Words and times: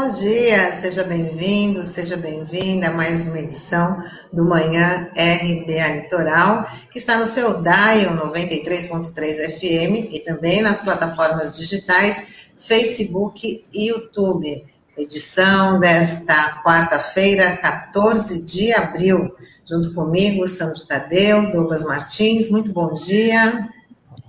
bom 0.00 0.08
dia. 0.08 0.72
Seja 0.72 1.04
bem-vindo, 1.04 1.84
seja 1.84 2.16
bem-vinda 2.16 2.86
a 2.86 2.90
mais 2.90 3.26
uma 3.26 3.38
edição 3.38 4.02
do 4.32 4.48
Manhã 4.48 5.10
RBA 5.14 5.96
Litoral, 5.96 6.64
que 6.90 6.96
está 6.96 7.18
no 7.18 7.26
seu 7.26 7.60
Dial 7.60 8.16
93.3 8.16 9.58
FM 9.58 10.10
e 10.10 10.20
também 10.20 10.62
nas 10.62 10.80
plataformas 10.80 11.54
digitais 11.54 12.48
Facebook 12.56 13.62
e 13.74 13.88
YouTube. 13.88 14.64
Edição 14.96 15.78
desta 15.78 16.62
quarta-feira, 16.64 17.58
14 17.58 18.42
de 18.42 18.72
abril. 18.72 19.30
Junto 19.66 19.92
comigo, 19.92 20.48
Sandro 20.48 20.82
Tadeu, 20.86 21.52
Douglas 21.52 21.84
Martins. 21.84 22.50
Muito 22.50 22.72
bom 22.72 22.90
dia. 22.94 23.68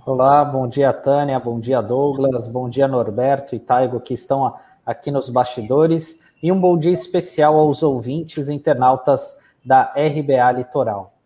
Olá, 0.04 0.44
bom 0.44 0.68
dia, 0.68 0.92
Tânia, 0.92 1.40
bom 1.40 1.58
dia, 1.58 1.80
Douglas, 1.80 2.46
bom 2.46 2.68
dia, 2.68 2.86
Norberto 2.86 3.54
e 3.54 3.58
Taigo, 3.58 4.00
que 4.00 4.12
estão 4.12 4.52
aqui 4.84 5.10
nos 5.10 5.30
bastidores, 5.30 6.20
e 6.42 6.50
um 6.50 6.60
bom 6.60 6.76
dia 6.76 6.92
especial 6.92 7.56
aos 7.56 7.82
ouvintes 7.82 8.48
e 8.48 8.52
internautas 8.52 9.36
da 9.64 9.92
RBA 9.96 10.52
Litoral. 10.52 11.16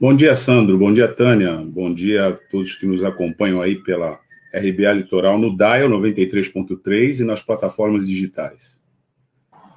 Bom 0.00 0.14
dia, 0.14 0.36
Sandro, 0.36 0.78
bom 0.78 0.92
dia, 0.92 1.08
Tânia, 1.08 1.56
bom 1.64 1.92
dia 1.92 2.28
a 2.28 2.32
todos 2.32 2.76
que 2.76 2.86
nos 2.86 3.02
acompanham 3.02 3.60
aí 3.60 3.82
pela 3.82 4.18
RBA 4.54 4.92
Litoral 4.92 5.38
no 5.38 5.56
Dial 5.56 5.88
93.3 5.88 7.20
e 7.20 7.24
nas 7.24 7.42
plataformas 7.42 8.06
digitais. 8.06 8.78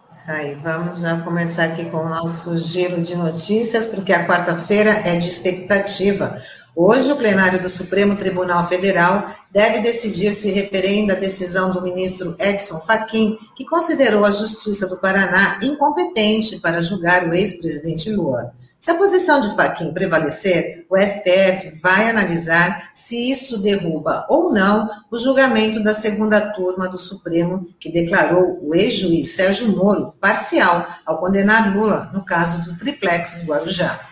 Isso 0.10 0.30
aí, 0.30 0.56
vamos 0.56 1.00
já 1.00 1.22
começar 1.22 1.64
aqui 1.64 1.86
com 1.86 1.98
o 1.98 2.10
nosso 2.10 2.58
giro 2.58 3.02
de 3.02 3.16
notícias, 3.16 3.86
porque 3.86 4.12
a 4.12 4.28
quarta-feira 4.28 4.90
é 4.90 5.16
de 5.16 5.28
expectativa. 5.28 6.38
Hoje, 6.74 7.12
o 7.12 7.18
plenário 7.18 7.62
do 7.62 7.68
Supremo 7.68 8.16
Tribunal 8.16 8.66
Federal 8.66 9.30
deve 9.52 9.82
decidir 9.82 10.34
se 10.34 10.52
referenda 10.52 11.14
a 11.14 11.20
decisão 11.20 11.74
do 11.74 11.82
ministro 11.82 12.34
Edson 12.40 12.80
Fachin, 12.80 13.38
que 13.58 13.66
considerou 13.66 14.24
a 14.24 14.32
Justiça 14.32 14.88
do 14.88 14.98
Paraná 14.98 15.60
incompetente 15.62 16.60
para 16.60 16.82
julgar 16.82 17.28
o 17.28 17.34
ex-presidente 17.34 18.10
Lula. 18.10 18.54
Se 18.80 18.90
a 18.90 18.96
posição 18.96 19.42
de 19.42 19.54
Fachin 19.54 19.94
prevalecer, 19.94 20.86
o 20.90 20.98
STF 20.98 21.78
vai 21.84 22.10
analisar 22.10 22.90
se 22.94 23.30
isso 23.30 23.58
derruba 23.58 24.26
ou 24.30 24.54
não 24.54 24.90
o 25.12 25.20
julgamento 25.20 25.84
da 25.84 25.94
segunda 25.94 26.54
turma 26.54 26.88
do 26.88 26.98
Supremo, 26.98 27.68
que 27.82 27.92
declarou 27.92 28.60
o 28.64 28.74
ex-juiz 28.74 29.36
Sérgio 29.36 29.76
Moro 29.76 30.14
parcial 30.22 30.88
ao 31.06 31.20
condenar 31.20 31.76
Lula 31.76 32.10
no 32.14 32.24
caso 32.24 32.64
do 32.64 32.78
triplex 32.78 33.40
do 33.40 33.48
Guarujá. 33.48 34.11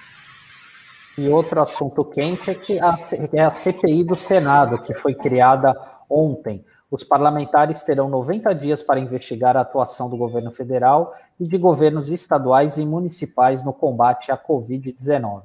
E 1.19 1.27
outro 1.27 1.61
assunto 1.61 2.05
quente 2.05 2.49
é 2.49 2.55
que 2.55 2.79
a, 2.79 2.95
é 3.33 3.41
a 3.41 3.49
CPI 3.49 4.05
do 4.05 4.17
Senado, 4.17 4.81
que 4.81 4.93
foi 4.93 5.13
criada 5.13 5.75
ontem. 6.09 6.63
Os 6.89 7.03
parlamentares 7.03 7.83
terão 7.83 8.07
90 8.07 8.55
dias 8.55 8.81
para 8.81 9.01
investigar 9.01 9.57
a 9.57 9.61
atuação 9.61 10.09
do 10.09 10.15
governo 10.15 10.49
federal 10.49 11.13
e 11.37 11.45
de 11.45 11.57
governos 11.57 12.09
estaduais 12.09 12.77
e 12.77 12.85
municipais 12.85 13.65
no 13.65 13.73
combate 13.73 14.31
à 14.31 14.37
Covid-19. 14.37 15.41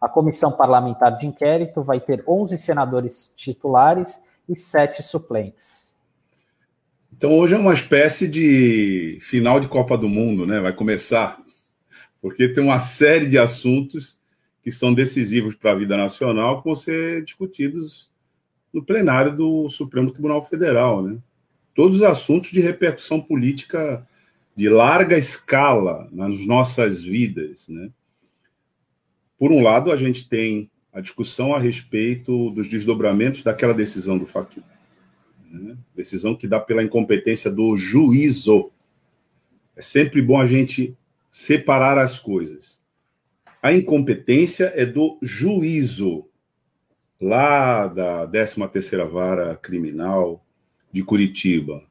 A 0.00 0.08
comissão 0.08 0.50
parlamentar 0.50 1.18
de 1.18 1.26
inquérito 1.26 1.82
vai 1.82 2.00
ter 2.00 2.24
11 2.26 2.56
senadores 2.56 3.30
titulares 3.36 4.18
e 4.48 4.56
7 4.56 5.02
suplentes. 5.02 5.92
Então 7.14 7.36
hoje 7.36 7.54
é 7.54 7.58
uma 7.58 7.74
espécie 7.74 8.26
de 8.26 9.18
final 9.20 9.60
de 9.60 9.68
Copa 9.68 9.98
do 9.98 10.08
Mundo, 10.08 10.46
né? 10.46 10.58
Vai 10.58 10.72
começar, 10.72 11.38
porque 12.22 12.48
tem 12.48 12.64
uma 12.64 12.80
série 12.80 13.26
de 13.26 13.36
assuntos 13.36 14.17
que 14.68 14.74
são 14.74 14.92
decisivos 14.92 15.54
para 15.54 15.70
a 15.70 15.74
vida 15.74 15.96
nacional 15.96 16.58
que 16.58 16.66
vão 16.66 16.76
ser 16.76 17.24
discutidos 17.24 18.10
no 18.70 18.84
plenário 18.84 19.34
do 19.34 19.70
Supremo 19.70 20.12
Tribunal 20.12 20.44
Federal, 20.44 21.02
né? 21.02 21.18
Todos 21.74 21.96
os 21.96 22.02
assuntos 22.02 22.50
de 22.50 22.60
repercussão 22.60 23.18
política 23.18 24.06
de 24.54 24.68
larga 24.68 25.16
escala 25.16 26.06
nas 26.12 26.44
nossas 26.44 27.02
vidas, 27.02 27.66
né? 27.68 27.88
Por 29.38 29.50
um 29.50 29.62
lado, 29.62 29.90
a 29.90 29.96
gente 29.96 30.28
tem 30.28 30.70
a 30.92 31.00
discussão 31.00 31.54
a 31.54 31.58
respeito 31.58 32.50
dos 32.50 32.68
desdobramentos 32.68 33.42
daquela 33.42 33.72
decisão 33.72 34.18
do 34.18 34.26
Fachin. 34.26 34.62
Né? 35.50 35.78
Decisão 35.96 36.34
que 36.34 36.46
dá 36.46 36.60
pela 36.60 36.82
incompetência 36.82 37.50
do 37.50 37.74
juízo. 37.74 38.70
É 39.74 39.80
sempre 39.80 40.20
bom 40.20 40.38
a 40.38 40.46
gente 40.46 40.94
separar 41.30 41.96
as 41.96 42.18
coisas. 42.18 42.77
A 43.60 43.72
incompetência 43.72 44.72
é 44.76 44.86
do 44.86 45.18
juízo, 45.20 46.26
lá 47.20 47.88
da 47.88 48.28
13ª 48.28 49.04
Vara 49.08 49.56
Criminal 49.56 50.44
de 50.92 51.02
Curitiba. 51.02 51.82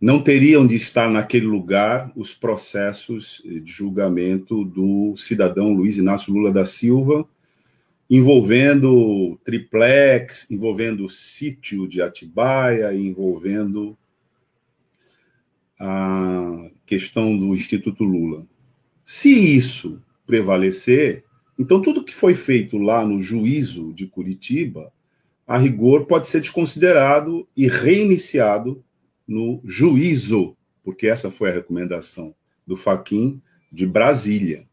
Não 0.00 0.22
teriam 0.22 0.66
de 0.66 0.74
estar 0.74 1.10
naquele 1.10 1.44
lugar 1.44 2.10
os 2.16 2.34
processos 2.34 3.42
de 3.44 3.70
julgamento 3.70 4.64
do 4.64 5.14
cidadão 5.16 5.74
Luiz 5.74 5.98
Inácio 5.98 6.32
Lula 6.32 6.50
da 6.50 6.64
Silva, 6.64 7.28
envolvendo 8.08 9.38
triplex, 9.44 10.50
envolvendo 10.50 11.04
o 11.04 11.10
sítio 11.10 11.86
de 11.86 12.00
Atibaia, 12.00 12.92
envolvendo 12.94 13.96
a 15.78 16.70
questão 16.86 17.36
do 17.36 17.54
Instituto 17.54 18.02
Lula. 18.02 18.46
Se 19.04 19.28
isso 19.28 20.02
prevalecer, 20.32 21.24
então 21.58 21.82
tudo 21.82 22.02
que 22.02 22.14
foi 22.14 22.34
feito 22.34 22.78
lá 22.78 23.04
no 23.04 23.20
juízo 23.20 23.92
de 23.92 24.06
Curitiba, 24.06 24.90
a 25.46 25.58
rigor, 25.58 26.06
pode 26.06 26.26
ser 26.26 26.40
desconsiderado 26.40 27.46
e 27.54 27.68
reiniciado 27.68 28.82
no 29.28 29.60
juízo, 29.62 30.56
porque 30.82 31.06
essa 31.06 31.30
foi 31.30 31.50
a 31.50 31.52
recomendação 31.52 32.34
do 32.66 32.78
Faquin 32.78 33.42
de 33.70 33.86
Brasília, 33.86 34.66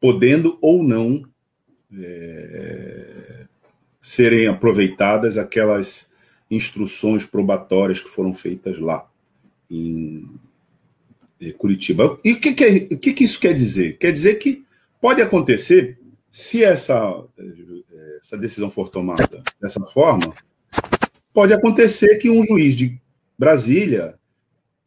podendo 0.00 0.58
ou 0.60 0.80
não 0.80 1.24
é, 1.92 3.46
serem 4.00 4.46
aproveitadas 4.46 5.36
aquelas 5.36 6.08
instruções 6.48 7.26
probatórias 7.26 7.98
que 7.98 8.08
foram 8.08 8.32
feitas 8.32 8.78
lá 8.78 9.10
em 9.68 10.30
Curitiba. 11.58 12.18
E 12.24 12.32
o 12.32 12.40
que, 12.40 12.54
que, 12.54 12.64
é, 12.64 12.80
que, 12.80 13.12
que 13.12 13.24
isso 13.24 13.38
quer 13.38 13.54
dizer? 13.54 13.98
Quer 13.98 14.12
dizer 14.12 14.36
que 14.36 14.64
pode 15.00 15.20
acontecer, 15.20 15.98
se 16.30 16.64
essa, 16.64 17.24
essa 18.20 18.36
decisão 18.36 18.70
for 18.70 18.88
tomada 18.88 19.42
dessa 19.60 19.80
forma, 19.80 20.34
pode 21.32 21.52
acontecer 21.52 22.16
que 22.16 22.30
um 22.30 22.44
juiz 22.44 22.74
de 22.74 23.00
Brasília 23.38 24.14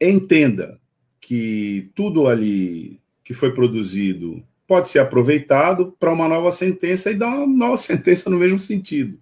entenda 0.02 0.80
que 1.20 1.92
tudo 1.94 2.28
ali 2.28 3.00
que 3.24 3.34
foi 3.34 3.54
produzido 3.54 4.44
pode 4.68 4.90
ser 4.90 5.00
aproveitado 5.00 5.96
para 6.00 6.12
uma 6.12 6.28
nova 6.28 6.52
sentença 6.52 7.12
e 7.12 7.16
dar 7.16 7.28
uma 7.28 7.48
nova 7.48 7.78
sentença 7.82 8.30
no 8.30 8.38
mesmo 8.38 8.60
sentido. 8.60 9.20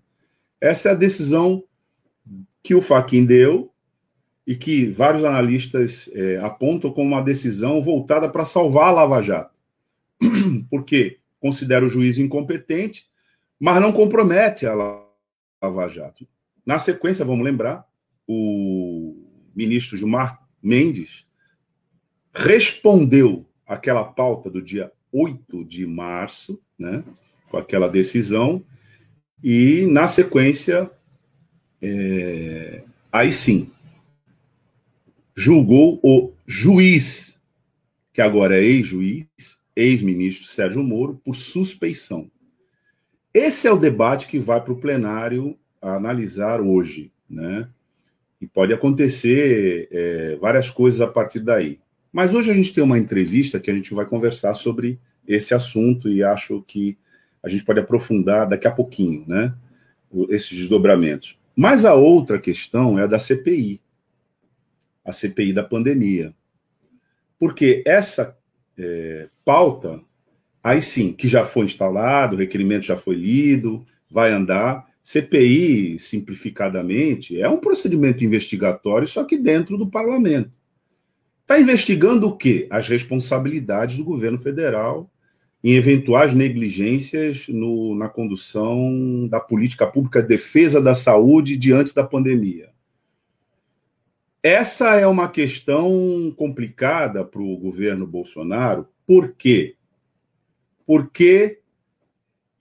Essa 0.59 0.89
é 0.89 0.91
a 0.93 0.95
decisão 0.95 1.63
que 2.63 2.73
o 2.73 2.81
Faquin 2.81 3.25
deu 3.25 3.71
e 4.47 4.55
que 4.55 4.89
vários 4.89 5.25
analistas 5.25 6.09
é, 6.13 6.37
apontam 6.37 6.89
como 6.89 7.09
uma 7.09 7.21
decisão 7.21 7.81
voltada 7.81 8.29
para 8.29 8.45
salvar 8.45 8.87
a 8.87 8.91
Lava 8.91 9.21
Jato. 9.21 9.53
Porque 10.71 11.19
considera 11.37 11.85
o 11.85 11.89
juiz 11.89 12.17
incompetente, 12.17 13.05
mas 13.59 13.81
não 13.81 13.91
compromete 13.91 14.65
a 14.65 14.73
Lava 14.73 15.89
Jato. 15.89 16.25
Na 16.65 16.79
sequência, 16.79 17.25
vamos 17.25 17.43
lembrar, 17.43 17.85
o 18.25 19.17
ministro 19.53 19.97
Gilmar 19.97 20.41
Mendes 20.63 21.27
respondeu 22.33 23.45
aquela 23.65 24.05
pauta 24.05 24.49
do 24.49 24.61
dia 24.61 24.89
8 25.11 25.65
de 25.65 25.85
março, 25.85 26.61
né, 26.79 27.03
com 27.49 27.57
aquela 27.57 27.89
decisão, 27.89 28.63
e 29.43 29.85
na 29.87 30.07
sequência, 30.07 30.89
é, 31.81 32.83
aí 33.11 33.31
sim, 33.31 33.71
julgou 35.37 35.99
o 36.01 36.33
juiz, 36.47 37.39
que 38.11 38.23
agora 38.23 38.57
é 38.57 38.63
ex-juiz, 38.63 39.27
ex-ministro 39.75 40.47
Sérgio 40.47 40.81
Moro, 40.81 41.21
por 41.23 41.35
suspeição. 41.35 42.31
Esse 43.31 43.67
é 43.67 43.71
o 43.71 43.77
debate 43.77 44.25
que 44.25 44.39
vai 44.39 44.59
para 44.59 44.73
o 44.73 44.79
plenário 44.79 45.55
analisar 45.79 46.59
hoje, 46.59 47.11
né? 47.29 47.69
E 48.41 48.47
pode 48.47 48.73
acontecer 48.73 49.87
é, 49.91 50.35
várias 50.41 50.71
coisas 50.71 51.01
a 51.01 51.07
partir 51.07 51.41
daí. 51.41 51.79
Mas 52.11 52.33
hoje 52.33 52.49
a 52.49 52.55
gente 52.55 52.73
tem 52.73 52.83
uma 52.83 52.97
entrevista 52.97 53.59
que 53.59 53.69
a 53.69 53.73
gente 53.73 53.93
vai 53.93 54.07
conversar 54.07 54.55
sobre 54.55 54.99
esse 55.27 55.53
assunto 55.53 56.09
e 56.09 56.23
acho 56.23 56.63
que 56.63 56.97
a 57.43 57.49
gente 57.49 57.63
pode 57.63 57.79
aprofundar 57.79 58.49
daqui 58.49 58.67
a 58.67 58.71
pouquinho, 58.71 59.23
né? 59.27 59.53
Esses 60.29 60.57
desdobramentos. 60.57 61.37
Mas 61.55 61.85
a 61.85 61.93
outra 61.93 62.39
questão 62.39 62.97
é 62.97 63.03
a 63.03 63.07
da 63.07 63.19
CPI 63.19 63.81
a 65.07 65.13
CPI 65.13 65.53
da 65.53 65.63
pandemia. 65.63 66.35
Porque 67.39 67.81
essa 67.85 68.37
é, 68.77 69.29
pauta, 69.45 70.01
aí 70.63 70.81
sim, 70.81 71.13
que 71.13 71.27
já 71.27 71.45
foi 71.45 71.65
instalado, 71.65 72.35
o 72.35 72.39
requerimento 72.39 72.85
já 72.85 72.97
foi 72.97 73.15
lido, 73.15 73.85
vai 74.09 74.31
andar. 74.31 74.85
CPI, 75.03 75.97
simplificadamente, 75.99 77.41
é 77.41 77.47
um 77.47 77.59
procedimento 77.59 78.25
investigatório, 78.25 79.07
só 79.07 79.23
que 79.23 79.37
dentro 79.37 79.77
do 79.77 79.89
parlamento. 79.89 80.51
Está 81.41 81.57
investigando 81.57 82.27
o 82.27 82.35
quê? 82.35 82.67
As 82.69 82.89
responsabilidades 82.89 83.95
do 83.95 84.03
governo 84.03 84.37
federal 84.37 85.09
em 85.63 85.75
eventuais 85.75 86.33
negligências 86.33 87.47
no, 87.47 87.95
na 87.95 88.09
condução 88.09 89.27
da 89.29 89.39
política 89.39 89.87
pública 89.87 90.21
de 90.21 90.27
defesa 90.27 90.81
da 90.81 90.93
saúde 90.93 91.55
diante 91.55 91.95
da 91.95 92.03
pandemia. 92.03 92.69
Essa 94.41 94.95
é 94.95 95.07
uma 95.07 95.29
questão 95.29 96.33
complicada 96.37 97.25
para 97.25 97.41
o 97.41 97.57
governo 97.57 98.05
Bolsonaro, 98.05 98.87
por 99.05 99.33
quê? 99.33 99.75
Porque 100.85 101.61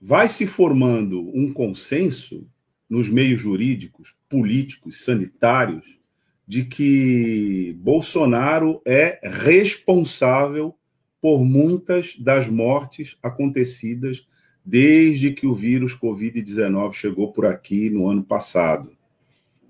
vai 0.01 0.27
se 0.27 0.47
formando 0.47 1.29
um 1.35 1.53
consenso 1.53 2.47
nos 2.89 3.09
meios 3.09 3.39
jurídicos, 3.39 4.15
políticos, 4.29 5.03
sanitários, 5.03 5.99
de 6.47 6.63
que 6.63 7.75
Bolsonaro 7.79 8.81
é 8.85 9.19
responsável 9.23 10.73
por 11.21 11.43
muitas 11.43 12.15
das 12.17 12.47
mortes 12.47 13.17
acontecidas 13.21 14.25
desde 14.63 15.33
que 15.33 15.45
o 15.45 15.53
vírus 15.53 15.97
Covid-19 15.97 16.93
chegou 16.93 17.33
por 17.33 17.45
aqui 17.45 17.89
no 17.89 18.07
ano 18.07 18.23
passado. 18.23 18.95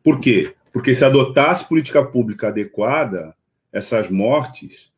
Por 0.03 0.19
quê? 0.19 0.53
Porque 0.77 0.93
se 0.93 1.03
adotasse 1.03 1.67
política 1.67 2.05
pública 2.05 2.49
adequada, 2.49 3.35
essas 3.73 4.11
mortes 4.11 4.93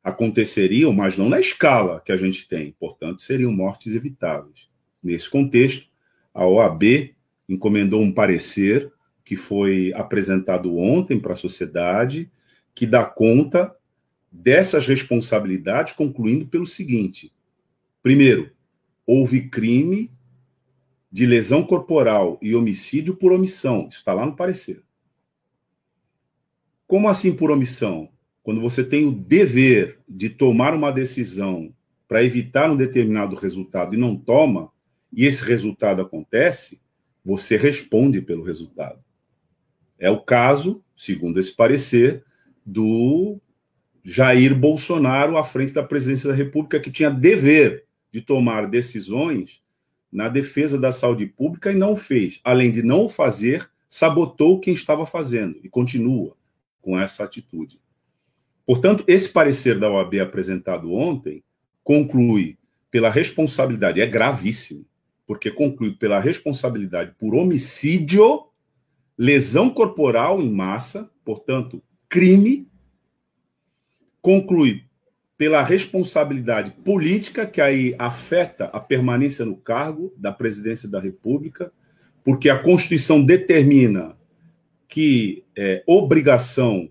aconteceriam, 0.00 0.92
mas 0.92 1.16
não 1.16 1.28
na 1.28 1.40
escala 1.40 2.00
que 2.00 2.12
a 2.12 2.16
gente 2.16 2.46
tem, 2.46 2.76
portanto, 2.78 3.22
seriam 3.22 3.50
mortes 3.50 3.96
evitáveis. 3.96 4.70
Nesse 5.02 5.28
contexto, 5.28 5.88
a 6.32 6.46
OAB 6.46 7.12
encomendou 7.48 8.00
um 8.00 8.12
parecer 8.12 8.92
que 9.24 9.34
foi 9.34 9.92
apresentado 9.96 10.76
ontem 10.76 11.18
para 11.18 11.32
a 11.32 11.36
sociedade, 11.36 12.30
que 12.72 12.86
dá 12.86 13.04
conta 13.04 13.74
dessas 14.30 14.86
responsabilidades, 14.86 15.92
concluindo 15.94 16.46
pelo 16.46 16.66
seguinte: 16.66 17.32
primeiro, 18.00 18.52
houve 19.04 19.48
crime 19.48 20.08
de 21.10 21.26
lesão 21.26 21.64
corporal 21.64 22.38
e 22.40 22.54
homicídio 22.54 23.16
por 23.16 23.32
omissão. 23.32 23.88
Isso 23.88 23.98
está 23.98 24.12
lá 24.12 24.24
no 24.24 24.36
parecer. 24.36 24.85
Como 26.86 27.08
assim 27.08 27.34
por 27.34 27.50
omissão? 27.50 28.08
Quando 28.44 28.60
você 28.60 28.84
tem 28.84 29.04
o 29.06 29.10
dever 29.10 29.98
de 30.08 30.30
tomar 30.30 30.72
uma 30.72 30.92
decisão 30.92 31.74
para 32.06 32.22
evitar 32.22 32.70
um 32.70 32.76
determinado 32.76 33.34
resultado 33.34 33.94
e 33.94 33.98
não 33.98 34.16
toma, 34.16 34.70
e 35.12 35.24
esse 35.24 35.42
resultado 35.42 36.00
acontece, 36.00 36.80
você 37.24 37.56
responde 37.56 38.22
pelo 38.22 38.44
resultado. 38.44 39.00
É 39.98 40.08
o 40.08 40.20
caso, 40.20 40.80
segundo 40.96 41.40
esse 41.40 41.56
parecer, 41.56 42.22
do 42.64 43.40
Jair 44.04 44.54
Bolsonaro 44.54 45.36
à 45.36 45.42
frente 45.42 45.72
da 45.72 45.82
presidência 45.82 46.28
da 46.28 46.36
República, 46.36 46.78
que 46.78 46.92
tinha 46.92 47.10
dever 47.10 47.84
de 48.12 48.20
tomar 48.20 48.68
decisões 48.68 49.60
na 50.12 50.28
defesa 50.28 50.78
da 50.78 50.92
saúde 50.92 51.26
pública 51.26 51.72
e 51.72 51.74
não 51.74 51.96
fez. 51.96 52.38
Além 52.44 52.70
de 52.70 52.80
não 52.80 53.06
o 53.06 53.08
fazer, 53.08 53.68
sabotou 53.88 54.60
quem 54.60 54.72
estava 54.72 55.04
fazendo 55.04 55.58
e 55.64 55.68
continua 55.68 56.36
com 56.86 56.96
essa 56.96 57.24
atitude. 57.24 57.80
Portanto, 58.64 59.02
esse 59.08 59.28
parecer 59.28 59.76
da 59.76 59.90
OAB 59.90 60.20
apresentado 60.20 60.92
ontem 60.92 61.42
conclui 61.82 62.56
pela 62.92 63.10
responsabilidade, 63.10 64.00
é 64.00 64.06
gravíssimo, 64.06 64.86
porque 65.26 65.50
conclui 65.50 65.96
pela 65.96 66.20
responsabilidade 66.20 67.12
por 67.18 67.34
homicídio, 67.34 68.46
lesão 69.18 69.68
corporal 69.68 70.40
em 70.40 70.48
massa, 70.48 71.10
portanto, 71.24 71.82
crime, 72.08 72.68
conclui 74.22 74.84
pela 75.36 75.64
responsabilidade 75.64 76.70
política, 76.70 77.46
que 77.46 77.60
aí 77.60 77.96
afeta 77.98 78.66
a 78.66 78.78
permanência 78.78 79.44
no 79.44 79.56
cargo 79.56 80.14
da 80.16 80.30
presidência 80.30 80.88
da 80.88 81.00
República, 81.00 81.72
porque 82.22 82.48
a 82.48 82.62
Constituição 82.62 83.24
determina 83.24 84.15
que 84.88 85.44
é 85.56 85.82
obrigação 85.86 86.88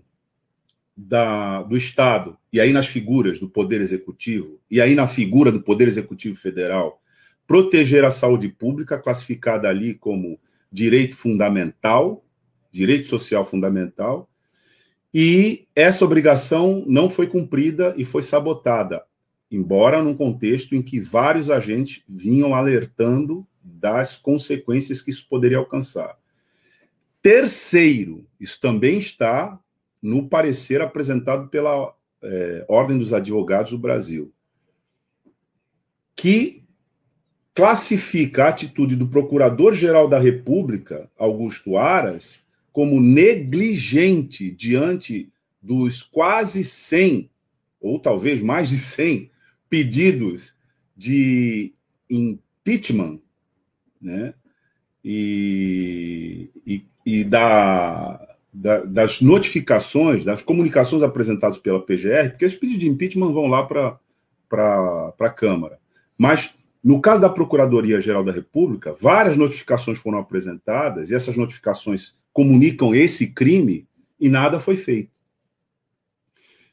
da, 0.96 1.62
do 1.62 1.76
Estado, 1.76 2.38
e 2.52 2.60
aí 2.60 2.72
nas 2.72 2.86
figuras 2.86 3.38
do 3.38 3.48
Poder 3.48 3.80
Executivo, 3.80 4.60
e 4.70 4.80
aí 4.80 4.94
na 4.94 5.06
figura 5.06 5.52
do 5.52 5.62
Poder 5.62 5.86
Executivo 5.88 6.36
Federal, 6.36 7.02
proteger 7.46 8.04
a 8.04 8.10
saúde 8.10 8.48
pública, 8.48 8.98
classificada 8.98 9.68
ali 9.68 9.94
como 9.94 10.38
direito 10.72 11.16
fundamental, 11.16 12.24
direito 12.70 13.06
social 13.06 13.44
fundamental, 13.44 14.28
e 15.12 15.66
essa 15.74 16.04
obrigação 16.04 16.84
não 16.86 17.08
foi 17.08 17.26
cumprida 17.26 17.94
e 17.96 18.04
foi 18.04 18.22
sabotada, 18.22 19.02
embora 19.50 20.02
num 20.02 20.14
contexto 20.14 20.74
em 20.74 20.82
que 20.82 20.98
vários 20.98 21.50
agentes 21.50 22.02
vinham 22.08 22.54
alertando 22.54 23.46
das 23.62 24.16
consequências 24.16 25.00
que 25.00 25.10
isso 25.10 25.26
poderia 25.28 25.58
alcançar. 25.58 26.16
Terceiro, 27.26 28.24
isso 28.38 28.60
também 28.60 29.00
está 29.00 29.58
no 30.00 30.28
parecer 30.28 30.80
apresentado 30.80 31.48
pela 31.48 31.92
é, 32.22 32.64
Ordem 32.68 32.96
dos 32.96 33.12
Advogados 33.12 33.72
do 33.72 33.78
Brasil, 33.78 34.32
que 36.14 36.62
classifica 37.52 38.44
a 38.44 38.48
atitude 38.50 38.94
do 38.94 39.08
Procurador-Geral 39.08 40.06
da 40.06 40.20
República, 40.20 41.10
Augusto 41.18 41.76
Aras, 41.76 42.44
como 42.70 43.00
negligente 43.00 44.48
diante 44.52 45.28
dos 45.60 46.04
quase 46.04 46.62
100, 46.62 47.28
ou 47.80 47.98
talvez 47.98 48.40
mais 48.40 48.68
de 48.68 48.78
100, 48.78 49.32
pedidos 49.68 50.54
de 50.96 51.74
impeachment, 52.08 53.18
né? 54.00 54.32
E, 55.04 56.50
e, 56.64 56.86
e 57.06 57.22
da, 57.22 58.36
da, 58.52 58.80
das 58.80 59.20
notificações, 59.20 60.24
das 60.24 60.42
comunicações 60.42 61.04
apresentadas 61.04 61.56
pela 61.56 61.80
PGR, 61.80 62.30
porque 62.30 62.44
esses 62.44 62.58
pedidos 62.58 62.80
de 62.80 62.88
impeachment 62.88 63.32
vão 63.32 63.46
lá 63.46 63.64
para 63.64 65.14
a 65.20 65.30
Câmara. 65.30 65.78
Mas, 66.18 66.52
no 66.82 67.00
caso 67.00 67.20
da 67.20 67.30
Procuradoria-Geral 67.30 68.24
da 68.24 68.32
República, 68.32 68.92
várias 69.00 69.36
notificações 69.36 69.98
foram 69.98 70.18
apresentadas, 70.18 71.08
e 71.08 71.14
essas 71.14 71.36
notificações 71.36 72.16
comunicam 72.32 72.92
esse 72.92 73.28
crime, 73.28 73.86
e 74.18 74.28
nada 74.28 74.58
foi 74.58 74.76
feito. 74.76 75.20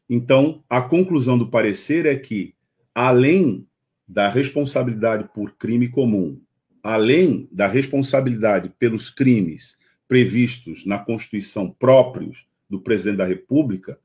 Então, 0.09 0.63
a 0.67 0.81
conclusão 0.81 1.37
do 1.37 1.47
parecer 1.49 2.07
é 2.07 2.15
que, 2.15 2.55
além 2.93 3.67
da 4.07 4.29
responsabilidade 4.29 5.29
por 5.33 5.51
crime 5.57 5.89
comum, 5.89 6.41
além 6.81 7.47
da 7.51 7.67
responsabilidade 7.67 8.73
pelos 8.79 9.09
crimes 9.09 9.77
previstos 10.07 10.85
na 10.85 10.99
Constituição 10.99 11.69
próprios 11.69 12.45
do 12.69 12.79
presidente 12.79 13.17
da 13.17 13.25
República, 13.25 13.99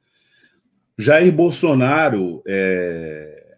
Jair 0.96 1.32
Bolsonaro 1.32 2.42
é, 2.46 3.56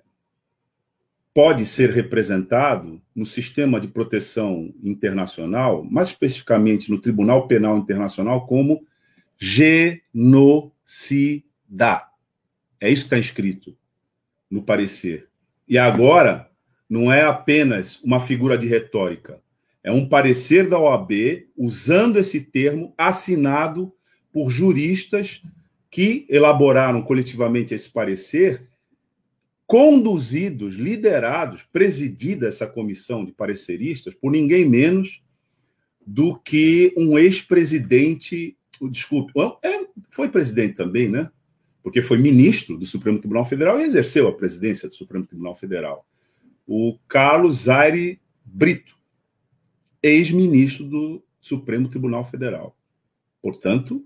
pode 1.32 1.64
ser 1.64 1.90
representado 1.90 3.00
no 3.14 3.24
sistema 3.24 3.80
de 3.80 3.88
proteção 3.88 4.74
internacional, 4.82 5.82
mais 5.84 6.08
especificamente 6.08 6.90
no 6.90 7.00
Tribunal 7.00 7.48
Penal 7.48 7.78
Internacional, 7.78 8.44
como 8.46 8.84
genocida. 9.38 10.74
É 12.80 12.90
isso 12.90 13.02
que 13.02 13.06
está 13.06 13.18
escrito 13.18 13.76
no 14.50 14.62
parecer. 14.62 15.28
E 15.66 15.78
agora, 15.78 16.50
não 16.88 17.12
é 17.12 17.22
apenas 17.22 18.02
uma 18.02 18.20
figura 18.20 18.58
de 18.58 18.66
retórica 18.66 19.40
é 19.82 19.90
um 19.90 20.08
parecer 20.08 20.68
da 20.68 20.78
OAB 20.78 21.46
usando 21.56 22.18
esse 22.18 22.40
termo, 22.40 22.94
assinado 22.96 23.92
por 24.32 24.50
juristas 24.50 25.42
que 25.90 26.26
elaboraram 26.28 27.02
coletivamente 27.02 27.74
esse 27.74 27.90
parecer, 27.90 28.68
conduzidos, 29.66 30.74
liderados, 30.74 31.62
presidida 31.72 32.48
essa 32.48 32.66
comissão 32.66 33.24
de 33.24 33.32
pareceristas 33.32 34.14
por 34.14 34.30
ninguém 34.30 34.68
menos 34.68 35.22
do 36.06 36.38
que 36.38 36.92
um 36.96 37.18
ex-presidente, 37.18 38.56
desculpe, 38.90 39.32
é, 39.62 39.86
foi 40.10 40.28
presidente 40.28 40.74
também, 40.74 41.08
né? 41.08 41.30
Porque 41.82 42.02
foi 42.02 42.18
ministro 42.18 42.76
do 42.76 42.84
Supremo 42.84 43.18
Tribunal 43.18 43.44
Federal 43.44 43.80
e 43.80 43.84
exerceu 43.84 44.28
a 44.28 44.36
presidência 44.36 44.88
do 44.88 44.94
Supremo 44.94 45.26
Tribunal 45.26 45.54
Federal. 45.54 46.06
O 46.66 46.98
Carlos 47.08 47.62
Zaire 47.62 48.20
Brito, 48.44 48.99
ex-ministro 50.02 50.84
do 50.84 51.22
Supremo 51.40 51.88
Tribunal 51.88 52.24
Federal. 52.24 52.76
Portanto, 53.42 54.04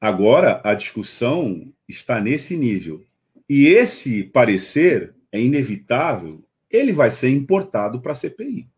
agora 0.00 0.60
a 0.64 0.74
discussão 0.74 1.72
está 1.88 2.20
nesse 2.20 2.56
nível. 2.56 3.04
E 3.48 3.66
esse 3.66 4.24
parecer 4.24 5.14
é 5.32 5.40
inevitável, 5.40 6.44
ele 6.70 6.92
vai 6.92 7.10
ser 7.10 7.30
importado 7.30 8.00
para 8.00 8.12
a 8.12 8.14
CPI. 8.14 8.68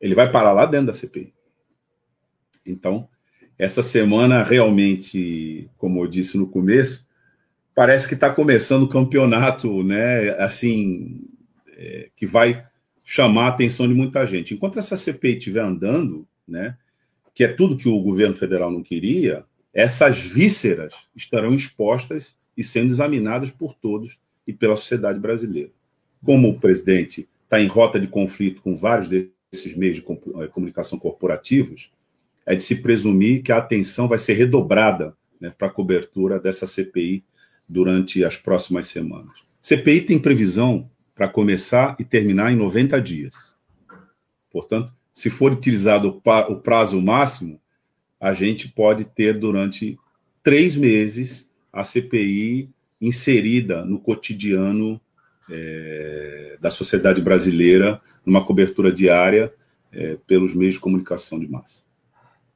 Ele 0.00 0.14
vai 0.14 0.30
parar 0.30 0.52
lá 0.52 0.66
dentro 0.66 0.88
da 0.88 0.94
CPI. 0.94 1.32
Então, 2.66 3.08
essa 3.58 3.82
semana 3.82 4.42
realmente, 4.42 5.70
como 5.76 6.02
eu 6.02 6.08
disse 6.08 6.36
no 6.36 6.48
começo, 6.48 7.06
parece 7.74 8.08
que 8.08 8.14
está 8.14 8.32
começando 8.32 8.84
o 8.84 8.88
campeonato, 8.88 9.82
né? 9.82 10.30
Assim, 10.30 11.28
é, 11.76 12.10
que 12.14 12.26
vai 12.26 12.66
chamar 13.14 13.44
a 13.44 13.48
atenção 13.48 13.86
de 13.86 13.92
muita 13.92 14.26
gente. 14.26 14.54
Enquanto 14.54 14.78
essa 14.78 14.96
CPI 14.96 15.36
estiver 15.36 15.60
andando, 15.60 16.26
né? 16.48 16.78
Que 17.34 17.44
é 17.44 17.48
tudo 17.48 17.76
que 17.76 17.86
o 17.86 18.00
governo 18.00 18.34
federal 18.34 18.70
não 18.70 18.82
queria, 18.82 19.44
essas 19.70 20.18
vísceras 20.18 20.94
estarão 21.14 21.54
expostas 21.54 22.34
e 22.56 22.64
sendo 22.64 22.90
examinadas 22.90 23.50
por 23.50 23.74
todos 23.74 24.18
e 24.46 24.52
pela 24.54 24.76
sociedade 24.76 25.20
brasileira. 25.20 25.68
Como 26.24 26.48
o 26.48 26.58
presidente 26.58 27.28
está 27.44 27.60
em 27.60 27.66
rota 27.66 28.00
de 28.00 28.06
conflito 28.06 28.62
com 28.62 28.74
vários 28.78 29.08
desses 29.08 29.74
meios 29.76 29.96
de 29.96 30.04
eh, 30.40 30.46
comunicação 30.46 30.98
corporativos, 30.98 31.92
é 32.46 32.54
de 32.54 32.62
se 32.62 32.76
presumir 32.76 33.42
que 33.42 33.52
a 33.52 33.58
atenção 33.58 34.08
vai 34.08 34.18
ser 34.18 34.32
redobrada 34.32 35.14
né, 35.38 35.50
para 35.50 35.68
a 35.68 35.70
cobertura 35.70 36.40
dessa 36.40 36.66
CPI 36.66 37.22
durante 37.68 38.24
as 38.24 38.38
próximas 38.38 38.86
semanas. 38.86 39.36
CPI 39.60 40.00
tem 40.00 40.18
previsão 40.18 40.90
para 41.14 41.28
começar 41.28 41.96
e 41.98 42.04
terminar 42.04 42.52
em 42.52 42.56
90 42.56 43.00
dias. 43.00 43.54
Portanto, 44.50 44.94
se 45.12 45.30
for 45.30 45.52
utilizado 45.52 46.20
o 46.48 46.56
prazo 46.56 47.00
máximo, 47.00 47.60
a 48.20 48.32
gente 48.32 48.68
pode 48.68 49.04
ter 49.04 49.38
durante 49.38 49.98
três 50.42 50.76
meses 50.76 51.48
a 51.72 51.84
CPI 51.84 52.70
inserida 53.00 53.84
no 53.84 53.98
cotidiano 53.98 55.00
é, 55.50 56.56
da 56.60 56.70
sociedade 56.70 57.20
brasileira, 57.20 58.00
numa 58.24 58.44
cobertura 58.44 58.92
diária 58.92 59.52
é, 59.92 60.16
pelos 60.26 60.54
meios 60.54 60.74
de 60.74 60.80
comunicação 60.80 61.38
de 61.38 61.48
massa. 61.48 61.82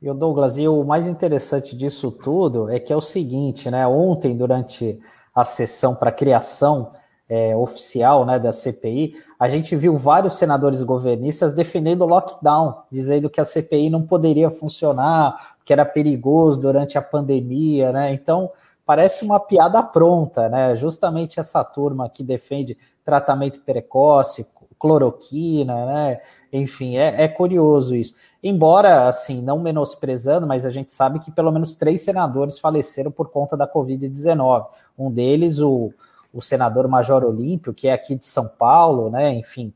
E 0.00 0.08
o 0.08 0.14
Douglas, 0.14 0.58
e 0.58 0.68
o 0.68 0.84
mais 0.84 1.06
interessante 1.06 1.76
disso 1.76 2.10
tudo 2.10 2.70
é 2.70 2.78
que 2.78 2.92
é 2.92 2.96
o 2.96 3.00
seguinte, 3.00 3.70
né? 3.70 3.86
Ontem, 3.86 4.36
durante 4.36 4.98
a 5.34 5.44
sessão 5.44 5.94
para 5.94 6.12
criação 6.12 6.92
é, 7.28 7.56
oficial 7.56 8.25
né, 8.25 8.38
da 8.38 8.52
CPI, 8.52 9.16
a 9.38 9.49
gente 9.49 9.75
viu 9.75 9.97
vários 9.97 10.35
senadores 10.35 10.83
governistas 10.83 11.54
defendendo 11.54 12.02
o 12.02 12.06
lockdown, 12.06 12.83
dizendo 12.90 13.28
que 13.28 13.40
a 13.40 13.45
CPI 13.45 13.90
não 13.90 14.06
poderia 14.06 14.50
funcionar, 14.50 15.56
que 15.64 15.73
era 15.73 15.85
perigoso 15.85 16.61
durante 16.61 16.97
a 16.97 17.02
pandemia, 17.02 17.92
né? 17.92 18.12
Então, 18.12 18.50
parece 18.85 19.25
uma 19.25 19.40
piada 19.40 19.83
pronta, 19.83 20.49
né? 20.49 20.76
Justamente 20.76 21.40
essa 21.40 21.62
turma 21.64 22.09
que 22.09 22.23
defende 22.23 22.78
tratamento 23.04 23.61
precoce, 23.61 24.47
cloroquina, 24.78 25.87
né? 25.87 26.21
Enfim, 26.52 26.97
é, 26.97 27.25
é 27.25 27.28
curioso 27.28 27.97
isso. 27.97 28.14
Embora, 28.42 29.09
assim, 29.09 29.42
não 29.42 29.59
menosprezando, 29.59 30.47
mas 30.47 30.64
a 30.64 30.71
gente 30.71 30.92
sabe 30.92 31.18
que 31.18 31.33
pelo 31.33 31.50
menos 31.50 31.75
três 31.75 32.02
senadores 32.02 32.59
faleceram 32.59 33.11
por 33.11 33.28
conta 33.28 33.56
da 33.56 33.66
Covid-19. 33.66 34.66
Um 34.97 35.11
deles, 35.11 35.59
o, 35.59 35.92
o 36.37 36.43
senador 36.43 36.87
Major 36.87 37.25
Olímpio, 37.25 37.73
que 37.73 37.88
é 37.88 37.93
aqui 37.93 38.14
de 38.14 38.26
São 38.26 38.47
Paulo, 38.47 39.11
né? 39.11 39.35
Enfim. 39.35 39.73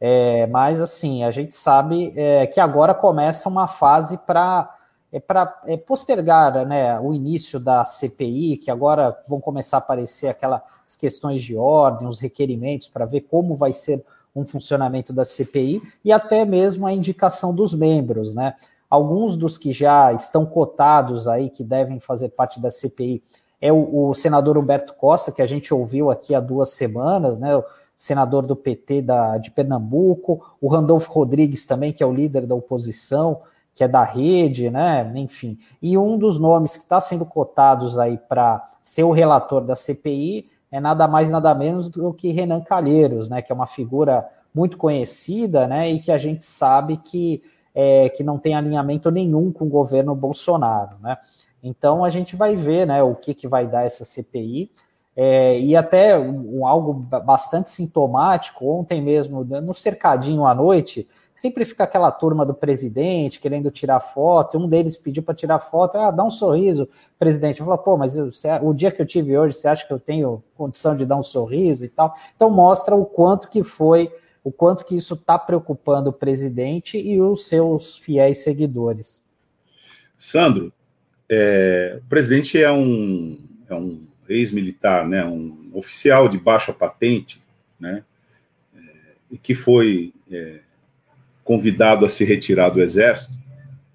É, 0.00 0.46
mas, 0.46 0.80
assim, 0.80 1.24
a 1.24 1.30
gente 1.32 1.54
sabe 1.54 2.12
é, 2.16 2.46
que 2.46 2.60
agora 2.60 2.94
começa 2.94 3.48
uma 3.48 3.66
fase 3.66 4.16
para 4.18 4.72
é 5.12 5.20
para 5.20 5.62
é, 5.66 5.76
postergar 5.76 6.66
né, 6.66 6.98
o 7.00 7.14
início 7.14 7.60
da 7.60 7.84
CPI, 7.84 8.58
que 8.58 8.70
agora 8.70 9.16
vão 9.26 9.40
começar 9.40 9.76
a 9.76 9.78
aparecer 9.78 10.26
aquelas 10.26 10.60
questões 10.98 11.42
de 11.42 11.56
ordem, 11.56 12.08
os 12.08 12.18
requerimentos 12.18 12.88
para 12.88 13.06
ver 13.06 13.22
como 13.22 13.56
vai 13.56 13.72
ser 13.72 14.04
um 14.34 14.44
funcionamento 14.44 15.12
da 15.12 15.24
CPI 15.24 15.80
e 16.04 16.12
até 16.12 16.44
mesmo 16.44 16.86
a 16.86 16.92
indicação 16.92 17.54
dos 17.54 17.72
membros, 17.72 18.34
né? 18.34 18.56
Alguns 18.90 19.36
dos 19.36 19.56
que 19.56 19.72
já 19.72 20.12
estão 20.12 20.44
cotados 20.44 21.26
aí, 21.26 21.50
que 21.50 21.64
devem 21.64 21.98
fazer 21.98 22.28
parte 22.30 22.60
da 22.60 22.70
CPI, 22.70 23.22
é 23.60 23.72
o, 23.72 24.08
o 24.08 24.14
senador 24.14 24.58
Humberto 24.58 24.94
Costa, 24.94 25.32
que 25.32 25.42
a 25.42 25.46
gente 25.46 25.72
ouviu 25.72 26.10
aqui 26.10 26.34
há 26.34 26.40
duas 26.40 26.70
semanas, 26.70 27.38
né? 27.38 27.56
O 27.56 27.64
senador 27.96 28.46
do 28.46 28.54
PT 28.54 29.02
da, 29.02 29.38
de 29.38 29.50
Pernambuco, 29.50 30.56
o 30.60 30.68
Randolfo 30.68 31.10
Rodrigues 31.12 31.66
também, 31.66 31.92
que 31.92 32.02
é 32.02 32.06
o 32.06 32.12
líder 32.12 32.46
da 32.46 32.54
oposição, 32.54 33.40
que 33.74 33.82
é 33.82 33.88
da 33.88 34.04
rede, 34.04 34.70
né? 34.70 35.10
Enfim. 35.16 35.58
E 35.80 35.96
um 35.96 36.18
dos 36.18 36.38
nomes 36.38 36.76
que 36.76 36.82
está 36.82 37.00
sendo 37.00 37.24
cotados 37.24 37.98
aí 37.98 38.18
para 38.18 38.70
ser 38.82 39.04
o 39.04 39.12
relator 39.12 39.64
da 39.64 39.74
CPI 39.74 40.48
é 40.70 40.80
nada 40.80 41.08
mais 41.08 41.30
nada 41.30 41.54
menos 41.54 41.88
do 41.88 42.12
que 42.12 42.32
Renan 42.32 42.60
Calheiros, 42.60 43.28
né, 43.28 43.42
que 43.42 43.50
é 43.50 43.54
uma 43.54 43.66
figura 43.66 44.28
muito 44.54 44.76
conhecida, 44.76 45.66
né, 45.66 45.90
e 45.90 45.98
que 46.00 46.10
a 46.10 46.18
gente 46.18 46.44
sabe 46.44 46.96
que, 46.98 47.42
é, 47.74 48.08
que 48.08 48.22
não 48.22 48.38
tem 48.38 48.54
alinhamento 48.54 49.10
nenhum 49.10 49.52
com 49.52 49.66
o 49.66 49.70
governo 49.70 50.14
Bolsonaro, 50.14 50.96
né. 51.00 51.16
Então 51.66 52.04
a 52.04 52.10
gente 52.10 52.36
vai 52.36 52.54
ver, 52.54 52.86
né, 52.86 53.02
o 53.02 53.14
que, 53.14 53.34
que 53.34 53.48
vai 53.48 53.66
dar 53.66 53.84
essa 53.84 54.04
CPI. 54.04 54.70
É, 55.16 55.58
e 55.58 55.74
até 55.74 56.16
um, 56.16 56.66
algo 56.66 56.92
bastante 56.92 57.70
sintomático, 57.70 58.68
ontem 58.68 59.00
mesmo, 59.02 59.42
no 59.44 59.74
cercadinho 59.74 60.46
à 60.46 60.54
noite, 60.54 61.08
sempre 61.34 61.64
fica 61.64 61.84
aquela 61.84 62.12
turma 62.12 62.46
do 62.46 62.54
presidente 62.54 63.40
querendo 63.40 63.70
tirar 63.70 63.98
foto. 63.98 64.58
Um 64.58 64.68
deles 64.68 64.96
pediu 64.96 65.22
para 65.22 65.34
tirar 65.34 65.58
foto, 65.58 65.96
ah, 65.96 66.10
dá 66.10 66.22
um 66.22 66.30
sorriso, 66.30 66.88
presidente. 67.18 67.60
Eu 67.60 67.66
falo, 67.66 67.78
pô, 67.78 67.96
mas 67.96 68.16
eu, 68.16 68.30
o 68.62 68.72
dia 68.72 68.92
que 68.92 69.02
eu 69.02 69.06
tive 69.06 69.36
hoje, 69.36 69.56
você 69.56 69.66
acha 69.66 69.86
que 69.86 69.92
eu 69.92 69.98
tenho 69.98 70.44
condição 70.56 70.96
de 70.96 71.04
dar 71.04 71.16
um 71.16 71.22
sorriso 71.22 71.84
e 71.84 71.88
tal? 71.88 72.14
Então 72.36 72.48
mostra 72.48 72.94
o 72.94 73.04
quanto 73.04 73.48
que 73.48 73.64
foi, 73.64 74.12
o 74.44 74.52
quanto 74.52 74.84
que 74.84 74.94
isso 74.94 75.14
está 75.14 75.36
preocupando 75.36 76.10
o 76.10 76.12
presidente 76.12 76.96
e 76.98 77.20
os 77.20 77.48
seus 77.48 77.96
fiéis 77.96 78.44
seguidores. 78.44 79.26
Sandro, 80.16 80.72
é, 81.28 81.98
o 82.02 82.08
presidente 82.08 82.60
é 82.60 82.70
um, 82.70 83.38
é 83.68 83.74
um 83.74 84.06
ex-militar, 84.28 85.06
né, 85.06 85.24
um 85.24 85.70
oficial 85.72 86.28
de 86.28 86.38
baixa 86.38 86.72
patente, 86.72 87.42
né, 87.78 88.04
é, 88.74 88.80
e 89.30 89.38
que 89.38 89.54
foi 89.54 90.12
é, 90.30 90.60
convidado 91.44 92.04
a 92.04 92.08
se 92.08 92.24
retirar 92.24 92.70
do 92.70 92.80
Exército, 92.80 93.38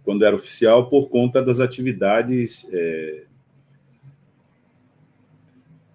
quando 0.03 0.25
era 0.25 0.35
oficial, 0.35 0.89
por 0.89 1.09
conta 1.09 1.41
das 1.43 1.59
atividades. 1.59 2.67
É, 2.71 3.23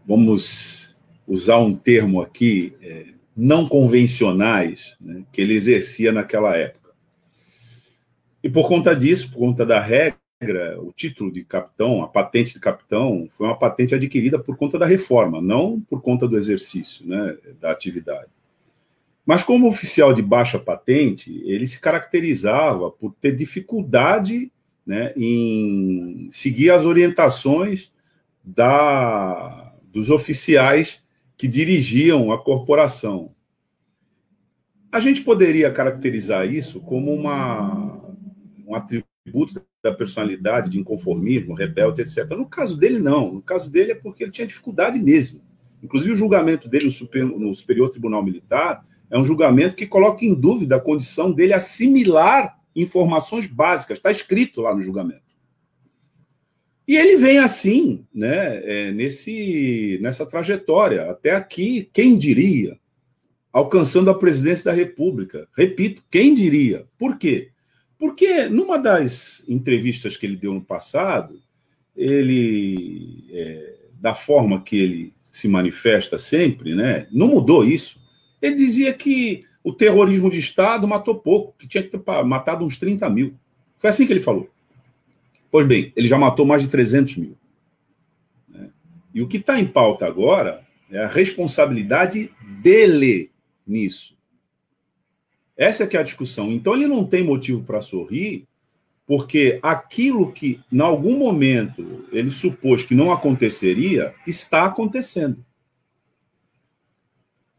vamos 0.06 0.96
usar 1.26 1.58
um 1.58 1.74
termo 1.74 2.20
aqui, 2.20 2.74
é, 2.80 3.06
não 3.36 3.66
convencionais, 3.66 4.96
né, 5.00 5.24
que 5.32 5.40
ele 5.40 5.54
exercia 5.54 6.12
naquela 6.12 6.56
época. 6.56 6.90
E 8.42 8.48
por 8.48 8.68
conta 8.68 8.94
disso, 8.94 9.30
por 9.30 9.38
conta 9.38 9.66
da 9.66 9.80
regra, 9.80 10.18
o 10.80 10.92
título 10.92 11.32
de 11.32 11.44
capitão, 11.44 12.02
a 12.02 12.08
patente 12.08 12.54
de 12.54 12.60
capitão, 12.60 13.26
foi 13.30 13.46
uma 13.46 13.58
patente 13.58 13.94
adquirida 13.94 14.38
por 14.38 14.56
conta 14.56 14.78
da 14.78 14.84
reforma, 14.84 15.40
não 15.40 15.80
por 15.80 16.02
conta 16.02 16.28
do 16.28 16.36
exercício 16.36 17.06
né, 17.06 17.36
da 17.60 17.70
atividade. 17.70 18.28
Mas, 19.24 19.42
como 19.42 19.66
oficial 19.66 20.12
de 20.12 20.22
baixa 20.22 20.58
patente, 20.58 21.42
ele 21.44 21.66
se 21.66 21.80
caracterizava 21.80 22.90
por 22.90 23.12
ter 23.20 23.34
dificuldade 23.34 24.52
né, 24.86 25.12
em 25.16 26.28
seguir 26.30 26.70
as 26.70 26.84
orientações 26.84 27.90
da, 28.44 29.74
dos 29.92 30.10
oficiais 30.10 31.02
que 31.36 31.48
dirigiam 31.48 32.30
a 32.30 32.38
corporação. 32.38 33.34
A 34.92 35.00
gente 35.00 35.22
poderia 35.22 35.72
caracterizar 35.72 36.46
isso 36.46 36.80
como 36.80 37.12
uma, 37.12 38.00
um 38.64 38.74
atributo 38.74 39.60
da 39.90 39.96
personalidade, 39.96 40.70
de 40.70 40.78
inconformismo, 40.78 41.54
rebelde, 41.54 42.02
etc. 42.02 42.30
No 42.30 42.46
caso 42.46 42.76
dele, 42.76 42.98
não. 42.98 43.32
No 43.34 43.42
caso 43.42 43.70
dele 43.70 43.92
é 43.92 43.94
porque 43.94 44.24
ele 44.24 44.32
tinha 44.32 44.46
dificuldade 44.46 44.98
mesmo. 44.98 45.40
Inclusive, 45.82 46.12
o 46.12 46.16
julgamento 46.16 46.68
dele 46.68 46.92
no 47.18 47.54
Superior 47.54 47.90
Tribunal 47.90 48.22
Militar 48.22 48.84
é 49.10 49.18
um 49.18 49.24
julgamento 49.24 49.76
que 49.76 49.86
coloca 49.86 50.24
em 50.24 50.34
dúvida 50.34 50.76
a 50.76 50.80
condição 50.80 51.30
dele 51.30 51.52
assimilar 51.52 52.58
informações 52.74 53.46
básicas. 53.46 53.98
Está 53.98 54.10
escrito 54.10 54.60
lá 54.60 54.74
no 54.74 54.82
julgamento. 54.82 55.26
E 56.88 56.96
ele 56.96 57.16
vem 57.16 57.38
assim, 57.38 58.06
né, 58.14 58.62
é, 58.64 58.92
nesse, 58.92 59.98
nessa 60.00 60.24
trajetória, 60.24 61.10
até 61.10 61.32
aqui, 61.32 61.90
quem 61.92 62.16
diria, 62.16 62.78
alcançando 63.52 64.08
a 64.08 64.18
presidência 64.18 64.66
da 64.66 64.72
República. 64.72 65.48
Repito, 65.56 66.04
quem 66.10 66.32
diria? 66.32 66.86
Por 66.96 67.18
quê? 67.18 67.50
Porque 67.98 68.48
numa 68.48 68.78
das 68.78 69.42
entrevistas 69.48 70.16
que 70.16 70.26
ele 70.26 70.36
deu 70.36 70.52
no 70.52 70.60
passado, 70.60 71.40
ele, 71.96 73.24
é, 73.30 73.74
da 74.00 74.14
forma 74.14 74.60
que 74.60 74.76
ele 74.76 75.14
se 75.30 75.48
manifesta 75.48 76.18
sempre, 76.18 76.74
né, 76.74 77.06
não 77.10 77.28
mudou 77.28 77.64
isso. 77.64 78.00
Ele 78.40 78.56
dizia 78.56 78.92
que 78.92 79.44
o 79.64 79.72
terrorismo 79.72 80.30
de 80.30 80.38
Estado 80.38 80.86
matou 80.86 81.16
pouco, 81.16 81.54
que 81.58 81.66
tinha 81.66 81.82
que 81.82 81.90
ter 81.90 82.24
matado 82.24 82.64
uns 82.64 82.78
30 82.78 83.08
mil. 83.10 83.34
Foi 83.78 83.90
assim 83.90 84.06
que 84.06 84.12
ele 84.12 84.20
falou. 84.20 84.48
Pois 85.50 85.66
bem, 85.66 85.92
ele 85.96 86.08
já 86.08 86.18
matou 86.18 86.46
mais 86.46 86.62
de 86.62 86.68
300 86.68 87.16
mil. 87.16 87.36
Né? 88.48 88.70
E 89.14 89.22
o 89.22 89.26
que 89.26 89.38
está 89.38 89.58
em 89.58 89.66
pauta 89.66 90.06
agora 90.06 90.64
é 90.90 90.98
a 90.98 91.08
responsabilidade 91.08 92.30
dele 92.62 93.30
nisso. 93.66 94.15
Essa 95.56 95.84
é 95.84 95.86
que 95.86 95.96
é 95.96 96.00
a 96.00 96.04
discussão. 96.04 96.52
Então 96.52 96.74
ele 96.74 96.86
não 96.86 97.04
tem 97.04 97.24
motivo 97.24 97.62
para 97.62 97.80
sorrir, 97.80 98.46
Porque 99.06 99.60
aquilo 99.62 100.32
que, 100.32 100.60
em 100.70 100.80
algum 100.80 101.16
momento, 101.16 102.04
ele 102.10 102.30
supôs 102.30 102.82
que 102.82 102.94
não 102.94 103.12
aconteceria, 103.12 104.12
está 104.26 104.64
acontecendo. 104.64 105.44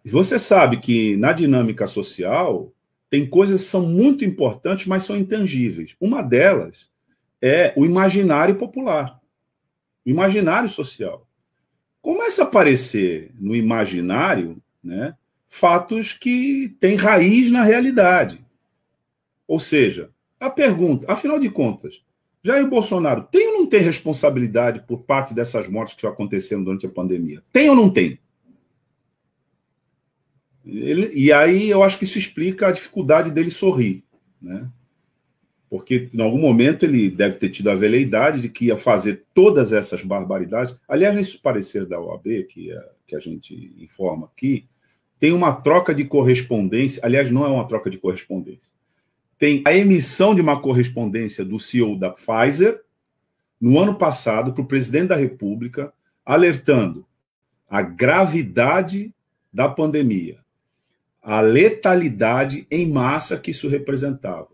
Você 0.04 0.38
sabe 0.38 0.78
que 0.78 1.16
na 1.16 1.32
dinâmica 1.32 1.88
social 1.88 2.74
tem 3.10 3.26
coisas 3.26 3.62
que 3.62 3.68
são 3.68 3.86
muito 3.86 4.26
importantes, 4.26 4.86
mas 4.88 5.04
são 5.04 5.16
intangíveis. 5.16 5.96
Uma 6.02 6.22
delas 6.22 6.92
é 7.42 7.74
o 7.78 7.86
imaginário 7.86 8.56
popular, 8.56 9.20
o 10.06 10.10
imaginário 10.10 10.70
social. 10.70 11.26
Começa 12.02 12.44
a 12.44 12.46
aparecer 12.46 13.32
no 13.40 13.56
imaginário 13.56 14.62
né, 14.84 15.16
fatos 15.48 16.14
que 16.14 16.76
têm 16.80 16.96
raiz 16.96 17.50
na 17.52 17.64
realidade. 17.64 18.46
Ou 19.48 19.60
seja, 19.60 20.12
a 20.40 20.50
pergunta, 20.50 21.12
afinal 21.12 21.40
de 21.40 21.50
contas, 21.50 22.04
Jair 22.44 22.68
Bolsonaro 22.70 23.24
tem 23.24 23.48
ou 23.48 23.54
não 23.60 23.66
tem 23.66 23.82
responsabilidade 23.82 24.84
por 24.88 25.04
parte 25.04 25.34
dessas 25.34 25.68
mortes 25.68 25.96
que 25.96 26.06
aconteceram 26.06 26.64
durante 26.64 26.86
a 26.86 26.90
pandemia? 26.90 27.44
Tem 27.52 27.70
ou 27.70 27.76
não 27.76 27.90
tem? 27.90 28.20
Ele, 30.66 31.12
e 31.14 31.32
aí 31.32 31.70
eu 31.70 31.82
acho 31.82 31.98
que 31.98 32.04
isso 32.04 32.18
explica 32.18 32.68
a 32.68 32.72
dificuldade 32.72 33.32
dele 33.32 33.50
sorrir, 33.50 34.04
né? 34.42 34.70
Porque 35.70 36.10
em 36.14 36.22
algum 36.22 36.40
momento 36.40 36.84
ele 36.84 37.10
deve 37.10 37.36
ter 37.36 37.50
tido 37.50 37.70
a 37.70 37.76
veleidade 37.76 38.42
de 38.42 38.50
que 38.50 38.66
ia 38.66 38.78
fazer 38.78 39.26
todas 39.34 39.74
essas 39.74 40.02
barbaridades. 40.04 40.76
Aliás, 40.88 41.14
nesse 41.14 41.38
parecer 41.38 41.86
da 41.86 42.00
OAB, 42.00 42.44
que, 42.48 42.70
que 43.06 43.16
a 43.16 43.20
gente 43.20 43.74
informa 43.78 44.28
aqui, 44.28 44.66
tem 45.20 45.32
uma 45.32 45.54
troca 45.54 45.94
de 45.94 46.06
correspondência. 46.06 47.02
Aliás, 47.04 47.32
não 47.32 47.46
é 47.46 47.48
uma 47.48 47.68
troca 47.68 47.90
de 47.90 47.98
correspondência. 47.98 48.72
Tem 49.38 49.64
a 49.66 49.74
emissão 49.74 50.34
de 50.34 50.42
uma 50.42 50.60
correspondência 50.60 51.46
do 51.46 51.60
CEO 51.60 51.98
da 51.98 52.10
Pfizer 52.10 52.82
no 53.60 53.80
ano 53.80 53.96
passado 53.96 54.54
para 54.54 54.62
o 54.62 54.68
presidente 54.68 55.10
da 55.10 55.16
República, 55.16 55.94
alertando 56.26 57.06
a 57.70 57.82
gravidade 57.82 59.14
da 59.52 59.68
pandemia, 59.68 60.40
a 61.22 61.42
letalidade 61.42 62.68
em 62.70 62.90
massa 62.90 63.38
que 63.38 63.52
isso 63.52 63.68
representava, 63.68 64.50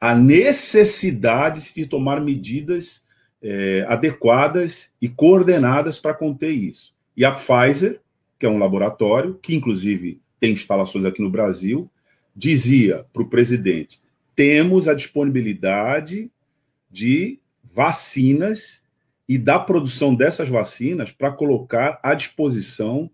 a 0.00 0.14
necessidade 0.14 1.72
de 1.74 1.86
tomar 1.86 2.20
medidas 2.20 3.04
é, 3.42 3.84
adequadas 3.88 4.90
e 5.00 5.08
coordenadas 5.08 5.98
para 5.98 6.14
conter 6.14 6.50
isso. 6.50 6.94
E 7.16 7.24
a 7.24 7.32
Pfizer, 7.32 8.00
que 8.38 8.46
é 8.46 8.48
um 8.48 8.58
laboratório, 8.58 9.38
que 9.42 9.54
inclusive 9.54 10.20
tem 10.40 10.52
instalações 10.52 11.04
aqui 11.04 11.22
no 11.22 11.30
Brasil, 11.30 11.90
dizia 12.34 13.06
para 13.12 13.22
o 13.22 13.28
presidente: 13.28 14.00
temos 14.34 14.88
a 14.88 14.94
disponibilidade 14.94 16.30
de 16.90 17.40
vacinas 17.62 18.84
e 19.28 19.38
da 19.38 19.58
produção 19.58 20.14
dessas 20.14 20.48
vacinas 20.48 21.10
para 21.10 21.32
colocar 21.32 21.98
à 22.02 22.14
disposição 22.14 23.10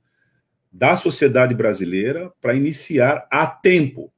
da 0.72 0.96
sociedade 0.96 1.54
brasileira 1.54 2.32
para 2.40 2.54
iniciar 2.54 3.26
a 3.30 3.46
tempo. 3.46 4.12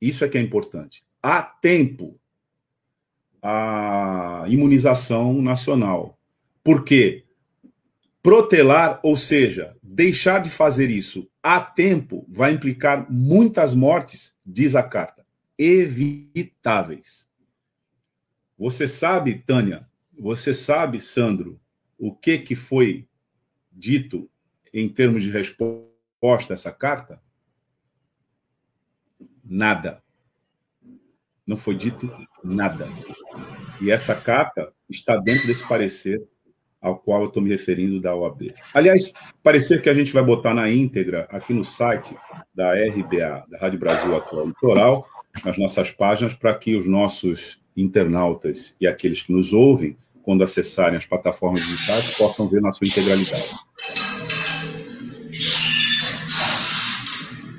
Isso 0.00 0.24
é 0.24 0.28
que 0.28 0.38
é 0.38 0.40
importante. 0.40 1.04
A 1.22 1.42
tempo 1.42 2.18
a 3.48 4.44
imunização 4.48 5.40
nacional. 5.40 6.18
Por 6.64 6.84
quê? 6.84 7.25
Protelar, 8.26 8.98
ou 9.04 9.16
seja, 9.16 9.76
deixar 9.80 10.42
de 10.42 10.50
fazer 10.50 10.90
isso 10.90 11.30
a 11.40 11.60
tempo, 11.60 12.26
vai 12.28 12.52
implicar 12.52 13.06
muitas 13.08 13.72
mortes, 13.72 14.36
diz 14.44 14.74
a 14.74 14.82
carta, 14.82 15.24
evitáveis. 15.56 17.30
Você 18.58 18.88
sabe, 18.88 19.44
Tânia, 19.46 19.88
você 20.18 20.52
sabe, 20.52 21.00
Sandro, 21.00 21.60
o 21.96 22.12
que, 22.12 22.36
que 22.40 22.56
foi 22.56 23.08
dito 23.70 24.28
em 24.74 24.88
termos 24.88 25.22
de 25.22 25.30
resposta 25.30 26.52
a 26.52 26.54
essa 26.54 26.72
carta? 26.72 27.22
Nada. 29.44 30.02
Não 31.46 31.56
foi 31.56 31.76
dito 31.76 32.10
nada. 32.42 32.88
E 33.80 33.88
essa 33.88 34.16
carta 34.20 34.74
está 34.90 35.16
dentro 35.16 35.46
desse 35.46 35.64
parecer 35.68 36.28
ao 36.86 36.96
qual 36.96 37.22
eu 37.22 37.26
estou 37.26 37.42
me 37.42 37.50
referindo 37.50 38.00
da 38.00 38.14
OAB. 38.14 38.52
Aliás, 38.72 39.12
parecer 39.42 39.82
que 39.82 39.90
a 39.90 39.94
gente 39.94 40.12
vai 40.12 40.22
botar 40.22 40.54
na 40.54 40.70
íntegra 40.70 41.26
aqui 41.30 41.52
no 41.52 41.64
site 41.64 42.14
da 42.54 42.74
RBA, 42.74 43.44
da 43.50 43.58
Rádio 43.58 43.80
Brasil 43.80 44.14
Atual 44.14 44.46
Litoral, 44.46 45.04
nas 45.44 45.58
nossas 45.58 45.90
páginas, 45.90 46.34
para 46.34 46.54
que 46.54 46.76
os 46.76 46.86
nossos 46.86 47.60
internautas 47.76 48.76
e 48.80 48.86
aqueles 48.86 49.22
que 49.22 49.32
nos 49.32 49.52
ouvem, 49.52 49.96
quando 50.22 50.44
acessarem 50.44 50.96
as 50.96 51.04
plataformas 51.04 51.60
digitais, 51.60 52.16
possam 52.16 52.46
ver 52.46 52.62
na 52.62 52.72
sua 52.72 52.86
integralidade. 52.86 53.50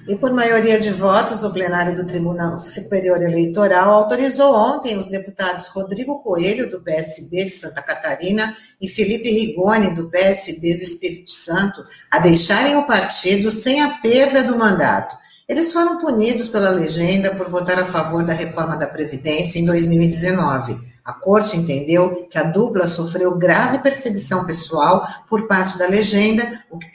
E 0.08 0.16
por 0.16 0.32
maioria 0.32 0.80
de 0.80 0.90
votos, 0.90 1.44
o 1.44 1.52
plenário 1.52 1.94
do 1.94 2.08
Tribunal 2.08 2.58
Superior 2.60 3.22
Eleitoral 3.22 3.94
autorizou 3.94 4.56
ontem 4.56 4.98
os 4.98 5.08
deputados 5.08 5.68
Rodrigo 5.68 6.24
Coelho, 6.24 6.72
do 6.72 6.82
PSB 6.82 7.44
de 7.44 7.52
Santa 7.52 7.82
Catarina, 7.82 8.56
e 8.80 8.88
Felipe 8.88 9.30
Rigoni, 9.30 9.94
do 9.94 10.10
PSB 10.10 10.78
do 10.78 10.84
Espírito 10.84 11.30
Santo, 11.30 11.84
a 12.10 12.20
deixarem 12.20 12.78
o 12.78 12.88
partido 12.88 13.52
sem 13.52 13.82
a 13.82 13.98
perda 13.98 14.44
do 14.44 14.58
mandato. 14.58 15.14
Eles 15.48 15.72
foram 15.72 15.98
punidos 15.98 16.50
pela 16.50 16.70
legenda 16.70 17.34
por 17.36 17.50
votar 17.50 17.80
a 17.80 17.86
favor 17.86 18.26
da 18.26 18.34
reforma 18.34 18.76
da 18.76 18.88
Previdência 18.88 19.60
em 19.60 19.66
2019 19.66 20.78
a 21.08 21.14
corte 21.14 21.56
entendeu 21.56 22.28
que 22.28 22.38
a 22.38 22.44
dupla 22.44 22.86
sofreu 22.86 23.38
grave 23.38 23.82
perseguição 23.82 24.46
pessoal 24.46 25.06
por 25.30 25.48
parte 25.48 25.80
da 25.80 25.88
legenda, 25.88 26.44
o 26.70 26.78
que 26.78 26.90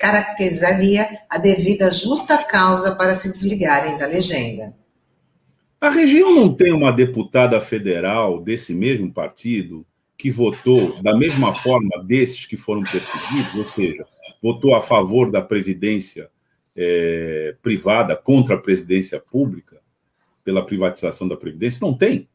caracterizaria 0.00 1.06
a 1.28 1.36
devida 1.36 1.92
justa 1.92 2.42
causa 2.42 2.94
para 2.96 3.12
se 3.12 3.30
desligarem 3.30 3.98
da 3.98 4.06
legenda. 4.06 4.74
A 5.78 5.90
região 5.90 6.34
não 6.34 6.54
tem 6.54 6.72
uma 6.72 6.90
deputada 6.90 7.60
federal 7.60 8.40
desse 8.40 8.72
mesmo 8.72 9.12
partido 9.12 9.84
que 10.16 10.30
votou 10.30 11.02
da 11.02 11.14
mesma 11.14 11.52
forma 11.52 12.02
desses 12.02 12.46
que 12.46 12.56
foram 12.56 12.82
perseguidos, 12.82 13.54
ou 13.56 13.64
seja, 13.64 14.06
votou 14.42 14.74
a 14.74 14.80
favor 14.80 15.30
da 15.30 15.42
previdência 15.42 16.30
é, 16.76 17.54
privada 17.62 18.16
contra 18.16 18.56
a 18.56 18.60
presidência 18.60 19.20
pública, 19.20 19.80
pela 20.42 20.64
privatização 20.64 21.26
da 21.26 21.36
previdência? 21.36 21.78
Não 21.80 21.96
tem. 21.96 22.28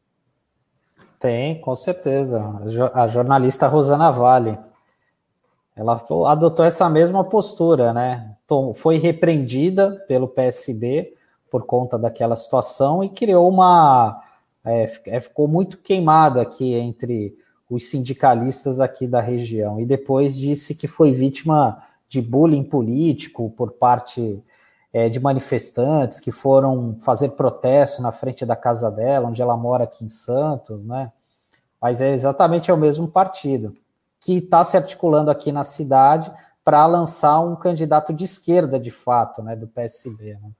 Tem, 1.18 1.60
com 1.60 1.76
certeza. 1.76 2.42
A 2.94 3.06
jornalista 3.06 3.68
Rosana 3.68 4.10
Vale. 4.10 4.58
Ela 5.76 6.02
adotou 6.26 6.64
essa 6.64 6.88
mesma 6.90 7.22
postura, 7.24 7.92
né? 7.92 8.34
Foi 8.74 8.98
repreendida 8.98 9.92
pelo 10.08 10.26
PSB 10.26 11.14
por 11.50 11.64
conta 11.64 11.98
daquela 11.98 12.36
situação 12.36 13.04
e 13.04 13.08
criou 13.08 13.48
uma. 13.48 14.22
É, 14.64 14.90
é, 15.06 15.20
ficou 15.20 15.46
muito 15.46 15.78
queimada 15.78 16.42
aqui 16.42 16.74
entre 16.74 17.36
os 17.68 17.88
sindicalistas 17.88 18.80
aqui 18.80 19.06
da 19.06 19.20
região. 19.20 19.80
E 19.80 19.86
depois 19.86 20.36
disse 20.36 20.74
que 20.74 20.88
foi 20.88 21.12
vítima 21.12 21.82
de 22.10 22.20
bullying 22.20 22.64
político 22.64 23.50
por 23.50 23.70
parte 23.70 24.42
é, 24.92 25.08
de 25.08 25.20
manifestantes 25.20 26.18
que 26.18 26.32
foram 26.32 26.98
fazer 27.00 27.30
protesto 27.30 28.02
na 28.02 28.10
frente 28.10 28.44
da 28.44 28.56
casa 28.56 28.90
dela, 28.90 29.28
onde 29.28 29.40
ela 29.40 29.56
mora 29.56 29.84
aqui 29.84 30.04
em 30.04 30.08
Santos, 30.08 30.84
né? 30.84 31.12
Mas 31.80 32.00
é 32.00 32.12
exatamente 32.12 32.70
o 32.70 32.76
mesmo 32.76 33.06
partido 33.06 33.76
que 34.18 34.38
está 34.38 34.64
se 34.64 34.76
articulando 34.76 35.30
aqui 35.30 35.52
na 35.52 35.62
cidade 35.62 36.30
para 36.64 36.84
lançar 36.84 37.38
um 37.40 37.54
candidato 37.54 38.12
de 38.12 38.24
esquerda, 38.24 38.78
de 38.78 38.90
fato, 38.90 39.40
né, 39.40 39.54
do 39.54 39.68
PSB. 39.68 40.34
Né? 40.34 40.50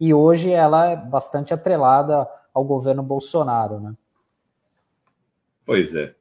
E 0.00 0.14
hoje 0.14 0.50
ela 0.50 0.86
é 0.86 0.96
bastante 0.96 1.52
atrelada 1.52 2.26
ao 2.52 2.64
governo 2.64 3.02
Bolsonaro, 3.02 3.78
né? 3.78 3.94
Pois 5.64 5.94
é. 5.94 6.14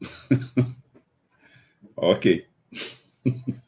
ok. 1.94 2.48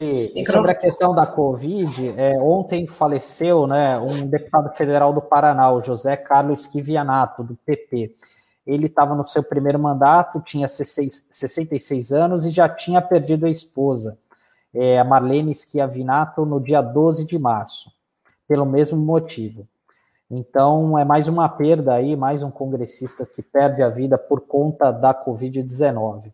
E 0.00 0.44
sobre 0.50 0.72
a 0.72 0.74
questão 0.74 1.14
da 1.14 1.26
Covid, 1.26 2.14
é, 2.16 2.38
ontem 2.40 2.86
faleceu 2.86 3.66
né, 3.66 3.98
um 3.98 4.26
deputado 4.26 4.74
federal 4.74 5.12
do 5.12 5.20
Paraná, 5.20 5.70
o 5.70 5.82
José 5.82 6.16
Carlos 6.16 6.62
Esquivianato, 6.62 7.44
do 7.44 7.54
PP. 7.64 8.14
Ele 8.66 8.86
estava 8.86 9.14
no 9.14 9.26
seu 9.26 9.42
primeiro 9.42 9.78
mandato, 9.78 10.40
tinha 10.40 10.66
66 10.68 12.12
anos 12.12 12.46
e 12.46 12.50
já 12.50 12.68
tinha 12.68 13.00
perdido 13.00 13.46
a 13.46 13.50
esposa, 13.50 14.18
é, 14.74 14.98
a 14.98 15.04
Marlene 15.04 15.54
Schiavinato, 15.54 16.44
no 16.44 16.60
dia 16.60 16.80
12 16.80 17.24
de 17.24 17.38
março, 17.38 17.92
pelo 18.48 18.64
mesmo 18.64 18.98
motivo. 18.98 19.68
Então, 20.30 20.98
é 20.98 21.04
mais 21.04 21.28
uma 21.28 21.48
perda 21.48 21.94
aí, 21.94 22.16
mais 22.16 22.42
um 22.42 22.50
congressista 22.50 23.26
que 23.26 23.42
perde 23.42 23.82
a 23.82 23.88
vida 23.88 24.16
por 24.16 24.40
conta 24.40 24.90
da 24.90 25.14
Covid-19. 25.14 26.32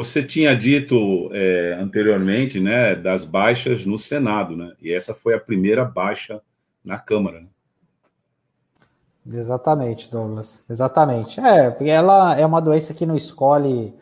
Você 0.00 0.22
tinha 0.22 0.56
dito 0.56 1.28
é, 1.30 1.76
anteriormente, 1.78 2.58
né, 2.58 2.96
das 2.96 3.22
baixas 3.22 3.84
no 3.84 3.98
Senado, 3.98 4.56
né? 4.56 4.72
E 4.80 4.90
essa 4.90 5.12
foi 5.12 5.34
a 5.34 5.38
primeira 5.38 5.84
baixa 5.84 6.40
na 6.82 6.98
Câmara. 6.98 7.42
Né? 7.42 7.46
Exatamente, 9.26 10.10
Douglas. 10.10 10.64
Exatamente. 10.70 11.38
É, 11.38 11.70
porque 11.70 11.90
ela 11.90 12.34
é 12.34 12.46
uma 12.46 12.62
doença 12.62 12.94
que 12.94 13.04
não 13.04 13.14
escolhe 13.14 13.92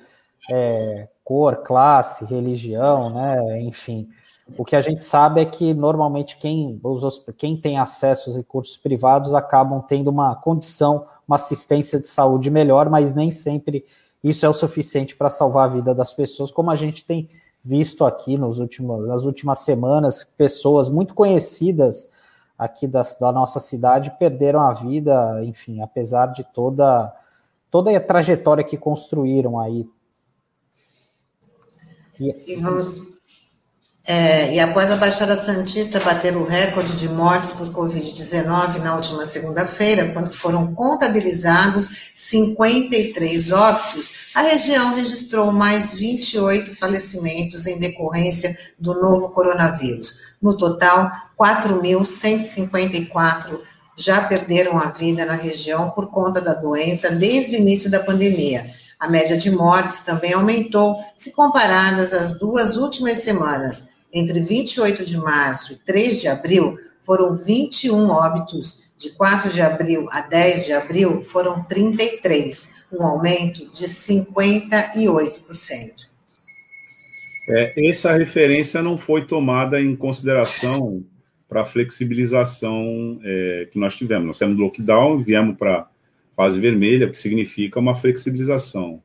é, 0.48 1.08
cor, 1.24 1.64
classe, 1.64 2.24
religião, 2.26 3.12
né? 3.12 3.60
Enfim. 3.62 4.08
O 4.56 4.64
que 4.64 4.76
a 4.76 4.80
gente 4.80 5.04
sabe 5.04 5.40
é 5.40 5.44
que 5.44 5.74
normalmente 5.74 6.38
quem, 6.38 6.78
os, 6.80 7.24
quem 7.36 7.60
tem 7.60 7.76
acesso 7.76 8.30
aos 8.30 8.36
recursos 8.36 8.76
privados 8.76 9.34
acabam 9.34 9.82
tendo 9.82 10.10
uma 10.10 10.36
condição, 10.36 11.08
uma 11.26 11.34
assistência 11.34 11.98
de 11.98 12.06
saúde 12.06 12.52
melhor, 12.52 12.88
mas 12.88 13.12
nem 13.12 13.32
sempre 13.32 13.84
isso 14.22 14.44
é 14.44 14.48
o 14.48 14.52
suficiente 14.52 15.16
para 15.16 15.30
salvar 15.30 15.68
a 15.68 15.72
vida 15.72 15.94
das 15.94 16.12
pessoas, 16.12 16.50
como 16.50 16.70
a 16.70 16.76
gente 16.76 17.04
tem 17.04 17.30
visto 17.64 18.04
aqui 18.04 18.36
nos 18.36 18.58
últimos, 18.58 19.06
nas 19.06 19.24
últimas 19.24 19.60
semanas, 19.60 20.24
pessoas 20.24 20.88
muito 20.88 21.14
conhecidas 21.14 22.10
aqui 22.58 22.86
da, 22.86 23.02
da 23.20 23.30
nossa 23.30 23.60
cidade 23.60 24.16
perderam 24.18 24.60
a 24.60 24.72
vida, 24.72 25.44
enfim, 25.44 25.80
apesar 25.80 26.26
de 26.26 26.42
toda, 26.42 27.14
toda 27.70 27.96
a 27.96 28.00
trajetória 28.00 28.64
que 28.64 28.76
construíram 28.76 29.60
aí. 29.60 29.88
E, 32.18 32.52
e 32.52 32.56
vamos 32.56 33.17
é, 34.10 34.54
e 34.54 34.58
após 34.58 34.90
a 34.90 34.96
Baixada 34.96 35.36
Santista 35.36 36.00
bater 36.00 36.34
o 36.34 36.46
recorde 36.46 36.96
de 36.96 37.10
mortes 37.10 37.52
por 37.52 37.68
Covid-19 37.68 38.78
na 38.78 38.94
última 38.94 39.22
segunda-feira, 39.22 40.14
quando 40.14 40.32
foram 40.32 40.74
contabilizados 40.74 42.10
53 42.14 43.52
óbitos, 43.52 44.30
a 44.34 44.40
região 44.40 44.94
registrou 44.94 45.52
mais 45.52 45.92
28 45.92 46.74
falecimentos 46.76 47.66
em 47.66 47.78
decorrência 47.78 48.56
do 48.78 48.94
novo 48.94 49.28
coronavírus. 49.28 50.34
No 50.40 50.56
total, 50.56 51.10
4.154 51.38 53.60
já 53.94 54.22
perderam 54.22 54.78
a 54.78 54.86
vida 54.86 55.26
na 55.26 55.34
região 55.34 55.90
por 55.90 56.10
conta 56.10 56.40
da 56.40 56.54
doença 56.54 57.10
desde 57.10 57.56
o 57.56 57.58
início 57.58 57.90
da 57.90 58.00
pandemia. 58.00 58.64
A 58.98 59.06
média 59.06 59.36
de 59.36 59.50
mortes 59.50 60.00
também 60.00 60.32
aumentou 60.32 60.96
se 61.14 61.32
comparadas 61.32 62.14
às 62.14 62.38
duas 62.38 62.78
últimas 62.78 63.18
semanas 63.18 63.97
entre 64.12 64.40
28 64.40 65.04
de 65.04 65.18
março 65.18 65.72
e 65.72 65.76
3 65.76 66.20
de 66.20 66.28
abril, 66.28 66.78
foram 67.02 67.34
21 67.34 68.08
óbitos. 68.08 68.86
De 68.96 69.10
4 69.10 69.50
de 69.50 69.62
abril 69.62 70.06
a 70.10 70.22
10 70.22 70.66
de 70.66 70.72
abril, 70.72 71.24
foram 71.24 71.62
33, 71.64 72.74
um 72.92 73.04
aumento 73.04 73.70
de 73.70 73.84
58%. 73.84 76.08
É, 77.50 77.88
essa 77.88 78.12
referência 78.12 78.82
não 78.82 78.98
foi 78.98 79.24
tomada 79.24 79.80
em 79.80 79.96
consideração 79.96 81.04
para 81.48 81.62
a 81.62 81.64
flexibilização 81.64 83.18
é, 83.22 83.68
que 83.70 83.78
nós 83.78 83.96
tivemos. 83.96 84.26
Nós 84.26 84.38
temos 84.38 84.58
lockdown, 84.58 85.22
viemos 85.22 85.56
para 85.56 85.88
fase 86.36 86.60
vermelha, 86.60 87.08
que 87.08 87.16
significa 87.16 87.80
uma 87.80 87.94
flexibilização. 87.94 89.02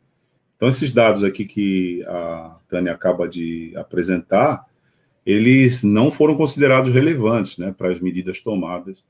Então, 0.55 0.67
esses 0.67 0.93
dados 0.93 1.23
aqui 1.23 1.45
que 1.45 2.03
a 2.07 2.57
Tânia 2.69 2.91
acaba 2.91 3.27
de 3.27 3.73
apresentar, 3.75 4.65
eles 5.25 5.83
não 5.83 6.11
foram 6.11 6.35
considerados 6.35 6.93
relevantes 6.93 7.57
né, 7.57 7.73
para 7.75 7.91
as 7.91 7.99
medidas 7.99 8.41
tomadas 8.41 9.03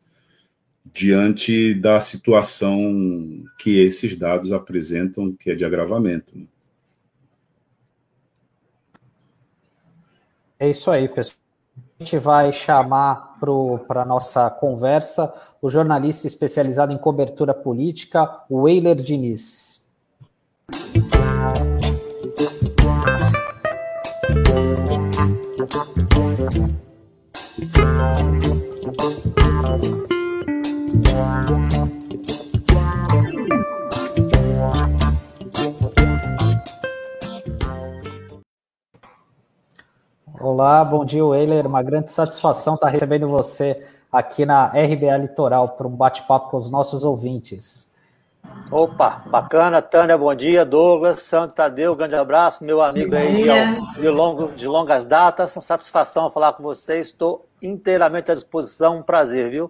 diante 0.86 1.74
da 1.74 2.00
situação 2.00 3.44
que 3.58 3.80
esses 3.80 4.16
dados 4.16 4.52
apresentam, 4.52 5.32
que 5.34 5.50
é 5.50 5.56
de 5.56 5.64
agravamento. 5.64 6.38
Né? 6.38 6.46
É 10.60 10.70
isso 10.70 10.92
aí, 10.92 11.08
pessoal. 11.08 11.38
A 12.00 12.04
gente 12.04 12.18
vai 12.20 12.52
chamar 12.52 13.38
para 13.88 14.02
a 14.02 14.06
nossa 14.06 14.50
conversa 14.50 15.34
o 15.62 15.70
jornalista 15.70 16.28
especializado 16.28 16.92
em 16.92 16.98
cobertura 16.98 17.54
política, 17.54 18.44
o 18.50 18.68
Diniz. 18.96 19.83
Olá, 40.64 40.82
bom 40.86 41.04
dia, 41.04 41.26
Weiler. 41.26 41.68
Uma 41.68 41.84
grande 41.84 42.10
satisfação 42.10 42.76
estar 42.76 42.88
recebendo 42.88 43.28
você 43.28 43.86
aqui 44.10 44.46
na 44.46 44.68
RBA 44.68 45.18
Litoral 45.18 45.68
para 45.68 45.86
um 45.86 45.90
bate-papo 45.90 46.52
com 46.52 46.56
os 46.56 46.72
nossos 46.72 47.04
ouvintes. 47.04 47.92
Opa, 48.72 49.24
bacana, 49.26 49.82
Tânia, 49.82 50.18
bom 50.18 50.34
dia, 50.34 50.64
Douglas, 50.64 51.20
Santo 51.20 51.54
Tadeu, 51.54 51.94
grande 51.98 52.16
abraço, 52.16 52.64
meu 52.64 52.82
amigo 52.82 53.14
aí 53.14 53.44
de, 54.00 54.08
longo, 54.08 54.54
de 54.54 54.66
longas 54.66 55.04
datas, 55.04 55.52
satisfação 55.52 56.32
falar 56.32 56.54
com 56.54 56.64
você, 56.64 56.98
estou 56.98 57.46
inteiramente 57.62 58.32
à 58.32 58.34
disposição, 58.34 59.00
um 59.00 59.04
prazer, 59.04 59.52
viu? 59.52 59.70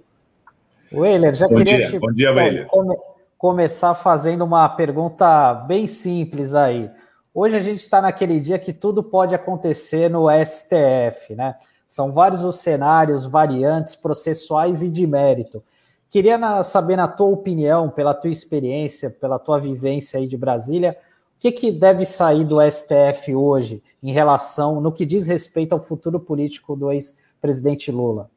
Weiler, 0.93 1.33
já 1.33 1.47
bom 1.47 1.55
queria 1.55 1.77
dia, 1.77 1.87
te 1.87 1.97
bom 1.97 2.11
dia. 2.11 2.67
Come, 2.69 2.95
começar 3.35 3.95
fazendo 3.95 4.45
uma 4.45 4.69
pergunta 4.69 5.55
bem 5.55 5.87
simples 5.87 6.53
aí. 6.53 6.87
Hoje 7.35 7.57
a 7.57 7.61
gente 7.61 7.79
está 7.79 7.99
naquele 7.99 8.39
dia 8.39 8.59
que 8.59 8.71
tudo 8.71 9.01
pode 9.01 9.33
acontecer 9.33 10.07
no 10.07 10.27
STF, 10.29 11.33
né? 11.35 11.55
São 11.87 12.11
vários 12.11 12.43
os 12.43 12.59
cenários, 12.59 13.25
variantes, 13.25 13.95
processuais 13.95 14.83
e 14.83 14.89
de 14.89 15.07
mérito. 15.07 15.63
Queria 16.11 16.37
na, 16.37 16.63
saber, 16.63 16.95
na 16.95 17.07
tua 17.07 17.25
opinião, 17.25 17.89
pela 17.89 18.13
tua 18.13 18.29
experiência, 18.29 19.09
pela 19.09 19.39
tua 19.39 19.59
vivência 19.59 20.19
aí 20.19 20.27
de 20.27 20.37
Brasília, 20.37 20.95
o 21.35 21.39
que, 21.39 21.51
que 21.51 21.71
deve 21.71 22.05
sair 22.05 22.45
do 22.45 22.57
STF 22.61 23.33
hoje 23.33 23.83
em 24.01 24.11
relação, 24.11 24.79
no 24.79 24.91
que 24.91 25.03
diz 25.03 25.25
respeito 25.25 25.73
ao 25.73 25.83
futuro 25.83 26.19
político 26.19 26.75
do 26.75 26.91
ex-presidente 26.91 27.91
Lula? 27.91 28.29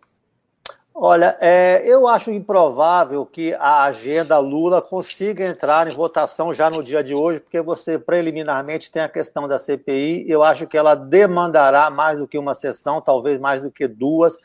Olha, 0.99 1.37
é, 1.43 1.83
eu 1.85 2.09
acho 2.09 2.31
improvável 2.31 3.27
que 3.27 3.53
a 3.53 3.83
agenda 3.83 4.39
Lula 4.39 4.81
consiga 4.81 5.45
entrar 5.45 5.87
em 5.87 5.95
votação 5.95 6.55
já 6.55 6.71
no 6.71 6.83
dia 6.83 7.05
de 7.05 7.15
hoje, 7.15 7.39
porque 7.39 7.61
você 7.61 7.99
preliminarmente 7.99 8.91
tem 8.91 9.03
a 9.03 9.09
questão 9.09 9.47
da 9.47 9.59
CPI. 9.59 10.25
Eu 10.27 10.43
acho 10.43 10.67
que 10.67 10.75
ela 10.75 10.95
demandará 10.95 11.91
mais 11.91 12.19
do 12.19 12.27
que 12.27 12.39
uma 12.39 12.55
sessão, 12.55 13.03
talvez 13.03 13.39
mais 13.39 13.61
do 13.63 13.71
que 13.71 13.87
duas. 13.87 14.39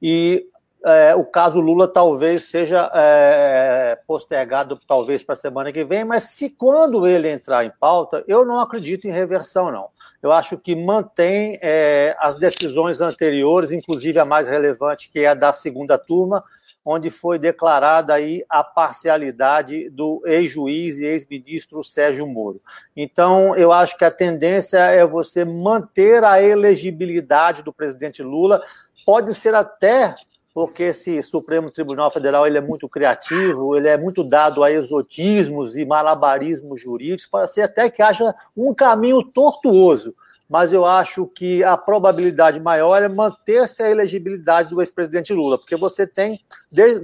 E 0.00 0.46
é, 0.82 1.14
o 1.14 1.26
caso 1.26 1.60
Lula 1.60 1.86
talvez 1.86 2.44
seja 2.44 2.90
é, 2.94 3.98
postergado, 4.06 4.80
talvez 4.88 5.22
para 5.22 5.34
a 5.34 5.36
semana 5.36 5.70
que 5.70 5.84
vem, 5.84 6.06
mas 6.06 6.22
se 6.22 6.48
quando 6.48 7.06
ele 7.06 7.30
entrar 7.30 7.66
em 7.66 7.72
pauta, 7.78 8.24
eu 8.26 8.46
não 8.46 8.58
acredito 8.60 9.06
em 9.06 9.10
reversão, 9.10 9.70
não. 9.70 9.90
Eu 10.22 10.30
acho 10.30 10.56
que 10.56 10.76
mantém 10.76 11.58
é, 11.60 12.14
as 12.20 12.36
decisões 12.36 13.00
anteriores, 13.00 13.72
inclusive 13.72 14.18
a 14.20 14.24
mais 14.24 14.46
relevante, 14.46 15.10
que 15.10 15.20
é 15.20 15.28
a 15.28 15.34
da 15.34 15.52
segunda 15.52 15.98
turma, 15.98 16.44
onde 16.84 17.10
foi 17.10 17.38
declarada 17.38 18.14
aí 18.14 18.44
a 18.48 18.62
parcialidade 18.62 19.88
do 19.90 20.22
ex-juiz 20.24 20.98
e 20.98 21.04
ex-ministro 21.04 21.82
Sérgio 21.82 22.26
Moro. 22.26 22.60
Então, 22.96 23.56
eu 23.56 23.72
acho 23.72 23.96
que 23.96 24.04
a 24.04 24.10
tendência 24.10 24.78
é 24.78 25.04
você 25.04 25.44
manter 25.44 26.24
a 26.24 26.42
elegibilidade 26.42 27.62
do 27.62 27.72
presidente 27.72 28.22
Lula, 28.22 28.62
pode 29.04 29.34
ser 29.34 29.54
até 29.54 30.14
porque 30.54 30.84
esse 30.84 31.22
Supremo 31.22 31.70
Tribunal 31.70 32.10
Federal 32.10 32.46
ele 32.46 32.58
é 32.58 32.60
muito 32.60 32.88
criativo, 32.88 33.76
ele 33.76 33.88
é 33.88 33.96
muito 33.96 34.22
dado 34.22 34.62
a 34.62 34.70
exotismos 34.70 35.76
e 35.76 35.84
malabarismos 35.84 36.80
jurídicos, 36.80 37.26
pode 37.26 37.52
ser 37.52 37.62
até 37.62 37.88
que 37.88 38.02
haja 38.02 38.34
um 38.56 38.74
caminho 38.74 39.22
tortuoso, 39.22 40.14
mas 40.48 40.72
eu 40.72 40.84
acho 40.84 41.26
que 41.26 41.64
a 41.64 41.76
probabilidade 41.76 42.60
maior 42.60 43.02
é 43.02 43.08
manter-se 43.08 43.82
a 43.82 43.90
elegibilidade 43.90 44.70
do 44.70 44.82
ex-presidente 44.82 45.32
Lula, 45.32 45.56
porque 45.56 45.76
você 45.76 46.06
tem 46.06 46.38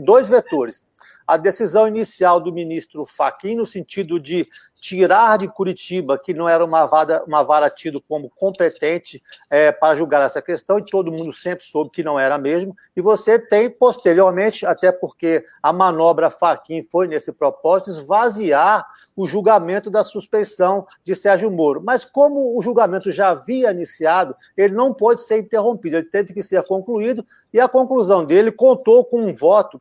dois 0.05 0.29
vetores. 0.29 0.83
A 1.27 1.37
decisão 1.37 1.87
inicial 1.87 2.41
do 2.41 2.53
ministro 2.53 3.05
Fachin, 3.05 3.57
no 3.57 3.67
sentido 3.67 4.19
de 4.19 4.47
tirar 4.81 5.39
de 5.39 5.49
Curitiba, 5.49 6.19
que 6.19 6.33
não 6.33 6.49
era 6.49 6.65
uma 6.65 6.87
vara, 6.87 7.23
uma 7.27 7.43
vara 7.43 7.69
tido 7.69 8.01
como 8.01 8.31
competente 8.31 9.23
é, 9.51 9.73
para 9.73 9.95
julgar 9.95 10.23
essa 10.23 10.41
questão, 10.41 10.79
e 10.79 10.85
todo 10.85 11.13
mundo 11.13 11.33
sempre 11.33 11.65
soube 11.65 11.91
que 11.91 12.03
não 12.03 12.19
era 12.19 12.39
mesmo, 12.39 12.77
e 12.97 13.01
você 13.01 13.39
tem, 13.39 13.69
posteriormente, 13.69 14.65
até 14.65 14.93
porque 14.93 15.45
a 15.63 15.73
manobra 15.73 16.31
Fachin 16.31 16.83
foi 16.83 17.09
nesse 17.09 17.33
propósito, 17.33 17.91
esvaziar 17.91 18.87
o 19.17 19.27
julgamento 19.27 19.91
da 19.91 20.05
suspeição 20.05 20.87
de 21.03 21.17
Sérgio 21.17 21.51
Moro. 21.51 21.83
Mas 21.85 22.05
como 22.05 22.57
o 22.57 22.63
julgamento 22.63 23.11
já 23.11 23.31
havia 23.31 23.73
iniciado, 23.73 24.35
ele 24.57 24.75
não 24.75 24.95
pode 24.95 25.23
ser 25.23 25.39
interrompido, 25.39 25.97
ele 25.97 26.07
teve 26.07 26.33
que 26.33 26.43
ser 26.43 26.63
concluído, 26.63 27.27
e 27.53 27.59
a 27.59 27.69
conclusão 27.69 28.25
dele 28.25 28.53
contou 28.53 29.05
com 29.05 29.23
um 29.23 29.35
voto 29.35 29.81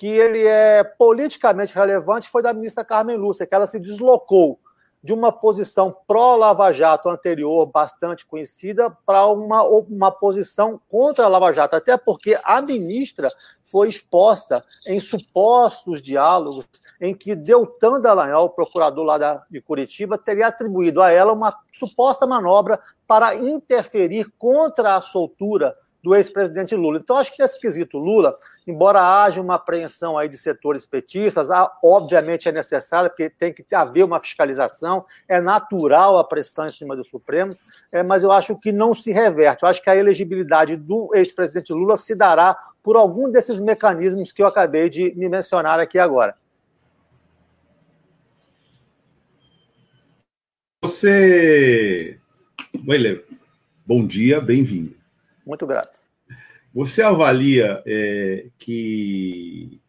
que 0.00 0.06
ele 0.06 0.46
é 0.46 0.82
politicamente 0.82 1.74
relevante 1.74 2.30
foi 2.30 2.42
da 2.42 2.54
ministra 2.54 2.82
Carmen 2.82 3.18
Lúcia, 3.18 3.46
que 3.46 3.54
ela 3.54 3.66
se 3.66 3.78
deslocou 3.78 4.58
de 5.04 5.12
uma 5.12 5.30
posição 5.30 5.94
pró-Lava 6.08 6.72
Jato 6.72 7.10
anterior, 7.10 7.66
bastante 7.66 8.24
conhecida, 8.24 8.88
para 9.04 9.26
uma, 9.26 9.62
uma 9.62 10.10
posição 10.10 10.80
contra 10.88 11.26
a 11.26 11.28
Lava 11.28 11.52
Jato, 11.52 11.76
até 11.76 11.98
porque 11.98 12.38
a 12.42 12.62
ministra 12.62 13.30
foi 13.62 13.90
exposta 13.90 14.64
em 14.86 14.98
supostos 14.98 16.00
diálogos 16.00 16.66
em 16.98 17.14
que 17.14 17.36
Deltan 17.36 18.00
Dallagnol, 18.00 18.48
procurador 18.48 19.04
lá 19.04 19.18
da, 19.18 19.44
de 19.50 19.60
Curitiba, 19.60 20.16
teria 20.16 20.46
atribuído 20.46 21.02
a 21.02 21.10
ela 21.10 21.34
uma 21.34 21.54
suposta 21.74 22.26
manobra 22.26 22.80
para 23.06 23.34
interferir 23.34 24.32
contra 24.38 24.96
a 24.96 25.02
soltura 25.02 25.76
do 26.02 26.14
ex-presidente 26.14 26.74
Lula. 26.74 26.98
Então, 26.98 27.16
acho 27.16 27.34
que 27.34 27.42
nesse 27.42 27.60
quesito 27.60 27.98
Lula, 27.98 28.36
embora 28.66 29.22
haja 29.22 29.40
uma 29.40 29.56
apreensão 29.56 30.16
aí 30.16 30.28
de 30.28 30.38
setores 30.38 30.86
petistas, 30.86 31.48
obviamente 31.82 32.48
é 32.48 32.52
necessário, 32.52 33.10
porque 33.10 33.28
tem 33.28 33.52
que 33.52 33.74
haver 33.74 34.04
uma 34.04 34.20
fiscalização, 34.20 35.04
é 35.28 35.40
natural 35.40 36.18
a 36.18 36.24
pressão 36.24 36.66
em 36.66 36.70
cima 36.70 36.96
do 36.96 37.04
Supremo, 37.04 37.56
é, 37.92 38.02
mas 38.02 38.22
eu 38.22 38.32
acho 38.32 38.58
que 38.58 38.72
não 38.72 38.94
se 38.94 39.12
reverte. 39.12 39.62
Eu 39.62 39.68
acho 39.68 39.82
que 39.82 39.90
a 39.90 39.96
elegibilidade 39.96 40.76
do 40.76 41.10
ex-presidente 41.14 41.72
Lula 41.72 41.96
se 41.96 42.14
dará 42.14 42.56
por 42.82 42.96
algum 42.96 43.30
desses 43.30 43.60
mecanismos 43.60 44.32
que 44.32 44.42
eu 44.42 44.46
acabei 44.46 44.88
de 44.88 45.14
me 45.14 45.28
mencionar 45.28 45.78
aqui 45.78 45.98
agora. 45.98 46.34
Você. 50.82 52.18
Weiler, 52.86 53.26
bom 53.86 54.06
dia, 54.06 54.40
bem-vindo. 54.40 54.99
Muito 55.46 55.66
grato. 55.66 55.98
Você 56.72 57.02
avalia 57.02 57.82
é, 57.84 58.46
que 58.58 59.80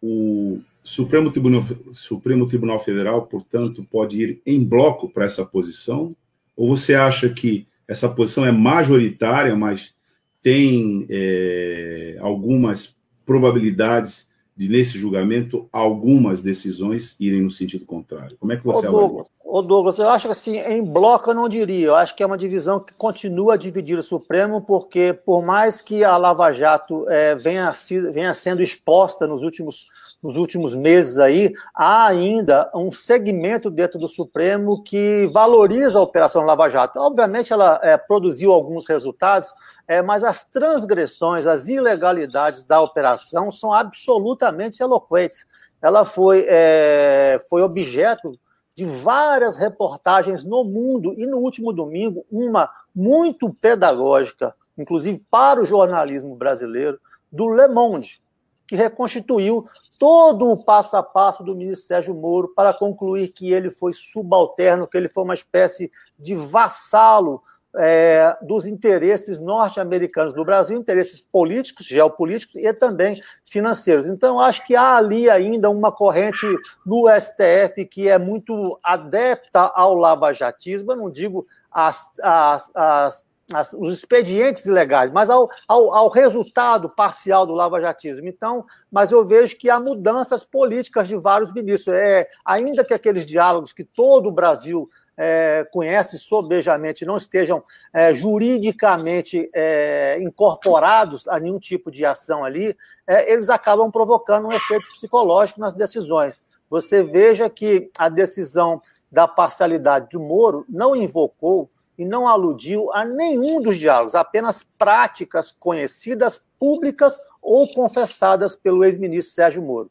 o 0.00 0.60
Supremo 0.82 1.30
Tribunal, 1.30 1.64
Supremo 1.92 2.46
Tribunal 2.46 2.78
Federal, 2.78 3.26
portanto, 3.26 3.86
pode 3.90 4.22
ir 4.22 4.42
em 4.44 4.64
bloco 4.64 5.08
para 5.08 5.24
essa 5.24 5.44
posição? 5.44 6.14
Ou 6.56 6.76
você 6.76 6.94
acha 6.94 7.28
que 7.28 7.66
essa 7.86 8.08
posição 8.08 8.44
é 8.44 8.52
majoritária, 8.52 9.56
mas 9.56 9.94
tem 10.42 11.06
é, 11.08 12.16
algumas 12.20 12.96
probabilidades 13.24 14.28
de, 14.56 14.68
nesse 14.68 14.98
julgamento, 14.98 15.68
algumas 15.72 16.42
decisões 16.42 17.16
irem 17.18 17.42
no 17.42 17.50
sentido 17.50 17.86
contrário? 17.86 18.36
Como 18.38 18.52
é 18.52 18.56
que 18.56 18.64
você 18.64 18.86
avalia? 18.86 19.24
Ô 19.50 19.62
Douglas, 19.62 19.98
eu 19.98 20.10
acho 20.10 20.26
que 20.26 20.32
assim, 20.32 20.58
em 20.58 20.84
bloco 20.84 21.30
eu 21.30 21.34
não 21.34 21.48
diria. 21.48 21.86
Eu 21.86 21.94
acho 21.94 22.14
que 22.14 22.22
é 22.22 22.26
uma 22.26 22.36
divisão 22.36 22.78
que 22.78 22.92
continua 22.92 23.54
a 23.54 23.56
dividir 23.56 23.98
o 23.98 24.02
Supremo, 24.02 24.60
porque 24.60 25.14
por 25.14 25.42
mais 25.42 25.80
que 25.80 26.04
a 26.04 26.18
Lava 26.18 26.52
Jato 26.52 27.08
é, 27.08 27.34
venha, 27.34 27.72
venha 28.12 28.34
sendo 28.34 28.60
exposta 28.60 29.26
nos 29.26 29.40
últimos, 29.40 29.86
nos 30.22 30.36
últimos 30.36 30.74
meses 30.74 31.16
aí, 31.16 31.54
há 31.74 32.06
ainda 32.06 32.70
um 32.74 32.92
segmento 32.92 33.70
dentro 33.70 33.98
do 33.98 34.06
Supremo 34.06 34.82
que 34.82 35.26
valoriza 35.32 35.98
a 35.98 36.02
Operação 36.02 36.42
Lava 36.42 36.68
Jato. 36.68 36.98
Obviamente 37.00 37.50
ela 37.50 37.80
é, 37.82 37.96
produziu 37.96 38.52
alguns 38.52 38.86
resultados, 38.86 39.50
é, 39.88 40.02
mas 40.02 40.24
as 40.24 40.44
transgressões, 40.44 41.46
as 41.46 41.68
ilegalidades 41.68 42.64
da 42.64 42.82
operação 42.82 43.50
são 43.50 43.72
absolutamente 43.72 44.82
eloquentes. 44.82 45.46
Ela 45.80 46.04
foi, 46.04 46.44
é, 46.46 47.40
foi 47.48 47.62
objeto 47.62 48.38
de 48.78 48.84
várias 48.84 49.56
reportagens 49.56 50.44
no 50.44 50.62
mundo 50.62 51.12
e 51.18 51.26
no 51.26 51.38
último 51.38 51.72
domingo, 51.72 52.24
uma 52.30 52.70
muito 52.94 53.52
pedagógica, 53.52 54.54
inclusive 54.78 55.20
para 55.28 55.60
o 55.60 55.66
jornalismo 55.66 56.36
brasileiro, 56.36 57.00
do 57.28 57.48
Le 57.48 57.66
Monde, 57.66 58.22
que 58.68 58.76
reconstituiu 58.76 59.66
todo 59.98 60.48
o 60.48 60.64
passo 60.64 60.96
a 60.96 61.02
passo 61.02 61.42
do 61.42 61.56
ministro 61.56 61.88
Sérgio 61.88 62.14
Moro 62.14 62.52
para 62.54 62.72
concluir 62.72 63.32
que 63.32 63.52
ele 63.52 63.68
foi 63.68 63.92
subalterno, 63.92 64.86
que 64.86 64.96
ele 64.96 65.08
foi 65.08 65.24
uma 65.24 65.34
espécie 65.34 65.90
de 66.16 66.36
vassalo 66.36 67.42
é, 67.78 68.36
dos 68.42 68.66
interesses 68.66 69.38
norte-americanos 69.38 70.34
do 70.34 70.44
Brasil, 70.44 70.76
interesses 70.76 71.20
políticos, 71.20 71.86
geopolíticos 71.86 72.56
e 72.56 72.72
também 72.72 73.22
financeiros. 73.44 74.08
Então, 74.08 74.40
acho 74.40 74.66
que 74.66 74.74
há 74.74 74.96
ali 74.96 75.30
ainda 75.30 75.70
uma 75.70 75.92
corrente 75.92 76.46
no 76.84 77.06
STF 77.08 77.84
que 77.84 78.08
é 78.08 78.18
muito 78.18 78.78
adepta 78.82 79.60
ao 79.74 79.94
lavajatismo, 79.94 80.90
eu 80.90 80.96
não 80.96 81.10
digo 81.10 81.46
as, 81.70 82.10
as, 82.20 82.72
as, 82.74 83.24
as, 83.52 83.72
os 83.74 83.92
expedientes 83.92 84.66
ilegais, 84.66 85.12
mas 85.12 85.30
ao, 85.30 85.48
ao, 85.68 85.94
ao 85.94 86.08
resultado 86.08 86.88
parcial 86.88 87.46
do 87.46 87.54
lavajatismo. 87.54 88.26
Então, 88.26 88.66
mas 88.90 89.12
eu 89.12 89.24
vejo 89.24 89.56
que 89.56 89.70
há 89.70 89.78
mudanças 89.78 90.44
políticas 90.44 91.06
de 91.06 91.14
vários 91.14 91.52
ministros. 91.52 91.94
É, 91.94 92.28
ainda 92.44 92.84
que 92.84 92.94
aqueles 92.94 93.24
diálogos 93.24 93.72
que 93.72 93.84
todo 93.84 94.28
o 94.28 94.32
Brasil 94.32 94.90
é, 95.18 95.66
conhece 95.72 96.16
sobejamente 96.16 97.04
não 97.04 97.16
estejam 97.16 97.64
é, 97.92 98.14
juridicamente 98.14 99.50
é, 99.52 100.16
incorporados 100.20 101.26
a 101.26 101.40
nenhum 101.40 101.58
tipo 101.58 101.90
de 101.90 102.04
ação 102.04 102.44
ali, 102.44 102.76
é, 103.04 103.32
eles 103.32 103.50
acabam 103.50 103.90
provocando 103.90 104.46
um 104.46 104.52
efeito 104.52 104.86
psicológico 104.88 105.58
nas 105.58 105.74
decisões. 105.74 106.44
Você 106.70 107.02
veja 107.02 107.50
que 107.50 107.90
a 107.98 108.08
decisão 108.08 108.80
da 109.10 109.26
parcialidade 109.26 110.10
do 110.10 110.20
Moro 110.20 110.64
não 110.68 110.94
invocou 110.94 111.68
e 111.98 112.04
não 112.04 112.28
aludiu 112.28 112.92
a 112.92 113.04
nenhum 113.04 113.60
dos 113.60 113.76
diálogos, 113.76 114.14
apenas 114.14 114.64
práticas 114.78 115.50
conhecidas, 115.58 116.40
públicas 116.58 117.18
ou 117.42 117.66
confessadas 117.72 118.54
pelo 118.54 118.84
ex-ministro 118.84 119.34
Sérgio 119.34 119.62
Moro. 119.62 119.90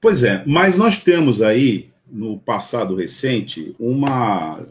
Pois 0.00 0.22
é, 0.22 0.44
mas 0.46 0.76
nós 0.76 1.00
temos 1.00 1.40
aí 1.40 1.91
no 2.12 2.38
passado 2.38 2.94
recente, 2.94 3.74
uma 3.78 4.64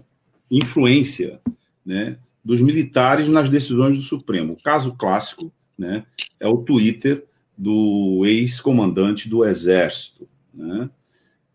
influência 0.49 1.41
né, 1.83 2.17
dos 2.45 2.61
militares 2.61 3.27
nas 3.27 3.49
decisões 3.49 3.97
do 3.97 4.03
Supremo. 4.03 4.53
O 4.53 4.61
caso 4.61 4.93
clássico 4.93 5.51
né, 5.75 6.05
é 6.39 6.47
o 6.47 6.57
Twitter 6.57 7.25
do 7.57 8.23
ex-comandante 8.25 9.27
do 9.27 9.43
Exército. 9.43 10.29
Né? 10.53 10.89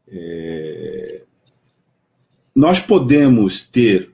É... 0.09 1.23
Nós 2.55 2.81
podemos 2.81 3.65
ter 3.67 4.11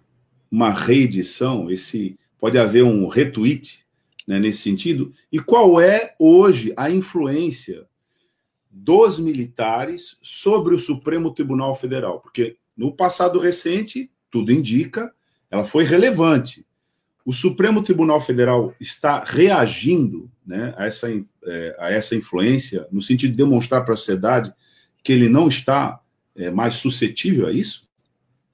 uma 0.50 0.70
reedição, 0.70 1.70
esse 1.70 2.18
pode 2.38 2.58
haver 2.58 2.85
um 2.85 3.08
retweet 3.08 3.82
né, 4.26 4.38
nesse 4.38 4.58
sentido. 4.58 5.12
E 5.30 5.38
qual 5.38 5.80
é 5.80 6.14
hoje 6.18 6.74
a 6.76 6.90
influência 6.90 7.87
dos 8.72 9.18
militares 9.18 10.16
sobre 10.22 10.74
o 10.74 10.78
Supremo 10.78 11.35
Tribunal 11.35 11.74
Federal, 11.74 12.20
porque 12.20 12.56
no 12.74 12.96
passado 12.96 13.38
recente, 13.38 14.11
tudo 14.30 14.50
indica, 14.50 15.12
ela 15.50 15.62
foi 15.62 15.85
relevante. 15.85 16.66
O 17.24 17.32
Supremo 17.32 17.82
Tribunal 17.82 18.20
Federal 18.20 18.74
está 18.80 19.22
reagindo 19.22 20.30
né, 20.44 20.74
a, 20.76 20.87
essa, 20.87 21.08
é, 21.11 21.76
a 21.78 21.90
essa 21.92 22.16
influência, 22.16 22.88
no 22.90 23.02
sentido 23.02 23.32
de 23.32 23.37
demonstrar 23.37 23.85
para 23.85 23.92
a 23.92 23.96
sociedade 23.96 24.52
que 25.04 25.12
ele 25.12 25.28
não 25.28 25.48
está 25.48 26.00
é, 26.35 26.50
mais 26.50 26.76
suscetível 26.76 27.46
a 27.46 27.52
isso? 27.52 27.87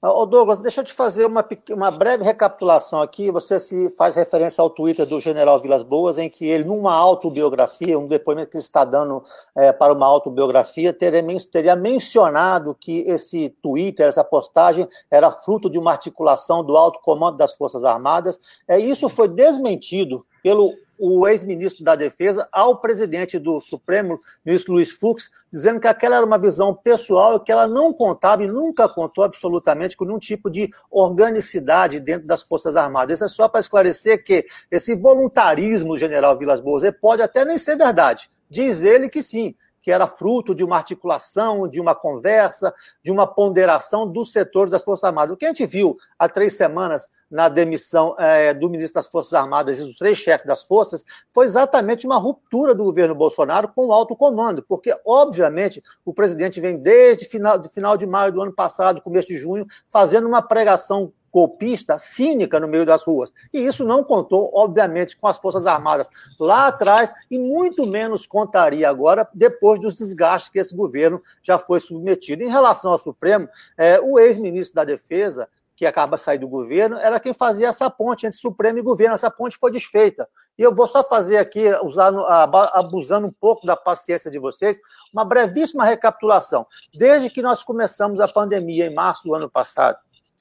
Ô 0.01 0.25
Douglas, 0.25 0.61
deixa 0.61 0.79
eu 0.79 0.85
te 0.85 0.93
fazer 0.93 1.25
uma, 1.25 1.45
uma 1.71 1.91
breve 1.91 2.23
recapitulação 2.23 3.01
aqui. 3.01 3.29
Você 3.31 3.59
se 3.59 3.89
faz 3.97 4.15
referência 4.15 4.61
ao 4.61 4.69
Twitter 4.69 5.05
do 5.05 5.19
general 5.19 5.59
Vilas 5.59 5.83
Boas, 5.83 6.17
em 6.17 6.29
que 6.29 6.45
ele, 6.45 6.63
numa 6.63 6.93
autobiografia, 6.93 7.99
um 7.99 8.07
depoimento 8.07 8.51
que 8.51 8.55
ele 8.55 8.63
está 8.63 8.85
dando 8.85 9.21
é, 9.53 9.73
para 9.73 9.91
uma 9.91 10.05
autobiografia, 10.05 10.93
teria, 10.93 11.21
teria 11.51 11.75
mencionado 11.75 12.73
que 12.79 12.99
esse 13.01 13.49
Twitter, 13.61 14.07
essa 14.07 14.23
postagem, 14.23 14.87
era 15.11 15.31
fruto 15.31 15.69
de 15.69 15.77
uma 15.77 15.91
articulação 15.91 16.63
do 16.63 16.77
alto 16.77 17.01
comando 17.03 17.35
das 17.35 17.53
Forças 17.53 17.83
Armadas. 17.83 18.39
É, 18.65 18.79
isso 18.79 19.09
foi 19.09 19.27
desmentido 19.27 20.25
pelo 20.41 20.71
o 20.99 21.25
ex-ministro 21.25 21.83
da 21.83 21.95
Defesa 21.95 22.47
ao 22.51 22.81
presidente 22.81 23.39
do 23.39 23.61
Supremo, 23.61 24.19
ministro 24.45 24.73
Luiz 24.73 24.91
Fux, 24.91 25.31
dizendo 25.51 25.79
que 25.79 25.87
aquela 25.87 26.17
era 26.17 26.25
uma 26.25 26.37
visão 26.37 26.75
pessoal 26.75 27.37
e 27.37 27.39
que 27.39 27.51
ela 27.51 27.65
não 27.65 27.93
contava 27.93 28.43
e 28.43 28.47
nunca 28.47 28.87
contou 28.89 29.23
absolutamente 29.23 29.95
com 29.95 30.03
nenhum 30.03 30.19
tipo 30.19 30.49
de 30.49 30.69
organicidade 30.91 32.01
dentro 32.01 32.27
das 32.27 32.43
Forças 32.43 32.75
Armadas. 32.75 33.15
Isso 33.15 33.23
é 33.23 33.29
só 33.29 33.47
para 33.47 33.61
esclarecer 33.61 34.23
que 34.23 34.45
esse 34.69 34.93
voluntarismo 34.93 35.97
general 35.97 36.37
Vilas 36.37 36.59
Boas 36.59 36.83
pode 36.99 37.21
até 37.21 37.45
nem 37.45 37.57
ser 37.57 37.77
verdade. 37.77 38.29
Diz 38.49 38.83
ele 38.83 39.07
que 39.07 39.23
sim, 39.23 39.55
que 39.81 39.91
era 39.91 40.07
fruto 40.07 40.53
de 40.53 40.63
uma 40.63 40.77
articulação, 40.77 41.67
de 41.67 41.79
uma 41.79 41.95
conversa, 41.95 42.73
de 43.03 43.11
uma 43.11 43.25
ponderação 43.25 44.07
dos 44.07 44.31
setores 44.31 44.71
das 44.71 44.83
Forças 44.83 45.05
Armadas. 45.05 45.33
O 45.33 45.37
que 45.37 45.45
a 45.45 45.49
gente 45.49 45.65
viu 45.65 45.97
há 46.17 46.27
três 46.27 46.53
semanas 46.53 47.09
na 47.29 47.47
demissão 47.47 48.15
é, 48.17 48.53
do 48.53 48.69
ministro 48.69 48.95
das 48.95 49.07
Forças 49.07 49.33
Armadas 49.33 49.79
e 49.79 49.83
dos 49.83 49.95
três 49.95 50.17
chefes 50.17 50.47
das 50.47 50.63
forças 50.63 51.05
foi 51.31 51.45
exatamente 51.45 52.07
uma 52.07 52.17
ruptura 52.17 52.73
do 52.73 52.83
governo 52.83 53.13
Bolsonaro 53.13 53.67
com 53.67 53.87
o 53.87 53.91
alto 53.93 54.15
comando, 54.15 54.63
porque, 54.63 54.95
obviamente, 55.05 55.83
o 56.03 56.13
presidente 56.13 56.59
vem 56.59 56.77
desde 56.77 57.25
final 57.25 57.59
de, 57.59 57.69
final 57.69 57.95
de 57.95 58.07
maio 58.07 58.33
do 58.33 58.41
ano 58.41 58.53
passado, 58.53 59.01
começo 59.01 59.27
de 59.27 59.37
junho, 59.37 59.67
fazendo 59.87 60.27
uma 60.27 60.41
pregação 60.41 61.13
golpista, 61.31 61.97
cínica 61.97 62.59
no 62.59 62.67
meio 62.67 62.85
das 62.85 63.03
ruas. 63.03 63.31
E 63.53 63.59
isso 63.59 63.85
não 63.85 64.03
contou, 64.03 64.51
obviamente, 64.53 65.17
com 65.17 65.27
as 65.27 65.37
Forças 65.37 65.65
Armadas 65.65 66.09
lá 66.39 66.67
atrás 66.67 67.13
e 67.29 67.37
muito 67.37 67.85
menos 67.85 68.25
contaria 68.25 68.89
agora, 68.89 69.27
depois 69.33 69.79
dos 69.79 69.95
desgastes 69.95 70.51
que 70.51 70.59
esse 70.59 70.75
governo 70.75 71.21
já 71.41 71.57
foi 71.57 71.79
submetido. 71.79 72.43
Em 72.43 72.49
relação 72.49 72.91
ao 72.91 72.99
Supremo, 72.99 73.47
é, 73.77 73.99
o 73.99 74.19
ex-ministro 74.19 74.75
da 74.75 74.83
Defesa, 74.83 75.47
que 75.75 75.85
acaba 75.85 76.17
de 76.17 76.23
sair 76.23 76.37
do 76.37 76.47
governo, 76.47 76.97
era 76.97 77.21
quem 77.21 77.33
fazia 77.33 77.69
essa 77.69 77.89
ponte 77.89 78.25
entre 78.25 78.37
Supremo 78.37 78.79
e 78.79 78.81
governo. 78.81 79.15
Essa 79.15 79.31
ponte 79.31 79.57
foi 79.57 79.71
desfeita. 79.71 80.27
E 80.57 80.61
eu 80.61 80.75
vou 80.75 80.85
só 80.85 81.01
fazer 81.01 81.37
aqui, 81.37 81.63
usando, 81.85 82.25
abusando 82.25 83.25
um 83.27 83.31
pouco 83.31 83.65
da 83.65 83.77
paciência 83.77 84.29
de 84.29 84.37
vocês, 84.37 84.77
uma 85.13 85.23
brevíssima 85.23 85.85
recapitulação. 85.85 86.67
Desde 86.93 87.29
que 87.29 87.41
nós 87.41 87.63
começamos 87.63 88.19
a 88.19 88.27
pandemia, 88.27 88.87
em 88.87 88.93
março 88.93 89.23
do 89.23 89.33
ano 89.33 89.49
passado, 89.49 89.97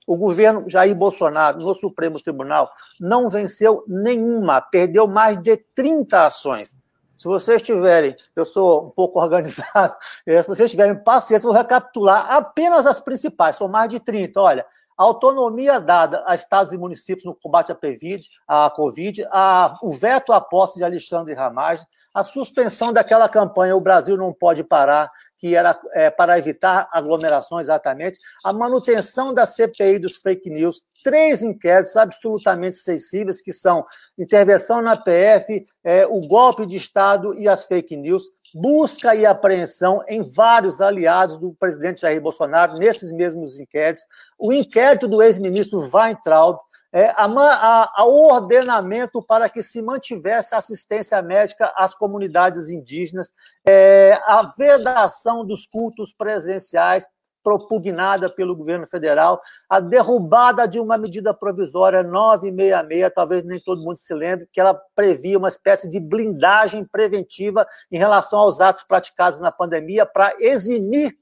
o 0.09 0.17
governo 0.17 0.65
Jair 0.71 0.97
Bolsonaro, 0.97 1.61
no 1.61 1.75
Supremo 1.75 2.19
Tribunal, 2.19 2.73
não 2.99 3.29
venceu 3.29 3.85
nenhuma, 3.87 4.63
perdeu 4.63 5.07
mais 5.07 5.41
de 5.43 5.59
30 5.75 6.25
ações. 6.25 6.79
Se 7.15 7.29
vocês 7.29 7.61
tiverem, 7.61 8.17
eu 8.35 8.47
sou 8.47 8.87
um 8.87 8.91
pouco 8.91 9.21
organizado, 9.21 9.95
se 10.25 10.43
vocês 10.49 10.71
tiverem 10.71 10.97
paciência, 10.97 11.47
vou 11.47 11.53
recapitular 11.53 12.33
apenas 12.33 12.87
as 12.87 12.99
principais, 12.99 13.57
são 13.57 13.69
mais 13.69 13.91
de 13.91 14.01
30. 14.01 14.41
Olha, 14.41 14.67
a 14.97 15.03
autonomia 15.05 15.79
dada 15.79 16.25
a 16.27 16.35
estados 16.35 16.73
e 16.73 16.79
municípios 16.79 17.27
no 17.27 17.35
combate 17.35 17.71
à 17.71 17.75
COVID, 17.75 18.27
à 18.49 18.71
COVID 18.71 19.27
a, 19.31 19.79
o 19.83 19.93
veto 19.93 20.33
à 20.33 20.41
posse 20.41 20.79
de 20.79 20.85
Alexandre 20.85 21.35
Ramagem, 21.35 21.87
a 22.15 22.25
suspensão 22.25 22.93
daquela 22.93 23.29
campanha 23.29 23.77
O 23.77 23.81
Brasil 23.81 24.17
não 24.17 24.33
pode 24.33 24.65
parar, 24.65 25.11
que 25.39 25.55
era 25.55 25.79
é, 25.93 26.11
para 26.11 26.39
evitar 26.39 26.89
aglomerações 26.93 27.67
exatamente, 27.67 28.19
a 28.45 28.53
manutenção 28.53 29.33
da 29.33 29.47
CPI 29.47 29.99
dos 30.01 30.17
fake 30.17 30.51
news, 30.51 30.85
três 31.03 31.43
inquéritos 31.43 31.97
absolutamente 31.97 32.77
sensíveis, 32.77 33.41
que 33.41 33.53
são 33.53 33.87
intervenção 34.19 34.83
na 34.83 34.97
PF, 34.97 35.65
é, 35.85 36.07
o 36.07 36.21
golpe 36.27 36.67
de 36.67 36.77
Estado 36.77 37.35
e 37.39 37.49
as 37.49 37.65
fake 37.65 37.97
news, 37.97 38.25
busca 38.55 39.15
e 39.15 39.25
apreensão 39.25 40.03
em 40.09 40.23
vários 40.23 40.81
aliados 40.81 41.37
do 41.37 41.55
presidente 41.55 42.01
Jair 42.01 42.21
Bolsonaro 42.21 42.75
nesses 42.75 43.13
mesmos 43.13 43.61
inquéritos, 43.61 44.05
o 44.39 44.53
inquérito 44.53 45.07
do 45.07 45.23
ex-ministro 45.23 45.79
Weintraub, 45.79 46.59
é, 46.93 47.09
a, 47.17 47.91
a, 47.95 48.05
ordenamento 48.07 49.23
para 49.23 49.49
que 49.49 49.63
se 49.63 49.83
mantivesse 49.83 50.55
assistência 50.55 51.21
médica 51.21 51.73
às 51.77 51.95
comunidades 51.95 52.71
indígenas, 52.71 53.33
é, 53.67 54.19
a 54.25 54.55
vedação 54.57 55.45
dos 55.45 55.67
cultos 55.67 56.13
presenciais 56.13 57.07
propugnada 57.43 58.29
pelo 58.29 58.55
governo 58.55 58.87
federal, 58.87 59.41
a 59.71 59.81
derrubada 59.81 60.67
de 60.67 60.79
uma 60.81 60.99
medida 60.99 61.33
provisória 61.33 62.03
966, 62.03 63.11
talvez 63.15 63.45
nem 63.45 63.61
todo 63.61 63.83
mundo 63.83 63.99
se 63.99 64.13
lembre, 64.13 64.49
que 64.53 64.61
ela 64.61 64.79
previa 64.95 65.39
uma 65.39 65.49
espécie 65.49 65.89
de 65.89 66.01
blindagem 66.01 66.85
preventiva 66.85 67.67
em 67.91 67.97
relação 67.97 68.41
aos 68.41 68.61
atos 68.61 68.83
praticados 68.83 69.39
na 69.39 69.53
pandemia 69.53 70.05
para 70.05 70.35
eximir 70.39 71.17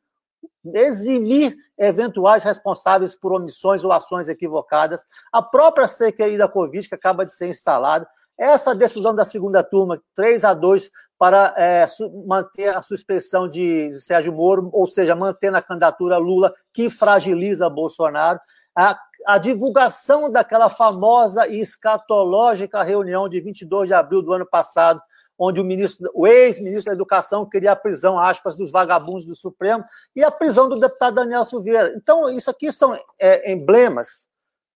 eximir 0.75 1.57
eventuais 1.79 2.43
responsáveis 2.43 3.15
por 3.15 3.33
omissões 3.33 3.85
ou 3.85 3.93
ações 3.93 4.29
equivocadas, 4.29 5.05
a 5.33 5.43
própria 5.43 5.87
CQI 5.87 6.39
da 6.39 6.49
Covid, 6.49 6.89
que 6.89 6.95
acaba 6.95 7.25
de 7.25 7.33
ser 7.33 7.49
instalada, 7.49 8.09
essa 8.39 8.75
decisão 8.75 9.15
da 9.15 9.25
segunda 9.25 9.63
turma, 9.63 10.01
3 10.15 10.45
a 10.45 10.53
2 10.55 10.91
para 11.19 11.55
é, 11.57 11.87
manter 12.27 12.69
a 12.77 12.83
suspensão 12.83 13.49
de 13.49 13.91
Sérgio 13.93 14.33
Moro, 14.33 14.69
ou 14.73 14.87
seja, 14.87 15.17
mantendo 15.17 15.57
a 15.57 15.63
candidatura 15.63 16.19
Lula, 16.19 16.53
que 16.73 16.91
fragiliza 16.91 17.71
Bolsonaro, 17.71 18.39
a, 18.77 18.99
a 19.27 19.39
divulgação 19.39 20.31
daquela 20.31 20.69
famosa 20.69 21.49
e 21.49 21.59
escatológica 21.59 22.83
reunião 22.83 23.29
de 23.29 23.41
22 23.41 23.89
de 23.89 23.95
abril 23.95 24.21
do 24.21 24.35
ano 24.35 24.47
passado, 24.47 25.01
onde 25.39 25.61
o 25.61 25.65
ministro, 25.65 26.11
o 26.15 26.27
ex-ministro 26.27 26.91
da 26.91 26.95
Educação 26.95 27.49
queria 27.49 27.73
a 27.73 27.77
prisão, 27.77 28.19
aspas, 28.19 28.57
dos 28.57 28.71
vagabundos 28.71 29.25
do 29.25 29.37
Supremo 29.37 29.85
e 30.15 30.25
a 30.25 30.31
prisão 30.31 30.69
do 30.69 30.79
deputado 30.79 31.17
Daniel 31.17 31.45
Silveira. 31.45 31.95
Então, 31.97 32.31
isso 32.31 32.51
aqui 32.51 32.73
são 32.73 32.99
é, 33.19 33.53
emblemas. 33.53 34.29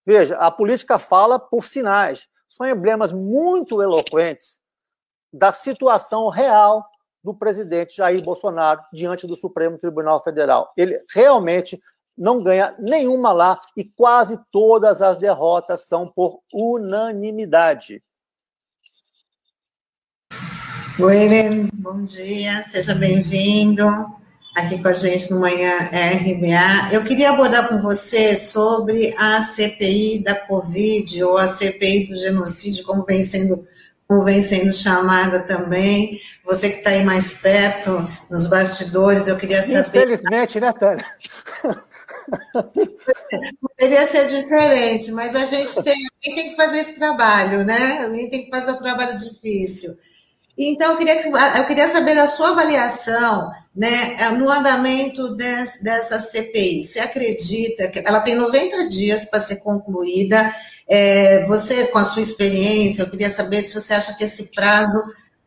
Veja, 0.07 0.37
a 0.37 0.51
política 0.51 0.99
fala 0.99 1.39
por 1.39 1.65
sinais. 1.65 2.29
São 2.49 2.67
emblemas 2.67 3.13
muito 3.13 3.81
eloquentes 3.81 4.61
da 5.33 5.53
situação 5.53 6.29
real 6.29 6.85
do 7.23 7.35
presidente 7.35 7.97
Jair 7.97 8.23
Bolsonaro 8.23 8.83
diante 8.93 9.27
do 9.27 9.37
Supremo 9.37 9.79
Tribunal 9.79 10.23
Federal. 10.23 10.73
Ele 10.77 11.01
realmente 11.15 11.81
não 12.17 12.43
ganha 12.43 12.75
nenhuma 12.79 13.33
lá 13.33 13.61
e 13.77 13.85
quase 13.85 14.39
todas 14.51 15.01
as 15.01 15.17
derrotas 15.17 15.87
são 15.87 16.07
por 16.07 16.41
unanimidade. 16.53 18.03
Oi, 21.03 21.71
bom 21.73 22.05
dia, 22.05 22.63
seja 22.63 22.95
bem-vindo 22.95 23.87
aqui 24.55 24.83
com 24.83 24.89
a 24.89 24.93
gente 24.93 25.31
no 25.31 25.41
Manhã 25.41 25.79
RBA. 25.79 26.93
Eu 26.93 27.03
queria 27.05 27.31
abordar 27.31 27.69
com 27.69 27.81
você 27.81 28.37
sobre 28.37 29.15
a 29.17 29.41
CPI 29.41 30.23
da 30.23 30.35
Covid, 30.35 31.25
ou 31.25 31.39
a 31.39 31.47
CPI 31.47 32.05
do 32.07 32.17
genocídio, 32.19 32.85
como 32.85 33.07
vem 33.07 33.23
sendo, 33.23 33.67
como 34.07 34.23
vem 34.23 34.43
sendo 34.43 34.71
chamada 34.75 35.41
também. 35.41 36.21
Você 36.45 36.69
que 36.69 36.79
está 36.79 36.91
aí 36.91 37.03
mais 37.03 37.33
perto, 37.33 38.07
nos 38.31 38.47
bastidores, 38.47 39.27
eu 39.27 39.39
queria 39.39 39.63
saber... 39.63 39.89
Infelizmente, 39.89 40.61
né, 40.61 40.71
Tânia? 40.73 41.07
Poderia 43.59 44.07
ser 44.07 44.27
diferente, 44.27 45.11
mas 45.13 45.35
a 45.35 45.47
gente 45.47 45.83
tem, 45.83 45.97
tem 46.23 46.51
que 46.51 46.57
fazer 46.57 46.81
esse 46.81 46.99
trabalho, 46.99 47.65
né? 47.65 48.03
Alguém 48.05 48.29
tem 48.29 48.45
que 48.45 48.51
fazer 48.51 48.73
o 48.73 48.79
trabalho 48.79 49.17
difícil. 49.17 49.97
Então, 50.63 50.93
eu 50.93 50.99
queria, 50.99 51.19
eu 51.57 51.65
queria 51.65 51.89
saber 51.89 52.19
a 52.19 52.29
sua 52.29 52.51
avaliação 52.51 53.51
né, 53.75 54.31
no 54.33 54.51
andamento 54.51 55.35
des, 55.35 55.81
dessa 55.83 56.21
CPI. 56.21 56.85
Você 56.85 57.01
acredita 57.01 57.89
que 57.89 58.03
ela 58.07 58.21
tem 58.21 58.35
90 58.35 58.87
dias 58.87 59.25
para 59.25 59.41
ser 59.41 59.57
concluída? 59.57 60.55
É, 60.87 61.47
você, 61.47 61.87
com 61.87 61.97
a 61.97 62.05
sua 62.05 62.21
experiência, 62.21 63.03
eu 63.03 63.11
queria 63.11 63.31
saber 63.31 63.63
se 63.63 63.73
você 63.73 63.95
acha 63.95 64.15
que 64.15 64.25
esse 64.25 64.51
prazo 64.55 65.03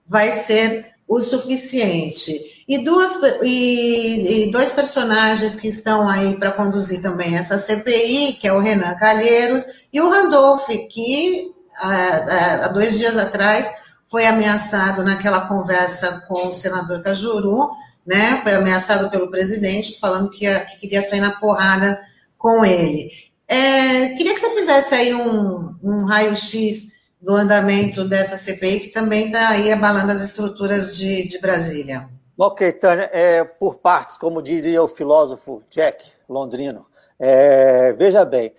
vai 0.08 0.32
ser 0.32 0.94
o 1.08 1.22
suficiente. 1.22 2.66
E, 2.68 2.84
duas, 2.84 3.20
e, 3.44 4.48
e 4.48 4.52
dois 4.52 4.72
personagens 4.72 5.56
que 5.56 5.68
estão 5.68 6.10
aí 6.10 6.40
para 6.40 6.54
conduzir 6.54 7.04
também 7.04 7.36
essa 7.38 7.60
CPI, 7.60 8.40
que 8.42 8.48
é 8.48 8.54
o 8.54 8.60
Renan 8.60 8.96
Calheiros 8.96 9.64
e 9.92 10.02
o 10.02 10.10
Randolph, 10.10 10.66
que 10.90 11.52
há, 11.78 12.66
há 12.66 12.68
dois 12.70 12.98
dias 12.98 13.16
atrás 13.16 13.83
foi 14.14 14.28
ameaçado 14.28 15.04
naquela 15.04 15.48
conversa 15.48 16.24
com 16.28 16.50
o 16.50 16.54
senador 16.54 17.02
Cajuru, 17.02 17.72
né? 18.06 18.40
Foi 18.44 18.54
ameaçado 18.54 19.10
pelo 19.10 19.32
presidente, 19.32 20.00
falando 20.00 20.30
que, 20.30 20.46
ia, 20.46 20.64
que 20.66 20.82
queria 20.82 21.02
sair 21.02 21.20
na 21.20 21.32
porrada 21.32 22.00
com 22.38 22.64
ele. 22.64 23.10
É, 23.48 24.10
queria 24.10 24.36
que 24.36 24.40
você 24.40 24.52
fizesse 24.52 24.94
aí 24.94 25.16
um, 25.16 25.76
um 25.82 26.06
raio-x 26.06 26.92
do 27.20 27.34
andamento 27.34 28.06
dessa 28.06 28.38
CPI, 28.38 28.82
que 28.82 28.88
também 28.90 29.26
está 29.26 29.50
aí 29.50 29.72
abalando 29.72 30.12
as 30.12 30.22
estruturas 30.22 30.96
de, 30.96 31.28
de 31.28 31.40
Brasília. 31.40 32.08
Ok, 32.38 32.72
Tânia, 32.74 33.10
é, 33.12 33.44
por 33.44 33.78
partes, 33.78 34.16
como 34.16 34.44
diria 34.44 34.84
o 34.84 34.88
filósofo 34.88 35.64
Jack 35.72 36.06
Londrino. 36.30 36.86
É, 37.18 37.94
veja 37.94 38.24
bem, 38.24 38.54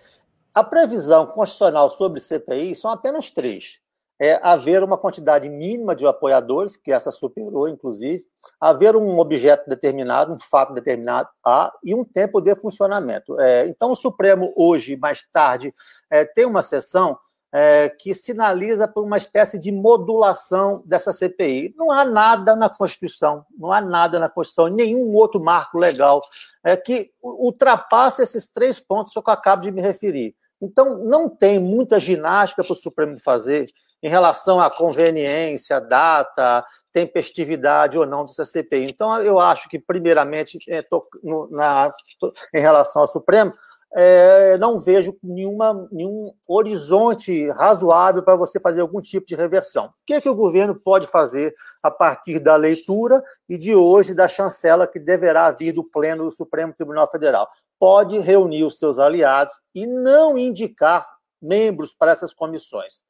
a 0.53 0.61
previsão 0.65 1.25
constitucional 1.25 1.89
sobre 1.91 2.19
CPI 2.19 2.75
são 2.75 2.91
apenas 2.91 3.29
três 3.29 3.84
é 4.19 4.39
haver 4.41 4.83
uma 4.83 4.97
quantidade 4.97 5.49
mínima 5.49 5.95
de 5.95 6.05
apoiadores, 6.05 6.77
que 6.77 6.91
essa 6.91 7.11
superou, 7.11 7.67
inclusive, 7.67 8.25
haver 8.59 8.95
um 8.95 9.19
objeto 9.19 9.69
determinado, 9.69 10.33
um 10.33 10.39
fato 10.39 10.73
determinado, 10.73 11.29
A, 11.45 11.73
e 11.83 11.93
um 11.93 12.03
tempo 12.03 12.39
de 12.39 12.55
funcionamento. 12.55 13.39
É, 13.39 13.67
então, 13.67 13.91
o 13.91 13.95
Supremo, 13.95 14.53
hoje, 14.55 14.95
mais 14.95 15.23
tarde, 15.31 15.73
é, 16.09 16.23
tem 16.23 16.45
uma 16.45 16.61
sessão 16.61 17.17
é, 17.57 17.87
que 17.89 18.13
sinaliza 18.13 18.85
por 18.85 19.03
uma 19.03 19.17
espécie 19.17 19.57
de 19.57 19.71
modulação 19.71 20.83
dessa 20.85 21.13
CPI. 21.13 21.73
Não 21.77 21.89
há 21.89 22.03
nada 22.03 22.53
na 22.55 22.69
Constituição, 22.69 23.45
não 23.57 23.71
há 23.71 23.79
nada 23.79 24.19
na 24.19 24.27
Constituição, 24.27 24.67
nenhum 24.67 25.13
outro 25.13 25.39
marco 25.39 25.77
legal 25.77 26.21
é, 26.63 26.75
que 26.75 27.11
ultrapasse 27.23 28.21
esses 28.21 28.47
três 28.47 28.79
pontos 28.79 29.13
que 29.13 29.19
eu 29.19 29.23
acabo 29.27 29.61
de 29.61 29.71
me 29.71 29.81
referir. 29.81 30.35
Então, 30.61 30.97
não 31.05 31.29
tem 31.29 31.59
muita 31.59 31.99
ginástica 31.99 32.63
para 32.63 32.73
o 32.73 32.75
Supremo 32.75 33.17
fazer 33.19 33.67
em 34.05 34.09
relação 34.09 34.59
à 34.59 34.69
conveniência, 34.69 35.81
data, 35.81 36.63
tempestividade 36.93 37.97
ou 37.97 38.05
não 38.05 38.23
dessa 38.23 38.45
CPI. 38.45 38.85
Então, 38.85 39.21
eu 39.21 39.39
acho 39.39 39.67
que, 39.67 39.79
primeiramente, 39.79 40.59
é, 40.69 40.81
tô, 40.81 41.07
no, 41.23 41.49
na, 41.49 41.91
tô, 42.19 42.31
em 42.53 42.59
relação 42.59 43.01
ao 43.01 43.07
Supremo, 43.07 43.53
é, 43.97 44.57
não 44.57 44.79
vejo 44.79 45.17
nenhuma, 45.23 45.87
nenhum 45.91 46.31
horizonte 46.47 47.49
razoável 47.51 48.21
para 48.21 48.35
você 48.35 48.59
fazer 48.59 48.81
algum 48.81 49.01
tipo 49.01 49.25
de 49.25 49.35
reversão. 49.35 49.87
O 49.87 49.91
que, 50.05 50.13
é 50.13 50.21
que 50.21 50.29
o 50.29 50.35
governo 50.35 50.75
pode 50.75 51.07
fazer 51.07 51.55
a 51.81 51.89
partir 51.89 52.39
da 52.39 52.55
leitura 52.55 53.23
e 53.49 53.57
de 53.57 53.73
hoje 53.73 54.13
da 54.13 54.27
chancela 54.27 54.85
que 54.85 54.99
deverá 54.99 55.49
vir 55.51 55.71
do 55.71 55.83
Pleno 55.83 56.25
do 56.25 56.31
Supremo 56.31 56.73
Tribunal 56.73 57.09
Federal? 57.09 57.47
pode 57.79 58.17
reunir 58.19 58.63
os 58.63 58.77
seus 58.77 58.99
aliados 58.99 59.53
e 59.73 59.85
não 59.85 60.37
indicar 60.37 61.05
membros 61.41 61.93
para 61.93 62.11
essas 62.11 62.33
comissões. 62.33 63.03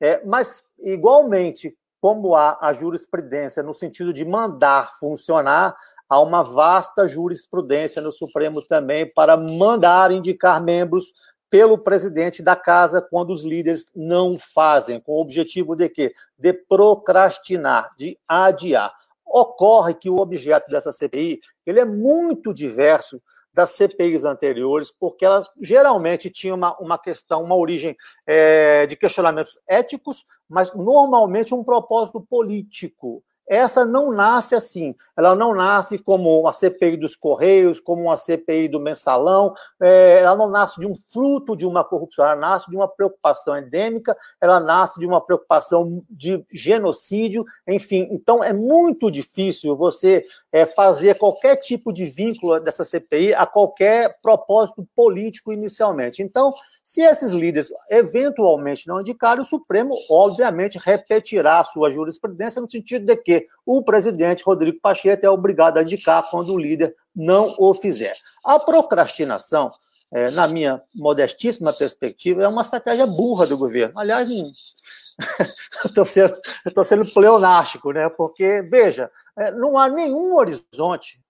É, 0.00 0.24
mas, 0.24 0.64
igualmente, 0.78 1.76
como 2.00 2.34
há 2.34 2.58
a 2.60 2.72
jurisprudência 2.72 3.62
no 3.62 3.74
sentido 3.74 4.12
de 4.12 4.24
mandar 4.24 4.96
funcionar, 4.98 5.76
há 6.08 6.20
uma 6.20 6.42
vasta 6.42 7.08
jurisprudência 7.08 8.00
no 8.00 8.12
Supremo 8.12 8.62
também 8.62 9.10
para 9.12 9.36
mandar 9.36 10.10
indicar 10.10 10.62
membros 10.62 11.12
pelo 11.50 11.78
presidente 11.78 12.42
da 12.42 12.54
casa 12.54 13.00
quando 13.00 13.30
os 13.30 13.42
líderes 13.42 13.86
não 13.94 14.36
fazem, 14.38 15.00
com 15.00 15.12
o 15.12 15.20
objetivo 15.20 15.74
de 15.74 15.88
quê? 15.88 16.14
De 16.38 16.52
procrastinar, 16.52 17.90
de 17.96 18.18
adiar. 18.28 18.92
Ocorre 19.24 19.94
que 19.94 20.10
o 20.10 20.18
objeto 20.18 20.70
dessa 20.70 20.92
CPI 20.92 21.40
ele 21.66 21.80
é 21.80 21.84
muito 21.84 22.54
diverso 22.54 23.20
das 23.52 23.76
CPIs 23.76 24.24
anteriores, 24.24 24.90
porque 24.90 25.24
elas 25.24 25.50
geralmente 25.60 26.30
tinham 26.30 26.56
uma, 26.56 26.76
uma 26.78 26.98
questão, 26.98 27.42
uma 27.42 27.56
origem 27.56 27.96
é, 28.26 28.86
de 28.86 28.96
questionamentos 28.96 29.58
éticos, 29.66 30.24
mas 30.48 30.74
normalmente 30.74 31.54
um 31.54 31.64
propósito 31.64 32.20
político. 32.20 33.22
Essa 33.48 33.84
não 33.84 34.12
nasce 34.12 34.54
assim. 34.54 34.94
Ela 35.16 35.34
não 35.34 35.54
nasce 35.54 35.98
como 35.98 36.40
uma 36.40 36.52
CPI 36.52 36.96
dos 36.98 37.16
Correios, 37.16 37.80
como 37.80 38.02
uma 38.02 38.16
CPI 38.16 38.68
do 38.68 38.78
mensalão. 38.78 39.54
É, 39.80 40.20
ela 40.20 40.36
não 40.36 40.50
nasce 40.50 40.78
de 40.78 40.86
um 40.86 40.94
fruto 40.94 41.56
de 41.56 41.64
uma 41.64 41.82
corrupção. 41.82 42.24
Ela 42.24 42.36
nasce 42.36 42.68
de 42.68 42.76
uma 42.76 42.86
preocupação 42.86 43.56
endêmica. 43.56 44.16
Ela 44.40 44.60
nasce 44.60 45.00
de 45.00 45.06
uma 45.06 45.20
preocupação 45.20 46.04
de 46.10 46.44
genocídio. 46.52 47.44
Enfim, 47.66 48.06
então 48.10 48.44
é 48.44 48.52
muito 48.52 49.10
difícil 49.10 49.76
você 49.76 50.26
é, 50.52 50.64
fazer 50.64 51.16
qualquer 51.16 51.56
tipo 51.56 51.92
de 51.92 52.06
vínculo 52.06 52.58
dessa 52.60 52.84
CPI 52.84 53.34
a 53.34 53.46
qualquer 53.46 54.18
propósito 54.20 54.86
político 54.94 55.52
inicialmente. 55.52 56.22
Então, 56.22 56.52
se 56.88 57.02
esses 57.02 57.32
líderes 57.32 57.70
eventualmente 57.90 58.88
não 58.88 59.02
indicarem, 59.02 59.42
o 59.42 59.44
Supremo, 59.44 59.94
obviamente, 60.08 60.78
repetirá 60.78 61.60
a 61.60 61.64
sua 61.64 61.90
jurisprudência 61.90 62.62
no 62.62 62.70
sentido 62.70 63.04
de 63.04 63.14
que 63.14 63.46
o 63.66 63.82
presidente 63.82 64.42
Rodrigo 64.42 64.80
Pacheco 64.80 65.26
é 65.26 65.28
obrigado 65.28 65.76
a 65.76 65.82
indicar 65.82 66.30
quando 66.30 66.50
o 66.50 66.58
líder 66.58 66.96
não 67.14 67.54
o 67.58 67.74
fizer. 67.74 68.16
A 68.42 68.58
procrastinação, 68.58 69.70
é, 70.10 70.30
na 70.30 70.48
minha 70.48 70.82
modestíssima 70.94 71.74
perspectiva, 71.74 72.42
é 72.42 72.48
uma 72.48 72.62
estratégia 72.62 73.06
burra 73.06 73.46
do 73.46 73.58
governo. 73.58 73.98
Aliás, 73.98 74.30
estou 75.84 76.06
sendo, 76.06 76.40
sendo 76.86 77.04
pleonástico, 77.12 77.92
né? 77.92 78.08
porque, 78.08 78.62
veja, 78.62 79.10
é, 79.36 79.50
não 79.52 79.76
há 79.76 79.90
nenhum 79.90 80.34
horizonte 80.34 81.20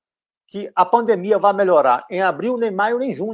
que 0.47 0.71
a 0.73 0.85
pandemia 0.85 1.37
vá 1.37 1.53
melhorar 1.53 2.07
em 2.09 2.23
abril, 2.23 2.57
nem 2.57 2.71
maio, 2.71 3.01
nem 3.01 3.13
junho. 3.13 3.33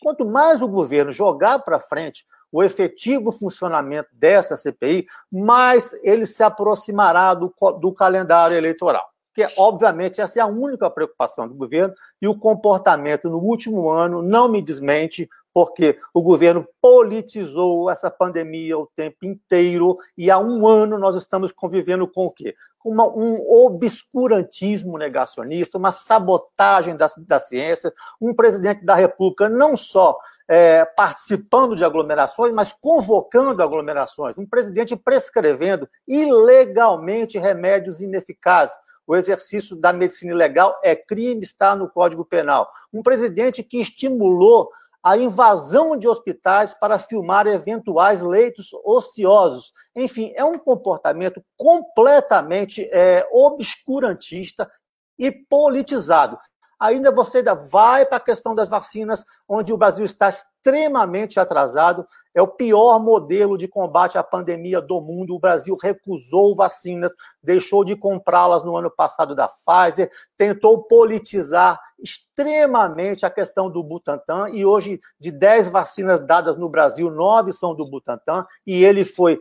Quanto 0.00 0.26
mais 0.26 0.62
o 0.62 0.68
governo 0.68 1.10
jogar 1.10 1.60
para 1.60 1.80
frente 1.80 2.26
o 2.52 2.62
efetivo 2.62 3.32
funcionamento 3.32 4.08
dessa 4.12 4.56
CPI, 4.56 5.06
mais 5.30 5.92
ele 6.02 6.26
se 6.26 6.42
aproximará 6.42 7.34
do, 7.34 7.52
do 7.80 7.92
calendário 7.92 8.56
eleitoral. 8.56 9.04
Que, 9.34 9.46
obviamente, 9.58 10.20
essa 10.20 10.38
é 10.38 10.42
a 10.42 10.46
única 10.46 10.88
preocupação 10.90 11.46
do 11.46 11.54
governo, 11.54 11.94
e 12.22 12.26
o 12.26 12.38
comportamento 12.38 13.28
no 13.28 13.38
último 13.38 13.90
ano 13.90 14.22
não 14.22 14.48
me 14.48 14.62
desmente, 14.62 15.28
porque 15.52 15.98
o 16.14 16.22
governo 16.22 16.66
politizou 16.80 17.90
essa 17.90 18.10
pandemia 18.10 18.78
o 18.78 18.86
tempo 18.86 19.18
inteiro, 19.24 19.98
e 20.16 20.30
há 20.30 20.38
um 20.38 20.66
ano 20.66 20.98
nós 20.98 21.16
estamos 21.16 21.52
convivendo 21.52 22.08
com 22.08 22.26
o 22.26 22.32
quê? 22.32 22.54
Uma, 22.86 23.04
um 23.06 23.44
obscurantismo 23.66 24.96
negacionista, 24.96 25.76
uma 25.76 25.90
sabotagem 25.90 26.96
da, 26.96 27.10
da 27.18 27.40
ciência, 27.40 27.92
um 28.20 28.32
presidente 28.32 28.84
da 28.84 28.94
República 28.94 29.48
não 29.48 29.76
só 29.76 30.16
é, 30.48 30.84
participando 30.84 31.74
de 31.74 31.84
aglomerações, 31.84 32.52
mas 32.54 32.72
convocando 32.72 33.60
aglomerações, 33.60 34.38
um 34.38 34.46
presidente 34.46 34.94
prescrevendo 34.96 35.88
ilegalmente 36.06 37.38
remédios 37.38 38.00
ineficazes. 38.00 38.76
O 39.04 39.16
exercício 39.16 39.76
da 39.76 39.92
medicina 39.92 40.32
ilegal 40.32 40.78
é 40.82 40.94
crime, 40.94 41.42
está 41.42 41.74
no 41.74 41.88
Código 41.88 42.24
Penal. 42.24 42.68
Um 42.92 43.02
presidente 43.02 43.62
que 43.62 43.80
estimulou 43.80 44.68
a 45.06 45.16
invasão 45.16 45.96
de 45.96 46.08
hospitais 46.08 46.74
para 46.74 46.98
filmar 46.98 47.46
eventuais 47.46 48.22
leitos 48.22 48.70
ociosos. 48.84 49.72
Enfim, 49.94 50.32
é 50.34 50.44
um 50.44 50.58
comportamento 50.58 51.40
completamente 51.56 52.82
é, 52.90 53.24
obscurantista 53.30 54.68
e 55.16 55.30
politizado. 55.30 56.36
Ainda 56.76 57.12
você 57.12 57.38
ainda 57.38 57.54
vai 57.54 58.04
para 58.04 58.16
a 58.16 58.20
questão 58.20 58.52
das 58.52 58.68
vacinas, 58.68 59.24
onde 59.48 59.72
o 59.72 59.78
Brasil 59.78 60.04
está 60.04 60.28
extremamente 60.28 61.38
atrasado. 61.38 62.04
É 62.34 62.42
o 62.42 62.48
pior 62.48 62.98
modelo 62.98 63.56
de 63.56 63.68
combate 63.68 64.18
à 64.18 64.24
pandemia 64.24 64.80
do 64.80 65.00
mundo. 65.00 65.36
O 65.36 65.40
Brasil 65.40 65.76
recusou 65.80 66.56
vacinas, 66.56 67.12
deixou 67.40 67.84
de 67.84 67.94
comprá-las 67.94 68.64
no 68.64 68.76
ano 68.76 68.90
passado 68.90 69.36
da 69.36 69.48
Pfizer, 69.48 70.10
tentou 70.36 70.82
politizar 70.82 71.80
extremamente 71.98 73.24
a 73.24 73.30
questão 73.30 73.70
do 73.70 73.82
Butantan 73.82 74.50
e 74.50 74.64
hoje 74.64 75.00
de 75.18 75.30
10 75.30 75.68
vacinas 75.68 76.20
dadas 76.20 76.56
no 76.56 76.68
Brasil, 76.68 77.10
nove 77.10 77.52
são 77.52 77.74
do 77.74 77.88
Butantan 77.88 78.46
e 78.66 78.84
ele 78.84 79.04
foi 79.04 79.40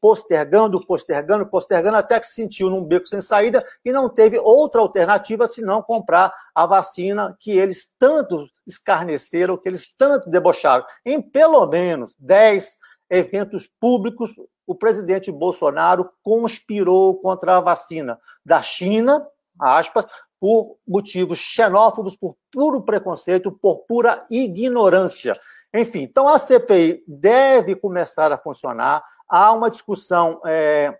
postergando, 0.00 0.84
postergando, 0.84 1.46
postergando 1.46 1.96
até 1.96 2.20
que 2.20 2.26
se 2.26 2.34
sentiu 2.34 2.68
num 2.68 2.84
beco 2.84 3.06
sem 3.06 3.20
saída 3.20 3.64
e 3.84 3.92
não 3.92 4.08
teve 4.08 4.38
outra 4.38 4.80
alternativa 4.80 5.46
senão 5.46 5.82
comprar 5.82 6.34
a 6.54 6.66
vacina 6.66 7.34
que 7.40 7.52
eles 7.52 7.92
tanto 7.98 8.46
escarneceram, 8.66 9.56
que 9.56 9.68
eles 9.68 9.94
tanto 9.96 10.28
debocharam. 10.28 10.84
Em 11.04 11.22
pelo 11.22 11.66
menos 11.66 12.14
10 12.18 12.76
eventos 13.08 13.70
públicos, 13.80 14.30
o 14.66 14.74
presidente 14.74 15.30
Bolsonaro 15.30 16.10
conspirou 16.22 17.18
contra 17.18 17.56
a 17.56 17.60
vacina 17.60 18.18
da 18.44 18.60
China, 18.60 19.26
aspas, 19.58 20.06
por 20.44 20.76
motivos 20.86 21.38
xenófobos, 21.38 22.14
por 22.14 22.36
puro 22.52 22.82
preconceito, 22.82 23.50
por 23.50 23.86
pura 23.86 24.26
ignorância. 24.30 25.40
Enfim, 25.72 26.02
então 26.02 26.28
a 26.28 26.38
CPI 26.38 27.02
deve 27.08 27.74
começar 27.74 28.30
a 28.30 28.36
funcionar. 28.36 29.02
Há 29.26 29.52
uma 29.52 29.70
discussão 29.70 30.42
é, 30.44 30.98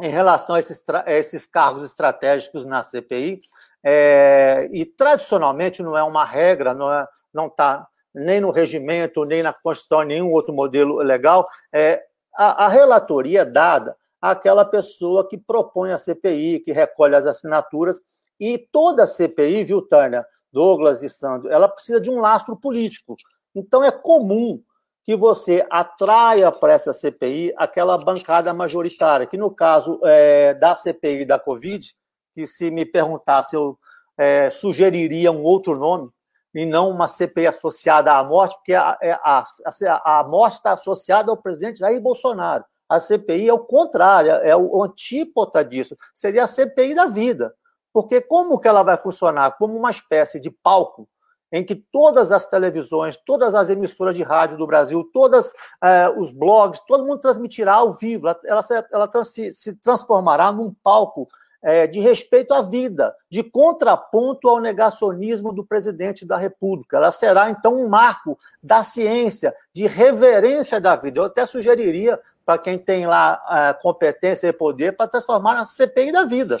em 0.00 0.08
relação 0.08 0.54
a 0.54 0.58
esses, 0.58 0.82
a 0.88 1.12
esses, 1.12 1.44
cargos 1.44 1.84
estratégicos 1.84 2.64
na 2.64 2.82
CPI, 2.82 3.42
é, 3.84 4.70
e 4.72 4.86
tradicionalmente 4.86 5.82
não 5.82 5.94
é 5.94 6.02
uma 6.02 6.24
regra, 6.24 6.72
não 6.72 7.48
está 7.48 7.86
é, 8.16 8.24
nem 8.24 8.40
no 8.40 8.50
regimento, 8.50 9.26
nem 9.26 9.42
na 9.42 9.52
Constituição, 9.52 10.02
nenhum 10.02 10.30
outro 10.30 10.54
modelo 10.54 10.96
legal. 10.96 11.46
É, 11.70 12.02
a, 12.34 12.64
a 12.64 12.68
relatoria 12.68 13.42
é 13.42 13.44
dada 13.44 13.94
àquela 14.18 14.64
pessoa 14.64 15.28
que 15.28 15.36
propõe 15.36 15.92
a 15.92 15.98
CPI, 15.98 16.60
que 16.60 16.72
recolhe 16.72 17.14
as 17.14 17.26
assinaturas 17.26 18.00
e 18.38 18.58
toda 18.58 19.04
a 19.04 19.06
CPI, 19.06 19.64
viu, 19.64 19.82
Tânia, 19.82 20.26
Douglas 20.52 21.02
e 21.02 21.08
Sandro, 21.08 21.50
ela 21.50 21.68
precisa 21.68 22.00
de 22.00 22.10
um 22.10 22.20
lastro 22.20 22.56
político. 22.56 23.16
Então 23.54 23.82
é 23.82 23.90
comum 23.90 24.62
que 25.04 25.16
você 25.16 25.66
atraia 25.70 26.50
para 26.52 26.72
essa 26.72 26.92
CPI 26.92 27.52
aquela 27.56 27.98
bancada 27.98 28.54
majoritária, 28.54 29.26
que 29.26 29.36
no 29.36 29.50
caso 29.50 30.00
é, 30.04 30.54
da 30.54 30.76
CPI 30.76 31.24
da 31.24 31.38
Covid, 31.38 31.94
que 32.34 32.46
se 32.46 32.70
me 32.70 32.84
perguntasse, 32.84 33.56
eu 33.56 33.78
é, 34.16 34.48
sugeriria 34.50 35.32
um 35.32 35.42
outro 35.42 35.74
nome, 35.74 36.10
e 36.54 36.66
não 36.66 36.90
uma 36.90 37.08
CPI 37.08 37.46
associada 37.46 38.12
à 38.12 38.22
morte, 38.22 38.54
porque 38.56 38.74
a, 38.74 38.98
é, 39.02 39.12
a, 39.12 39.42
a, 39.42 40.20
a 40.20 40.24
morte 40.24 40.54
está 40.54 40.72
associada 40.72 41.30
ao 41.30 41.36
presidente 41.36 41.78
Jair 41.78 42.00
Bolsonaro. 42.00 42.64
A 42.88 43.00
CPI 43.00 43.48
é 43.48 43.54
o 43.54 43.58
contrário, 43.58 44.32
é 44.32 44.54
o 44.54 44.82
antípota 44.82 45.64
disso. 45.64 45.96
Seria 46.14 46.44
a 46.44 46.46
CPI 46.46 46.94
da 46.94 47.06
vida. 47.06 47.54
Porque 47.92 48.20
como 48.20 48.58
que 48.58 48.68
ela 48.68 48.82
vai 48.82 48.96
funcionar? 48.96 49.56
Como 49.58 49.76
uma 49.76 49.90
espécie 49.90 50.40
de 50.40 50.50
palco 50.50 51.08
em 51.52 51.62
que 51.62 51.74
todas 51.74 52.32
as 52.32 52.46
televisões, 52.46 53.16
todas 53.18 53.54
as 53.54 53.68
emissoras 53.68 54.16
de 54.16 54.22
rádio 54.22 54.56
do 54.56 54.66
Brasil, 54.66 55.04
todos 55.12 55.52
eh, 55.84 56.08
os 56.16 56.32
blogs, 56.32 56.80
todo 56.88 57.04
mundo 57.04 57.20
transmitirá 57.20 57.74
ao 57.74 57.92
vivo. 57.92 58.26
Ela, 58.26 58.64
ela, 58.70 58.86
ela 58.90 59.24
se, 59.24 59.52
se, 59.52 59.74
transformará 59.74 60.50
num 60.50 60.72
palco 60.82 61.28
eh, 61.62 61.86
de 61.86 62.00
respeito 62.00 62.54
à 62.54 62.62
vida, 62.62 63.14
de 63.30 63.42
contraponto 63.42 64.48
ao 64.48 64.60
negacionismo 64.60 65.52
do 65.52 65.62
presidente 65.62 66.24
da 66.24 66.38
República. 66.38 66.96
Ela 66.96 67.12
será, 67.12 67.50
então, 67.50 67.76
um 67.76 67.86
marco 67.86 68.38
da 68.62 68.82
ciência, 68.82 69.54
de 69.74 69.86
reverência 69.86 70.80
da 70.80 70.96
vida. 70.96 71.20
Eu 71.20 71.24
até 71.24 71.44
sugeriria 71.44 72.18
para 72.46 72.56
quem 72.58 72.78
tem 72.78 73.06
lá 73.06 73.42
eh, 73.50 73.74
competência 73.82 74.48
e 74.48 74.52
poder 74.54 74.96
para 74.96 75.06
transformar 75.06 75.54
na 75.54 75.66
CPI 75.66 76.12
da 76.12 76.24
vida. 76.24 76.56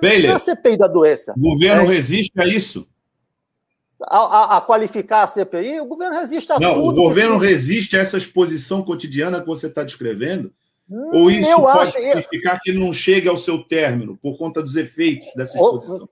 Baylor, 0.00 0.28
não 0.28 0.32
é 0.32 0.36
a 0.36 0.38
CPI 0.38 0.76
da 0.76 0.86
doença. 0.86 1.34
O 1.36 1.40
governo 1.40 1.82
é. 1.82 1.94
resiste 1.94 2.40
a 2.40 2.46
isso. 2.46 2.88
A, 4.02 4.18
a, 4.18 4.56
a, 4.56 4.60
qualificar 4.60 5.22
a 5.22 5.26
CPI, 5.26 5.80
o 5.80 5.86
governo 5.86 6.18
resiste 6.18 6.52
a 6.52 6.58
não, 6.58 6.74
tudo. 6.74 6.88
O 6.88 7.04
governo 7.04 7.38
resiste 7.38 7.96
a 7.96 8.00
essa 8.00 8.18
exposição 8.18 8.82
cotidiana 8.82 9.40
que 9.40 9.46
você 9.46 9.66
está 9.66 9.82
descrevendo? 9.82 10.52
Hum, 10.90 11.10
Ou 11.14 11.30
isso 11.30 11.48
eu 11.48 11.60
pode 11.60 11.78
acho, 11.78 11.92
significar 11.92 12.60
que 12.60 12.72
não 12.72 12.92
chegue 12.92 13.28
ao 13.28 13.36
seu 13.36 13.62
término 13.62 14.18
por 14.20 14.36
conta 14.36 14.62
dos 14.62 14.76
efeitos 14.76 15.28
dessa 15.34 15.56
exposição? 15.56 16.08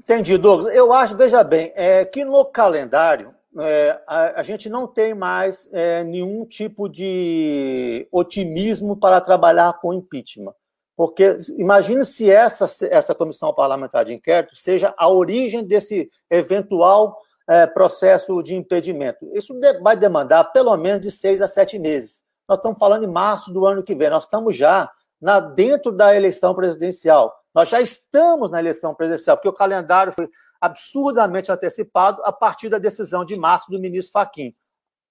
Entendi, 0.00 0.38
Douglas. 0.38 0.74
Eu 0.74 0.92
acho, 0.92 1.16
veja 1.16 1.44
bem, 1.44 1.72
é, 1.76 2.04
que 2.04 2.24
no 2.24 2.44
calendário 2.44 3.34
é, 3.58 4.00
a, 4.06 4.40
a, 4.40 4.42
gente 4.42 4.68
não 4.68 4.86
tem 4.86 5.14
mais 5.14 5.68
é, 5.72 6.02
nenhum 6.04 6.44
tipo 6.46 6.88
de 6.88 8.08
otimismo 8.10 8.96
para 8.96 9.20
trabalhar 9.20 9.74
com 9.80 9.92
impeachment. 9.92 10.54
Porque 10.98 11.38
imagine 11.56 12.04
se 12.04 12.28
essa, 12.28 12.68
essa 12.90 13.14
comissão 13.14 13.54
parlamentar 13.54 14.04
de 14.04 14.12
inquérito 14.12 14.56
seja 14.56 14.92
a 14.98 15.08
origem 15.08 15.64
desse 15.64 16.10
eventual 16.28 17.16
é, 17.46 17.68
processo 17.68 18.42
de 18.42 18.56
impedimento. 18.56 19.30
Isso 19.32 19.54
vai 19.80 19.96
demandar 19.96 20.42
pelo 20.46 20.76
menos 20.76 21.00
de 21.02 21.12
seis 21.12 21.40
a 21.40 21.46
sete 21.46 21.78
meses. 21.78 22.24
Nós 22.48 22.58
estamos 22.58 22.80
falando 22.80 23.04
em 23.04 23.12
março 23.12 23.52
do 23.52 23.64
ano 23.64 23.80
que 23.80 23.94
vem, 23.94 24.10
nós 24.10 24.24
estamos 24.24 24.56
já 24.56 24.90
na, 25.20 25.38
dentro 25.38 25.92
da 25.92 26.16
eleição 26.16 26.52
presidencial. 26.52 27.32
Nós 27.54 27.68
já 27.68 27.80
estamos 27.80 28.50
na 28.50 28.58
eleição 28.58 28.92
presidencial, 28.92 29.36
porque 29.36 29.48
o 29.48 29.52
calendário 29.52 30.12
foi 30.12 30.28
absurdamente 30.60 31.52
antecipado 31.52 32.20
a 32.24 32.32
partir 32.32 32.68
da 32.68 32.78
decisão 32.78 33.24
de 33.24 33.36
março 33.36 33.70
do 33.70 33.78
ministro 33.78 34.14
Faquim. 34.14 34.52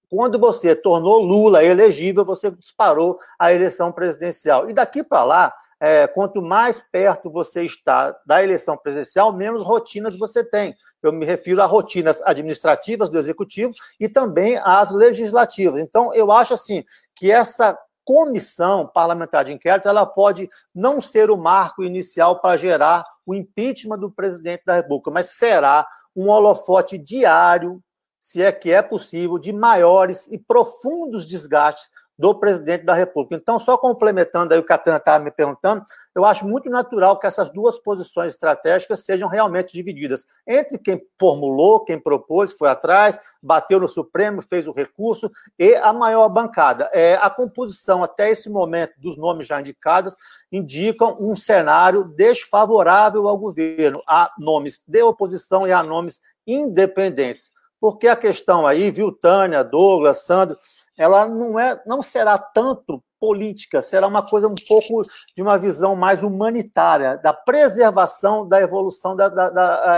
Quando 0.09 0.37
você 0.37 0.75
tornou 0.75 1.21
Lula 1.21 1.63
elegível, 1.63 2.25
você 2.25 2.51
disparou 2.51 3.17
a 3.39 3.53
eleição 3.53 3.89
presidencial. 3.89 4.69
E 4.69 4.73
daqui 4.73 5.01
para 5.01 5.23
lá, 5.23 5.53
é, 5.79 6.07
quanto 6.07 6.41
mais 6.41 6.83
perto 6.91 7.29
você 7.29 7.63
está 7.63 8.17
da 8.25 8.43
eleição 8.43 8.77
presidencial, 8.77 9.31
menos 9.31 9.61
rotinas 9.61 10.17
você 10.17 10.43
tem. 10.43 10.75
Eu 11.01 11.13
me 11.13 11.25
refiro 11.25 11.61
a 11.61 11.65
rotinas 11.65 12.21
administrativas 12.23 13.09
do 13.09 13.19
executivo 13.19 13.73
e 13.99 14.09
também 14.09 14.59
às 14.63 14.91
legislativas. 14.91 15.79
Então, 15.79 16.13
eu 16.13 16.31
acho 16.31 16.53
assim 16.53 16.83
que 17.15 17.31
essa 17.31 17.77
comissão 18.03 18.87
parlamentar 18.87 19.43
de 19.43 19.53
inquérito 19.53 19.87
ela 19.87 20.05
pode 20.05 20.49
não 20.73 21.01
ser 21.01 21.29
o 21.29 21.37
marco 21.37 21.83
inicial 21.83 22.39
para 22.39 22.57
gerar 22.57 23.05
o 23.25 23.35
impeachment 23.35 23.99
do 23.99 24.09
presidente 24.09 24.63
da 24.65 24.75
República, 24.75 25.11
mas 25.11 25.31
será 25.31 25.85
um 26.15 26.29
holofote 26.29 26.97
diário, 26.97 27.83
se 28.19 28.41
é 28.41 28.51
que 28.51 28.71
é 28.71 28.81
possível, 28.81 29.37
de 29.37 29.53
maiores 29.53 30.27
e 30.31 30.39
profundos 30.39 31.27
desgastes 31.27 31.89
do 32.17 32.33
presidente 32.33 32.83
da 32.83 32.93
República. 32.93 33.35
Então, 33.35 33.59
só 33.59 33.77
complementando 33.77 34.53
aí 34.53 34.59
o 34.59 34.63
que 34.63 34.73
a 34.73 34.77
Tana 34.77 34.97
estava 34.97 35.23
me 35.23 35.29
perguntando, 35.29 35.83
eu 36.15 36.25
acho 36.25 36.47
muito 36.47 36.67
natural 36.67 37.19
que 37.19 37.27
essas 37.27 37.51
duas 37.51 37.77
posições 37.77 38.33
estratégicas 38.33 39.01
sejam 39.01 39.29
realmente 39.29 39.71
divididas 39.71 40.25
entre 40.47 40.79
quem 40.79 40.99
formulou, 41.19 41.85
quem 41.85 41.99
propôs, 41.99 42.53
foi 42.53 42.69
atrás, 42.69 43.19
bateu 43.41 43.79
no 43.79 43.87
Supremo, 43.87 44.41
fez 44.41 44.67
o 44.67 44.71
recurso, 44.71 45.29
e 45.59 45.75
a 45.75 45.93
maior 45.93 46.27
bancada. 46.29 46.89
É, 46.91 47.15
a 47.15 47.29
composição, 47.29 48.03
até 48.03 48.31
esse 48.31 48.49
momento, 48.49 48.93
dos 48.97 49.15
nomes 49.15 49.45
já 49.45 49.59
indicados, 49.59 50.15
indicam 50.51 51.17
um 51.19 51.35
cenário 51.35 52.03
desfavorável 52.03 53.27
ao 53.27 53.37
governo. 53.37 54.01
Há 54.07 54.31
nomes 54.39 54.81
de 54.87 55.03
oposição 55.03 55.67
e 55.67 55.71
há 55.71 55.83
nomes 55.83 56.19
independentes. 56.47 57.51
Porque 57.79 58.07
a 58.07 58.15
questão 58.15 58.65
aí, 58.65 58.89
viu, 58.89 59.11
Tânia, 59.11 59.63
Douglas, 59.63 60.25
Sandro, 60.25 60.57
ela 60.97 61.27
não, 61.27 61.59
é, 61.59 61.81
não 61.85 62.01
será 62.01 62.37
tanto 62.37 63.03
política, 63.19 63.81
será 63.81 64.07
uma 64.07 64.27
coisa 64.27 64.47
um 64.47 64.55
pouco 64.67 65.03
de 65.35 65.41
uma 65.41 65.57
visão 65.57 65.95
mais 65.95 66.23
humanitária, 66.23 67.17
da 67.17 67.33
preservação 67.33 68.47
da 68.47 68.61
evolução 68.61 69.15
da, 69.15 69.29
da, 69.29 69.49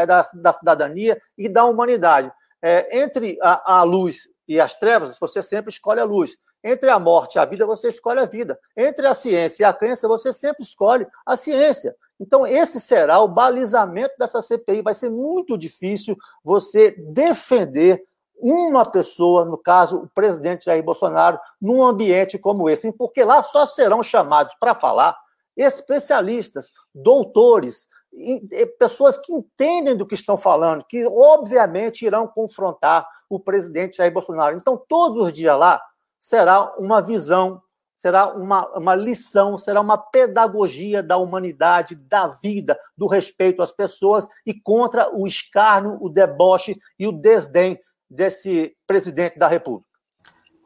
da, 0.05 0.23
da 0.33 0.53
cidadania 0.53 1.19
e 1.37 1.47
da 1.47 1.65
humanidade. 1.65 2.31
É, 2.61 2.99
entre 3.01 3.37
a, 3.41 3.79
a 3.79 3.83
luz 3.83 4.27
e 4.47 4.59
as 4.59 4.75
trevas, 4.75 5.17
você 5.19 5.41
sempre 5.41 5.71
escolhe 5.71 5.99
a 5.99 6.05
luz. 6.05 6.37
Entre 6.61 6.89
a 6.89 6.99
morte 6.99 7.35
e 7.35 7.39
a 7.39 7.45
vida, 7.45 7.65
você 7.65 7.87
escolhe 7.87 8.19
a 8.19 8.25
vida. 8.25 8.59
Entre 8.75 9.07
a 9.07 9.13
ciência 9.13 9.63
e 9.63 9.65
a 9.65 9.73
crença, 9.73 10.07
você 10.07 10.33
sempre 10.33 10.63
escolhe 10.63 11.07
a 11.25 11.37
ciência. 11.37 11.95
Então, 12.19 12.45
esse 12.45 12.81
será 12.81 13.21
o 13.21 13.29
balizamento 13.29 14.13
dessa 14.19 14.41
CPI. 14.41 14.81
Vai 14.81 14.93
ser 14.93 15.09
muito 15.09 15.57
difícil 15.57 16.17
você 16.43 16.91
defender 17.13 18.03
uma 18.41 18.85
pessoa, 18.85 19.43
no 19.45 19.57
caso, 19.57 19.97
o 19.97 20.09
presidente 20.09 20.65
Jair 20.65 20.83
Bolsonaro, 20.83 21.39
num 21.61 21.83
ambiente 21.83 22.37
como 22.37 22.69
esse, 22.69 22.91
porque 22.93 23.23
lá 23.23 23.43
só 23.43 23.65
serão 23.65 24.01
chamados 24.01 24.53
para 24.59 24.73
falar 24.73 25.17
especialistas, 25.57 26.71
doutores, 26.95 27.87
pessoas 28.77 29.17
que 29.17 29.33
entendem 29.33 29.95
do 29.95 30.05
que 30.05 30.15
estão 30.15 30.37
falando, 30.37 30.85
que 30.85 31.05
obviamente 31.05 32.05
irão 32.05 32.27
confrontar 32.27 33.07
o 33.29 33.39
presidente 33.39 33.97
Jair 33.97 34.11
Bolsonaro. 34.11 34.55
Então, 34.55 34.81
todos 34.87 35.23
os 35.25 35.33
dias 35.33 35.57
lá 35.57 35.81
será 36.19 36.75
uma 36.77 37.01
visão, 37.01 37.61
será 37.93 38.33
uma, 38.33 38.67
uma 38.77 38.95
lição, 38.95 39.57
será 39.57 39.81
uma 39.81 39.97
pedagogia 39.97 41.03
da 41.03 41.17
humanidade, 41.17 41.95
da 41.95 42.27
vida, 42.27 42.79
do 42.97 43.07
respeito 43.07 43.61
às 43.61 43.71
pessoas 43.71 44.27
e 44.45 44.53
contra 44.53 45.13
o 45.13 45.27
escárnio, 45.27 45.97
o 46.01 46.09
deboche 46.09 46.79
e 46.97 47.05
o 47.05 47.11
desdém 47.11 47.79
desse 48.09 48.73
presidente 48.87 49.37
da 49.37 49.47
República. 49.47 49.87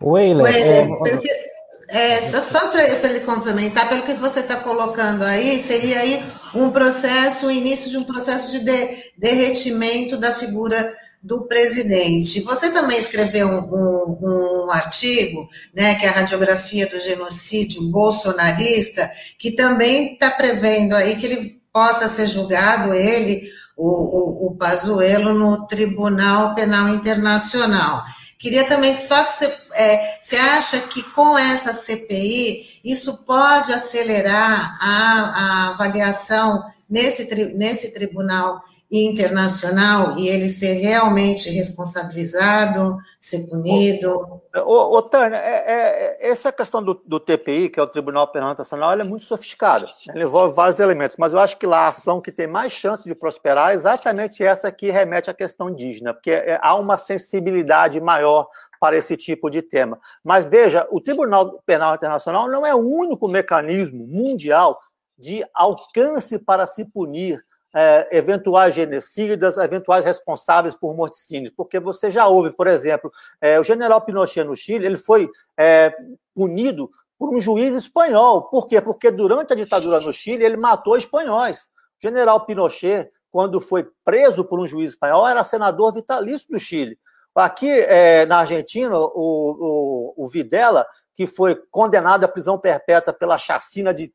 Weiler, 0.01 0.53
é... 0.53 2.15
é, 2.15 2.21
só, 2.21 2.43
só 2.43 2.67
para 2.69 2.83
ele 2.83 3.21
complementar, 3.21 3.87
pelo 3.87 4.03
que 4.03 4.13
você 4.15 4.41
está 4.41 4.57
colocando 4.57 5.23
aí, 5.23 5.61
seria 5.61 5.99
aí 5.99 6.23
um 6.55 6.71
processo, 6.71 7.47
o 7.47 7.51
início 7.51 7.89
de 7.89 7.97
um 7.97 8.03
processo 8.03 8.51
de, 8.51 8.59
de 8.63 9.13
derretimento 9.17 10.17
da 10.17 10.33
figura 10.33 10.93
do 11.23 11.47
presidente. 11.47 12.41
Você 12.41 12.69
também 12.69 12.99
escreveu 12.99 13.47
um, 13.47 13.59
um, 13.59 14.65
um, 14.65 14.71
artigo, 14.71 15.47
né, 15.73 15.95
que 15.95 16.05
é 16.05 16.09
a 16.09 16.11
radiografia 16.11 16.85
do 16.87 16.99
genocídio 16.99 17.81
bolsonarista, 17.83 19.09
que 19.39 19.51
também 19.51 20.13
está 20.13 20.29
prevendo 20.29 20.93
aí 20.93 21.15
que 21.15 21.25
ele 21.25 21.61
possa 21.71 22.09
ser 22.09 22.27
julgado, 22.27 22.93
ele, 22.93 23.49
o, 23.75 23.87
o, 23.87 24.47
o 24.47 24.55
Pazuello 24.55 25.33
no 25.33 25.67
Tribunal 25.67 26.53
Penal 26.55 26.89
Internacional. 26.89 28.03
Queria 28.37 28.67
também 28.67 28.95
que 28.95 29.01
só 29.01 29.23
que 29.23 29.33
você, 29.33 29.57
é, 29.73 30.19
você 30.21 30.35
acha 30.35 30.81
que 30.81 31.01
com 31.01 31.37
essa 31.37 31.73
CPI 31.73 32.81
isso 32.83 33.23
pode 33.25 33.71
acelerar 33.71 34.77
a, 34.81 34.89
a 34.89 35.67
avaliação 35.69 36.63
nesse, 36.89 37.33
nesse 37.55 37.93
tribunal 37.93 38.61
internacional 38.93 40.15
e 40.19 40.27
ele 40.27 40.49
ser 40.49 40.73
realmente 40.73 41.49
responsabilizado, 41.49 42.95
ser 43.19 43.47
punido? 43.49 44.39
Ô, 44.55 44.97
ô, 44.97 45.01
Tânia, 45.01 45.37
é, 45.37 45.49
é, 45.49 46.17
é, 46.21 46.29
essa 46.29 46.51
questão 46.51 46.83
do, 46.83 46.93
do, 46.93 47.19
TPI, 47.19 47.69
que 47.69 47.79
é 47.79 47.83
o 47.83 47.87
Tribunal 47.87 48.31
Penal 48.31 48.51
Internacional, 48.51 48.91
é 48.93 49.03
muito 49.03 49.25
sofiscada. 49.25 49.87
Ela 50.07 50.23
envolve 50.23 50.53
vários 50.53 50.79
elementos, 50.79 51.17
mas 51.17 51.33
eu 51.33 51.39
acho 51.39 51.57
que 51.57 51.65
lá 51.65 51.85
a 51.85 51.87
ação 51.87 52.21
que 52.21 52.31
tem 52.31 52.45
mais 52.45 52.71
chance 52.71 53.03
de 53.03 53.15
prosperar 53.15 53.71
é 53.71 53.73
exatamente 53.73 54.43
essa 54.43 54.71
que 54.71 54.91
remete 54.91 55.27
à 55.27 55.33
questão 55.33 55.71
indígena, 55.71 56.13
porque 56.13 56.29
é, 56.29 56.59
há 56.61 56.75
uma 56.75 56.99
sensibilidade 56.99 57.99
maior 57.99 58.47
para 58.79 58.95
esse 58.95 59.17
tipo 59.17 59.49
de 59.49 59.63
tema. 59.63 59.99
Mas 60.23 60.45
veja, 60.45 60.87
o 60.91 61.01
Tribunal 61.01 61.63
Penal 61.65 61.95
Internacional 61.95 62.47
não 62.47 62.63
é 62.63 62.75
o 62.75 62.85
único 62.85 63.27
mecanismo 63.27 64.05
mundial 64.05 64.79
de 65.17 65.43
alcance 65.55 66.37
para 66.37 66.67
se 66.67 66.85
punir 66.85 67.43
é, 67.73 68.07
eventuais 68.15 68.75
genocidas, 68.75 69.57
eventuais 69.57 70.05
responsáveis 70.05 70.75
por 70.75 70.95
morticínios, 70.95 71.53
porque 71.55 71.79
você 71.79 72.11
já 72.11 72.27
ouve, 72.27 72.51
por 72.51 72.67
exemplo, 72.67 73.11
é, 73.41 73.59
o 73.59 73.63
general 73.63 74.01
Pinochet 74.01 74.43
no 74.43 74.55
Chile, 74.55 74.85
ele 74.85 74.97
foi 74.97 75.29
é, 75.57 75.95
punido 76.35 76.91
por 77.17 77.33
um 77.33 77.41
juiz 77.41 77.73
espanhol. 77.73 78.43
Por 78.43 78.67
quê? 78.67 78.81
Porque 78.81 79.09
durante 79.09 79.53
a 79.53 79.55
ditadura 79.55 79.99
no 79.99 80.13
Chile, 80.13 80.43
ele 80.43 80.57
matou 80.57 80.97
espanhóis. 80.97 81.69
O 81.99 82.01
general 82.01 82.45
Pinochet, 82.45 83.09
quando 83.31 83.59
foi 83.59 83.87
preso 84.03 84.43
por 84.43 84.59
um 84.59 84.67
juiz 84.67 84.91
espanhol, 84.91 85.27
era 85.27 85.43
senador 85.43 85.93
vitalício 85.93 86.47
do 86.51 86.59
Chile. 86.59 86.97
Aqui 87.35 87.69
é, 87.69 88.27
na 88.27 88.39
Argentina, 88.39 88.95
o, 88.95 89.09
o, 89.15 90.13
o 90.17 90.27
Videla 90.27 90.85
que 91.13 91.27
foi 91.27 91.55
condenado 91.69 92.23
à 92.23 92.27
prisão 92.27 92.57
perpétua 92.57 93.13
pela 93.13 93.37
chacina 93.37 93.93
de 93.93 94.11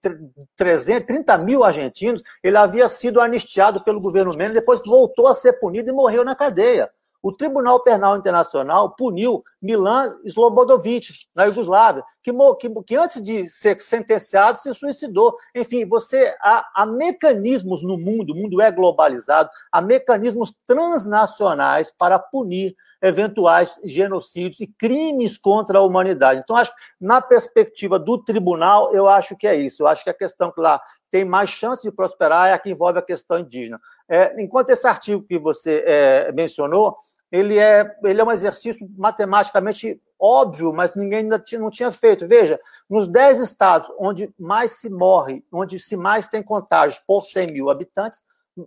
330 0.56 1.38
mil 1.38 1.62
argentinos, 1.62 2.22
ele 2.42 2.56
havia 2.56 2.88
sido 2.88 3.20
anistiado 3.20 3.82
pelo 3.84 4.00
governo 4.00 4.34
Menem, 4.34 4.54
depois 4.54 4.80
voltou 4.84 5.26
a 5.26 5.34
ser 5.34 5.54
punido 5.54 5.90
e 5.90 5.92
morreu 5.92 6.24
na 6.24 6.34
cadeia. 6.34 6.90
O 7.20 7.32
Tribunal 7.32 7.82
Penal 7.82 8.16
Internacional 8.16 8.94
puniu 8.94 9.42
Milan 9.60 10.20
Slobodovic, 10.24 11.26
na 11.34 11.44
Iugoslávia, 11.44 12.04
que, 12.22 12.32
que, 12.60 12.82
que, 12.84 12.96
antes 12.96 13.20
de 13.20 13.48
ser 13.48 13.80
sentenciado 13.80 14.58
se 14.60 14.72
suicidou. 14.72 15.36
Enfim, 15.54 15.84
você 15.84 16.32
há, 16.40 16.64
há 16.72 16.86
mecanismos 16.86 17.82
no 17.82 17.98
mundo, 17.98 18.32
o 18.32 18.36
mundo 18.36 18.62
é 18.62 18.70
globalizado, 18.70 19.50
há 19.72 19.82
mecanismos 19.82 20.54
transnacionais 20.64 21.90
para 21.90 22.20
punir 22.20 22.76
eventuais 23.00 23.80
genocídios 23.84 24.60
e 24.60 24.66
crimes 24.66 25.38
contra 25.38 25.78
a 25.78 25.82
humanidade. 25.82 26.40
Então, 26.42 26.56
acho 26.56 26.72
na 27.00 27.20
perspectiva 27.20 27.98
do 27.98 28.18
tribunal, 28.18 28.92
eu 28.92 29.08
acho 29.08 29.36
que 29.36 29.46
é 29.46 29.54
isso. 29.54 29.82
Eu 29.82 29.86
acho 29.86 30.02
que 30.02 30.10
a 30.10 30.14
questão 30.14 30.50
que 30.50 30.60
lá 30.60 30.80
tem 31.10 31.24
mais 31.24 31.50
chance 31.50 31.82
de 31.82 31.92
prosperar 31.94 32.48
é 32.48 32.52
a 32.52 32.58
que 32.58 32.70
envolve 32.70 32.98
a 32.98 33.02
questão 33.02 33.38
indígena. 33.38 33.80
É, 34.08 34.40
enquanto 34.42 34.70
esse 34.70 34.86
artigo 34.86 35.22
que 35.22 35.38
você 35.38 35.84
é, 35.86 36.32
mencionou, 36.32 36.96
ele 37.30 37.58
é, 37.58 37.96
ele 38.04 38.20
é 38.20 38.24
um 38.24 38.32
exercício 38.32 38.88
matematicamente 38.96 40.00
óbvio, 40.18 40.72
mas 40.72 40.96
ninguém 40.96 41.20
ainda 41.20 41.38
tinha, 41.38 41.60
não 41.60 41.70
tinha 41.70 41.92
feito. 41.92 42.26
Veja, 42.26 42.58
nos 42.88 43.06
10 43.06 43.38
estados 43.38 43.88
onde 43.98 44.32
mais 44.38 44.72
se 44.72 44.90
morre, 44.90 45.44
onde 45.52 45.78
se 45.78 45.96
mais 45.96 46.26
tem 46.26 46.42
contágios 46.42 47.00
por 47.06 47.24
100 47.24 47.52
mil 47.52 47.70
habitantes, 47.70 48.22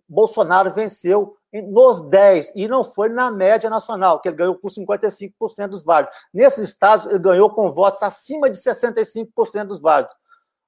Bolsonaro 0.08 0.74
venceu 0.74 1.36
nos 1.54 2.02
10, 2.02 2.54
e 2.56 2.68
não 2.68 2.84
foi 2.84 3.10
na 3.10 3.30
média 3.30 3.70
nacional, 3.70 4.22
que 4.22 4.30
ele 4.30 4.38
ganhou 4.38 4.56
com 4.56 4.70
55% 4.70 5.68
dos 5.68 5.84
válidos. 5.84 6.16
Nesses 6.34 6.70
estados, 6.70 7.06
ele 7.08 7.20
ganhou 7.20 7.50
com 7.50 7.74
votos 7.74 8.02
acima 8.02 8.50
de 8.50 8.58
65% 8.58 9.66
dos 9.66 9.82
válidos. 9.82 10.16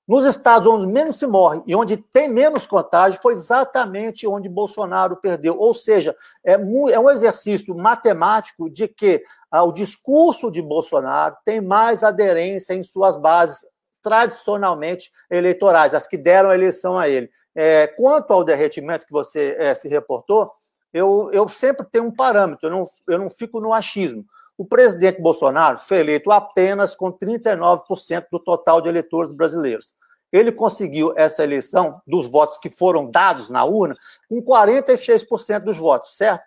Nos 0.06 0.26
estados 0.26 0.68
onde 0.68 0.86
menos 0.86 1.16
se 1.16 1.26
morre 1.26 1.64
e 1.66 1.74
onde 1.74 1.96
tem 1.96 2.28
menos 2.28 2.68
contágio, 2.68 3.22
foi 3.22 3.34
exatamente 3.34 4.28
onde 4.28 4.50
Bolsonaro 4.50 5.16
perdeu. 5.16 5.58
Ou 5.58 5.74
seja, 5.74 6.14
é, 6.46 6.54
é 6.56 7.00
um 7.00 7.10
exercício 7.10 7.74
matemático 7.74 8.70
de 8.70 8.90
que 8.90 9.24
ah, 9.50 9.64
o 9.64 9.72
discurso 9.72 10.52
de 10.52 10.62
Bolsonaro 10.62 11.38
tem 11.46 11.62
mais 11.62 12.04
aderência 12.04 12.74
em 12.74 12.84
suas 12.84 13.16
bases 13.16 13.66
tradicionalmente 14.02 15.10
eleitorais, 15.32 15.94
as 15.94 16.06
que 16.06 16.18
deram 16.18 16.50
a 16.50 16.56
eleição 16.56 16.98
a 16.98 17.08
ele. 17.08 17.32
É, 17.56 17.88
quanto 17.88 18.32
ao 18.32 18.44
derretimento 18.44 19.06
que 19.06 19.12
você 19.12 19.56
é, 19.60 19.74
se 19.74 19.88
reportou, 19.88 20.52
eu, 20.94 21.30
eu 21.32 21.48
sempre 21.50 21.86
tenho 21.92 22.06
um 22.06 22.12
parâmetro, 22.12 22.68
eu 22.68 22.72
não, 22.72 22.86
eu 23.08 23.18
não 23.18 23.30
fico 23.30 23.60
no 23.60 23.74
achismo. 23.74 24.26
O 24.58 24.66
presidente 24.66 25.20
Bolsonaro 25.20 25.80
foi 25.80 25.98
eleito 25.98 26.32
apenas 26.32 26.96
com 26.96 27.12
39% 27.12 28.28
do 28.32 28.40
total 28.40 28.80
de 28.80 28.90
eleitores 28.90 29.34
brasileiros. 29.34 29.96
Ele 30.32 30.52
conseguiu 30.52 31.14
essa 31.16 31.44
eleição 31.44 32.02
dos 32.06 32.28
votos 32.28 32.58
que 32.58 32.70
foram 32.70 33.10
dados 33.10 33.50
na 33.50 33.64
urna 33.64 33.96
com 34.30 34.42
46% 34.42 35.60
dos 35.60 35.78
votos, 35.78 36.16
certo? 36.16 36.44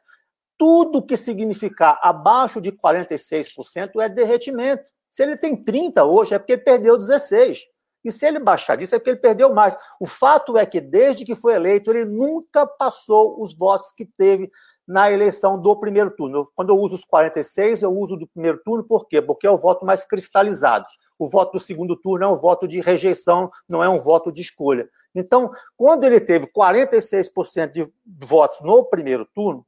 Tudo 0.59 1.05
que 1.05 1.17
significar 1.17 1.99
abaixo 2.03 2.61
de 2.61 2.73
46% 2.73 4.01
é 4.01 4.09
derretimento. 4.09 4.91
Se 5.13 5.23
ele 5.23 5.37
tem 5.37 5.57
30 5.57 6.05
hoje, 6.05 6.35
é 6.35 6.39
porque 6.39 6.57
perdeu 6.57 6.97
16. 6.97 7.69
E 8.07 8.13
se 8.13 8.25
ele 8.25 8.39
baixar 8.39 8.77
disso, 8.77 8.95
é 8.95 9.01
porque 9.01 9.11
ele 9.11 9.19
perdeu 9.19 9.53
mais. 9.53 9.77
O 9.99 10.07
fato 10.07 10.57
é 10.57 10.65
que, 10.65 10.81
desde 10.81 11.25
que 11.25 11.35
foi 11.35 11.55
eleito, 11.55 11.91
ele 11.91 12.05
nunca 12.05 12.65
passou 12.65 13.43
os 13.43 13.53
votos 13.53 13.91
que 13.91 14.05
teve 14.05 14.49
na 14.87 15.11
eleição 15.11 15.61
do 15.61 15.75
primeiro 15.75 16.13
turno. 16.13 16.49
Quando 16.55 16.71
eu 16.71 16.79
uso 16.79 16.95
os 16.95 17.05
46, 17.05 17.83
eu 17.83 17.93
uso 17.93 18.17
do 18.17 18.29
primeiro 18.29 18.61
turno, 18.65 18.85
por 18.85 19.09
quê? 19.09 19.21
Porque 19.21 19.45
é 19.45 19.51
o 19.51 19.59
voto 19.59 19.85
mais 19.85 20.05
cristalizado. 20.05 20.87
O 21.19 21.29
voto 21.29 21.55
do 21.55 21.59
segundo 21.59 21.97
turno 21.97 22.25
é 22.25 22.29
um 22.29 22.37
voto 22.37 22.69
de 22.69 22.81
rejeição, 22.81 23.51
não 23.69 23.83
é 23.83 23.89
um 23.89 24.01
voto 24.01 24.31
de 24.31 24.41
escolha. 24.41 24.89
Então, 25.13 25.51
quando 25.77 26.05
ele 26.05 26.21
teve 26.21 26.47
46% 26.47 27.73
de 27.73 27.93
votos 28.25 28.61
no 28.61 28.85
primeiro 28.85 29.27
turno, 29.35 29.67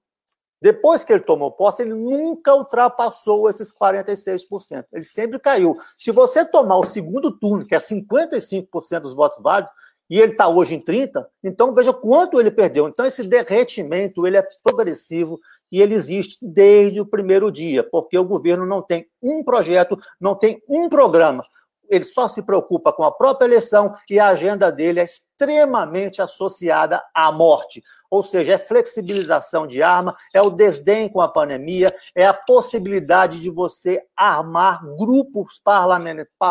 depois 0.61 1.05
que 1.05 1.13
ele 1.13 1.23
tomou 1.23 1.53
posse, 1.53 1.83
ele 1.83 1.95
nunca 1.95 2.55
ultrapassou 2.55 3.49
esses 3.49 3.73
46%. 3.73 4.85
Ele 4.93 5.05
sempre 5.05 5.39
caiu. 5.39 5.77
Se 5.97 6.11
você 6.11 6.45
tomar 6.45 6.79
o 6.79 6.87
segundo 6.87 7.31
turno, 7.31 7.65
que 7.65 7.75
é 7.75 7.79
55% 7.79 9.01
dos 9.01 9.15
votos 9.15 9.41
válidos, 9.41 9.73
e 10.11 10.19
ele 10.19 10.33
está 10.33 10.49
hoje 10.49 10.75
em 10.75 10.81
30%, 10.81 11.27
então 11.45 11.75
veja 11.75 11.93
quanto 11.93 12.41
ele 12.41 12.51
perdeu. 12.51 12.89
Então, 12.89 13.05
esse 13.05 13.23
derretimento 13.23 14.27
ele 14.27 14.39
é 14.39 14.47
progressivo 14.65 15.39
e 15.71 15.83
ele 15.83 15.95
existe 15.95 16.39
desde 16.41 16.99
o 17.01 17.07
primeiro 17.07 17.53
dia, 17.53 17.85
porque 17.85 18.19
o 18.19 18.25
governo 18.25 18.65
não 18.65 18.81
tem 18.81 19.07
um 19.23 19.45
projeto, 19.45 19.99
não 20.19 20.35
tem 20.35 20.63
um 20.67 20.89
programa 20.89 21.45
ele 21.89 22.05
só 22.05 22.29
se 22.29 22.43
preocupa 22.43 22.93
com 22.93 23.03
a 23.03 23.13
própria 23.13 23.47
eleição 23.47 23.95
e 24.09 24.21
a 24.21 24.29
agenda 24.29 24.71
dele 24.71 25.01
é 25.01 25.05
extremamente 25.05 26.21
associada 26.21 27.03
à 27.15 27.31
morte. 27.33 27.83
Ou 28.11 28.23
seja, 28.23 28.55
é 28.55 28.59
flexibilização 28.59 29.67
de 29.67 29.83
arma, 29.83 30.17
é 30.33 30.41
o 30.41 30.51
desdém 30.51 31.09
com 31.09 31.21
a 31.21 31.29
pandemia, 31.29 31.95
é 32.15 32.27
a 32.27 32.35
possibilidade 32.35 33.41
de 33.41 33.51
você 33.51 34.03
armar 34.17 34.85
grupos 34.97 35.61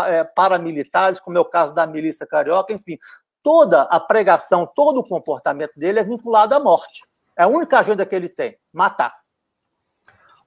é, 0.07 0.23
paramilitares, 0.23 1.19
como 1.19 1.37
é 1.37 1.41
o 1.41 1.45
caso 1.45 1.73
da 1.73 1.87
milícia 1.87 2.25
carioca, 2.25 2.73
enfim. 2.73 2.97
Toda 3.41 3.83
a 3.83 3.99
pregação, 3.99 4.69
todo 4.75 4.99
o 4.99 5.07
comportamento 5.07 5.73
dele 5.77 5.99
é 5.99 6.03
vinculado 6.03 6.53
à 6.53 6.59
morte. 6.59 7.01
É 7.37 7.43
a 7.43 7.47
única 7.47 7.79
agenda 7.79 8.05
que 8.05 8.15
ele 8.15 8.27
tem: 8.27 8.57
matar. 8.73 9.13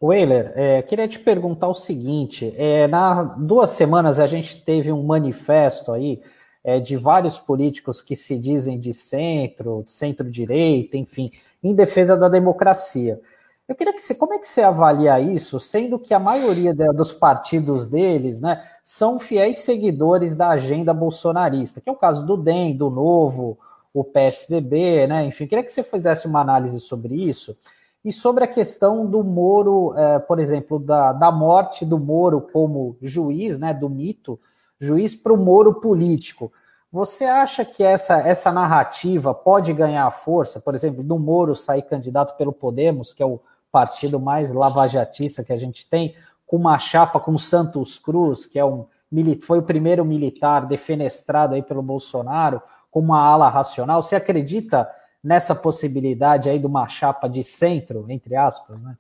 Weiler, 0.03 0.53
é, 0.57 0.81
queria 0.81 1.07
te 1.07 1.19
perguntar 1.19 1.69
o 1.69 1.75
seguinte: 1.75 2.55
é, 2.57 2.87
na 2.87 3.23
duas 3.23 3.71
semanas 3.71 4.19
a 4.19 4.27
gente 4.27 4.65
teve 4.65 4.91
um 4.91 5.03
manifesto 5.03 5.93
aí 5.93 6.23
é, 6.65 6.81
de 6.81 6.97
vários 6.97 7.39
políticos 7.39 8.01
que 8.01 8.17
se 8.17 8.39
dizem 8.39 8.81
de 8.81 8.95
centro, 8.95 9.85
centro-direita, 9.87 10.97
enfim, 10.97 11.31
em 11.63 11.75
defesa 11.75 12.17
da 12.17 12.29
democracia. 12.29 13.21
Eu 13.69 13.75
queria 13.75 13.93
que 13.93 14.03
você, 14.03 14.15
como 14.15 14.35
é 14.35 14.39
que 14.39 14.49
você 14.49 14.63
avalia 14.63 15.21
isso, 15.21 15.61
sendo 15.61 15.99
que 15.99 16.13
a 16.13 16.19
maioria 16.19 16.75
dos 16.75 17.13
partidos 17.13 17.87
deles, 17.87 18.41
né, 18.41 18.65
são 18.83 19.21
fiéis 19.21 19.59
seguidores 19.59 20.35
da 20.35 20.49
agenda 20.49 20.93
bolsonarista, 20.93 21.81
que 21.81 21.89
é 21.89 21.93
o 21.93 21.97
caso 21.97 22.27
do 22.27 22.37
DEM, 22.37 22.77
do 22.77 22.91
Novo, 22.91 23.57
o 23.95 24.03
PSDB, 24.03 25.07
né, 25.07 25.25
enfim, 25.25 25.47
queria 25.47 25.63
que 25.63 25.71
você 25.71 25.85
fizesse 25.85 26.27
uma 26.27 26.41
análise 26.41 26.81
sobre 26.81 27.15
isso. 27.15 27.57
E 28.05 28.11
sobre 28.11 28.45
a 28.45 28.49
questão 28.49 29.05
do 29.07 29.23
Moro, 29.23 29.95
é, 29.97 30.19
por 30.19 30.39
exemplo, 30.39 30.79
da, 30.79 31.13
da 31.13 31.31
morte 31.31 31.85
do 31.85 31.99
Moro 31.99 32.41
como 32.41 32.97
juiz, 33.03 33.59
né, 33.59 33.75
do 33.75 33.91
mito, 33.91 34.41
juiz 34.81 35.15
para 35.15 35.33
o 35.33 35.37
Moro 35.37 35.75
político. 35.75 36.51
Você 36.91 37.25
acha 37.25 37.65
que 37.65 37.85
essa, 37.85 38.27
essa 38.27 38.51
narrativa 38.51 39.35
pode 39.35 39.73
ganhar 39.73 40.11
força, 40.11 40.59
por 40.59 40.75
exemplo, 40.75 41.05
do 41.05 41.19
Moro 41.19 41.55
sair 41.55 41.83
candidato 41.83 42.37
pelo 42.37 42.53
Podemos, 42.53 43.13
que 43.13 43.23
é 43.23 43.27
o 43.27 43.41
partido 43.71 44.19
mais 44.19 44.51
lavajatista 44.51 45.45
que 45.45 45.53
a 45.53 45.59
gente 45.59 45.89
tem, 45.89 46.15
com 46.47 46.57
uma 46.57 46.79
chapa 46.79 47.21
com 47.21 47.39
Santos 47.39 47.99
Cruz, 47.99 48.47
que 48.47 48.59
é 48.59 48.65
um 48.65 48.87
foi 49.43 49.59
o 49.59 49.63
primeiro 49.63 50.05
militar 50.05 50.67
defenestrado 50.67 51.55
aí 51.55 51.63
pelo 51.63 51.83
Bolsonaro, 51.83 52.63
com 52.91 53.01
uma 53.01 53.21
ala 53.21 53.49
racional. 53.49 54.03
Você 54.03 54.15
acredita 54.15 54.89
nessa 55.23 55.55
possibilidade 55.55 56.49
aí 56.49 56.59
de 56.59 56.67
uma 56.67 56.89
chapa 56.89 57.29
de 57.29 57.45
centro, 57.45 58.07
entre 58.09 58.37
aspas, 58.37 58.83
né? 58.83 58.97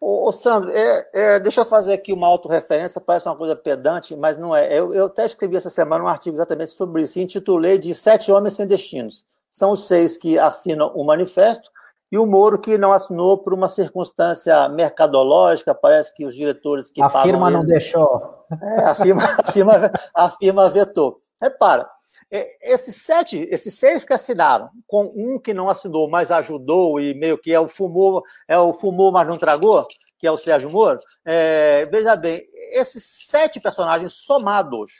Ô, 0.00 0.28
ô 0.28 0.32
Sandro, 0.32 0.70
é, 0.70 1.08
é, 1.12 1.40
deixa 1.40 1.62
eu 1.62 1.64
fazer 1.64 1.92
aqui 1.92 2.12
uma 2.12 2.28
autorreferência, 2.28 3.00
parece 3.00 3.26
uma 3.26 3.34
coisa 3.34 3.56
pedante, 3.56 4.14
mas 4.14 4.36
não 4.36 4.54
é. 4.54 4.72
Eu, 4.72 4.94
eu 4.94 5.06
até 5.06 5.24
escrevi 5.24 5.56
essa 5.56 5.70
semana 5.70 6.04
um 6.04 6.08
artigo 6.08 6.36
exatamente 6.36 6.70
sobre 6.70 7.02
isso, 7.02 7.18
intitulei 7.18 7.78
de 7.78 7.94
Sete 7.94 8.30
Homens 8.30 8.54
Sem 8.54 8.66
Destinos. 8.66 9.24
São 9.50 9.72
os 9.72 9.88
seis 9.88 10.16
que 10.16 10.38
assinam 10.38 10.92
o 10.94 11.04
manifesto, 11.04 11.68
e 12.10 12.16
o 12.16 12.26
Moro 12.26 12.60
que 12.60 12.78
não 12.78 12.92
assinou 12.92 13.38
por 13.38 13.52
uma 13.52 13.68
circunstância 13.68 14.68
mercadológica, 14.68 15.74
parece 15.74 16.14
que 16.14 16.24
os 16.24 16.34
diretores 16.34 16.90
que 16.90 17.02
A 17.02 17.10
firma 17.10 17.50
não 17.50 17.64
deixou. 17.64 18.46
É, 18.62 18.84
a 18.84 18.94
firma, 18.94 19.22
a, 19.44 19.52
firma, 19.52 19.92
a 20.14 20.30
firma 20.30 20.70
vetou. 20.70 21.20
Repara, 21.40 21.88
esses 22.30 22.96
sete, 22.96 23.48
esses 23.50 23.74
seis 23.74 24.04
que 24.04 24.12
assinaram, 24.12 24.68
com 24.86 25.12
um 25.16 25.38
que 25.38 25.54
não 25.54 25.68
assinou, 25.68 26.08
mas 26.10 26.30
ajudou 26.30 27.00
e 27.00 27.14
meio 27.14 27.38
que 27.38 27.52
é 27.52 27.58
o 27.58 27.68
fumou, 27.68 28.22
é 28.46 28.58
o 28.58 28.72
fumou, 28.72 29.10
mas 29.10 29.26
não 29.26 29.38
tragou, 29.38 29.86
que 30.18 30.26
é 30.26 30.30
o 30.30 30.36
Sérgio 30.36 30.70
Moro. 30.70 31.00
É, 31.24 31.86
veja 31.86 32.16
bem, 32.16 32.46
esses 32.72 33.02
sete 33.04 33.60
personagens 33.60 34.12
somados 34.12 34.90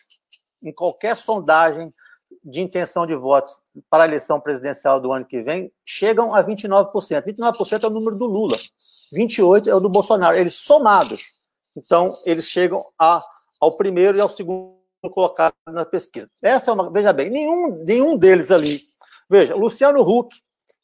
em 0.63 0.73
qualquer 0.73 1.17
sondagem 1.17 1.93
de 2.43 2.61
intenção 2.61 3.07
de 3.07 3.15
votos 3.15 3.53
para 3.91 4.05
a 4.05 4.07
eleição 4.07 4.41
presidencial 4.41 5.01
do 5.01 5.13
ano 5.13 5.25
que 5.25 5.43
vem 5.43 5.71
chegam 5.85 6.35
a 6.35 6.43
29%. 6.43 6.93
29% 7.25 7.85
é 7.85 7.87
o 7.87 7.91
número 7.91 8.17
do 8.17 8.27
Lula, 8.27 8.57
28% 9.13 9.67
é 9.67 9.75
o 9.75 9.81
do 9.81 9.89
Bolsonaro. 9.91 10.37
Eles 10.37 10.55
somados, 10.55 11.35
então 11.77 12.11
eles 12.25 12.47
chegam 12.47 12.85
a, 12.99 13.23
ao 13.61 13.77
primeiro 13.77 14.17
e 14.17 14.21
ao 14.21 14.31
segundo 14.31 14.78
colocado 15.03 15.55
na 15.67 15.85
pesquisa. 15.85 16.29
Essa 16.43 16.71
é 16.71 16.75
uma, 16.75 16.91
veja 16.91 17.13
bem, 17.13 17.31
nenhum, 17.31 17.85
nenhum 17.85 18.17
deles 18.17 18.51
ali. 18.51 18.81
Veja, 19.31 19.55
Luciano 19.55 20.01
Huck 20.01 20.35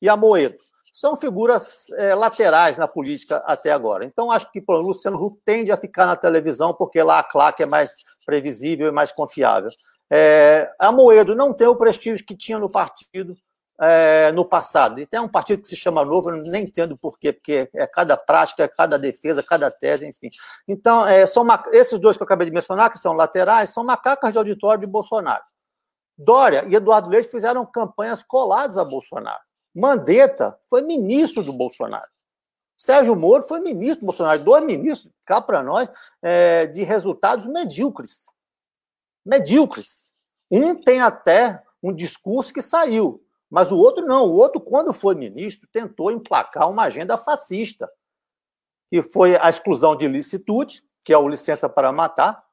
e 0.00 0.08
Amoedo 0.08 0.58
são 0.92 1.16
figuras 1.16 1.90
é, 1.96 2.14
laterais 2.14 2.76
na 2.76 2.86
política 2.86 3.38
até 3.46 3.72
agora. 3.72 4.04
Então, 4.04 4.30
acho 4.30 4.50
que 4.52 4.62
o 4.64 4.72
Luciano 4.74 5.20
Huck 5.20 5.40
tende 5.44 5.72
a 5.72 5.76
ficar 5.76 6.06
na 6.06 6.14
televisão, 6.14 6.72
porque 6.72 7.02
lá 7.02 7.18
a 7.18 7.24
claque 7.24 7.64
é 7.64 7.66
mais 7.66 7.96
previsível 8.24 8.86
e 8.86 8.92
mais 8.92 9.10
confiável. 9.10 9.70
É, 10.08 10.72
Amoedo 10.78 11.34
não 11.34 11.52
tem 11.52 11.66
o 11.66 11.74
prestígio 11.74 12.24
que 12.24 12.36
tinha 12.36 12.60
no 12.60 12.70
partido 12.70 13.36
é, 13.80 14.32
no 14.32 14.44
passado. 14.44 15.00
E 15.00 15.06
tem 15.06 15.20
um 15.20 15.28
partido 15.28 15.62
que 15.62 15.68
se 15.68 15.76
chama 15.76 16.04
Novo, 16.04 16.30
eu 16.30 16.36
nem 16.36 16.64
entendo 16.64 16.96
por 16.96 17.18
quê, 17.18 17.32
porque 17.32 17.68
é 17.74 17.86
cada 17.86 18.16
prática, 18.16 18.64
é 18.64 18.68
cada 18.68 18.98
defesa, 18.98 19.42
cada 19.42 19.70
tese, 19.70 20.06
enfim. 20.06 20.30
Então, 20.66 21.06
é, 21.06 21.26
são 21.26 21.46
esses 21.72 21.98
dois 21.98 22.16
que 22.16 22.22
eu 22.22 22.26
acabei 22.26 22.46
de 22.46 22.52
mencionar, 22.52 22.90
que 22.90 22.98
são 22.98 23.12
laterais, 23.12 23.70
são 23.70 23.84
macacas 23.84 24.32
de 24.32 24.38
auditório 24.38 24.80
de 24.80 24.86
Bolsonaro. 24.86 25.42
Dória 26.16 26.64
e 26.68 26.74
Eduardo 26.74 27.08
Leite 27.08 27.28
fizeram 27.28 27.66
campanhas 27.66 28.22
coladas 28.22 28.76
a 28.78 28.84
Bolsonaro. 28.84 29.42
Mandetta 29.74 30.56
foi 30.70 30.82
ministro 30.82 31.42
do 31.42 31.52
Bolsonaro. 31.52 32.08
Sérgio 32.76 33.16
Moro 33.16 33.44
foi 33.44 33.60
ministro 33.60 34.00
do 34.00 34.06
Bolsonaro. 34.06 34.44
Dois 34.44 34.64
ministros, 34.64 35.12
cá 35.26 35.40
para 35.40 35.62
nós, 35.62 35.88
é, 36.22 36.66
de 36.66 36.82
resultados 36.84 37.46
medíocres. 37.46 38.26
Medíocres. 39.24 40.12
Um 40.50 40.74
tem 40.74 41.00
até 41.00 41.60
um 41.82 41.92
discurso 41.92 42.52
que 42.52 42.62
saiu, 42.62 43.24
mas 43.50 43.70
o 43.70 43.78
outro 43.78 44.04
não. 44.06 44.24
O 44.26 44.34
outro, 44.36 44.60
quando 44.60 44.92
foi 44.92 45.14
ministro, 45.14 45.68
tentou 45.70 46.10
emplacar 46.10 46.70
uma 46.70 46.84
agenda 46.84 47.16
fascista, 47.16 47.90
que 48.90 49.02
foi 49.02 49.36
a 49.36 49.48
exclusão 49.48 49.96
de 49.96 50.06
licitude, 50.08 50.82
que 51.04 51.12
é 51.12 51.18
o 51.18 51.28
licença 51.28 51.68
para 51.68 51.92
matar, 51.92 52.44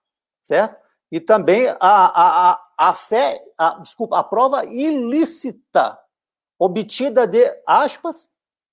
certo? 0.42 0.80
E 1.12 1.20
também 1.20 1.68
a, 1.68 1.78
a, 1.80 2.52
a, 2.52 2.68
a 2.78 2.94
fé, 2.94 3.44
a, 3.58 3.80
desculpa, 3.80 4.18
a 4.18 4.24
prova 4.24 4.66
ilícita, 4.66 6.00
obtida 6.58 7.28
de, 7.28 7.44
aspas, 7.68 8.30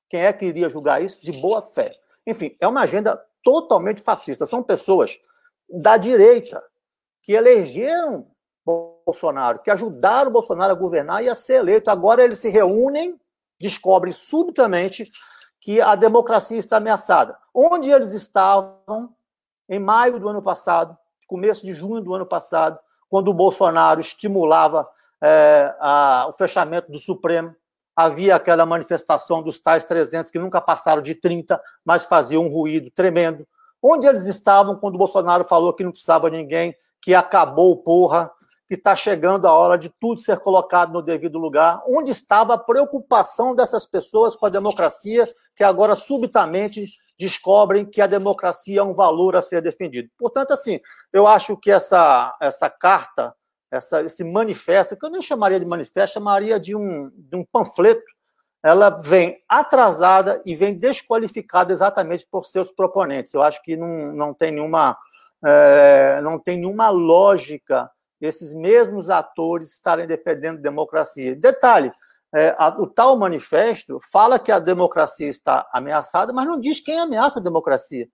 quem 0.08 0.20
é 0.20 0.32
que 0.32 0.46
iria 0.46 0.68
julgar 0.68 1.02
isso? 1.02 1.20
De 1.20 1.32
boa 1.32 1.62
fé. 1.62 1.92
Enfim, 2.26 2.56
é 2.60 2.68
uma 2.68 2.82
agenda 2.82 3.22
totalmente 3.42 4.02
fascista. 4.02 4.46
São 4.46 4.62
pessoas 4.62 5.18
da 5.68 5.96
direita 5.96 6.62
que 7.22 7.32
elegeram 7.32 8.30
Bolsonaro, 8.68 9.60
que 9.60 9.70
ajudaram 9.70 10.30
o 10.30 10.32
Bolsonaro 10.32 10.72
a 10.72 10.76
governar 10.76 11.24
e 11.24 11.28
a 11.28 11.34
ser 11.34 11.54
eleito. 11.54 11.90
Agora 11.90 12.22
eles 12.22 12.38
se 12.38 12.48
reúnem, 12.50 13.18
descobrem 13.58 14.12
subitamente 14.12 15.10
que 15.60 15.80
a 15.80 15.94
democracia 15.94 16.58
está 16.58 16.76
ameaçada. 16.76 17.36
Onde 17.54 17.90
eles 17.90 18.12
estavam 18.12 19.14
em 19.68 19.78
maio 19.78 20.18
do 20.18 20.28
ano 20.28 20.42
passado, 20.42 20.96
começo 21.26 21.64
de 21.64 21.72
junho 21.72 22.00
do 22.00 22.14
ano 22.14 22.26
passado, 22.26 22.78
quando 23.08 23.28
o 23.28 23.34
Bolsonaro 23.34 24.00
estimulava 24.00 24.88
é, 25.22 25.74
a, 25.80 26.26
o 26.28 26.32
fechamento 26.34 26.92
do 26.92 26.98
Supremo, 26.98 27.54
havia 27.96 28.36
aquela 28.36 28.64
manifestação 28.64 29.42
dos 29.42 29.60
tais 29.60 29.84
300 29.84 30.30
que 30.30 30.38
nunca 30.38 30.60
passaram 30.60 31.02
de 31.02 31.14
30, 31.14 31.60
mas 31.84 32.04
faziam 32.04 32.44
um 32.44 32.48
ruído 32.48 32.90
tremendo. 32.90 33.46
Onde 33.82 34.06
eles 34.06 34.26
estavam 34.26 34.76
quando 34.76 34.94
o 34.94 34.98
Bolsonaro 34.98 35.44
falou 35.44 35.72
que 35.72 35.82
não 35.82 35.90
precisava 35.90 36.30
de 36.30 36.36
ninguém, 36.36 36.76
que 37.00 37.14
acabou, 37.14 37.76
porra, 37.78 38.30
que 38.68 38.74
está 38.74 38.94
chegando 38.94 39.48
a 39.48 39.52
hora 39.52 39.78
de 39.78 39.88
tudo 39.88 40.20
ser 40.20 40.38
colocado 40.40 40.92
no 40.92 41.00
devido 41.00 41.38
lugar? 41.38 41.82
Onde 41.86 42.10
estava 42.10 42.54
a 42.54 42.58
preocupação 42.58 43.54
dessas 43.54 43.86
pessoas 43.86 44.36
com 44.36 44.44
a 44.44 44.50
democracia, 44.50 45.26
que 45.56 45.64
agora 45.64 45.96
subitamente 45.96 46.84
descobrem 47.18 47.86
que 47.86 48.02
a 48.02 48.06
democracia 48.06 48.80
é 48.80 48.82
um 48.82 48.92
valor 48.92 49.34
a 49.34 49.42
ser 49.42 49.62
defendido? 49.62 50.10
Portanto, 50.18 50.52
assim, 50.52 50.78
eu 51.10 51.26
acho 51.26 51.56
que 51.56 51.70
essa, 51.70 52.36
essa 52.42 52.68
carta, 52.68 53.34
essa, 53.70 54.02
esse 54.02 54.22
manifesto, 54.22 54.98
que 54.98 55.06
eu 55.06 55.10
nem 55.10 55.22
chamaria 55.22 55.58
de 55.58 55.64
manifesto, 55.66 56.14
chamaria 56.14 56.60
de 56.60 56.76
um, 56.76 57.10
de 57.14 57.36
um 57.36 57.46
panfleto, 57.50 58.04
ela 58.62 58.90
vem 58.90 59.42
atrasada 59.48 60.42
e 60.44 60.54
vem 60.54 60.74
desqualificada 60.74 61.72
exatamente 61.72 62.26
por 62.30 62.44
seus 62.44 62.70
proponentes. 62.70 63.32
Eu 63.32 63.42
acho 63.42 63.62
que 63.62 63.78
não, 63.78 64.12
não 64.12 64.34
tem 64.34 64.52
nenhuma 64.52 64.98
é, 65.44 66.20
não 66.20 66.38
tem 66.38 66.58
nenhuma 66.58 66.90
lógica 66.90 67.88
esses 68.20 68.54
mesmos 68.54 69.10
atores 69.10 69.72
estarem 69.72 70.06
defendendo 70.06 70.60
democracia. 70.60 71.36
Detalhe, 71.36 71.92
é, 72.34 72.54
a, 72.58 72.68
o 72.68 72.86
tal 72.86 73.16
manifesto 73.16 73.98
fala 74.12 74.38
que 74.38 74.52
a 74.52 74.58
democracia 74.58 75.28
está 75.28 75.68
ameaçada, 75.72 76.32
mas 76.32 76.46
não 76.46 76.58
diz 76.58 76.80
quem 76.80 76.98
ameaça 76.98 77.38
a 77.38 77.42
democracia. 77.42 78.08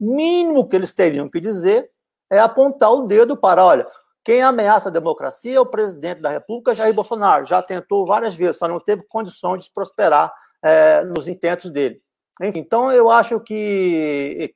Mínimo 0.00 0.68
que 0.68 0.74
eles 0.74 0.92
teriam 0.92 1.28
que 1.28 1.40
dizer 1.40 1.90
é 2.30 2.38
apontar 2.38 2.92
o 2.92 3.06
dedo 3.06 3.36
para, 3.36 3.64
olha, 3.64 3.86
quem 4.24 4.42
ameaça 4.42 4.88
a 4.88 4.92
democracia 4.92 5.56
é 5.56 5.60
o 5.60 5.66
presidente 5.66 6.20
da 6.20 6.30
República, 6.30 6.74
Jair 6.74 6.94
Bolsonaro. 6.94 7.46
Já 7.46 7.62
tentou 7.62 8.06
várias 8.06 8.34
vezes, 8.34 8.56
só 8.58 8.66
não 8.66 8.80
teve 8.80 9.04
condições 9.06 9.66
de 9.66 9.72
prosperar 9.72 10.32
é, 10.62 11.04
nos 11.04 11.28
intentos 11.28 11.70
dele. 11.70 12.02
Enfim, 12.42 12.60
então 12.60 12.90
eu 12.90 13.10
acho 13.10 13.38
que 13.40 14.54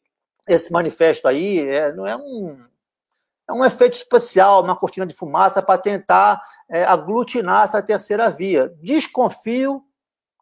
esse 0.48 0.72
manifesto 0.72 1.28
aí 1.28 1.60
é, 1.60 1.92
não 1.92 2.06
é 2.06 2.16
um, 2.16 2.58
é 3.48 3.52
um 3.52 3.64
efeito 3.64 3.94
especial, 3.94 4.62
uma 4.62 4.76
cortina 4.76 5.06
de 5.06 5.14
fumaça 5.14 5.62
para 5.62 5.80
tentar 5.80 6.42
é, 6.68 6.84
aglutinar 6.84 7.64
essa 7.64 7.82
terceira 7.82 8.28
via. 8.28 8.74
Desconfio 8.82 9.82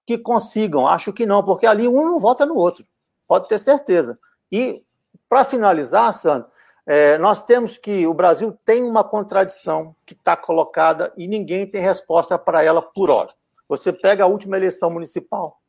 que 0.05 0.19
consigam, 0.19 0.87
acho 0.87 1.13
que 1.13 1.25
não, 1.25 1.43
porque 1.43 1.67
ali 1.67 1.87
um 1.87 2.05
não 2.05 2.19
vota 2.19 2.45
no 2.45 2.57
outro, 2.57 2.85
pode 3.27 3.49
ter 3.49 3.59
certeza. 3.59 4.19
E, 4.51 4.83
para 5.29 5.45
finalizar, 5.45 6.13
Sandro, 6.13 6.49
é, 6.85 7.17
nós 7.19 7.43
temos 7.45 7.79
que 7.79 8.07
o 8.07 8.15
Brasil 8.15 8.57
tem 8.65 8.83
uma 8.83 9.03
contradição 9.03 9.95
que 10.05 10.15
está 10.15 10.37
colocada 10.37 11.13
e 11.17 11.27
ninguém 11.27 11.67
tem 11.67 11.81
resposta 11.81 12.39
para 12.39 12.63
ela 12.63 12.83
por 12.83 13.11
hora. 13.11 13.31
Você 13.69 13.93
pega 13.93 14.25
a 14.25 14.29
última 14.29 14.57
eleição 14.57 14.91
municipal, 14.91 15.61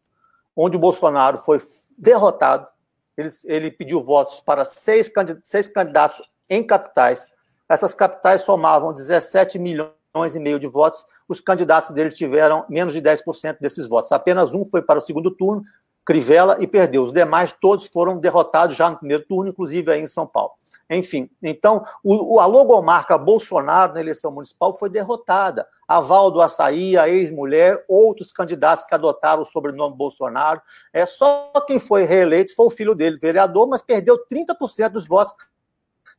onde 0.56 0.78
o 0.78 0.80
Bolsonaro 0.80 1.40
foi 1.40 1.60
derrotado, 1.98 2.68
ele, 3.16 3.30
ele 3.46 3.72
pediu 3.72 4.04
votos 4.04 4.40
para 4.40 4.64
seis, 4.64 5.12
seis 5.42 5.68
candidatos 5.68 6.22
em 6.50 6.66
capitais. 6.66 7.28
Essas 7.70 7.94
capitais 7.94 8.42
somavam 8.42 8.94
17 8.94 9.60
milhões 9.60 10.36
e 10.36 10.40
meio 10.40 10.60
de 10.60 10.68
votos. 10.68 11.06
Os 11.28 11.42
candidatos 11.42 11.92
dele 11.92 12.12
tiveram 12.12 12.66
menos 12.70 12.94
de 12.94 13.02
10% 13.02 13.58
desses 13.60 13.88
votos. 13.88 14.12
Apenas 14.12 14.54
um 14.54 14.66
foi 14.70 14.82
para 14.82 15.00
o 15.00 15.02
segundo 15.02 15.30
turno, 15.32 15.64
Crivella, 16.06 16.56
e 16.62 16.66
perdeu. 16.66 17.04
Os 17.04 17.12
demais 17.12 17.52
todos 17.52 17.88
foram 17.88 18.18
derrotados 18.18 18.78
já 18.78 18.90
no 18.90 18.98
primeiro 18.98 19.26
turno, 19.26 19.50
inclusive 19.50 19.92
aí 19.92 20.00
em 20.00 20.08
São 20.08 20.26
Paulo. 20.26 20.54
Enfim, 20.90 21.30
então 21.44 21.84
o, 22.02 22.40
a 22.40 22.46
logomarca 22.46 23.18
Bolsonaro 23.18 23.94
na 23.94 24.00
eleição 24.00 24.32
municipal 24.32 24.72
foi 24.78 24.90
derrotada. 24.90 25.68
A 25.86 26.00
do 26.02 26.42
Açaí, 26.42 26.98
a 26.98 27.10
ex-mulher, 27.10 27.84
outros 27.90 28.32
candidatos 28.32 28.86
que 28.86 28.96
adotaram 28.96 29.42
o 29.42 29.46
sobrenome 29.46 29.96
Bolsonaro. 29.96 30.62
É 30.94 31.06
só 31.06 31.52
quem 31.66 31.80
foi 31.80 32.04
reeleito 32.04 32.56
foi 32.56 32.68
o 32.68 32.70
filho 32.72 32.96
dele, 32.96 33.18
vereador, 33.18 33.68
mas 33.68 33.82
perdeu 33.82 34.18
30% 34.18 34.90
dos 34.90 35.08
votos 35.08 35.34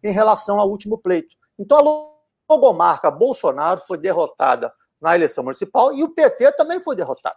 em 0.02 0.12
relação 0.12 0.58
ao 0.60 0.68
último 0.68 0.98
pleito. 0.98 1.34
Então 1.58 1.78
a 1.78 2.52
logomarca 2.52 3.10
Bolsonaro 3.10 3.80
foi 3.80 3.98
derrotada 3.98 4.72
na 5.00 5.14
eleição 5.14 5.44
municipal 5.44 5.94
e 5.94 6.02
o 6.02 6.10
PT 6.10 6.52
também 6.52 6.80
foi 6.80 6.96
derrotado. 6.96 7.36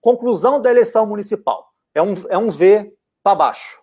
Conclusão 0.00 0.60
da 0.60 0.70
eleição 0.70 1.06
municipal. 1.06 1.72
É 1.94 2.02
um, 2.02 2.14
é 2.28 2.38
um 2.38 2.50
V 2.50 2.96
para 3.22 3.34
baixo. 3.34 3.82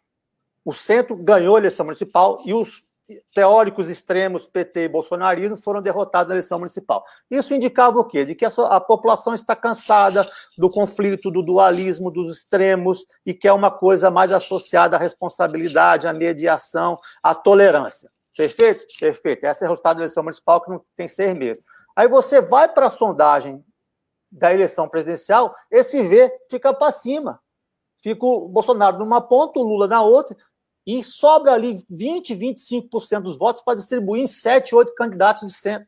O 0.63 0.73
centro 0.73 1.15
ganhou 1.15 1.55
a 1.55 1.59
eleição 1.59 1.85
municipal 1.85 2.39
e 2.45 2.53
os 2.53 2.86
teóricos 3.33 3.89
extremos, 3.89 4.45
PT 4.45 4.85
e 4.85 4.89
bolsonarismo, 4.89 5.57
foram 5.57 5.81
derrotados 5.81 6.29
na 6.29 6.35
eleição 6.35 6.59
municipal. 6.59 7.05
Isso 7.31 7.53
indicava 7.53 7.99
o 7.99 8.05
quê? 8.05 8.25
De 8.25 8.35
que 8.35 8.45
a, 8.45 8.49
a, 8.69 8.81
população 8.81 9.33
está 9.33 9.55
cansada 9.55 10.29
do 10.57 10.69
conflito, 10.69 11.31
do 11.31 11.41
dualismo, 11.41 12.11
dos 12.11 12.37
extremos, 12.37 13.07
e 13.25 13.33
quer 13.33 13.53
uma 13.53 13.71
coisa 13.71 14.11
mais 14.11 14.31
associada 14.31 14.97
à 14.97 14.99
responsabilidade, 14.99 16.07
à 16.07 16.13
mediação, 16.13 16.99
à 17.23 17.33
tolerância. 17.33 18.11
Perfeito? 18.35 18.85
Perfeito. 18.99 19.45
Esse 19.45 19.63
é 19.63 19.67
o 19.67 19.69
resultado 19.69 19.97
da 19.97 20.03
eleição 20.03 20.23
municipal, 20.23 20.61
que 20.61 20.69
não 20.69 20.81
tem 20.95 21.07
seis 21.07 21.33
meses. 21.33 21.63
Aí 21.95 22.07
você 22.07 22.41
vai 22.41 22.67
para 22.67 22.87
a 22.87 22.91
sondagem 22.91 23.63
da 24.29 24.53
eleição 24.53 24.89
presidencial, 24.89 25.55
esse 25.71 26.03
V 26.03 26.31
fica 26.49 26.73
para 26.73 26.91
cima. 26.91 27.39
Fica 28.03 28.25
o 28.25 28.47
Bolsonaro 28.47 28.99
numa 28.99 29.21
ponta, 29.21 29.59
o 29.59 29.63
Lula 29.63 29.87
na 29.87 30.01
outra, 30.01 30.35
e 30.87 31.03
sobra 31.03 31.51
ali 31.51 31.83
20, 31.89 32.33
25% 32.33 33.19
dos 33.19 33.37
votos 33.37 33.61
para 33.61 33.75
distribuir 33.75 34.23
em 34.23 34.27
7, 34.27 34.73
8 34.73 34.95
candidatos 34.95 35.45
de 35.45 35.53
centro. 35.53 35.85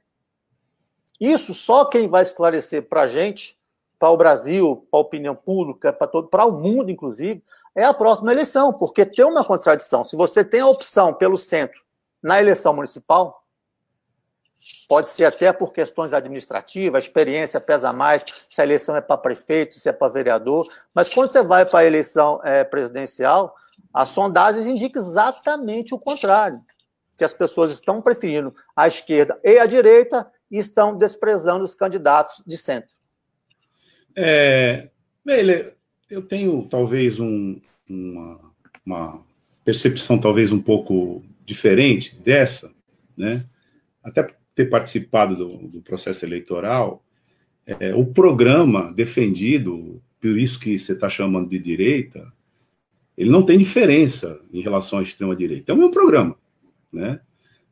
Isso 1.17 1.53
só 1.53 1.85
quem 1.85 2.09
vai 2.09 2.21
esclarecer 2.21 2.83
para 2.83 3.03
a 3.03 3.07
gente, 3.07 3.57
para 3.97 4.09
o 4.09 4.17
Brasil, 4.17 4.85
para 4.91 4.99
a 4.99 5.01
opinião 5.01 5.33
pública, 5.33 5.93
para 5.93 6.05
todo, 6.05 6.27
para 6.27 6.45
o 6.45 6.51
mundo, 6.51 6.91
inclusive, 6.91 7.41
é 7.73 7.85
a 7.85 7.93
próxima 7.93 8.33
eleição, 8.33 8.73
porque 8.73 9.05
tem 9.05 9.23
uma 9.23 9.43
contradição. 9.45 10.03
Se 10.03 10.17
você 10.17 10.43
tem 10.43 10.59
a 10.59 10.67
opção 10.67 11.13
pelo 11.13 11.37
centro 11.37 11.81
na 12.21 12.37
eleição 12.37 12.73
municipal, 12.73 13.41
pode 14.87 15.07
ser 15.07 15.23
até 15.23 15.53
por 15.53 15.71
questões 15.71 16.11
administrativas, 16.11 17.03
a 17.03 17.07
experiência 17.07 17.61
pesa 17.61 17.93
mais, 17.93 18.25
se 18.49 18.59
a 18.59 18.65
eleição 18.65 18.97
é 18.97 19.01
para 19.01 19.17
prefeito, 19.17 19.79
se 19.79 19.87
é 19.87 19.93
para 19.93 20.11
vereador, 20.11 20.67
mas 20.93 21.07
quando 21.07 21.31
você 21.31 21.41
vai 21.41 21.65
para 21.65 21.79
a 21.79 21.85
eleição 21.85 22.41
é, 22.43 22.65
presidencial, 22.65 23.55
as 23.93 24.09
sondagens 24.09 24.67
indicam 24.67 25.01
exatamente 25.01 25.93
o 25.93 25.99
contrário, 25.99 26.61
que 27.17 27.23
as 27.23 27.33
pessoas 27.33 27.71
estão 27.71 28.01
preferindo 28.01 28.53
a 28.75 28.87
esquerda 28.87 29.39
e 29.43 29.57
a 29.57 29.65
direita 29.65 30.29
e 30.49 30.57
estão 30.57 30.97
desprezando 30.97 31.63
os 31.63 31.75
candidatos 31.75 32.41
de 32.45 32.57
centro. 32.57 32.95
É, 34.15 34.89
Meile, 35.25 35.73
eu 36.09 36.21
tenho 36.21 36.67
talvez 36.67 37.19
um, 37.19 37.59
uma, 37.87 38.39
uma 38.85 39.25
percepção 39.63 40.19
talvez 40.19 40.51
um 40.51 40.61
pouco 40.61 41.23
diferente 41.45 42.15
dessa, 42.15 42.71
né? 43.15 43.45
Até 44.03 44.27
ter 44.55 44.65
participado 44.65 45.35
do, 45.35 45.67
do 45.67 45.81
processo 45.81 46.25
eleitoral, 46.25 47.03
é, 47.65 47.93
o 47.93 48.05
programa 48.05 48.91
defendido, 48.91 50.01
por 50.19 50.37
isso 50.37 50.59
que 50.59 50.77
você 50.77 50.93
está 50.93 51.09
chamando 51.09 51.49
de 51.49 51.59
direita, 51.59 52.31
ele 53.19 53.29
não 53.29 53.43
tem 53.43 53.57
diferença 53.57 54.39
em 54.49 54.61
relação 54.61 54.97
à 54.97 55.03
extrema-direita. 55.03 55.69
É 55.69 55.75
o 55.75 55.77
mesmo 55.77 55.91
programa. 55.91 56.37
Né? 56.89 57.19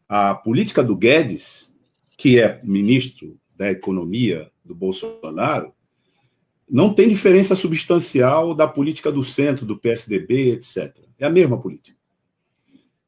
A 0.08 0.36
política 0.36 0.84
do 0.84 0.93
Guedes, 0.93 1.74
que 2.18 2.38
é 2.38 2.60
ministro 2.66 3.39
da 3.56 3.72
Economia 3.72 4.52
do 4.66 4.76
Bolsonaro, 4.76 5.72
não 6.70 6.93
tem 6.93 7.08
diferença 7.08 7.56
substancial 7.56 8.54
da 8.54 8.68
política 8.68 9.10
do 9.10 9.24
centro, 9.24 9.66
do 9.66 9.78
PSDB, 9.78 10.52
etc. 10.52 10.93
É 11.18 11.26
a 11.26 11.30
mesma 11.30 11.58
política. 11.58 11.95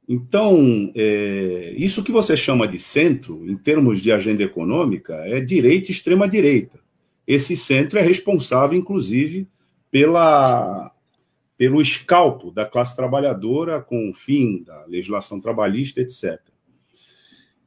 Então, 0.08 0.94
é, 0.96 1.74
isso 1.76 2.02
que 2.02 2.12
você 2.12 2.38
chama 2.38 2.66
de 2.70 2.80
centro, 2.80 3.46
em 3.50 3.58
termos 3.58 4.02
de 4.02 4.14
agenda 4.14 4.44
econômica, 4.44 5.14
é 5.26 5.42
direita 5.42 5.90
e 5.90 5.92
extrema-direita. 5.92 6.80
Esse 7.28 7.58
centro 7.58 8.00
é 8.00 8.02
responsável, 8.02 8.80
inclusive, 8.80 9.46
pela 9.92 10.90
pelo 11.60 11.82
escalpo 11.82 12.52
da 12.52 12.66
classe 12.66 12.96
trabalhadora 12.96 13.82
com 13.82 14.10
o 14.10 14.14
fim 14.14 14.64
da 14.64 14.86
legislação 14.86 15.42
trabalhista, 15.42 16.00
etc. 16.00 16.40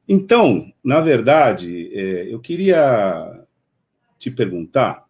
Então, 0.09 0.73
na 0.83 0.99
verdade, 0.99 1.91
é, 1.93 2.33
eu 2.33 2.41
queria 2.41 3.45
te 4.19 4.31
perguntar 4.31 5.07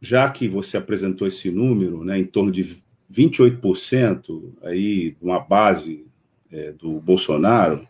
já 0.00 0.30
que 0.30 0.46
você 0.46 0.76
apresentou 0.76 1.26
esse 1.26 1.50
número, 1.50 2.04
né, 2.04 2.16
em 2.20 2.24
torno 2.24 2.52
de 2.52 2.76
28% 3.12 4.54
aí, 4.62 5.16
uma 5.20 5.40
base 5.40 6.06
é, 6.52 6.70
do 6.70 7.00
Bolsonaro, 7.00 7.84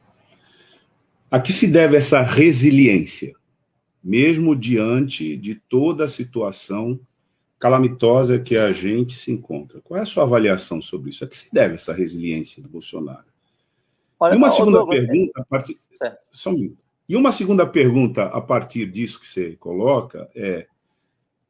a 1.30 1.38
que 1.38 1.52
se 1.52 1.66
deve 1.66 1.98
essa 1.98 2.22
resiliência, 2.22 3.34
mesmo 4.02 4.56
diante 4.56 5.36
de 5.36 5.54
toda 5.54 6.06
a 6.06 6.08
situação 6.08 6.98
calamitosa 7.60 8.40
que 8.40 8.56
a 8.56 8.72
gente 8.72 9.16
se 9.16 9.30
encontra? 9.30 9.82
Qual 9.82 9.98
é 9.98 10.02
a 10.02 10.06
sua 10.06 10.24
avaliação 10.24 10.80
sobre 10.80 11.10
isso? 11.10 11.22
A 11.22 11.28
que 11.28 11.36
se 11.36 11.52
deve 11.52 11.74
essa 11.74 11.92
resiliência 11.92 12.62
do 12.62 12.70
Bolsonaro? 12.70 13.26
Olha, 14.18 14.34
e 14.34 14.36
uma 14.36 14.50
segunda 14.50 14.86
pergunta, 14.86 15.40
a 15.40 15.44
partir... 15.44 15.78
Só 16.30 16.50
um 16.50 16.74
E 17.06 17.14
uma 17.14 17.32
segunda 17.32 17.66
pergunta 17.66 18.24
a 18.24 18.40
partir 18.40 18.90
disso 18.90 19.20
que 19.20 19.26
você 19.26 19.56
coloca 19.56 20.30
é: 20.34 20.66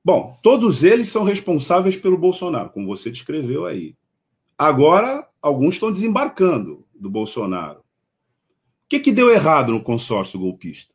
bom, 0.04 0.36
todos 0.42 0.82
eles 0.82 1.08
são 1.08 1.22
responsáveis 1.22 1.96
pelo 1.96 2.18
Bolsonaro, 2.18 2.70
como 2.70 2.86
você 2.86 3.10
descreveu 3.10 3.64
aí. 3.64 3.94
Agora, 4.58 5.28
alguns 5.40 5.74
estão 5.74 5.92
desembarcando 5.92 6.84
do 6.94 7.08
Bolsonaro. 7.08 7.80
O 7.80 7.82
que, 8.88 8.98
que 8.98 9.12
deu 9.12 9.30
errado 9.30 9.72
no 9.72 9.82
consórcio 9.82 10.40
golpista? 10.40 10.94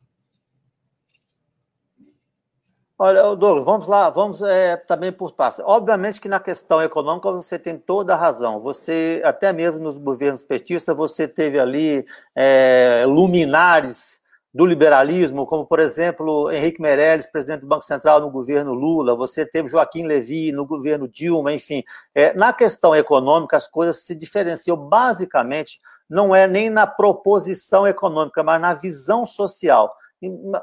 Olha, 2.98 3.36
Douglas, 3.36 3.66
vamos 3.66 3.86
lá, 3.86 4.08
vamos 4.08 4.40
é, 4.40 4.74
também 4.74 5.12
por 5.12 5.32
partes. 5.32 5.60
Obviamente 5.62 6.18
que 6.18 6.30
na 6.30 6.40
questão 6.40 6.80
econômica 6.82 7.30
você 7.30 7.58
tem 7.58 7.76
toda 7.76 8.14
a 8.14 8.16
razão. 8.16 8.58
Você, 8.60 9.20
até 9.22 9.52
mesmo 9.52 9.78
nos 9.78 9.98
governos 9.98 10.42
petistas, 10.42 10.96
você 10.96 11.28
teve 11.28 11.58
ali 11.58 12.06
é, 12.34 13.04
luminares 13.06 14.18
do 14.54 14.64
liberalismo, 14.64 15.46
como, 15.46 15.66
por 15.66 15.78
exemplo, 15.78 16.50
Henrique 16.50 16.80
Meirelles, 16.80 17.26
presidente 17.26 17.60
do 17.60 17.66
Banco 17.66 17.84
Central 17.84 18.22
no 18.22 18.30
governo 18.30 18.72
Lula, 18.72 19.14
você 19.14 19.44
teve 19.44 19.68
Joaquim 19.68 20.04
Levy 20.06 20.50
no 20.50 20.64
governo 20.64 21.06
Dilma, 21.06 21.52
enfim. 21.52 21.84
É, 22.14 22.32
na 22.32 22.54
questão 22.54 22.96
econômica, 22.96 23.58
as 23.58 23.68
coisas 23.68 24.06
se 24.06 24.14
diferenciam 24.14 24.74
basicamente, 24.74 25.78
não 26.08 26.34
é 26.34 26.46
nem 26.48 26.70
na 26.70 26.86
proposição 26.86 27.86
econômica, 27.86 28.42
mas 28.42 28.58
na 28.58 28.72
visão 28.72 29.26
social. 29.26 29.94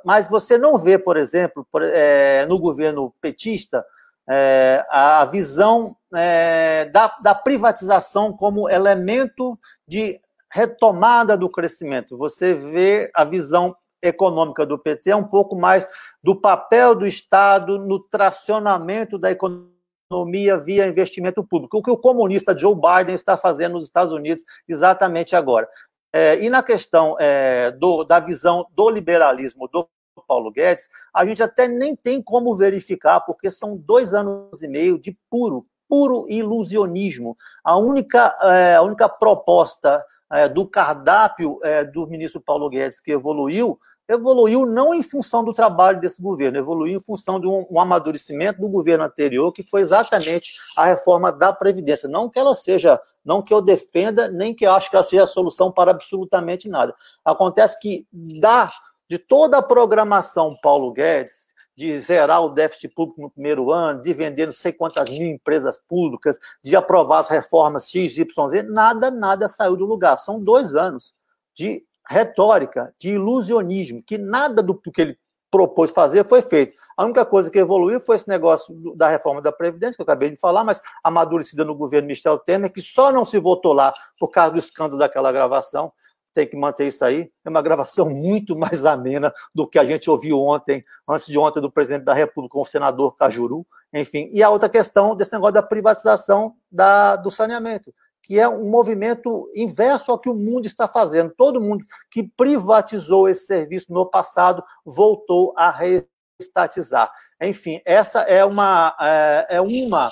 Mas 0.04 0.30
você 0.30 0.58
não 0.58 0.78
vê, 0.78 0.98
por 0.98 1.18
exemplo, 1.18 1.66
é, 1.76 2.46
no 2.48 2.60
governo 2.60 3.14
petista, 3.22 3.86
é, 4.30 4.86
a 4.90 5.26
visão 5.26 5.96
é, 6.14 6.86
da, 6.86 7.36
privatização 7.36 8.34
como 8.34 8.70
elemento 8.70 9.58
de 9.88 10.20
retomada 10.52 11.38
do 11.38 11.50
crescimento. 11.50 12.18
Você 12.18 12.54
vê 12.54 13.12
a 13.14 13.24
visão 13.24 13.76
econômica 14.02 14.66
do 14.66 14.78
PT 14.78 15.12
é 15.12 15.16
um 15.16 15.24
pouco 15.24 15.56
mais 15.56 15.88
do 16.22 16.36
papel 16.36 16.94
do 16.94 17.08
Estado 17.08 17.80
no 17.80 18.00
tracionamento 18.00 19.18
da 19.18 19.32
economia 19.32 20.58
via 20.58 20.88
investimento 20.88 21.44
público, 21.44 21.78
o 21.78 21.82
que 21.82 21.90
o 21.90 21.98
comunista 21.98 22.56
Joe 22.56 22.76
Biden 22.76 23.16
está 23.16 23.38
fazendo 23.38 23.74
nos 23.74 23.86
Estados 23.86 24.14
Unidos 24.14 24.44
exatamente 24.68 25.36
agora. 25.36 25.68
É, 26.14 26.40
e 26.44 26.50
na 26.50 26.62
questão 26.62 27.18
é, 27.20 27.72
do, 27.72 28.04
da 28.04 28.20
visão 28.20 28.68
do 28.76 28.88
liberalismo 28.88 29.68
do 29.68 29.90
Paulo 30.28 30.52
Guedes, 30.52 30.88
a 31.12 31.26
gente 31.26 31.42
até 31.42 31.68
nem 31.68 31.96
tem 31.96 32.22
como 32.22 32.56
verificar, 32.56 33.22
porque 33.22 33.50
são 33.50 33.76
dois 33.76 34.14
anos 34.14 34.62
e 34.62 34.68
meio 34.68 35.00
de 35.00 35.18
puro, 35.28 35.66
puro 35.90 36.28
ilusionismo. 36.30 37.36
A 37.64 37.78
única, 37.78 38.38
é, 38.44 38.76
a 38.76 38.84
única 38.84 39.10
proposta 39.10 40.06
é, 40.32 40.48
do 40.48 40.68
cardápio 40.68 41.60
é, 41.64 41.84
do 41.84 42.08
ministro 42.08 42.40
Paulo 42.40 42.70
Guedes 42.70 43.00
que 43.00 43.12
evoluiu 43.12 43.80
evoluiu 44.08 44.66
não 44.66 44.94
em 44.94 45.02
função 45.02 45.44
do 45.44 45.54
trabalho 45.54 46.00
desse 46.00 46.22
governo, 46.22 46.58
evoluiu 46.58 46.98
em 46.98 47.02
função 47.04 47.40
de 47.40 47.48
um, 47.48 47.66
um, 47.70 47.80
amadurecimento 47.80 48.60
do 48.60 48.68
governo 48.68 49.06
anterior, 49.06 49.52
que 49.52 49.64
foi 49.64 49.82
exatamente 49.82 50.54
a 50.78 50.86
reforma 50.86 51.32
da 51.32 51.54
Previdência. 51.54 52.10
Não 52.10 52.30
que 52.30 52.38
ela 52.38 52.54
seja, 52.54 53.00
não 53.24 53.42
que 53.42 53.54
eu 53.54 53.62
defenda, 53.62 54.28
nem 54.28 54.54
que 54.54 54.66
eu 54.66 54.74
acho 54.74 54.90
que 54.90 54.96
ela 54.96 55.04
seja 55.04 55.24
a 55.24 55.28
solução 55.28 55.72
para 55.72 55.92
absolutamente 55.92 56.68
nada. 56.68 56.94
Acontece 57.24 57.80
que 57.80 58.06
da, 58.12 58.72
de 59.08 59.18
toda 59.18 59.58
a 59.58 59.64
programação 59.64 60.56
Paulo 60.62 60.92
Guedes, 60.92 61.54
de 61.76 62.00
zerar 62.00 62.44
o 62.44 62.50
déficit 62.50 62.94
público 62.94 63.22
no 63.22 63.32
primeiro 63.32 63.72
ano, 63.72 64.02
de 64.02 64.14
vender 64.14 64.46
não 64.46 64.54
sei 64.54 64.72
quantas 64.72 65.10
mil 65.10 65.28
empresas 65.28 65.80
públicas, 65.88 66.38
de 66.64 66.76
aprovar 66.76 67.20
as 67.20 67.30
reformas 67.30 67.90
X, 67.90 68.16
Y, 68.18 68.50
Z, 68.50 68.64
nada, 68.64 69.10
nada 69.10 69.48
saiu 69.48 69.76
do 69.76 69.86
lugar. 69.86 70.18
São 70.18 70.40
dois 70.40 70.76
anos 70.76 71.16
de 71.54 71.84
retórica, 72.10 72.94
de 73.00 73.12
ilusionismo, 73.12 74.04
que 74.04 74.18
nada 74.18 74.62
do 74.62 74.80
que 74.80 75.02
ele 75.02 75.18
propôs 75.50 75.92
fazer 75.92 76.28
foi 76.28 76.42
feito. 76.42 76.74
A 76.98 77.04
única 77.04 77.26
coisa 77.26 77.50
que 77.50 77.60
evoluiu 77.60 78.00
foi 78.00 78.16
esse 78.16 78.28
negócio 78.28 78.76
da 78.96 79.08
reforma 79.08 79.42
da 79.42 79.52
Previdência, 79.52 79.96
que 79.96 80.02
eu 80.02 80.04
acabei 80.04 80.30
de 80.30 80.36
falar, 80.36 80.64
mas 80.64 80.82
amadurecida 81.04 81.64
no 81.64 81.76
governo 81.76 82.08
Michel 82.08 82.38
Temer, 82.40 82.72
que 82.72 82.82
só 82.82 83.12
não 83.12 83.26
se 83.26 83.40
votou 83.40 83.74
lá 83.74 83.94
por 84.20 84.30
causa 84.30 84.54
do 84.54 84.60
escândalo 84.60 85.00
daquela 85.00 85.32
gravação. 85.32 85.92
Tem 86.34 86.48
que 86.48 86.58
manter 86.58 86.88
isso 86.88 87.06
aí. 87.06 87.32
É 87.46 87.50
uma 87.50 87.62
gravação 87.62 88.10
muito 88.10 88.58
mais 88.58 88.86
amena 88.86 89.32
do 89.54 89.68
que 89.68 89.78
a 89.78 89.86
gente 89.86 90.10
ouviu 90.10 90.40
ontem, 90.40 90.84
antes 91.08 91.28
de 91.28 91.38
ontem, 91.38 91.62
do 91.62 91.72
presidente 91.72 92.06
da 92.06 92.14
República 92.14 92.54
com 92.54 92.62
o 92.62 92.66
senador 92.66 93.16
Cajuru. 93.16 93.66
Enfim. 93.94 94.32
E 94.34 94.42
a 94.42 94.50
outra 94.50 94.68
questão 94.68 95.16
desse 95.16 95.32
negócio 95.32 95.54
da 95.54 95.62
privatização 95.62 96.56
da, 96.72 97.16
do 97.16 97.30
saneamento 97.30 97.94
que 98.24 98.40
é 98.40 98.48
um 98.48 98.70
movimento 98.70 99.52
inverso 99.54 100.10
ao 100.12 100.18
que 100.18 100.30
o 100.30 100.36
mundo 100.36 100.66
está 100.66 100.88
fazendo. 100.88 101.34
Todo 101.38 101.62
mundo 101.62 101.86
que 102.10 102.24
privatizou 102.24 103.28
esse 103.28 103.46
serviço 103.46 103.94
no 103.94 104.10
passado 104.10 104.64
voltou 104.86 105.54
a 105.58 105.70
reestatizar. 105.70 107.12
Enfim, 107.42 107.82
essa 107.86 108.22
é 108.22 108.44
uma, 108.46 108.96
é, 109.00 109.58
é 109.58 109.62
uma 109.62 110.10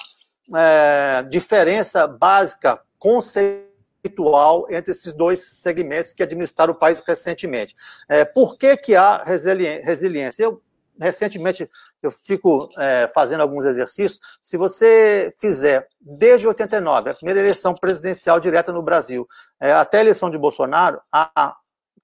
é, 0.53 1.23
diferença 1.23 2.05
básica, 2.05 2.81
conceitual, 2.99 4.67
entre 4.69 4.91
esses 4.91 5.13
dois 5.13 5.39
segmentos 5.39 6.11
que 6.11 6.21
administraram 6.21 6.73
o 6.73 6.77
país 6.77 7.01
recentemente. 7.07 7.73
É, 8.09 8.25
por 8.25 8.57
que, 8.57 8.75
que 8.75 8.93
há 8.93 9.23
resiliência? 9.23 10.43
Eu 10.43 10.61
recentemente 11.01 11.69
eu 12.01 12.11
fico 12.11 12.69
é, 12.77 13.07
fazendo 13.07 13.41
alguns 13.41 13.65
exercícios. 13.65 14.19
Se 14.43 14.57
você 14.57 15.33
fizer 15.39 15.87
desde 15.99 16.47
89, 16.47 17.09
a 17.09 17.13
primeira 17.13 17.39
eleição 17.39 17.73
presidencial 17.73 18.39
direta 18.39 18.71
no 18.71 18.81
Brasil, 18.81 19.27
é, 19.59 19.71
até 19.73 19.97
a 19.97 20.01
eleição 20.01 20.29
de 20.29 20.37
Bolsonaro, 20.37 21.01
a, 21.11 21.55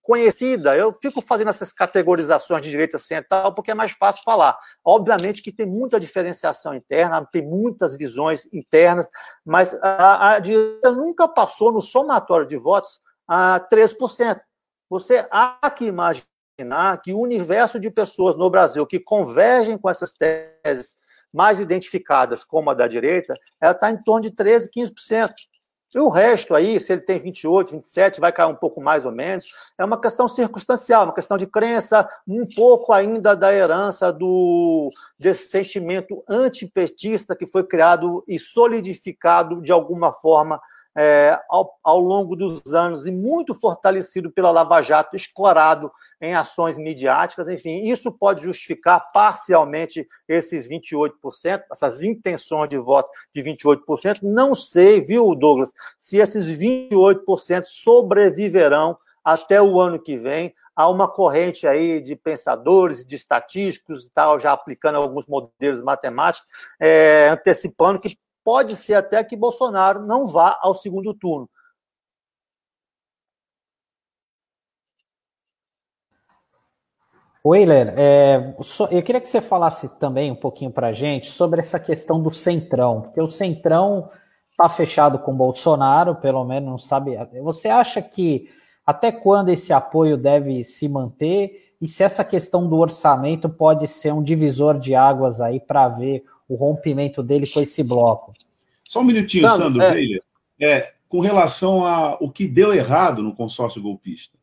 conhecida, 0.08 0.74
eu 0.78 0.94
fico 1.02 1.22
fazendo 1.22 1.50
essas 1.50 1.74
categorizações 1.74 2.62
de 2.62 2.70
direita 2.70 2.98
central 2.98 3.54
porque 3.54 3.72
é 3.72 3.76
mais 3.76 3.92
fácil 3.92 4.24
falar. 4.24 4.58
Obviamente 4.84 5.42
que 5.42 5.52
tem 5.52 5.66
muita 5.66 6.00
diferenciação 6.00 6.74
interna, 6.74 7.28
tem 7.30 7.46
muitas 7.46 7.94
visões 7.94 8.48
internas, 8.54 9.06
mas 9.46 9.78
a, 9.82 10.36
a 10.36 10.40
direita 10.40 10.94
nunca 10.94 11.28
passou 11.28 11.74
no 11.74 11.82
somatório 11.82 12.48
de 12.48 12.56
votos 12.56 13.02
a 13.28 13.60
3%. 13.70 14.40
Você 14.90 15.28
há 15.30 15.70
que 15.70 15.84
imaginar 15.84 16.37
imaginar 16.58 17.00
que 17.02 17.14
o 17.14 17.20
universo 17.20 17.80
de 17.80 17.92
pessoas 17.92 18.36
no 18.36 18.50
Brasil 18.50 18.86
que 18.86 19.00
convergem 19.00 19.78
com 19.78 19.90
essas 19.90 20.12
teses 20.12 20.96
mais 21.32 21.60
identificadas 21.60 22.44
como 22.44 22.72
a 22.72 22.74
da 22.74 22.88
direita, 22.88 23.36
ela 23.62 23.74
está 23.74 23.92
em 23.92 24.02
torno 24.02 24.22
de 24.22 24.32
13%, 24.32 24.70
15%. 24.76 25.34
E 25.96 26.00
o 26.00 26.10
resto 26.10 26.54
aí, 26.54 26.80
se 26.80 26.92
ele 26.92 27.02
tem 27.02 27.18
28, 27.18 27.72
27, 27.72 28.20
vai 28.20 28.32
cair 28.32 28.48
um 28.48 28.56
pouco 28.56 28.82
mais 28.82 29.06
ou 29.06 29.12
menos, 29.12 29.46
é 29.78 29.86
uma 29.86 30.00
questão 30.00 30.28
circunstancial, 30.28 31.06
uma 31.06 31.14
questão 31.14 31.38
de 31.38 31.48
crença, 31.48 32.08
um 32.28 32.46
pouco 32.46 32.92
ainda 32.92 33.36
da 33.36 33.54
herança 33.54 34.12
do 34.12 34.90
desse 35.18 35.50
sentimento 35.50 36.24
antipetista 36.28 37.36
que 37.36 37.48
foi 37.48 37.64
criado 37.64 38.24
e 38.28 38.38
solidificado 38.38 39.62
de 39.62 39.72
alguma 39.72 40.12
forma 40.12 40.60
é, 40.98 41.40
ao, 41.48 41.78
ao, 41.84 42.00
longo 42.00 42.36
dos 42.36 42.74
anos 42.74 43.06
e 43.06 43.12
muito 43.12 43.54
fortalecido 43.54 44.32
pela 44.32 44.50
Lava 44.50 44.82
Jato, 44.82 45.16
escorado 45.16 45.92
em 46.20 46.34
ações 46.34 46.76
midiáticas. 46.76 47.48
Enfim, 47.48 47.84
isso 47.84 48.12
pode 48.12 48.42
justificar 48.42 49.12
parcialmente 49.14 50.08
esses 50.28 50.68
28%, 50.68 51.12
essas 51.72 52.02
intenções 52.02 52.68
de 52.68 52.80
voto 52.80 53.12
de 53.32 53.44
28%. 53.44 54.24
Não 54.24 54.56
sei, 54.56 55.00
viu, 55.00 55.36
Douglas, 55.36 55.72
se 56.00 56.18
esses 56.18 56.48
28% 56.48 57.66
sobreviverão 57.66 58.98
até 59.24 59.62
o 59.62 59.80
ano 59.80 60.02
que 60.02 60.18
vem. 60.18 60.56
Há 60.74 60.90
uma 60.90 61.08
corrente 61.08 61.68
aí 61.68 62.00
de 62.00 62.16
pensadores, 62.16 63.06
de 63.06 63.16
estatísticos 63.16 64.06
e 64.06 64.12
tal, 64.12 64.40
já 64.40 64.54
aplicando 64.54 64.96
alguns 64.96 65.28
modelos 65.28 65.82
matemáticos, 65.82 66.48
é, 66.80 67.30
antecipando 67.30 68.00
que 68.00 68.18
pode 68.48 68.78
ser 68.78 68.94
até 68.94 69.22
que 69.26 69.36
Bolsonaro 69.36 70.00
não 70.00 70.26
vá 70.26 70.58
ao 70.62 70.74
segundo 70.74 71.14
turno. 71.14 71.50
Weiler, 77.46 77.94
é, 77.98 78.56
eu 78.90 79.04
queria 79.04 79.20
que 79.20 79.28
você 79.28 79.42
falasse 79.42 80.00
também 80.00 80.32
um 80.32 80.36
pouquinho 80.36 80.72
para 80.72 80.88
a 80.88 80.94
gente 80.94 81.30
sobre 81.30 81.60
essa 81.60 81.78
questão 81.78 82.24
do 82.24 82.32
Centrão, 82.32 83.02
porque 83.02 83.20
o 83.20 83.30
Centrão 83.30 84.10
está 84.52 84.70
fechado 84.70 85.20
com 85.20 85.36
Bolsonaro, 85.36 86.16
pelo 86.16 86.46
menos 86.46 86.70
não 86.70 86.78
sabe. 86.78 87.18
Você 87.42 87.68
acha 87.68 88.02
que 88.02 88.50
até 88.86 89.12
quando 89.12 89.50
esse 89.50 89.74
apoio 89.74 90.16
deve 90.16 90.64
se 90.64 90.88
manter? 90.88 91.76
E 91.82 91.88
se 91.88 92.02
essa 92.02 92.24
questão 92.24 92.66
do 92.70 92.78
orçamento 92.78 93.50
pode 93.50 93.90
ser 93.90 94.14
um 94.14 94.24
divisor 94.24 94.80
de 94.80 94.96
águas 94.96 95.42
aí 95.42 95.60
para 95.60 95.90
ver 95.90 96.24
o 96.48 96.56
rompimento 96.56 97.22
dele 97.22 97.48
com 97.48 97.60
esse 97.60 97.84
bloco. 97.84 98.34
Só 98.84 99.02
um 99.02 99.04
minutinho, 99.04 99.48
Sandro, 99.48 99.82
Sandro 99.82 99.82
é... 99.82 100.20
é, 100.60 100.94
com 101.10 101.20
relação 101.20 101.86
ao 101.86 102.32
que 102.32 102.48
deu 102.48 102.74
errado 102.74 103.22
no 103.22 103.36
consórcio 103.36 103.82
golpista. 103.82 104.38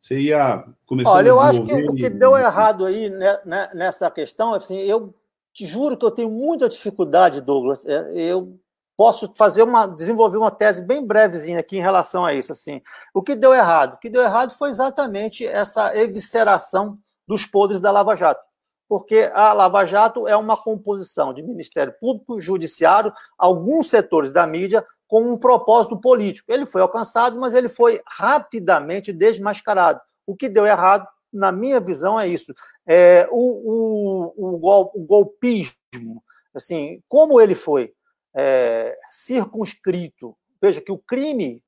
Você 0.00 0.20
ia 0.20 0.64
começar 0.86 1.10
Olha, 1.10 1.28
eu 1.28 1.40
acho 1.40 1.64
que 1.64 1.74
o 1.74 1.94
que 1.94 2.08
deu 2.08 2.36
errado 2.36 2.86
aí 2.86 3.10
né, 3.10 3.38
né, 3.44 3.70
nessa 3.74 4.10
questão, 4.10 4.54
assim, 4.54 4.78
eu 4.78 5.14
te 5.52 5.66
juro 5.66 5.96
que 5.96 6.04
eu 6.04 6.10
tenho 6.10 6.30
muita 6.30 6.68
dificuldade, 6.68 7.40
Douglas. 7.40 7.84
É, 7.84 8.12
eu 8.14 8.58
posso 8.96 9.32
fazer 9.36 9.62
uma 9.62 9.86
desenvolver 9.86 10.38
uma 10.38 10.50
tese 10.50 10.82
bem 10.82 11.04
brevezinha 11.04 11.60
aqui 11.60 11.76
em 11.76 11.82
relação 11.82 12.24
a 12.24 12.32
isso. 12.32 12.52
Assim, 12.52 12.80
o 13.12 13.22
que 13.22 13.34
deu 13.34 13.52
errado? 13.52 13.94
O 13.94 13.98
que 13.98 14.08
deu 14.08 14.22
errado 14.22 14.54
foi 14.54 14.70
exatamente 14.70 15.46
essa 15.46 15.96
evisceração 15.96 16.98
dos 17.26 17.44
podres 17.44 17.80
da 17.80 17.90
Lava 17.90 18.16
Jato. 18.16 18.47
Porque 18.88 19.30
a 19.34 19.52
Lava 19.52 19.84
Jato 19.84 20.26
é 20.26 20.34
uma 20.36 20.56
composição 20.56 21.34
de 21.34 21.42
Ministério 21.42 21.94
Público, 22.00 22.40
Judiciário, 22.40 23.12
alguns 23.36 23.90
setores 23.90 24.30
da 24.30 24.46
mídia 24.46 24.84
com 25.06 25.22
um 25.22 25.36
propósito 25.36 25.98
político. 25.98 26.52
Ele 26.52 26.66
foi 26.66 26.80
alcançado, 26.80 27.38
mas 27.38 27.54
ele 27.54 27.68
foi 27.68 28.00
rapidamente 28.06 29.12
desmascarado. 29.12 30.00
O 30.26 30.36
que 30.36 30.48
deu 30.48 30.66
errado, 30.66 31.06
na 31.32 31.52
minha 31.52 31.80
visão, 31.80 32.18
é 32.18 32.26
isso. 32.26 32.54
É, 32.86 33.28
o, 33.30 34.32
o, 34.36 34.54
o, 34.54 34.58
gol, 34.58 34.90
o 34.94 35.04
golpismo, 35.04 36.22
assim, 36.54 37.02
como 37.08 37.40
ele 37.40 37.54
foi 37.54 37.92
é, 38.34 38.96
circunscrito. 39.10 40.36
Veja 40.60 40.80
que 40.80 40.92
o 40.92 40.98
crime 40.98 41.62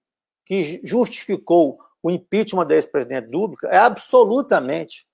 que 0.47 0.81
justificou 0.83 1.79
o 2.03 2.11
impeachment 2.11 2.67
da 2.67 2.75
ex-presidente 2.75 3.29
Dúbica 3.29 3.69
é 3.69 3.79
absolutamente 3.79 5.07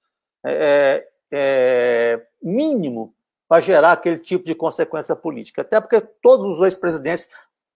é, 0.44 1.06
é, 1.32 2.26
mínimo 2.42 3.14
para 3.48 3.60
gerar 3.60 3.92
aquele 3.92 4.18
tipo 4.18 4.44
de 4.44 4.54
consequência 4.54 5.14
política. 5.14 5.62
Até 5.62 5.80
porque 5.80 6.00
todos 6.00 6.58
os 6.58 6.64
ex-presidentes, 6.64 7.28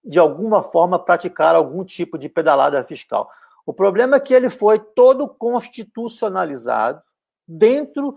de 0.05 0.19
alguma 0.19 0.63
forma, 0.63 0.99
praticaram 0.99 1.59
algum 1.59 1.85
tipo 1.85 2.19
de 2.19 2.29
pedalada 2.29 2.83
fiscal. 2.85 3.31
O 3.65 3.73
problema 3.73 4.17
é 4.17 4.21
que 4.21 4.35
ele 4.35 4.49
foi 4.49 4.79
todo 4.79 5.29
constitucionalizado 5.29 7.03
dentro 7.47 8.15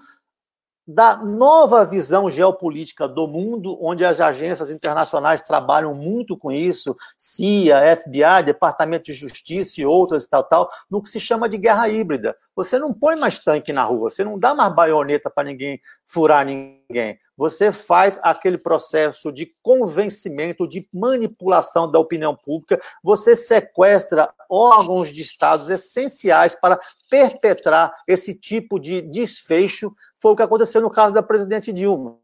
da 0.86 1.18
nova 1.18 1.86
visão 1.86 2.30
geopolítica 2.30 3.08
do 3.08 3.28
mundo, 3.28 3.78
onde 3.82 4.04
as 4.04 4.20
agências 4.20 4.70
internacionais 4.70 5.42
trabalham 5.42 5.94
muito 5.94 6.38
com 6.38 6.52
isso, 6.52 6.96
CIA, 7.18 7.96
FBI, 7.96 8.44
Departamento 8.46 9.06
de 9.06 9.14
Justiça 9.14 9.80
e 9.80 9.86
outras 9.86 10.26
e 10.26 10.30
tal, 10.30 10.44
tal, 10.44 10.70
no 10.90 11.02
que 11.02 11.10
se 11.10 11.20
chama 11.20 11.48
de 11.48 11.58
guerra 11.58 11.88
híbrida. 11.88 12.36
Você 12.56 12.78
não 12.78 12.94
põe 12.94 13.16
mais 13.16 13.40
tanque 13.40 13.72
na 13.72 13.84
rua, 13.84 14.12
você 14.12 14.24
não 14.24 14.38
dá 14.38 14.54
mais 14.54 14.74
baioneta 14.74 15.30
para 15.30 15.46
ninguém 15.46 15.80
furar 16.06 16.46
ninguém. 16.46 17.18
Você 17.36 17.72
faz 17.72 18.20
aquele 18.22 18.60
processo 18.60 19.32
de 19.32 19.52
convencimento, 19.64 20.68
de 20.68 20.88
manipulação 20.94 21.90
da 21.90 21.98
opinião 21.98 22.36
pública, 22.36 22.80
você 23.04 23.36
sequestra 23.36 24.32
órgãos 24.48 25.10
de 25.10 25.22
estados 25.22 25.70
essenciais 25.70 26.54
para 26.54 26.80
perpetrar 27.10 27.92
esse 28.08 28.36
tipo 28.36 28.80
de 28.80 29.02
desfecho 29.02 29.92
foi 30.24 30.32
o 30.32 30.36
que 30.38 30.42
aconteceu 30.42 30.80
no 30.80 30.90
caso 30.90 31.14
da 31.14 31.22
presidente 31.22 31.74
Dilma. 31.74 32.18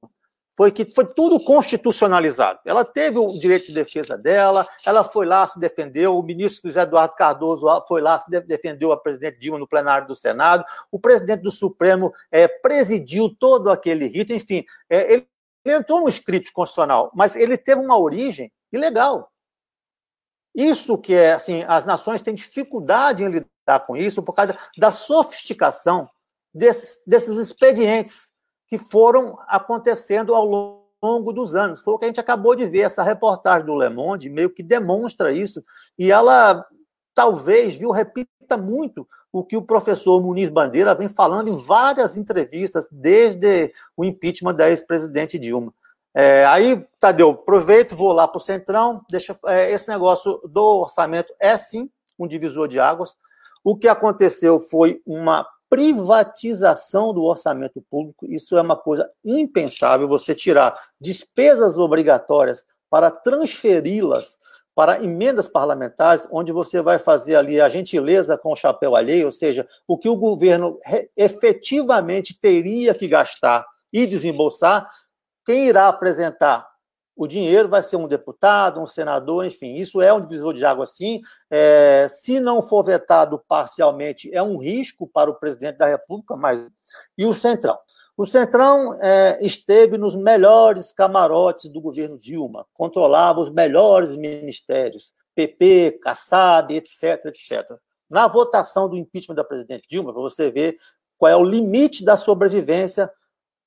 Foi 0.56 0.72
que 0.72 0.86
foi 0.86 1.06
tudo 1.06 1.38
constitucionalizado. 1.44 2.60
Ela 2.66 2.86
teve 2.86 3.20
o 3.20 3.38
direito 3.38 3.68
de 3.68 3.74
defesa 3.74 4.18
dela, 4.18 4.66
ela 4.86 5.04
foi 5.04 5.26
lá, 5.26 5.46
se 5.46 5.60
defendeu, 5.60 6.18
o 6.18 6.24
ministro 6.24 6.70
José 6.70 6.84
Eduardo 6.84 7.16
Cardoso 7.18 7.68
foi 7.90 8.02
lá, 8.02 8.18
se 8.18 8.30
defendeu 8.30 8.94
a 8.94 8.98
presidente 8.98 9.40
Dilma 9.40 9.60
no 9.60 9.68
plenário 9.68 10.08
do 10.08 10.16
Senado, 10.16 10.64
o 10.90 10.98
presidente 10.98 11.42
do 11.42 11.52
Supremo 11.52 12.14
é, 12.32 12.48
presidiu 12.48 13.36
todo 13.38 13.70
aquele 13.70 14.08
rito, 14.08 14.32
enfim, 14.32 14.64
é, 14.90 15.14
ele, 15.14 15.28
ele 15.66 15.76
entrou 15.76 16.00
no 16.00 16.08
escrito 16.08 16.54
constitucional, 16.54 17.12
mas 17.14 17.36
ele 17.36 17.58
teve 17.58 17.82
uma 17.82 17.98
origem 18.00 18.50
ilegal. 18.72 19.30
Isso 20.56 20.98
que 20.98 21.14
é, 21.14 21.34
assim, 21.34 21.66
as 21.68 21.84
nações 21.84 22.22
têm 22.22 22.34
dificuldade 22.34 23.24
em 23.24 23.28
lidar 23.28 23.86
com 23.86 23.98
isso 23.98 24.24
por 24.24 24.32
causa 24.32 24.58
da 24.78 24.90
sofisticação 24.90 26.10
desses, 26.54 27.02
desses 27.06 27.38
expedientes 27.38 28.30
que 28.68 28.78
foram 28.78 29.38
acontecendo 29.48 30.36
ao 30.36 30.46
longo 30.46 31.34
dos 31.34 31.56
anos. 31.56 31.82
Foi 31.82 31.94
o 31.94 32.00
que 32.00 32.06
a 32.06 32.08
gente 32.08 32.20
acabou 32.20 32.56
de 32.56 32.66
ver, 32.66 32.82
essa 32.82 33.04
reportagem 33.04 33.66
do 33.66 33.76
Le 33.76 33.90
Monde 33.90 34.30
meio 34.30 34.50
que 34.50 34.62
demonstra 34.62 35.32
isso, 35.32 35.64
e 35.98 36.12
ela 36.12 36.66
talvez, 37.16 37.76
viu, 37.76 37.92
repita 37.92 38.58
muito 38.58 39.08
o 39.32 39.44
que 39.44 39.58
o 39.58 39.62
professor 39.62 40.22
Muniz 40.22 40.50
Bandeira 40.50 40.96
vem 40.96 41.08
falando 41.08 41.50
em 41.50 41.62
várias 41.62 42.18
entrevistas 42.18 42.88
desde 42.92 43.74
o 43.96 44.04
impeachment 44.04 44.56
da 44.56 44.70
ex-presidente 44.70 45.38
Dilma. 45.38 45.74
É, 46.16 46.46
aí, 46.46 46.86
Tadeu, 47.00 47.32
aproveito, 47.32 47.96
vou 47.96 48.12
lá 48.12 48.28
para 48.28 48.38
o 48.38 48.42
Centrão, 48.42 49.04
deixa, 49.10 49.38
é, 49.46 49.72
esse 49.72 49.88
negócio 49.88 50.42
do 50.46 50.82
orçamento 50.82 51.34
é 51.40 51.56
sim 51.56 51.90
um 52.18 52.28
divisor 52.28 52.68
de 52.68 52.80
águas. 52.80 53.16
O 53.64 53.78
que 53.78 53.88
aconteceu 53.88 54.60
foi 54.60 55.02
uma 55.06 55.46
privatização 55.70 57.14
do 57.14 57.24
orçamento 57.24 57.82
público. 57.90 58.26
Isso 58.26 58.58
é 58.58 58.62
uma 58.62 58.76
coisa 58.76 59.10
impensável, 59.24 60.08
você 60.08 60.34
tirar 60.34 60.78
despesas 61.00 61.78
obrigatórias 61.78 62.66
para 62.90 63.12
transferi-las 63.12 64.40
para 64.80 65.04
emendas 65.04 65.50
parlamentares, 65.50 66.26
onde 66.32 66.54
você 66.54 66.82
vai 66.82 66.98
fazer 66.98 67.36
ali 67.36 67.60
a 67.60 67.68
gentileza 67.68 68.38
com 68.38 68.54
o 68.54 68.56
chapéu 68.56 68.96
alheio, 68.96 69.26
ou 69.26 69.32
seja, 69.32 69.68
o 69.86 69.98
que 69.98 70.08
o 70.08 70.16
governo 70.16 70.80
efetivamente 71.18 72.40
teria 72.40 72.96
que 72.96 73.06
gastar 73.06 73.66
e 73.92 74.08
desembolsar, 74.08 74.90
quem 75.46 75.68
irá 75.68 75.90
apresentar 75.90 76.69
o 77.20 77.28
dinheiro 77.28 77.68
vai 77.68 77.84
ser 77.84 77.98
um 77.98 78.08
deputado, 78.08 78.80
um 78.80 78.88
senador, 78.88 79.46
enfim, 79.46 79.76
isso 79.76 80.02
é 80.02 80.14
um 80.14 80.22
divisor 80.22 80.54
de 80.54 80.64
água, 80.64 80.86
sim. 80.86 81.20
É, 81.52 82.08
se 82.08 82.40
não 82.40 82.62
for 82.62 82.82
vetado 82.82 83.44
parcialmente, 83.46 84.34
é 84.34 84.42
um 84.42 84.58
risco 84.58 85.06
para 85.06 85.30
o 85.30 85.36
presidente 85.36 85.78
da 85.78 85.86
República, 85.86 86.38
mas. 86.38 86.66
E 87.18 87.26
o 87.26 87.34
Centrão? 87.34 87.78
O 88.16 88.26
Centrão 88.26 88.98
é, 89.02 89.38
esteve 89.42 89.98
nos 89.98 90.16
melhores 90.16 90.94
camarotes 90.94 91.70
do 91.70 91.82
governo 91.82 92.18
Dilma, 92.18 92.66
controlava 92.74 93.42
os 93.42 93.50
melhores 93.50 94.16
ministérios, 94.16 95.14
PP, 95.36 96.00
Kassab, 96.02 96.74
etc, 96.74 97.26
etc. 97.26 97.78
Na 98.10 98.30
votação 98.30 98.88
do 98.88 98.96
impeachment 98.96 99.36
da 99.36 99.44
presidente 99.44 99.90
Dilma, 99.90 100.14
para 100.14 100.22
você 100.22 100.50
ver 100.50 100.78
qual 101.18 101.30
é 101.30 101.36
o 101.36 101.44
limite 101.44 102.02
da 102.02 102.16
sobrevivência 102.16 103.12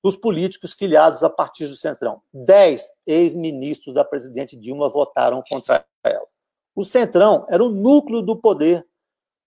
dos 0.02 0.16
políticos 0.16 0.72
filiados 0.72 1.22
a 1.22 1.30
partir 1.30 1.66
do 1.66 1.76
Centrão. 1.76 2.20
Dez 2.32 2.86
ex-ministros 3.06 3.94
da 3.94 4.04
presidente 4.04 4.56
Dilma 4.56 4.88
votaram 4.88 5.42
contra 5.48 5.84
ela. 6.02 6.26
O 6.74 6.84
Centrão 6.84 7.46
era 7.48 7.62
o 7.62 7.68
núcleo 7.68 8.22
do 8.22 8.36
poder. 8.36 8.86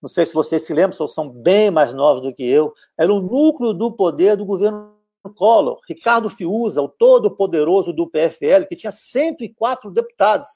Não 0.00 0.08
sei 0.08 0.24
se 0.24 0.34
vocês 0.34 0.62
se 0.62 0.72
lembram, 0.72 1.06
são 1.06 1.28
bem 1.28 1.70
mais 1.70 1.92
novos 1.92 2.22
do 2.22 2.32
que 2.32 2.48
eu. 2.48 2.72
Era 2.96 3.12
o 3.12 3.20
núcleo 3.20 3.74
do 3.74 3.92
poder 3.92 4.36
do 4.36 4.44
governo 4.44 4.94
Collor. 5.34 5.80
Ricardo 5.88 6.30
Fiuza, 6.30 6.80
o 6.80 6.88
todo-poderoso 6.88 7.92
do 7.92 8.08
PFL, 8.08 8.64
que 8.68 8.76
tinha 8.76 8.92
104 8.92 9.90
deputados. 9.90 10.48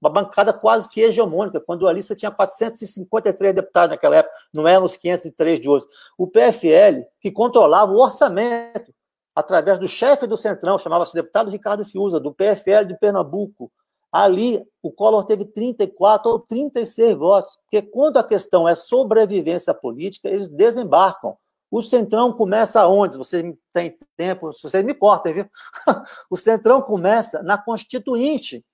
Uma 0.00 0.10
bancada 0.10 0.52
quase 0.52 0.88
que 0.88 1.00
hegemônica, 1.00 1.60
quando 1.60 1.88
a 1.88 1.92
lista 1.92 2.14
tinha 2.14 2.30
453 2.30 3.54
deputados 3.54 3.90
naquela 3.90 4.16
época, 4.16 4.34
não 4.54 4.68
eram 4.68 4.84
os 4.84 4.96
503 4.96 5.60
de 5.60 5.68
hoje. 5.68 5.86
O 6.16 6.28
PFL, 6.28 7.02
que 7.20 7.32
controlava 7.32 7.92
o 7.92 7.98
orçamento, 7.98 8.94
através 9.38 9.78
do 9.78 9.86
chefe 9.86 10.26
do 10.26 10.36
Centrão, 10.36 10.76
chamava-se 10.76 11.14
deputado 11.14 11.48
Ricardo 11.48 11.84
Fiuza, 11.84 12.18
do 12.18 12.34
PFL 12.34 12.84
de 12.88 12.98
Pernambuco. 12.98 13.70
Ali, 14.10 14.66
o 14.82 14.90
Collor 14.90 15.24
teve 15.24 15.44
34 15.44 16.28
ou 16.28 16.40
36 16.40 17.16
votos, 17.16 17.56
porque 17.62 17.80
quando 17.80 18.16
a 18.16 18.24
questão 18.24 18.68
é 18.68 18.74
sobrevivência 18.74 19.72
política, 19.72 20.28
eles 20.28 20.48
desembarcam. 20.48 21.36
O 21.70 21.82
Centrão 21.82 22.32
começa 22.32 22.84
onde? 22.88 23.16
Você 23.16 23.56
tem 23.72 23.96
tempo, 24.16 24.50
vocês 24.52 24.84
me 24.84 24.94
cortem, 24.94 25.34
viu? 25.34 25.50
O 26.28 26.36
Centrão 26.36 26.82
começa 26.82 27.40
na 27.40 27.56
Constituinte. 27.56 28.64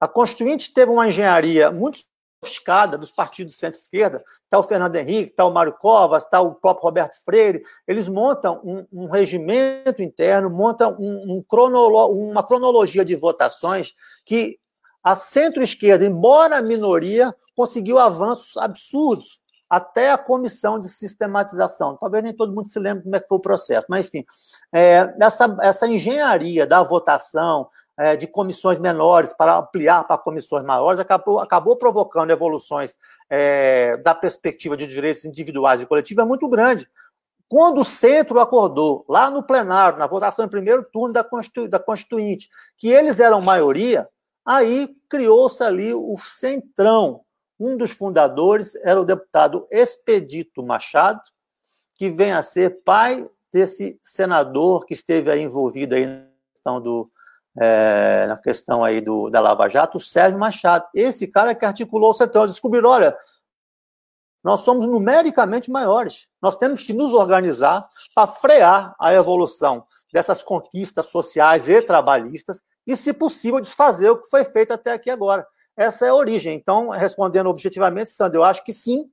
A 0.00 0.08
Constituinte 0.08 0.74
teve 0.74 0.90
uma 0.90 1.06
engenharia 1.06 1.70
muito 1.70 2.00
sofisticada 2.42 2.96
dos 2.96 3.10
partidos 3.10 3.56
centro-esquerda, 3.56 4.24
está 4.44 4.58
o 4.58 4.62
Fernando 4.62 4.96
Henrique, 4.96 5.30
está 5.30 5.44
o 5.44 5.52
Mário 5.52 5.74
Covas, 5.74 6.24
está 6.24 6.40
o 6.40 6.54
próprio 6.54 6.84
Roberto 6.84 7.22
Freire, 7.24 7.62
eles 7.86 8.08
montam 8.08 8.60
um, 8.64 8.86
um 8.92 9.06
regimento 9.06 10.02
interno, 10.02 10.48
montam 10.50 10.96
um, 10.98 11.36
um 11.36 11.42
cronolo, 11.42 12.08
uma 12.08 12.42
cronologia 12.42 13.04
de 13.04 13.14
votações 13.14 13.94
que 14.24 14.58
a 15.02 15.14
centro-esquerda, 15.14 16.04
embora 16.04 16.58
a 16.58 16.62
minoria, 16.62 17.34
conseguiu 17.54 17.98
avanços 17.98 18.56
absurdos 18.56 19.40
até 19.68 20.10
a 20.10 20.18
comissão 20.18 20.80
de 20.80 20.88
sistematização. 20.88 21.96
Talvez 21.96 22.24
nem 22.24 22.34
todo 22.34 22.52
mundo 22.52 22.68
se 22.68 22.78
lembre 22.78 23.04
como 23.04 23.16
é 23.16 23.20
que 23.20 23.28
foi 23.28 23.38
o 23.38 23.42
processo, 23.42 23.86
mas 23.88 24.06
enfim, 24.06 24.24
é, 24.72 25.14
essa, 25.20 25.56
essa 25.60 25.86
engenharia 25.86 26.66
da 26.66 26.82
votação, 26.82 27.68
é, 28.00 28.16
de 28.16 28.26
comissões 28.26 28.78
menores 28.78 29.34
para 29.34 29.58
ampliar 29.58 30.04
para 30.04 30.16
comissões 30.16 30.64
maiores, 30.64 30.98
acabou, 30.98 31.38
acabou 31.38 31.76
provocando 31.76 32.30
evoluções 32.30 32.96
é, 33.28 33.98
da 33.98 34.14
perspectiva 34.14 34.74
de 34.74 34.86
direitos 34.86 35.26
individuais 35.26 35.82
e 35.82 35.86
coletivos 35.86 36.24
é 36.24 36.26
muito 36.26 36.48
grande. 36.48 36.88
Quando 37.46 37.82
o 37.82 37.84
centro 37.84 38.40
acordou, 38.40 39.04
lá 39.06 39.28
no 39.28 39.42
plenário, 39.42 39.98
na 39.98 40.06
votação 40.06 40.46
em 40.46 40.48
primeiro 40.48 40.82
turno 40.82 41.12
da, 41.12 41.22
Constitu 41.22 41.68
da 41.68 41.78
Constituinte, 41.78 42.48
que 42.78 42.88
eles 42.88 43.20
eram 43.20 43.42
maioria, 43.42 44.08
aí 44.46 44.96
criou-se 45.06 45.62
ali 45.62 45.92
o 45.92 46.16
centrão. 46.16 47.20
Um 47.58 47.76
dos 47.76 47.90
fundadores 47.90 48.74
era 48.76 48.98
o 48.98 49.04
deputado 49.04 49.68
Expedito 49.70 50.62
Machado, 50.62 51.20
que 51.96 52.08
vem 52.08 52.32
a 52.32 52.40
ser 52.40 52.82
pai 52.82 53.28
desse 53.52 54.00
senador 54.02 54.86
que 54.86 54.94
esteve 54.94 55.30
aí 55.30 55.42
envolvido 55.42 55.94
aí 55.94 56.06
na 56.06 56.24
questão, 56.54 56.80
do, 56.80 57.10
é, 57.58 58.26
na 58.26 58.36
questão 58.36 58.84
aí 58.84 59.00
do, 59.00 59.28
da 59.30 59.40
Lava 59.40 59.68
Jato, 59.68 59.98
o 59.98 60.00
Sérgio 60.00 60.38
Machado. 60.38 60.86
Esse 60.94 61.26
cara 61.26 61.54
que 61.54 61.64
articulou 61.64 62.10
o 62.10 62.14
centrão. 62.14 62.46
Descobriram, 62.46 62.90
olha, 62.90 63.16
nós 64.42 64.62
somos 64.62 64.86
numericamente 64.86 65.70
maiores. 65.70 66.28
Nós 66.40 66.56
temos 66.56 66.82
que 66.82 66.92
nos 66.92 67.12
organizar 67.12 67.88
para 68.14 68.26
frear 68.26 68.94
a 68.98 69.12
evolução 69.12 69.84
dessas 70.12 70.42
conquistas 70.42 71.06
sociais 71.06 71.68
e 71.68 71.82
trabalhistas 71.82 72.60
e, 72.86 72.96
se 72.96 73.12
possível, 73.12 73.60
desfazer 73.60 74.10
o 74.10 74.16
que 74.16 74.28
foi 74.28 74.44
feito 74.44 74.72
até 74.72 74.92
aqui 74.92 75.10
agora. 75.10 75.46
Essa 75.76 76.06
é 76.06 76.08
a 76.08 76.14
origem. 76.14 76.54
Então, 76.54 76.88
respondendo 76.90 77.48
objetivamente, 77.48 78.10
Sandro, 78.10 78.38
eu 78.38 78.44
acho 78.44 78.64
que 78.64 78.72
sim. 78.72 79.10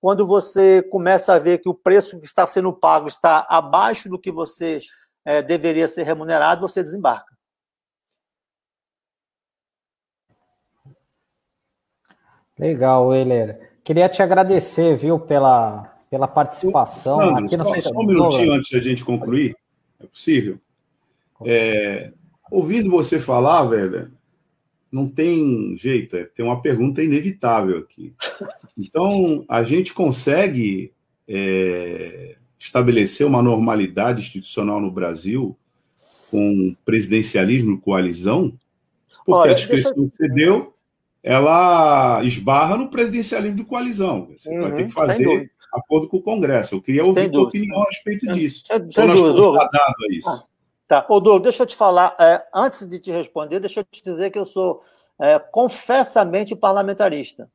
Quando 0.00 0.26
você 0.26 0.82
começa 0.82 1.34
a 1.34 1.38
ver 1.38 1.58
que 1.58 1.68
o 1.68 1.74
preço 1.74 2.20
que 2.20 2.26
está 2.26 2.46
sendo 2.46 2.72
pago 2.72 3.06
está 3.06 3.46
abaixo 3.48 4.08
do 4.08 4.18
que 4.18 4.30
você 4.30 4.80
é, 5.24 5.42
deveria 5.42 5.88
ser 5.88 6.02
remunerado, 6.02 6.60
você 6.60 6.82
desembarca. 6.82 7.35
Legal, 12.58 13.14
Euler. 13.14 13.70
Queria 13.84 14.08
te 14.08 14.22
agradecer, 14.22 14.96
viu, 14.96 15.18
pela, 15.18 15.94
pela 16.10 16.26
participação. 16.26 17.18
Sandro, 17.18 17.44
Aqui 17.44 17.56
no 17.56 17.64
só, 17.64 17.80
só 17.80 17.90
um 18.00 18.06
minutinho 18.06 18.52
antes 18.52 18.70
da 18.70 18.80
gente 18.80 19.04
concluir, 19.04 19.56
é 20.00 20.06
possível? 20.06 20.56
É, 21.44 22.12
ouvindo 22.50 22.90
você 22.90 23.18
falar, 23.18 23.64
velho, 23.64 24.10
não 24.90 25.08
tem 25.08 25.76
jeito, 25.76 26.16
é, 26.16 26.24
tem 26.24 26.44
uma 26.44 26.62
pergunta 26.62 27.02
inevitável 27.02 27.78
aqui. 27.78 28.14
Então, 28.76 29.44
a 29.48 29.62
gente 29.62 29.92
consegue 29.92 30.92
é, 31.28 32.36
estabelecer 32.58 33.26
uma 33.26 33.42
normalidade 33.42 34.20
institucional 34.20 34.80
no 34.80 34.90
Brasil 34.90 35.56
com 36.30 36.74
presidencialismo 36.84 37.80
coalizão? 37.80 38.52
Porque 39.24 39.32
Olha, 39.32 39.52
a 39.52 39.54
descrição 39.54 39.92
eu... 39.96 40.10
que 40.10 40.16
você 40.16 40.28
deu 40.28 40.75
ela 41.26 42.22
esbarra 42.22 42.76
no 42.76 42.88
presidencialismo 42.88 43.56
de 43.56 43.64
coalizão. 43.64 44.28
Você 44.38 44.48
uhum, 44.48 44.62
vai 44.62 44.72
ter 44.76 44.86
que 44.86 44.92
fazer 44.92 45.50
acordo 45.72 46.08
com 46.08 46.18
o 46.18 46.22
Congresso. 46.22 46.76
Eu 46.76 46.80
queria 46.80 47.04
ouvir 47.04 47.26
a 47.26 47.30
tua 47.30 47.42
opinião 47.42 47.82
a 47.82 47.86
respeito 47.86 48.32
disso. 48.32 48.62
Sem, 48.64 48.90
sem 48.90 49.06
dúvida, 49.08 49.68
isso. 50.08 50.28
Ah, 50.28 50.44
tá, 50.86 51.06
Ô, 51.08 51.18
Douglas, 51.18 51.42
deixa 51.42 51.64
eu 51.64 51.66
te 51.66 51.74
falar, 51.74 52.14
é, 52.20 52.46
antes 52.54 52.86
de 52.86 53.00
te 53.00 53.10
responder, 53.10 53.58
deixa 53.58 53.80
eu 53.80 53.84
te 53.84 54.00
dizer 54.04 54.30
que 54.30 54.38
eu 54.38 54.46
sou 54.46 54.84
é, 55.18 55.36
confessamente 55.40 56.54
parlamentarista. 56.54 57.50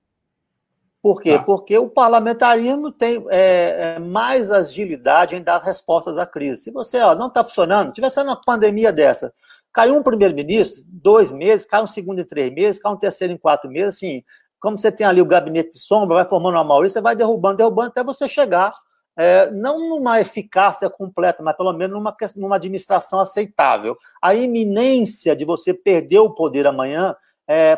Por 1.02 1.22
quê? 1.22 1.38
Tá. 1.38 1.44
Porque 1.44 1.78
o 1.78 1.90
parlamentarismo 1.90 2.92
tem 2.92 3.26
é, 3.30 3.96
é 3.96 4.00
mais 4.00 4.52
agilidade 4.52 5.34
em 5.34 5.42
dar 5.42 5.64
respostas 5.64 6.18
à 6.18 6.26
crise. 6.26 6.64
Se 6.64 6.72
você 6.72 7.00
ó, 7.00 7.16
não 7.16 7.28
está 7.28 7.42
funcionando, 7.42 7.94
tivesse 7.94 8.20
uma 8.20 8.36
pandemia 8.36 8.92
dessa, 8.92 9.34
Caiu 9.74 9.96
um 9.96 10.04
primeiro-ministro, 10.04 10.84
dois 10.88 11.32
meses, 11.32 11.66
cai 11.66 11.82
um 11.82 11.88
segundo 11.88 12.22
em 12.22 12.26
três 12.26 12.52
meses, 12.52 12.82
cai 12.82 12.92
um 12.92 12.98
terceiro 12.98 13.34
em 13.34 13.38
quatro 13.38 13.70
meses, 13.70 13.96
assim, 13.96 14.24
como 14.60 14.78
você 14.78 14.92
tem 14.92 15.06
ali 15.06 15.22
o 15.22 15.26
gabinete 15.26 15.72
de 15.72 15.80
sombra, 15.80 16.18
vai 16.18 16.30
formando 16.30 16.56
uma 16.56 16.64
maioria, 16.64 16.90
você 16.90 17.02
vai 17.02 17.16
derrubando, 17.16 17.58
derrubando, 17.58 17.90
até 17.90 18.04
você 18.04 18.28
chegar, 18.28 18.74
é, 19.18 19.50
não 19.50 19.80
numa 19.90 20.22
eficácia 20.22 20.90
completa, 20.90 21.42
mas 21.42 21.56
pelo 21.58 21.74
menos 21.74 21.98
numa, 21.98 22.16
numa 22.36 22.56
administração 22.56 23.20
aceitável. 23.20 23.98
A 24.22 24.36
iminência 24.36 25.36
de 25.36 25.46
você 25.46 25.74
perder 25.74 26.20
o 26.20 26.34
poder 26.34 26.68
amanhã 26.68 27.16
é, 27.48 27.78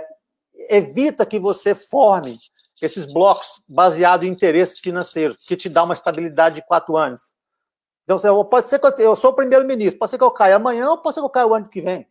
evita 0.69 1.25
que 1.25 1.39
você 1.39 1.73
forme 1.73 2.37
esses 2.81 3.05
blocos 3.05 3.61
baseados 3.67 4.27
em 4.27 4.31
interesses 4.31 4.79
financeiros, 4.79 5.37
que 5.37 5.55
te 5.55 5.69
dá 5.69 5.83
uma 5.83 5.93
estabilidade 5.93 6.55
de 6.55 6.67
quatro 6.67 6.97
anos. 6.97 7.33
Então, 8.03 8.45
pode 8.45 8.67
ser 8.67 8.79
que 8.79 8.85
eu, 8.85 8.91
eu 8.97 9.15
sou 9.15 9.31
o 9.31 9.35
primeiro-ministro, 9.35 9.97
pode 9.97 10.11
ser 10.11 10.17
que 10.17 10.23
eu 10.23 10.31
caia 10.31 10.57
amanhã 10.57 10.89
ou 10.89 10.97
pode 10.97 11.15
ser 11.15 11.21
que 11.21 11.25
eu 11.25 11.29
caia 11.29 11.47
o 11.47 11.53
ano 11.53 11.69
que 11.69 11.81
vem. 11.81 12.07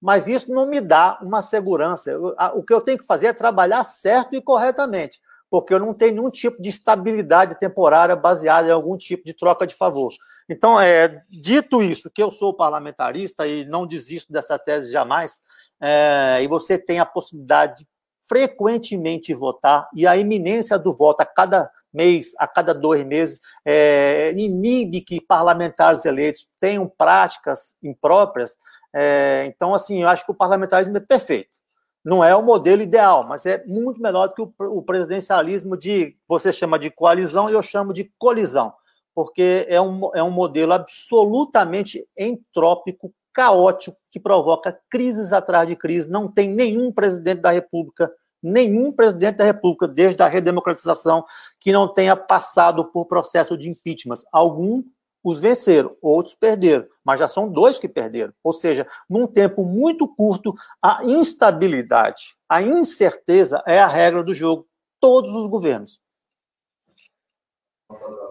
Mas 0.00 0.26
isso 0.26 0.50
não 0.52 0.66
me 0.66 0.80
dá 0.80 1.18
uma 1.22 1.42
segurança. 1.42 2.10
Eu, 2.10 2.34
a, 2.38 2.52
o 2.54 2.62
que 2.62 2.72
eu 2.72 2.80
tenho 2.80 2.98
que 2.98 3.06
fazer 3.06 3.26
é 3.26 3.32
trabalhar 3.32 3.84
certo 3.84 4.34
e 4.34 4.40
corretamente, 4.40 5.20
porque 5.50 5.74
eu 5.74 5.78
não 5.78 5.92
tenho 5.92 6.14
nenhum 6.14 6.30
tipo 6.30 6.62
de 6.62 6.68
estabilidade 6.68 7.58
temporária 7.58 8.16
baseada 8.16 8.68
em 8.68 8.72
algum 8.72 8.96
tipo 8.96 9.24
de 9.24 9.34
troca 9.34 9.66
de 9.66 9.74
favor. 9.74 10.12
Então, 10.48 10.80
é, 10.80 11.22
dito 11.28 11.82
isso, 11.82 12.10
que 12.10 12.22
eu 12.22 12.30
sou 12.30 12.54
parlamentarista 12.54 13.46
e 13.46 13.66
não 13.66 13.86
desisto 13.86 14.32
dessa 14.32 14.58
tese 14.58 14.90
jamais, 14.90 15.42
é, 15.80 16.38
e 16.42 16.48
você 16.48 16.78
tem 16.78 17.00
a 17.00 17.06
possibilidade 17.06 17.80
de 17.82 17.88
frequentemente 18.26 19.34
votar, 19.34 19.88
e 19.94 20.06
a 20.06 20.16
iminência 20.16 20.78
do 20.78 20.94
voto 20.94 21.22
a 21.22 21.26
cada 21.26 21.70
mês, 21.92 22.32
a 22.38 22.46
cada 22.46 22.74
dois 22.74 23.04
meses, 23.04 23.40
é, 23.64 24.32
inibe 24.36 25.00
que 25.00 25.20
parlamentares 25.20 26.04
eleitos 26.04 26.46
tenham 26.60 26.88
práticas 26.88 27.74
impróprias. 27.82 28.56
É, 28.94 29.44
então, 29.46 29.74
assim, 29.74 30.02
eu 30.02 30.08
acho 30.08 30.24
que 30.24 30.32
o 30.32 30.34
parlamentarismo 30.34 30.96
é 30.96 31.00
perfeito. 31.00 31.58
Não 32.04 32.24
é 32.24 32.34
o 32.34 32.42
modelo 32.42 32.80
ideal, 32.80 33.26
mas 33.26 33.44
é 33.44 33.62
muito 33.66 34.00
melhor 34.00 34.28
do 34.28 34.34
que 34.34 34.42
o, 34.42 34.78
o 34.78 34.82
presidencialismo 34.82 35.76
de 35.76 36.16
você 36.26 36.52
chama 36.52 36.78
de 36.78 36.90
coalizão 36.90 37.50
e 37.50 37.52
eu 37.52 37.62
chamo 37.62 37.92
de 37.92 38.10
colisão, 38.18 38.72
porque 39.14 39.66
é 39.68 39.80
um, 39.80 40.10
é 40.14 40.22
um 40.22 40.30
modelo 40.30 40.72
absolutamente 40.72 42.06
entrópico, 42.16 43.12
caótico, 43.32 43.96
que 44.10 44.18
provoca 44.18 44.78
crises 44.88 45.32
atrás 45.32 45.68
de 45.68 45.76
crises. 45.76 46.10
Não 46.10 46.32
tem 46.32 46.48
nenhum 46.48 46.90
presidente 46.92 47.42
da 47.42 47.50
República 47.50 48.10
nenhum 48.42 48.92
presidente 48.92 49.36
da 49.36 49.44
República, 49.44 49.88
desde 49.88 50.22
a 50.22 50.28
redemocratização, 50.28 51.24
que 51.60 51.72
não 51.72 51.92
tenha 51.92 52.16
passado 52.16 52.84
por 52.84 53.06
processo 53.06 53.56
de 53.56 53.68
impeachment. 53.68 54.18
Alguns 54.32 54.84
os 55.22 55.40
venceram, 55.40 55.96
outros 56.00 56.34
perderam, 56.34 56.86
mas 57.04 57.20
já 57.20 57.28
são 57.28 57.48
dois 57.48 57.78
que 57.78 57.88
perderam. 57.88 58.32
Ou 58.42 58.52
seja, 58.52 58.86
num 59.08 59.26
tempo 59.26 59.64
muito 59.64 60.06
curto, 60.08 60.54
a 60.82 61.04
instabilidade, 61.04 62.36
a 62.48 62.62
incerteza 62.62 63.62
é 63.66 63.78
a 63.80 63.86
regra 63.86 64.22
do 64.22 64.34
jogo, 64.34 64.66
todos 65.00 65.32
os 65.34 65.48
governos. 65.48 66.00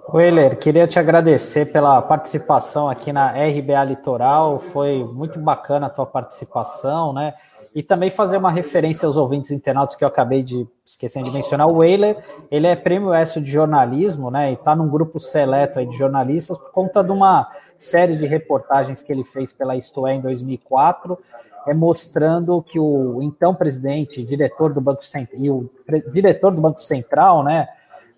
Weiler, 0.09 0.57
queria 0.57 0.87
te 0.87 0.97
agradecer 0.97 1.65
pela 1.65 2.01
participação 2.01 2.89
aqui 2.89 3.11
na 3.11 3.31
RBA 3.31 3.83
Litoral, 3.83 4.57
foi 4.57 5.03
muito 5.03 5.37
bacana 5.37 5.87
a 5.87 5.89
tua 5.89 6.05
participação, 6.05 7.11
né? 7.11 7.33
E 7.77 7.83
também 7.83 8.09
fazer 8.09 8.37
uma 8.37 8.49
referência 8.49 9.05
aos 9.05 9.17
ouvintes 9.17 9.51
internautas 9.51 9.95
que 9.95 10.03
eu 10.03 10.07
acabei 10.07 10.41
de 10.41 10.67
esquecendo 10.83 11.29
de 11.29 11.31
mencionar. 11.31 11.67
O 11.67 11.75
Weiler, 11.75 12.17
ele 12.49 12.65
é 12.65 12.75
prêmio 12.75 13.13
ESSO 13.13 13.39
de 13.39 13.51
jornalismo, 13.51 14.31
né? 14.31 14.49
E 14.49 14.53
está 14.55 14.75
num 14.75 14.89
grupo 14.89 15.19
seleto 15.19 15.85
de 15.85 15.95
jornalistas 15.95 16.57
por 16.57 16.71
conta 16.71 17.03
de 17.03 17.11
uma 17.11 17.47
série 17.75 18.15
de 18.15 18.25
reportagens 18.25 19.03
que 19.03 19.11
ele 19.11 19.23
fez 19.23 19.53
pela 19.53 19.75
Isto 19.75 20.07
é 20.07 20.15
em 20.15 20.21
2004, 20.21 21.19
é 21.67 21.73
mostrando 21.75 22.63
que 22.63 22.79
o 22.79 23.21
então 23.21 23.53
presidente, 23.53 24.23
diretor 24.23 24.73
do 24.73 24.81
Banco 24.81 25.05
Central 25.05 25.39
e 25.39 25.51
o 25.51 25.69
diretor 26.11 26.51
do 26.51 26.59
Banco 26.59 26.81
Central, 26.81 27.43
né? 27.43 27.67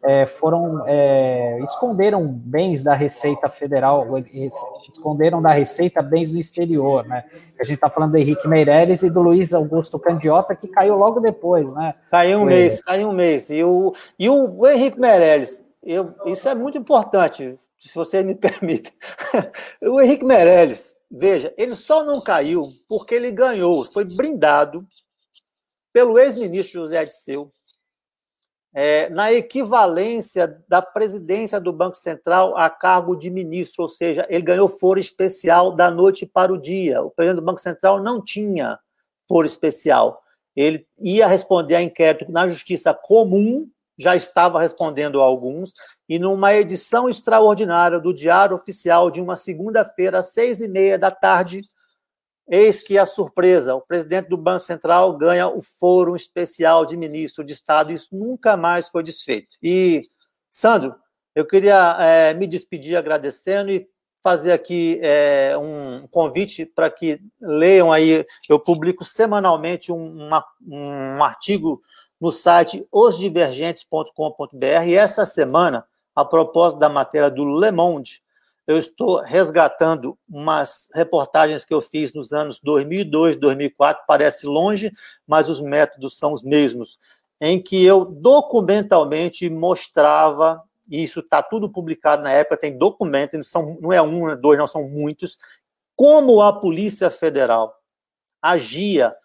É, 0.03 0.25
foram 0.25 0.83
é, 0.87 1.59
esconderam 1.63 2.25
bens 2.27 2.83
da 2.83 2.93
Receita 2.93 3.49
Federal, 3.49 4.07
esconderam 4.89 5.41
da 5.41 5.51
Receita 5.51 6.01
bens 6.01 6.31
no 6.31 6.39
exterior, 6.39 7.05
né? 7.05 7.25
A 7.59 7.63
gente 7.63 7.75
está 7.75 7.89
falando 7.89 8.11
do 8.11 8.17
Henrique 8.17 8.47
Meirelles 8.47 9.03
e 9.03 9.09
do 9.09 9.21
Luiz 9.21 9.53
Augusto 9.53 9.99
Candiota, 9.99 10.55
que 10.55 10.67
caiu 10.67 10.95
logo 10.95 11.19
depois, 11.19 11.73
né? 11.73 11.93
Caiu 12.09 12.39
um 12.39 12.45
mês, 12.45 12.81
caiu 12.81 13.09
um 13.09 13.13
mês. 13.13 13.49
E 13.49 13.63
o, 13.63 13.93
e 14.17 14.29
o, 14.29 14.59
o 14.59 14.67
Henrique 14.67 14.99
Meirelles, 14.99 15.63
eu, 15.83 16.13
isso 16.25 16.47
é 16.47 16.55
muito 16.55 16.77
importante, 16.77 17.59
se 17.79 17.93
você 17.93 18.23
me 18.23 18.35
permite. 18.35 18.93
o 19.83 20.01
Henrique 20.01 20.25
Meirelles, 20.25 20.95
veja, 21.11 21.53
ele 21.57 21.73
só 21.73 22.03
não 22.03 22.21
caiu 22.21 22.63
porque 22.87 23.15
ele 23.15 23.31
ganhou, 23.31 23.85
foi 23.85 24.05
brindado 24.05 24.85
pelo 25.91 26.17
ex-ministro 26.19 26.83
José 26.83 27.03
Disseu, 27.03 27.49
é, 28.73 29.09
na 29.09 29.33
equivalência 29.33 30.61
da 30.67 30.81
presidência 30.81 31.59
do 31.59 31.73
Banco 31.73 31.97
Central 31.97 32.55
a 32.55 32.69
cargo 32.69 33.15
de 33.15 33.29
ministro, 33.29 33.83
ou 33.83 33.89
seja, 33.89 34.25
ele 34.29 34.43
ganhou 34.43 34.69
foro 34.69 34.99
especial 34.99 35.71
da 35.71 35.89
noite 35.89 36.25
para 36.25 36.53
o 36.53 36.57
dia. 36.57 37.01
O 37.01 37.09
presidente 37.09 37.41
do 37.41 37.45
Banco 37.45 37.61
Central 37.61 38.01
não 38.01 38.23
tinha 38.23 38.79
foro 39.27 39.45
especial. 39.45 40.21
Ele 40.55 40.85
ia 40.99 41.27
responder 41.27 41.75
a 41.75 41.81
inquérito 41.81 42.31
na 42.31 42.47
Justiça 42.47 42.93
Comum, 42.93 43.67
já 43.97 44.15
estava 44.15 44.61
respondendo 44.61 45.21
a 45.21 45.25
alguns, 45.25 45.73
e 46.07 46.17
numa 46.17 46.53
edição 46.53 47.09
extraordinária 47.09 47.99
do 47.99 48.13
Diário 48.13 48.55
Oficial 48.55 49.11
de 49.11 49.21
uma 49.21 49.35
segunda-feira, 49.35 50.19
às 50.19 50.33
seis 50.33 50.61
e 50.61 50.67
meia 50.67 50.97
da 50.97 51.11
tarde, 51.11 51.61
Eis 52.49 52.81
que 52.81 52.97
a 52.97 53.05
surpresa, 53.05 53.75
o 53.75 53.81
presidente 53.81 54.29
do 54.29 54.37
Banco 54.37 54.61
Central 54.61 55.15
ganha 55.17 55.47
o 55.47 55.61
foro 55.61 56.15
especial 56.15 56.83
de 56.83 56.97
ministro 56.97 57.43
de 57.43 57.53
Estado, 57.53 57.91
isso 57.91 58.09
nunca 58.11 58.57
mais 58.57 58.89
foi 58.89 59.03
desfeito. 59.03 59.55
E, 59.61 60.01
Sandro, 60.49 60.95
eu 61.35 61.45
queria 61.45 61.95
é, 61.99 62.33
me 62.33 62.47
despedir 62.47 62.95
agradecendo 62.95 63.71
e 63.71 63.87
fazer 64.21 64.51
aqui 64.51 64.99
é, 65.01 65.55
um 65.57 66.07
convite 66.07 66.65
para 66.65 66.89
que 66.89 67.21
leiam 67.39 67.91
aí. 67.91 68.25
Eu 68.49 68.59
publico 68.59 69.05
semanalmente 69.05 69.91
um, 69.91 70.27
uma, 70.27 70.43
um 70.67 71.23
artigo 71.23 71.81
no 72.19 72.31
site 72.31 72.85
osdivergentes.com.br 72.91 74.87
e 74.87 74.95
essa 74.95 75.25
semana, 75.25 75.85
a 76.15 76.25
propósito 76.25 76.79
da 76.79 76.89
matéria 76.89 77.29
do 77.29 77.45
Le 77.45 77.71
Monde, 77.71 78.21
eu 78.69 78.77
estou 78.77 79.19
resgatando 79.23 80.15
umas 80.29 80.89
reportagens 80.93 81.65
que 81.65 81.73
eu 81.73 81.81
fiz 81.81 82.13
nos 82.13 82.31
anos 82.31 82.59
2002, 82.59 83.35
2004, 83.35 84.03
parece 84.07 84.45
longe, 84.45 84.91
mas 85.25 85.49
os 85.49 85.59
métodos 85.59 86.19
são 86.19 86.33
os 86.33 86.43
mesmos, 86.43 86.99
em 87.41 87.59
que 87.59 87.83
eu 87.83 88.05
documentalmente 88.05 89.49
mostrava, 89.49 90.61
e 90.87 91.03
isso 91.03 91.21
está 91.21 91.41
tudo 91.41 91.67
publicado 91.67 92.21
na 92.21 92.31
época, 92.31 92.57
tem 92.57 92.77
documento, 92.77 93.41
são, 93.41 93.75
não 93.81 93.91
é 93.91 93.99
um, 93.99 94.19
não 94.19 94.29
é 94.29 94.35
dois, 94.35 94.59
não, 94.59 94.67
são 94.67 94.87
muitos, 94.87 95.35
como 95.95 96.39
a 96.39 96.53
Polícia 96.53 97.09
Federal 97.09 97.75
agia 98.39 99.15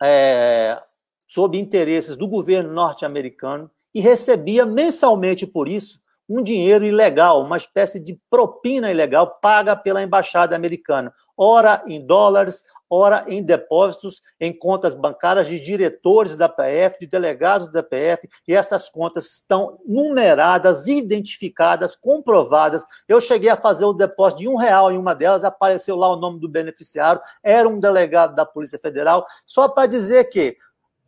é, 0.00 0.80
sob 1.26 1.58
interesses 1.58 2.14
do 2.14 2.28
governo 2.28 2.72
norte-americano 2.72 3.68
e 3.92 4.00
recebia 4.00 4.64
mensalmente 4.64 5.44
por 5.44 5.68
isso 5.68 6.03
um 6.28 6.42
dinheiro 6.42 6.84
ilegal, 6.84 7.42
uma 7.42 7.56
espécie 7.56 8.00
de 8.00 8.18
propina 8.30 8.90
ilegal 8.90 9.38
paga 9.40 9.76
pela 9.76 10.02
embaixada 10.02 10.56
americana, 10.56 11.12
ora 11.36 11.82
em 11.86 12.04
dólares, 12.04 12.62
ora 12.88 13.24
em 13.26 13.42
depósitos 13.42 14.22
em 14.40 14.56
contas 14.56 14.94
bancárias 14.94 15.46
de 15.46 15.58
diretores 15.58 16.36
da 16.36 16.48
PF, 16.48 16.98
de 17.00 17.06
delegados 17.06 17.70
da 17.70 17.82
PF, 17.82 18.28
e 18.46 18.54
essas 18.54 18.88
contas 18.88 19.26
estão 19.26 19.78
numeradas, 19.84 20.86
identificadas, 20.86 21.96
comprovadas. 21.96 22.84
Eu 23.08 23.20
cheguei 23.20 23.50
a 23.50 23.56
fazer 23.56 23.84
o 23.84 23.92
depósito 23.92 24.42
de 24.42 24.48
um 24.48 24.56
real 24.56 24.92
em 24.92 24.98
uma 24.98 25.14
delas, 25.14 25.44
apareceu 25.44 25.96
lá 25.96 26.12
o 26.12 26.16
nome 26.16 26.38
do 26.38 26.48
beneficiário, 26.48 27.20
era 27.42 27.68
um 27.68 27.80
delegado 27.80 28.34
da 28.34 28.46
Polícia 28.46 28.78
Federal, 28.78 29.26
só 29.44 29.68
para 29.68 29.88
dizer 29.88 30.24
que 30.24 30.56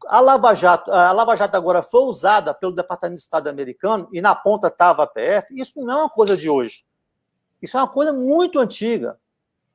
a 0.06 0.20
Lava 0.20 0.54
Jato, 0.54 0.92
a 0.92 1.12
Lava 1.12 1.36
Jato 1.36 1.56
agora 1.56 1.82
foi 1.82 2.02
usada 2.02 2.52
pelo 2.52 2.72
Departamento 2.72 3.16
de 3.16 3.22
Estado 3.22 3.48
americano 3.48 4.08
e 4.12 4.20
na 4.20 4.34
ponta 4.34 4.68
estava 4.68 5.02
a 5.02 5.06
PF, 5.06 5.54
isso 5.54 5.80
não 5.80 5.92
é 5.92 5.96
uma 6.02 6.10
coisa 6.10 6.36
de 6.36 6.48
hoje. 6.48 6.84
Isso 7.60 7.76
é 7.76 7.80
uma 7.80 7.88
coisa 7.88 8.12
muito 8.12 8.58
antiga. 8.58 9.18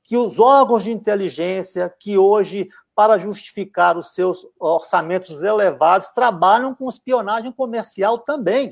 Que 0.04 0.18
os 0.18 0.40
órgãos 0.40 0.84
de 0.84 0.92
inteligência, 0.92 1.94
que 2.00 2.18
hoje, 2.18 2.70
para 2.96 3.18
justificar 3.18 3.98
os 3.98 4.14
seus 4.14 4.46
orçamentos 4.60 5.42
elevados, 5.42 6.10
trabalham 6.10 6.74
com 6.76 6.90
espionagem 6.90 7.52
comercial 7.52 8.20
também. 8.20 8.70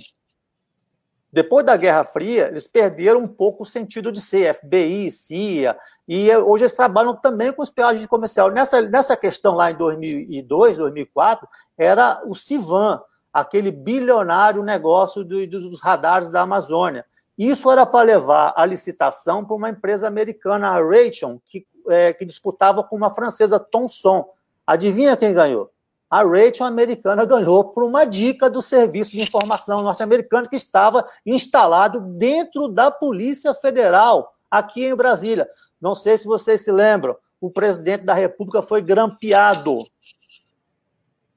Depois 1.31 1.65
da 1.65 1.77
Guerra 1.77 2.03
Fria, 2.03 2.47
eles 2.47 2.67
perderam 2.67 3.21
um 3.21 3.27
pouco 3.27 3.63
o 3.63 3.65
sentido 3.65 4.11
de 4.11 4.19
ser 4.19 4.53
FBI, 4.53 5.11
CIA, 5.11 5.77
e 6.11 6.35
hoje 6.35 6.63
eles 6.63 6.75
trabalham 6.75 7.15
também 7.15 7.53
com 7.53 7.61
espionagem 7.61 8.07
comercial. 8.07 8.49
Nessa, 8.49 8.81
nessa 8.81 9.15
questão 9.15 9.53
lá 9.53 9.69
em 9.69 9.75
2002, 9.75 10.77
2004, 10.77 11.47
era 11.77 12.19
o 12.25 12.33
Civan, 12.33 12.99
aquele 13.31 13.71
bilionário 13.71 14.63
negócio 14.63 15.23
do, 15.23 15.45
dos 15.45 15.79
radares 15.79 16.31
da 16.31 16.41
Amazônia. 16.41 17.05
Isso 17.37 17.71
era 17.71 17.85
para 17.85 18.03
levar 18.03 18.55
a 18.57 18.65
licitação 18.65 19.45
para 19.45 19.55
uma 19.55 19.69
empresa 19.69 20.07
americana, 20.07 20.69
a 20.69 20.83
Raytheon, 20.83 21.37
que, 21.45 21.67
é, 21.87 22.11
que 22.11 22.25
disputava 22.25 22.83
com 22.83 22.95
uma 22.95 23.11
francesa, 23.11 23.59
Thomson. 23.59 24.25
Adivinha 24.65 25.15
quem 25.15 25.31
ganhou? 25.31 25.69
a 26.09 26.23
Rachel 26.23 26.65
americana 26.65 27.23
ganhou 27.23 27.63
por 27.65 27.83
uma 27.83 28.03
dica 28.03 28.49
do 28.49 28.63
Serviço 28.63 29.11
de 29.11 29.21
Informação 29.21 29.83
norte-americano 29.83 30.49
que 30.49 30.55
estava 30.55 31.07
instalado 31.23 31.99
dentro 31.99 32.67
da 32.67 32.89
Polícia 32.89 33.53
Federal, 33.53 34.33
aqui 34.49 34.85
em 34.85 34.95
Brasília. 34.95 35.47
Não 35.81 35.95
sei 35.95 36.17
se 36.17 36.25
vocês 36.25 36.61
se 36.61 36.71
lembram, 36.71 37.15
o 37.39 37.49
presidente 37.49 38.03
da 38.03 38.13
República 38.13 38.61
foi 38.61 38.81
grampeado. 38.81 39.83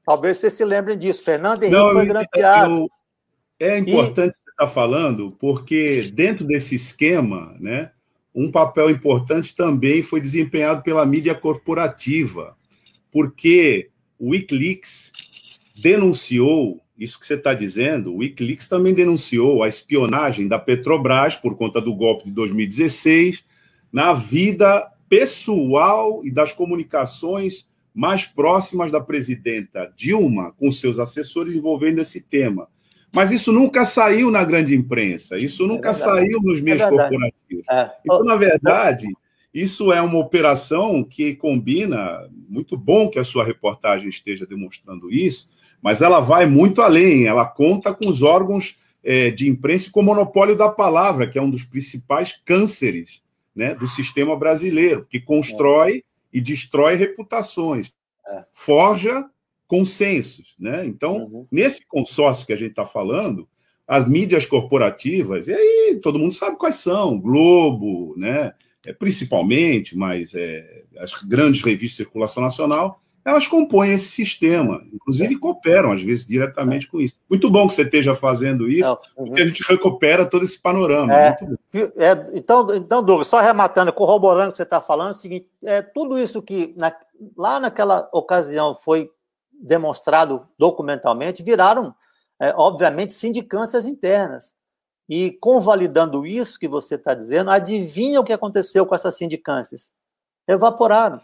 Talvez 0.04 0.38
vocês 0.38 0.52
se 0.54 0.64
lembrem 0.64 0.98
disso. 0.98 1.22
Fernando 1.22 1.62
Henrique 1.62 1.80
Não, 1.80 1.92
foi 1.92 2.06
grampeado. 2.06 2.90
Eu, 3.60 3.68
é 3.68 3.78
importante 3.78 4.34
e... 4.34 4.38
você 4.38 4.50
estar 4.50 4.68
falando, 4.68 5.30
porque 5.38 6.10
dentro 6.12 6.44
desse 6.44 6.74
esquema, 6.74 7.56
né, 7.60 7.92
um 8.34 8.50
papel 8.50 8.90
importante 8.90 9.54
também 9.54 10.02
foi 10.02 10.20
desempenhado 10.20 10.82
pela 10.82 11.06
mídia 11.06 11.34
corporativa, 11.34 12.56
porque 13.12 13.90
o 14.18 14.30
Wikileaks 14.30 15.12
denunciou 15.76 16.80
isso 16.98 17.18
que 17.18 17.26
você 17.26 17.34
está 17.34 17.54
dizendo. 17.54 18.12
O 18.12 18.18
Wikileaks 18.18 18.68
também 18.68 18.94
denunciou 18.94 19.62
a 19.62 19.68
espionagem 19.68 20.48
da 20.48 20.58
Petrobras 20.58 21.36
por 21.36 21.56
conta 21.56 21.80
do 21.80 21.94
golpe 21.94 22.24
de 22.24 22.30
2016 22.32 23.44
na 23.92 24.14
vida 24.14 24.90
pessoal 25.08 26.24
e 26.24 26.30
das 26.30 26.52
comunicações 26.52 27.68
mais 27.94 28.26
próximas 28.26 28.90
da 28.90 29.00
presidenta 29.00 29.92
Dilma 29.94 30.52
com 30.52 30.72
seus 30.72 30.98
assessores 30.98 31.54
envolvendo 31.54 32.00
esse 32.00 32.22
tema. 32.22 32.66
Mas 33.14 33.30
isso 33.30 33.52
nunca 33.52 33.84
saiu 33.84 34.30
na 34.30 34.42
grande 34.42 34.74
imprensa, 34.74 35.36
isso 35.36 35.66
nunca 35.66 35.90
é 35.90 35.94
saiu 35.94 36.40
nos 36.40 36.62
meios 36.62 36.80
é 36.80 36.88
corporativos. 36.88 37.64
É. 37.70 37.90
Então, 38.00 38.24
na 38.24 38.36
verdade, 38.36 39.06
isso 39.52 39.92
é 39.92 40.00
uma 40.00 40.18
operação 40.18 41.04
que 41.04 41.34
combina, 41.34 42.26
muito 42.48 42.74
bom 42.74 43.10
que 43.10 43.18
a 43.18 43.24
sua 43.24 43.44
reportagem 43.44 44.08
esteja 44.08 44.46
demonstrando 44.46 45.10
isso, 45.10 45.50
mas 45.82 46.00
ela 46.00 46.20
vai 46.20 46.46
muito 46.46 46.80
além, 46.80 47.26
ela 47.26 47.44
conta 47.44 47.92
com 47.92 48.08
os 48.08 48.22
órgãos 48.22 48.78
é, 49.04 49.30
de 49.30 49.46
imprensa 49.46 49.90
com 49.92 50.00
o 50.00 50.04
monopólio 50.04 50.56
da 50.56 50.70
palavra, 50.70 51.26
que 51.26 51.38
é 51.38 51.42
um 51.42 51.50
dos 51.50 51.64
principais 51.64 52.40
cânceres 52.46 53.20
né, 53.54 53.74
do 53.74 53.86
sistema 53.86 54.36
brasileiro, 54.36 55.06
que 55.08 55.20
constrói 55.20 55.98
é. 55.98 56.02
e 56.32 56.40
destrói 56.40 56.96
reputações, 56.96 57.92
é. 58.26 58.44
forja 58.52 59.28
consensos. 59.66 60.54
Né? 60.58 60.86
Então, 60.86 61.24
uhum. 61.24 61.46
nesse 61.50 61.86
consórcio 61.86 62.46
que 62.46 62.52
a 62.52 62.56
gente 62.56 62.70
está 62.70 62.86
falando, 62.86 63.48
as 63.86 64.08
mídias 64.08 64.46
corporativas, 64.46 65.48
e 65.48 65.54
aí 65.54 65.98
todo 66.02 66.18
mundo 66.18 66.34
sabe 66.34 66.56
quais 66.56 66.76
são, 66.76 67.18
Globo, 67.18 68.14
né? 68.16 68.52
é, 68.84 68.92
principalmente, 68.92 69.96
mas 69.96 70.34
é, 70.34 70.84
as 70.98 71.12
grandes 71.22 71.62
revistas 71.62 71.90
de 71.90 71.96
circulação 71.96 72.42
nacional, 72.42 73.01
elas 73.24 73.46
compõem 73.46 73.92
esse 73.92 74.08
sistema, 74.08 74.82
inclusive 74.92 75.38
cooperam, 75.38 75.92
às 75.92 76.02
vezes, 76.02 76.26
diretamente 76.26 76.88
com 76.88 77.00
isso. 77.00 77.18
Muito 77.30 77.48
bom 77.48 77.68
que 77.68 77.74
você 77.74 77.82
esteja 77.82 78.16
fazendo 78.16 78.68
isso, 78.68 78.98
uhum. 79.16 79.26
porque 79.26 79.42
a 79.42 79.46
gente 79.46 79.62
recupera 79.62 80.26
todo 80.26 80.44
esse 80.44 80.60
panorama. 80.60 81.14
É, 81.14 81.36
é, 81.96 82.26
então, 82.34 82.66
então, 82.74 83.02
Douglas, 83.02 83.28
só 83.28 83.40
rematando, 83.40 83.92
corroborando 83.92 84.48
o 84.48 84.50
que 84.50 84.56
você 84.56 84.64
está 84.64 84.80
falando, 84.80 85.08
é 85.08 85.12
o 85.12 85.14
seguinte: 85.14 85.48
é, 85.62 85.80
tudo 85.82 86.18
isso 86.18 86.42
que 86.42 86.74
na, 86.76 86.92
lá 87.36 87.60
naquela 87.60 88.08
ocasião 88.12 88.74
foi 88.74 89.08
demonstrado 89.52 90.46
documentalmente, 90.58 91.44
viraram, 91.44 91.94
é, 92.40 92.52
obviamente, 92.56 93.14
sindicâncias 93.14 93.86
internas. 93.86 94.52
E 95.08 95.32
convalidando 95.40 96.26
isso 96.26 96.58
que 96.58 96.66
você 96.66 96.94
está 96.94 97.14
dizendo, 97.14 97.50
adivinha 97.50 98.20
o 98.20 98.24
que 98.24 98.32
aconteceu 98.32 98.86
com 98.86 98.94
essas 98.94 99.14
sindicâncias? 99.16 99.92
Evaporaram. 100.48 101.20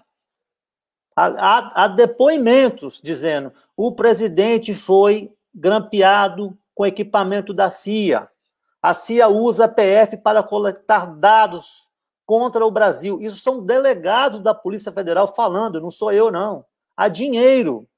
Há, 1.20 1.84
há, 1.84 1.88
depoimentos 1.88 3.00
dizendo 3.02 3.52
o 3.76 3.90
presidente 3.90 4.72
foi 4.72 5.32
grampeado 5.52 6.56
com 6.72 6.86
equipamento 6.86 7.52
da 7.52 7.68
CIA. 7.68 8.28
A 8.80 8.94
CIA 8.94 9.26
usa 9.26 9.64
a 9.64 9.68
PF 9.68 10.18
para 10.18 10.44
coletar 10.44 11.06
dados 11.06 11.88
contra 12.24 12.64
o 12.64 12.70
Brasil. 12.70 13.20
Isso 13.20 13.40
são 13.40 13.64
delegados 13.64 14.40
da 14.40 14.54
Polícia 14.54 14.92
Federal 14.92 15.34
falando, 15.34 15.80
não 15.80 15.90
sou 15.90 16.12
eu, 16.12 16.30
não. 16.30 16.64
Há 16.96 17.08
dinheiro 17.08 17.88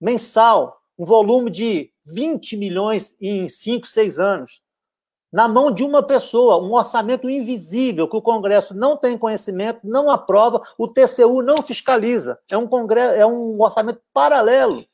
mensal, 0.00 0.80
um 0.98 1.04
volume 1.04 1.50
de 1.50 1.92
20 2.04 2.56
milhões 2.56 3.14
em 3.20 3.48
5, 3.48 3.86
6 3.86 4.18
anos 4.18 4.62
na 5.32 5.46
mão 5.46 5.70
de 5.70 5.84
uma 5.84 6.02
pessoa, 6.02 6.62
um 6.62 6.72
orçamento 6.72 7.28
invisível 7.28 8.08
que 8.08 8.16
o 8.16 8.22
Congresso 8.22 8.74
não 8.74 8.96
tem 8.96 9.18
conhecimento, 9.18 9.80
não 9.84 10.10
aprova, 10.10 10.62
o 10.78 10.88
TCU 10.88 11.42
não 11.42 11.62
fiscaliza. 11.62 12.38
É 12.50 12.56
um, 12.56 12.66
congresso, 12.66 13.14
é 13.14 13.26
um 13.26 13.60
orçamento 13.60 14.00
paralelo. 14.12 14.84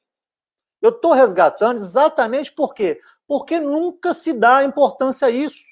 Eu 0.83 0.91
estou 0.91 1.13
resgatando 1.13 1.77
exatamente 1.77 2.53
por 2.53 2.75
quê? 2.75 3.01
Porque 3.27 3.61
nunca 3.61 4.13
se 4.13 4.33
dá 4.33 4.65
importância 4.65 5.29
a 5.29 5.31
isso. 5.31 5.63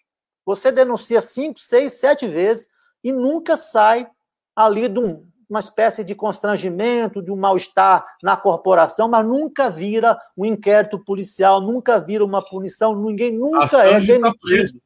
Você 0.44 0.72
denuncia 0.72 1.20
cinco, 1.20 1.58
seis, 1.58 1.94
sete 1.94 2.26
vezes 2.26 2.68
e 3.02 3.12
nunca 3.12 3.56
sai 3.56 4.08
ali 4.54 4.88
de 4.88 4.98
um, 4.98 5.26
uma 5.52 5.60
espécie 5.60 6.02
de 6.02 6.14
constrangimento, 6.14 7.22
de 7.22 7.30
um 7.30 7.36
mal-estar 7.36 8.06
na 8.22 8.38
corporação, 8.38 9.06
mas 9.06 9.24
nunca 9.26 9.68
vira 9.68 10.18
um 10.34 10.46
inquérito 10.46 10.98
policial, 10.98 11.60
nunca 11.60 12.00
vira 12.00 12.24
uma 12.24 12.42
punição, 12.42 12.98
ninguém 12.98 13.36
nunca 13.36 13.86
é 13.86 13.92
tá 13.92 13.98
demitido. 13.98 14.80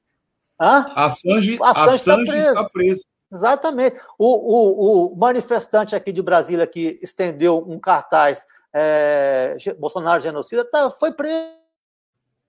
Tá 0.59 0.67
Hã? 0.67 0.87
Assange, 0.97 1.59
Assange, 1.63 1.95
está 1.95 2.17
preso. 2.17 2.49
Está 2.49 2.65
preso. 2.71 3.05
Exatamente. 3.33 4.01
O, 4.19 4.27
o, 4.27 5.13
o, 5.13 5.17
manifestante 5.17 5.95
aqui 5.95 6.11
de 6.11 6.23
Brasília 6.23 6.67
que 6.67 6.99
estendeu 7.01 7.65
um 7.69 7.79
cartaz 7.79 8.45
é, 8.75 9.57
Bolsonaro 9.79 10.21
genocida 10.21 10.65
tá, 10.65 10.91
foi 10.91 11.13
preso. 11.13 11.55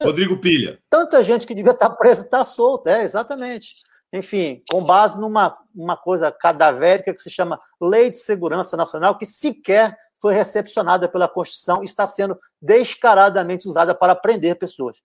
Rodrigo 0.01 0.37
Pilha. 0.39 0.79
Tanta 0.89 1.23
gente 1.23 1.45
que 1.45 1.53
devia 1.53 1.71
estar 1.71 1.89
presa 1.91 2.23
está 2.23 2.43
solta, 2.43 2.91
é, 2.91 3.03
exatamente. 3.03 3.75
Enfim, 4.11 4.63
com 4.69 4.83
base 4.83 5.19
numa 5.19 5.57
uma 5.75 5.97
coisa 5.97 6.31
cadavérica 6.31 7.13
que 7.13 7.21
se 7.21 7.29
chama 7.29 7.59
Lei 7.79 8.09
de 8.09 8.17
Segurança 8.17 8.75
Nacional, 8.77 9.17
que 9.17 9.25
sequer 9.25 9.97
foi 10.19 10.33
recepcionada 10.33 11.07
pela 11.07 11.27
Constituição 11.27 11.83
e 11.83 11.85
está 11.85 12.07
sendo 12.07 12.39
descaradamente 12.61 13.67
usada 13.67 13.93
para 13.93 14.15
prender 14.15 14.57
pessoas. 14.57 14.97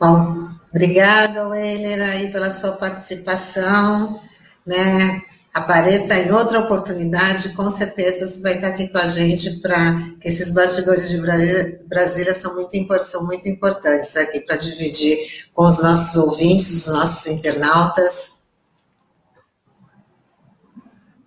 Bom, 0.00 0.50
obrigada, 0.70 1.48
Weiler, 1.48 2.02
aí 2.02 2.32
pela 2.32 2.50
sua 2.50 2.72
participação, 2.72 4.20
né? 4.66 5.22
Apareça 5.54 6.18
em 6.18 6.32
outra 6.32 6.58
oportunidade, 6.58 7.54
com 7.54 7.70
certeza 7.70 8.26
você 8.26 8.42
vai 8.42 8.56
estar 8.56 8.68
aqui 8.68 8.88
com 8.88 8.98
a 8.98 9.06
gente 9.06 9.60
para 9.60 10.00
que 10.20 10.26
esses 10.26 10.52
bastidores 10.52 11.08
de 11.08 11.18
Brasília 11.18 12.34
são 12.34 12.56
muito, 12.56 13.02
são 13.02 13.24
muito 13.24 13.48
importantes 13.48 14.16
aqui 14.16 14.40
para 14.40 14.56
dividir 14.56 15.16
com 15.54 15.64
os 15.64 15.80
nossos 15.80 16.16
ouvintes, 16.16 16.88
os 16.88 16.92
nossos 16.92 17.28
internautas. 17.28 18.42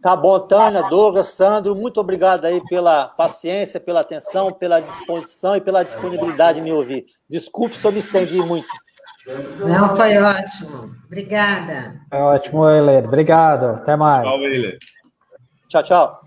Tá 0.01 0.13
bom, 0.13 0.37
Tânia, 0.41 0.83
Douglas, 0.89 1.29
Sandro, 1.29 1.73
muito 1.73 2.01
obrigado 2.01 2.43
aí 2.43 2.61
pela 2.67 3.07
paciência, 3.07 3.79
pela 3.79 4.01
atenção, 4.01 4.51
pela 4.51 4.81
disposição 4.81 5.55
e 5.55 5.61
pela 5.61 5.83
disponibilidade 5.83 6.59
de 6.59 6.65
me 6.65 6.73
ouvir. 6.73 7.05
Desculpe 7.29 7.77
se 7.77 7.87
eu 7.87 7.93
me 7.93 7.99
estendi 7.99 8.41
muito. 8.41 8.67
Não, 9.67 9.95
foi 9.95 10.17
ótimo. 10.17 10.95
Obrigada. 11.05 12.01
Foi 12.09 12.19
ótimo, 12.19 12.69
Euler. 12.69 13.05
Obrigado. 13.05 13.65
Até 13.65 13.95
mais. 13.95 14.23
Tchau, 14.23 14.41
Euler. 14.41 14.77
Tchau, 15.69 15.83
tchau. 15.83 16.21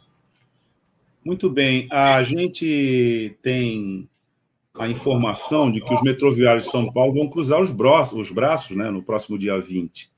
Muito 1.23 1.49
bem, 1.49 1.87
a 1.91 2.21
gente 2.23 3.37
tem 3.41 4.09
a 4.75 4.87
informação 4.87 5.71
de 5.71 5.81
que 5.81 5.93
os 5.93 6.01
metroviários 6.01 6.65
de 6.65 6.71
São 6.71 6.91
Paulo 6.91 7.13
vão 7.13 7.29
cruzar 7.29 7.61
os 7.61 7.71
braços, 7.71 8.17
os 8.17 8.31
braços 8.31 8.75
né, 8.75 8.89
no 8.89 9.03
próximo 9.03 9.37
dia 9.37 9.59
20. 9.59 10.09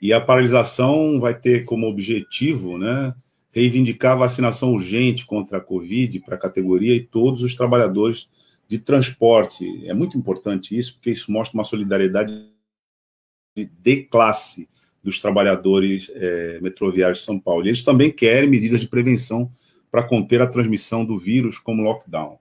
E 0.00 0.12
a 0.12 0.20
paralisação 0.20 1.20
vai 1.20 1.34
ter 1.34 1.64
como 1.64 1.86
objetivo 1.86 2.76
né, 2.78 3.14
reivindicar 3.50 4.12
a 4.12 4.16
vacinação 4.16 4.72
urgente 4.72 5.24
contra 5.24 5.58
a 5.58 5.60
Covid 5.60 6.20
para 6.20 6.34
a 6.34 6.38
categoria 6.38 6.94
e 6.94 7.00
todos 7.00 7.42
os 7.42 7.54
trabalhadores 7.54 8.28
de 8.68 8.78
transporte. 8.78 9.64
É 9.86 9.94
muito 9.94 10.18
importante 10.18 10.76
isso, 10.76 10.94
porque 10.94 11.10
isso 11.10 11.32
mostra 11.32 11.56
uma 11.56 11.64
solidariedade 11.64 12.50
de 13.56 13.96
classe 14.02 14.68
dos 15.02 15.20
trabalhadores 15.20 16.10
é, 16.14 16.58
metroviários 16.60 17.20
de 17.20 17.24
São 17.24 17.38
Paulo. 17.38 17.64
E 17.64 17.68
eles 17.68 17.82
também 17.82 18.10
querem 18.10 18.50
medidas 18.50 18.80
de 18.80 18.88
prevenção 18.88 19.50
para 19.90 20.02
conter 20.02 20.42
a 20.42 20.46
transmissão 20.46 21.04
do 21.04 21.18
vírus, 21.18 21.58
como 21.58 21.82
lockdown. 21.82 22.38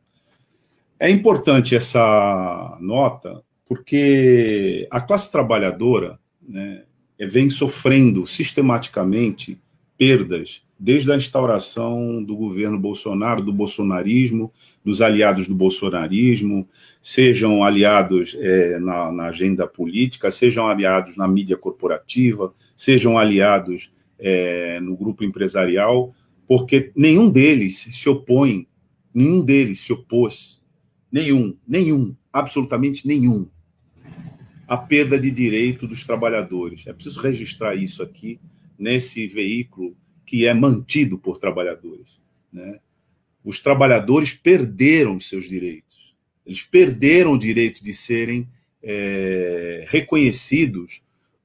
É 0.99 1.10
importante 1.10 1.76
essa 1.76 2.77
nota, 2.82 3.44
porque 3.65 4.88
a 4.90 4.99
classe 4.99 5.32
trabalhadora, 5.32 6.19
né, 6.41 6.84
vem 7.20 7.50
sofrendo 7.50 8.26
sistematicamente 8.28 9.60
perdas 9.98 10.66
desde 10.78 11.12
a 11.12 11.16
instauração 11.16 12.22
do 12.24 12.36
governo 12.36 12.78
Bolsonaro, 12.78 13.42
do 13.42 13.54
bolsonarismo, 13.54 14.52
dos 14.84 15.02
aliados 15.02 15.48
do 15.48 15.56
bolsonarismo, 15.56 16.68
sejam 17.02 17.64
aliados 17.64 18.36
é, 18.40 18.78
na, 18.80 19.12
na, 19.12 19.26
agenda 19.28 19.66
política, 19.66 20.30
sejam 20.30 20.68
aliados 20.68 21.16
na 21.16 21.28
mídia 21.28 21.56
corporativa, 21.56 22.54
sejam 22.76 23.18
aliados 23.18 23.90
é, 24.20 24.80
no 24.82 24.98
grupo 24.98 25.24
empresarial, 25.24 26.14
porque 26.46 26.92
nenhum 26.96 27.30
deles 27.30 27.88
se 27.94 28.10
opõe, 28.10 28.68
nenhum 29.14 29.44
deles 29.44 29.80
se 29.80 29.94
opôs, 29.94 30.62
nenhum, 31.12 31.56
nenhum, 31.66 32.14
absolutamente 32.34 33.08
nenhum, 33.08 33.48
a 34.68 34.78
perda 34.78 35.20
de 35.20 35.30
direito 35.32 35.88
dos 35.88 36.04
trabalhadores. 36.04 36.86
É 36.88 36.94
preciso 36.94 37.20
registrar 37.20 37.76
isso 37.76 38.02
aqui 38.02 38.40
nesse 38.78 39.28
veículo 39.28 39.96
que 40.26 40.46
é 40.46 40.54
mantido 40.54 41.18
por 41.18 41.38
trabalhadores. 41.38 42.20
Né? 42.52 42.80
Os 43.44 43.60
trabalhadores 43.60 44.34
perderam 44.34 45.20
seus 45.20 45.48
direitos. 45.48 46.16
Eles 46.46 46.64
perderam 46.64 47.34
o 47.34 47.40
direito 47.40 47.84
de 47.84 47.94
serem 47.94 48.48
é, 48.82 49.86
reconhecidos 49.88 51.02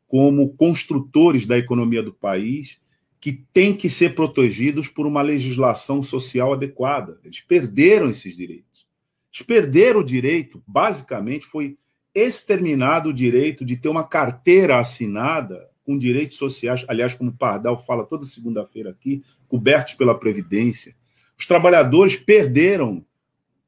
como 0.09 0.55
construtores 0.55 1.47
da 1.47 1.56
economia 1.56 2.02
do 2.02 2.12
país, 2.12 2.80
que 3.20 3.32
têm 3.52 3.76
que 3.76 3.88
ser 3.88 4.14
protegidos 4.14 4.88
por 4.88 5.06
uma 5.06 5.22
legislação 5.22 6.02
social 6.02 6.55
adequada. 6.55 7.20
Eles 7.22 7.40
perderam 7.40 8.10
esses 8.10 8.36
direitos. 8.36 8.86
Eles 9.32 9.47
perderam 9.47 10.01
o 10.01 10.05
direito, 10.05 10.62
basicamente, 10.66 11.47
foi 11.47 11.78
exterminado 12.14 13.10
o 13.10 13.14
direito 13.14 13.64
de 13.64 13.76
ter 13.76 13.88
uma 13.88 14.04
carteira 14.04 14.78
assinada 14.78 15.68
com 15.84 15.98
direitos 15.98 16.36
sociais, 16.36 16.84
aliás, 16.88 17.14
como 17.14 17.30
o 17.30 17.36
Pardal 17.36 17.76
fala 17.76 18.04
toda 18.04 18.24
segunda-feira 18.24 18.90
aqui, 18.90 19.22
cobertos 19.48 19.94
pela 19.94 20.18
Previdência. 20.18 20.94
Os 21.38 21.46
trabalhadores 21.46 22.16
perderam 22.16 23.04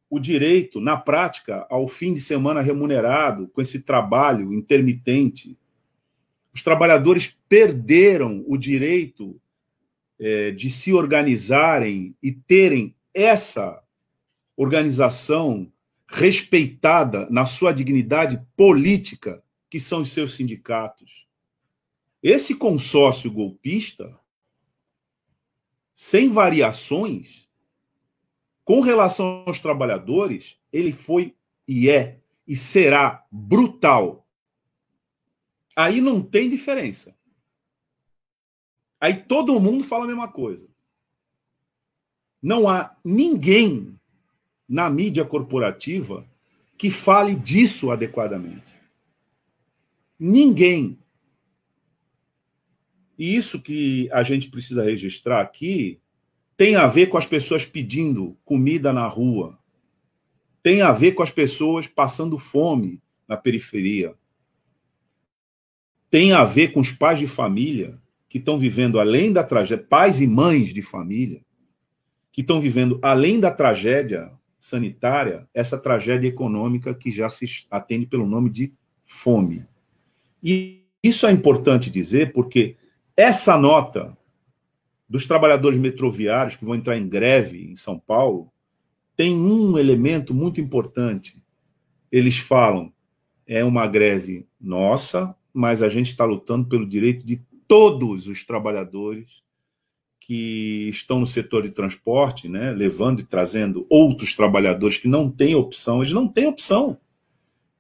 o 0.08 0.20
direito, 0.20 0.78
na 0.78 0.96
prática, 0.96 1.66
ao 1.70 1.88
fim 1.88 2.12
de 2.12 2.20
semana 2.20 2.60
remunerado, 2.60 3.48
com 3.48 3.62
esse 3.62 3.80
trabalho 3.80 4.52
intermitente. 4.52 5.58
Os 6.52 6.62
trabalhadores 6.62 7.34
perderam 7.48 8.44
o 8.46 8.58
direito 8.58 9.40
é, 10.20 10.50
de 10.50 10.70
se 10.70 10.92
organizarem 10.92 12.14
e 12.22 12.30
terem 12.30 12.94
essa 13.14 13.82
organização 14.54 15.71
respeitada 16.12 17.26
na 17.30 17.46
sua 17.46 17.72
dignidade 17.72 18.46
política, 18.54 19.42
que 19.70 19.80
são 19.80 20.02
os 20.02 20.12
seus 20.12 20.34
sindicatos. 20.34 21.26
Esse 22.22 22.54
consórcio 22.54 23.32
golpista, 23.32 24.20
sem 25.94 26.30
variações, 26.30 27.48
com 28.62 28.80
relação 28.80 29.42
aos 29.46 29.58
trabalhadores, 29.58 30.60
ele 30.70 30.92
foi 30.92 31.34
e 31.66 31.88
é 31.88 32.20
e 32.46 32.54
será 32.54 33.26
brutal. 33.32 34.28
Aí 35.74 36.02
não 36.02 36.20
tem 36.20 36.50
diferença. 36.50 37.16
Aí 39.00 39.14
todo 39.24 39.58
mundo 39.58 39.82
fala 39.82 40.04
a 40.04 40.08
mesma 40.08 40.28
coisa. 40.30 40.68
não 42.42 42.68
há 42.68 42.94
ninguém 43.04 43.98
na 44.68 44.88
mídia 44.88 45.24
corporativa 45.24 46.26
que 46.76 46.90
fale 46.90 47.34
disso 47.34 47.90
adequadamente. 47.90 48.72
Ninguém. 50.18 50.98
E 53.18 53.36
isso 53.36 53.60
que 53.60 54.08
a 54.12 54.22
gente 54.22 54.48
precisa 54.48 54.82
registrar 54.82 55.40
aqui 55.40 56.00
tem 56.56 56.76
a 56.76 56.86
ver 56.86 57.06
com 57.06 57.18
as 57.18 57.26
pessoas 57.26 57.64
pedindo 57.64 58.36
comida 58.44 58.92
na 58.92 59.06
rua, 59.06 59.58
tem 60.62 60.82
a 60.82 60.92
ver 60.92 61.12
com 61.12 61.22
as 61.22 61.30
pessoas 61.30 61.86
passando 61.86 62.38
fome 62.38 63.00
na 63.26 63.36
periferia, 63.36 64.14
tem 66.10 66.32
a 66.32 66.44
ver 66.44 66.72
com 66.72 66.80
os 66.80 66.92
pais 66.92 67.18
de 67.18 67.26
família 67.26 68.00
que 68.28 68.38
estão 68.38 68.58
vivendo 68.58 68.98
além 69.00 69.32
da 69.32 69.42
tragédia, 69.44 69.84
pais 69.84 70.20
e 70.20 70.26
mães 70.26 70.72
de 70.72 70.82
família, 70.82 71.44
que 72.30 72.40
estão 72.40 72.60
vivendo 72.60 72.98
além 73.02 73.38
da 73.38 73.50
tragédia 73.50 74.32
sanitária, 74.62 75.48
essa 75.52 75.76
tragédia 75.76 76.28
econômica 76.28 76.94
que 76.94 77.10
já 77.10 77.28
se 77.28 77.66
atende 77.68 78.06
pelo 78.06 78.24
nome 78.24 78.48
de 78.48 78.72
fome. 79.04 79.66
E 80.40 80.84
isso 81.02 81.26
é 81.26 81.32
importante 81.32 81.90
dizer 81.90 82.32
porque 82.32 82.76
essa 83.16 83.58
nota 83.58 84.16
dos 85.08 85.26
trabalhadores 85.26 85.80
metroviários 85.80 86.54
que 86.54 86.64
vão 86.64 86.76
entrar 86.76 86.96
em 86.96 87.08
greve 87.08 87.72
em 87.72 87.74
São 87.74 87.98
Paulo 87.98 88.52
tem 89.16 89.34
um 89.34 89.76
elemento 89.76 90.32
muito 90.32 90.60
importante. 90.60 91.42
Eles 92.10 92.38
falam 92.38 92.92
é 93.44 93.64
uma 93.64 93.84
greve 93.88 94.46
nossa, 94.60 95.36
mas 95.52 95.82
a 95.82 95.88
gente 95.88 96.10
está 96.10 96.24
lutando 96.24 96.68
pelo 96.68 96.86
direito 96.86 97.26
de 97.26 97.42
todos 97.66 98.28
os 98.28 98.44
trabalhadores 98.44 99.42
que 100.26 100.88
estão 100.88 101.18
no 101.18 101.26
setor 101.26 101.64
de 101.64 101.70
transporte, 101.70 102.48
né, 102.48 102.70
levando 102.70 103.20
e 103.20 103.24
trazendo 103.24 103.84
outros 103.90 104.34
trabalhadores 104.34 104.96
que 104.96 105.08
não 105.08 105.28
têm 105.28 105.54
opção, 105.54 106.00
eles 106.00 106.12
não 106.12 106.28
têm 106.28 106.46
opção. 106.46 106.98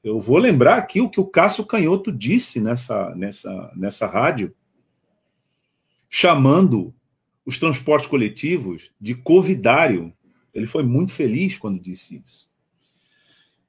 Eu 0.02 0.20
vou 0.20 0.38
lembrar 0.38 0.76
aqui 0.76 1.00
o 1.00 1.08
que 1.08 1.20
o 1.20 1.26
Cássio 1.26 1.64
Canhoto 1.64 2.10
disse 2.10 2.60
nessa, 2.60 3.14
nessa, 3.14 3.72
nessa 3.76 4.06
rádio, 4.06 4.52
chamando 6.10 6.92
os 7.46 7.58
transportes 7.58 8.08
coletivos 8.08 8.90
de 9.00 9.14
covidário. 9.14 10.12
Ele 10.52 10.66
foi 10.66 10.82
muito 10.82 11.12
feliz 11.12 11.56
quando 11.56 11.80
disse 11.80 12.20
isso. 12.24 12.50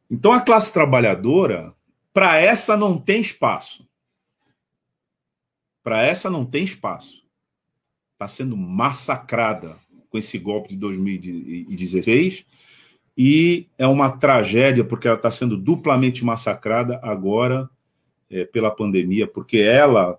Então, 0.09 0.33
a 0.33 0.41
classe 0.41 0.73
trabalhadora, 0.73 1.73
para 2.11 2.37
essa 2.37 2.75
não 2.75 2.99
tem 2.99 3.21
espaço. 3.21 3.87
Para 5.83 6.01
essa 6.01 6.29
não 6.29 6.45
tem 6.45 6.63
espaço. 6.63 7.22
Está 8.23 8.35
sendo 8.35 8.55
massacrada 8.55 9.75
com 10.09 10.17
esse 10.17 10.37
golpe 10.37 10.69
de 10.69 10.77
2016 10.77 12.45
e 13.17 13.67
é 13.77 13.85
uma 13.85 14.11
tragédia 14.11 14.85
porque 14.85 15.09
ela 15.09 15.17
está 15.17 15.29
sendo 15.29 15.57
duplamente 15.57 16.23
massacrada 16.23 17.01
agora 17.03 17.69
é, 18.29 18.45
pela 18.45 18.71
pandemia, 18.71 19.27
porque 19.27 19.57
ela, 19.57 20.17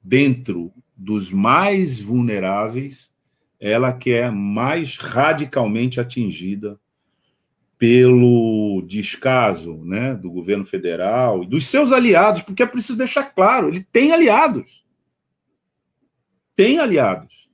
dentro 0.00 0.72
dos 0.96 1.32
mais 1.32 2.00
vulneráveis, 2.00 3.12
ela 3.58 3.92
que 3.92 4.12
é 4.12 4.30
mais 4.30 4.96
radicalmente 4.96 5.98
atingida 5.98 6.78
pelo 7.76 8.84
descaso 8.86 9.84
né, 9.84 10.14
do 10.14 10.30
governo 10.30 10.64
federal 10.64 11.42
e 11.42 11.46
dos 11.48 11.66
seus 11.66 11.90
aliados, 11.90 12.42
porque 12.42 12.62
é 12.62 12.66
preciso 12.66 12.96
deixar 12.96 13.24
claro, 13.24 13.66
ele 13.66 13.82
tem 13.82 14.12
aliados. 14.12 14.83
Tem 16.56 16.78
aliados. 16.78 17.48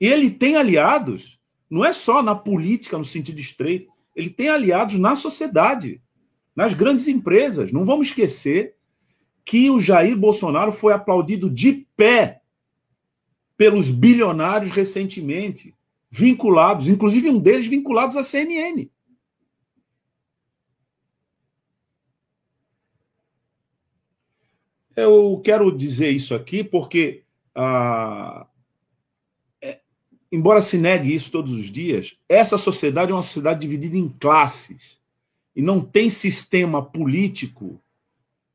E 0.00 0.06
ele 0.06 0.30
tem 0.30 0.56
aliados, 0.56 1.38
não 1.68 1.84
é 1.84 1.92
só 1.92 2.22
na 2.22 2.34
política, 2.34 2.96
no 2.96 3.04
sentido 3.04 3.38
estreito, 3.38 3.92
ele 4.16 4.30
tem 4.30 4.48
aliados 4.48 4.98
na 4.98 5.14
sociedade, 5.14 6.02
nas 6.56 6.74
grandes 6.74 7.06
empresas. 7.06 7.70
Não 7.70 7.84
vamos 7.84 8.08
esquecer 8.08 8.76
que 9.44 9.70
o 9.70 9.80
Jair 9.80 10.16
Bolsonaro 10.16 10.72
foi 10.72 10.92
aplaudido 10.92 11.50
de 11.50 11.86
pé 11.96 12.40
pelos 13.56 13.90
bilionários 13.90 14.72
recentemente, 14.72 15.74
vinculados, 16.10 16.88
inclusive 16.88 17.28
um 17.28 17.38
deles 17.38 17.66
vinculados 17.66 18.16
à 18.16 18.22
CNN. 18.22 18.90
Eu 24.96 25.40
quero 25.44 25.70
dizer 25.70 26.10
isso 26.10 26.34
aqui 26.34 26.64
porque, 26.64 27.22
ah, 27.62 28.46
é, 29.60 29.80
embora 30.32 30.62
se 30.62 30.78
negue 30.78 31.14
isso 31.14 31.30
todos 31.30 31.52
os 31.52 31.70
dias, 31.70 32.16
essa 32.26 32.56
sociedade 32.56 33.12
é 33.12 33.14
uma 33.14 33.22
sociedade 33.22 33.60
dividida 33.60 33.98
em 33.98 34.08
classes 34.08 34.98
e 35.54 35.60
não 35.60 35.82
tem 35.82 36.08
sistema 36.08 36.82
político 36.82 37.78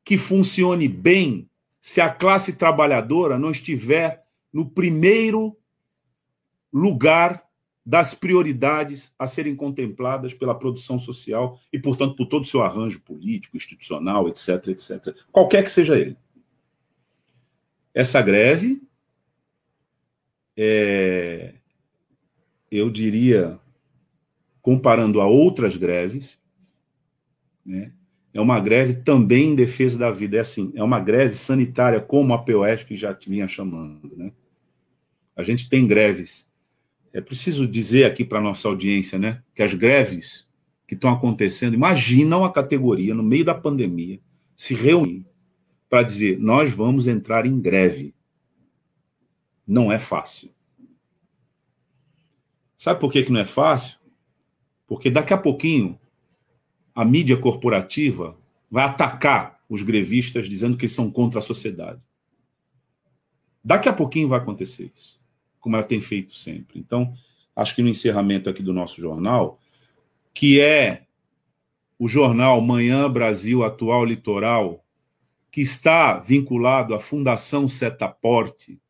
que 0.04 0.18
funcione 0.18 0.88
bem 0.88 1.48
se 1.80 2.00
a 2.00 2.10
classe 2.10 2.54
trabalhadora 2.54 3.38
não 3.38 3.52
estiver 3.52 4.24
no 4.52 4.68
primeiro 4.68 5.56
lugar 6.72 7.44
das 7.84 8.12
prioridades 8.12 9.14
a 9.16 9.28
serem 9.28 9.54
contempladas 9.54 10.34
pela 10.34 10.58
produção 10.58 10.98
social 10.98 11.60
e, 11.72 11.78
portanto, 11.78 12.16
por 12.16 12.26
todo 12.26 12.42
o 12.42 12.46
seu 12.46 12.60
arranjo 12.60 13.00
político, 13.02 13.56
institucional, 13.56 14.26
etc, 14.26 14.66
etc, 14.66 15.14
qualquer 15.30 15.62
que 15.62 15.70
seja 15.70 15.96
ele. 15.96 16.16
Essa 17.94 18.20
greve, 18.20 18.85
é, 20.56 21.54
eu 22.70 22.90
diria, 22.90 23.58
comparando 24.62 25.20
a 25.20 25.26
outras 25.26 25.76
greves, 25.76 26.38
né, 27.64 27.92
é 28.32 28.40
uma 28.40 28.60
greve 28.60 28.94
também 28.94 29.50
em 29.50 29.54
defesa 29.54 29.98
da 29.98 30.10
vida. 30.10 30.36
É 30.36 30.40
assim, 30.40 30.70
é 30.74 30.82
uma 30.82 31.00
greve 31.00 31.34
sanitária, 31.34 32.00
como 32.00 32.34
a 32.34 32.38
POSP 32.38 32.94
já 32.94 33.12
vinha 33.26 33.48
chamando, 33.48 34.14
né? 34.14 34.30
A 35.34 35.42
gente 35.42 35.68
tem 35.68 35.86
greves. 35.86 36.50
É 37.12 37.20
preciso 37.20 37.66
dizer 37.66 38.04
aqui 38.04 38.24
para 38.24 38.38
a 38.38 38.42
nossa 38.42 38.68
audiência, 38.68 39.18
né, 39.18 39.42
que 39.54 39.62
as 39.62 39.72
greves 39.72 40.46
que 40.86 40.94
estão 40.94 41.10
acontecendo, 41.10 41.74
imaginam 41.74 42.44
a 42.44 42.52
categoria 42.52 43.14
no 43.14 43.22
meio 43.22 43.44
da 43.44 43.54
pandemia 43.54 44.20
se 44.54 44.74
reunir 44.74 45.26
para 45.88 46.02
dizer: 46.02 46.38
nós 46.38 46.72
vamos 46.72 47.06
entrar 47.06 47.46
em 47.46 47.60
greve. 47.60 48.14
Não 49.66 49.90
é 49.90 49.98
fácil. 49.98 50.50
Sabe 52.76 53.00
por 53.00 53.10
que, 53.10 53.24
que 53.24 53.32
não 53.32 53.40
é 53.40 53.44
fácil? 53.44 53.98
Porque 54.86 55.10
daqui 55.10 55.32
a 55.32 55.38
pouquinho 55.38 55.98
a 56.94 57.04
mídia 57.04 57.36
corporativa 57.36 58.38
vai 58.70 58.84
atacar 58.84 59.60
os 59.68 59.82
grevistas 59.82 60.48
dizendo 60.48 60.76
que 60.76 60.84
eles 60.84 60.94
são 60.94 61.10
contra 61.10 61.40
a 61.40 61.42
sociedade. 61.42 62.00
Daqui 63.64 63.88
a 63.88 63.92
pouquinho 63.92 64.28
vai 64.28 64.38
acontecer 64.38 64.92
isso 64.94 65.16
como 65.66 65.74
ela 65.74 65.84
tem 65.84 66.00
feito 66.00 66.32
sempre. 66.32 66.78
Então, 66.78 67.12
acho 67.56 67.74
que 67.74 67.82
no 67.82 67.88
encerramento 67.88 68.48
aqui 68.48 68.62
do 68.62 68.72
nosso 68.72 69.00
jornal, 69.00 69.58
que 70.32 70.60
é 70.60 71.06
o 71.98 72.06
jornal 72.06 72.60
Manhã 72.60 73.10
Brasil 73.10 73.64
Atual 73.64 74.04
Litoral, 74.04 74.84
que 75.50 75.60
está 75.60 76.20
vinculado 76.20 76.94
à 76.94 77.00
Fundação 77.00 77.66
Setaporte, 77.66 78.80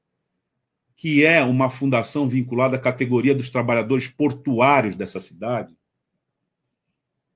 que 0.96 1.24
é 1.24 1.44
uma 1.44 1.68
fundação 1.68 2.26
vinculada 2.28 2.76
à 2.76 2.78
categoria 2.78 3.34
dos 3.34 3.50
trabalhadores 3.50 4.08
portuários 4.08 4.96
dessa 4.96 5.20
cidade, 5.20 5.76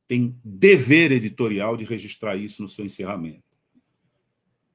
tem 0.09 0.35
dever 0.43 1.13
editorial 1.13 1.77
de 1.77 1.85
registrar 1.85 2.37
isso 2.37 2.63
no 2.63 2.69
seu 2.69 2.85
encerramento. 2.85 3.45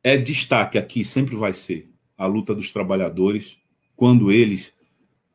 É 0.03 0.15
destaque 0.15 0.77
aqui, 0.77 1.03
sempre 1.03 1.35
vai 1.35 1.51
ser, 1.51 1.91
a 2.15 2.27
luta 2.27 2.53
dos 2.53 2.71
trabalhadores 2.71 3.59
quando 3.95 4.31
eles 4.31 4.71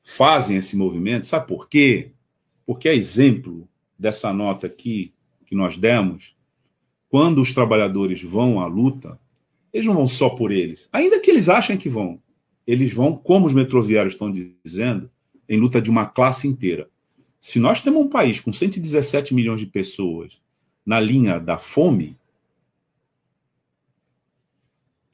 fazem 0.03 0.57
esse 0.57 0.77
movimento. 0.77 1.27
Sabe 1.27 1.47
por 1.47 1.69
quê? 1.69 2.13
Porque 2.65 2.89
é 2.89 2.95
exemplo 2.95 3.69
dessa 3.99 4.33
nota 4.33 4.69
aqui 4.69 5.13
que 5.45 5.55
nós 5.55 5.77
demos. 5.77 6.37
Quando 7.09 7.43
os 7.43 7.53
trabalhadores 7.53 8.23
vão 8.23 8.61
à 8.61 8.67
luta, 8.67 9.19
eles 9.73 9.87
não 9.87 9.95
vão 9.95 10.09
só 10.09 10.31
por 10.31 10.53
eles, 10.53 10.89
ainda 10.93 11.21
que 11.21 11.31
eles 11.31 11.49
achem 11.49 11.77
que 11.77 11.89
vão. 11.89 12.23
Eles 12.71 12.93
vão, 12.93 13.17
como 13.17 13.47
os 13.47 13.53
metroviários 13.53 14.15
estão 14.15 14.33
dizendo, 14.33 15.11
em 15.49 15.59
luta 15.59 15.83
de 15.83 15.91
uma 15.91 16.07
classe 16.07 16.47
inteira. 16.47 16.89
Se 17.41 17.59
nós 17.59 17.81
temos 17.81 18.01
um 18.01 18.09
país 18.09 18.39
com 18.39 18.53
117 18.53 19.35
milhões 19.35 19.61
de 19.61 19.67
pessoas 19.67 20.41
na 20.87 21.01
linha 21.01 21.41
da 21.41 21.59
fome, 21.59 22.17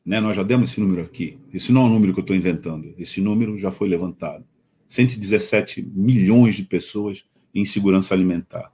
né? 0.05 0.21
Nós 0.21 0.37
já 0.37 0.43
demos 0.43 0.71
esse 0.71 0.81
número 0.81 1.01
aqui. 1.01 1.39
Esse 1.51 1.73
não 1.73 1.83
é 1.83 1.85
um 1.87 1.95
número 1.95 2.13
que 2.13 2.21
eu 2.21 2.23
estou 2.23 2.37
inventando. 2.37 2.95
Esse 2.99 3.23
número 3.23 3.57
já 3.57 3.71
foi 3.71 3.89
levantado. 3.89 4.45
117 4.87 5.83
milhões 5.95 6.57
de 6.57 6.65
pessoas 6.65 7.25
em 7.55 7.65
segurança 7.65 8.13
alimentar. 8.13 8.71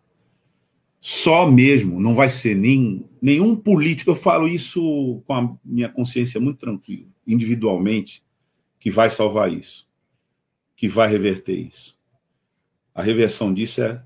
Só 1.00 1.48
mesmo, 1.48 2.00
não 2.00 2.16
vai 2.16 2.28
ser 2.28 2.56
nem, 2.56 3.08
nenhum 3.20 3.54
político, 3.54 4.10
eu 4.10 4.16
falo 4.16 4.48
isso 4.48 5.22
com 5.24 5.34
a 5.34 5.56
minha 5.64 5.88
consciência 5.88 6.40
muito 6.40 6.58
tranquila, 6.58 7.06
individualmente, 7.26 8.22
que 8.82 8.90
vai 8.90 9.08
salvar 9.08 9.52
isso, 9.52 9.86
que 10.74 10.88
vai 10.88 11.08
reverter 11.08 11.54
isso. 11.54 11.96
A 12.92 13.00
reversão 13.00 13.54
disso 13.54 13.80
é 13.80 14.04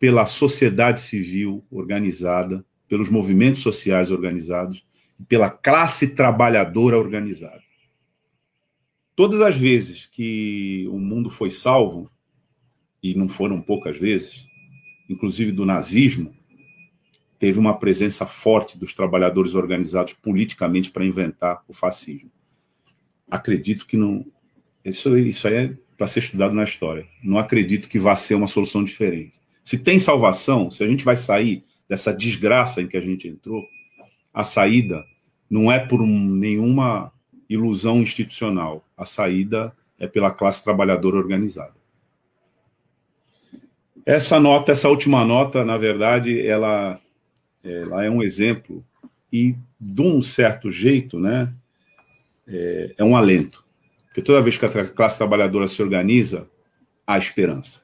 pela 0.00 0.26
sociedade 0.26 1.00
civil 1.00 1.64
organizada, 1.70 2.66
pelos 2.88 3.08
movimentos 3.08 3.62
sociais 3.62 4.10
organizados 4.10 4.84
e 5.16 5.22
pela 5.22 5.48
classe 5.48 6.08
trabalhadora 6.08 6.98
organizada. 6.98 7.62
Todas 9.14 9.40
as 9.42 9.56
vezes 9.56 10.06
que 10.06 10.88
o 10.88 10.98
mundo 10.98 11.30
foi 11.30 11.50
salvo, 11.50 12.10
e 13.00 13.14
não 13.14 13.28
foram 13.28 13.62
poucas 13.62 13.96
vezes, 13.96 14.44
inclusive 15.08 15.52
do 15.52 15.64
nazismo, 15.64 16.34
teve 17.38 17.60
uma 17.60 17.78
presença 17.78 18.26
forte 18.26 18.76
dos 18.76 18.92
trabalhadores 18.92 19.54
organizados 19.54 20.14
politicamente 20.14 20.90
para 20.90 21.04
inventar 21.04 21.62
o 21.68 21.72
fascismo. 21.72 22.32
Acredito 23.30 23.86
que 23.86 23.96
não. 23.96 24.24
Isso, 24.84 25.16
isso 25.16 25.46
aí 25.46 25.54
é 25.54 25.76
para 25.96 26.06
ser 26.06 26.20
estudado 26.20 26.54
na 26.54 26.64
história. 26.64 27.06
Não 27.22 27.38
acredito 27.38 27.88
que 27.88 27.98
vá 27.98 28.16
ser 28.16 28.34
uma 28.34 28.46
solução 28.46 28.82
diferente. 28.82 29.38
Se 29.62 29.78
tem 29.78 30.00
salvação, 30.00 30.70
se 30.70 30.82
a 30.82 30.86
gente 30.86 31.04
vai 31.04 31.16
sair 31.16 31.64
dessa 31.88 32.12
desgraça 32.12 32.80
em 32.80 32.86
que 32.86 32.96
a 32.96 33.00
gente 33.00 33.28
entrou, 33.28 33.66
a 34.32 34.42
saída 34.42 35.04
não 35.48 35.70
é 35.70 35.78
por 35.78 36.06
nenhuma 36.06 37.12
ilusão 37.48 38.00
institucional. 38.00 38.84
A 38.96 39.04
saída 39.04 39.74
é 39.98 40.06
pela 40.06 40.30
classe 40.30 40.64
trabalhadora 40.64 41.16
organizada. 41.16 41.74
Essa 44.06 44.40
nota, 44.40 44.72
essa 44.72 44.88
última 44.88 45.24
nota, 45.24 45.64
na 45.64 45.76
verdade, 45.76 46.46
ela 46.46 47.00
ela 47.62 48.04
é 48.04 48.10
um 48.10 48.22
exemplo 48.22 48.84
e, 49.32 49.54
de 49.78 50.02
um 50.02 50.22
certo 50.22 50.70
jeito, 50.70 51.18
né, 51.18 51.52
é, 52.50 52.94
é 52.98 53.04
um 53.04 53.16
alento. 53.16 53.64
Porque 54.06 54.22
toda 54.22 54.42
vez 54.42 54.56
que 54.56 54.66
a 54.66 54.86
classe 54.88 55.16
trabalhadora 55.16 55.68
se 55.68 55.80
organiza, 55.82 56.48
há 57.06 57.16
esperança. 57.16 57.82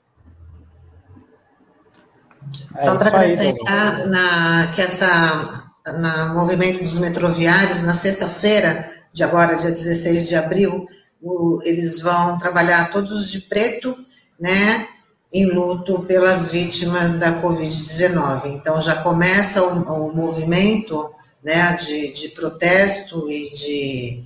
Só 2.75 2.95
é 2.95 2.99
para 2.99 3.09
acrescentar 3.09 4.07
na, 4.07 4.73
que 4.75 4.81
essa 4.81 5.73
na 5.99 6.35
movimento 6.35 6.83
dos 6.83 6.99
metroviários, 6.99 7.83
na 7.83 7.95
sexta-feira 7.95 8.91
de 9.13 9.23
agora, 9.23 9.55
dia 9.55 9.71
16 9.71 10.29
de 10.29 10.35
abril, 10.35 10.85
o, 11.23 11.61
eles 11.65 12.01
vão 12.01 12.37
trabalhar 12.39 12.91
todos 12.91 13.31
de 13.31 13.41
preto, 13.43 13.97
né? 14.39 14.89
em 15.33 15.47
luto 15.47 16.03
pelas 16.05 16.51
vítimas 16.51 17.15
da 17.15 17.43
Covid-19. 17.43 18.47
Então, 18.47 18.81
já 18.81 18.97
começa 19.03 19.63
o, 19.63 20.09
o 20.09 20.17
movimento 20.17 21.11
né, 21.43 21.75
de, 21.75 22.13
de, 22.13 22.29
protesto 22.31 23.31
e 23.31 23.53
de. 23.53 24.25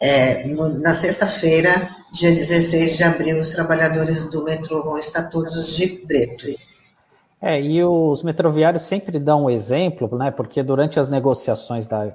É, 0.00 0.46
no, 0.48 0.68
na 0.78 0.92
sexta-feira, 0.92 1.88
dia 2.12 2.30
16 2.30 2.96
de 2.96 3.04
abril, 3.04 3.40
os 3.40 3.52
trabalhadores 3.52 4.28
do 4.30 4.44
metrô 4.44 4.82
vão 4.82 4.98
estar 4.98 5.24
todos 5.30 5.76
de 5.76 5.86
preto. 5.88 6.46
É, 7.40 7.60
e 7.60 7.82
os 7.84 8.22
metroviários 8.22 8.84
sempre 8.84 9.18
dão 9.18 9.44
um 9.44 9.50
exemplo, 9.50 10.16
né? 10.16 10.30
Porque 10.30 10.62
durante 10.62 10.98
as 10.98 11.08
negociações 11.08 11.86
da, 11.86 12.12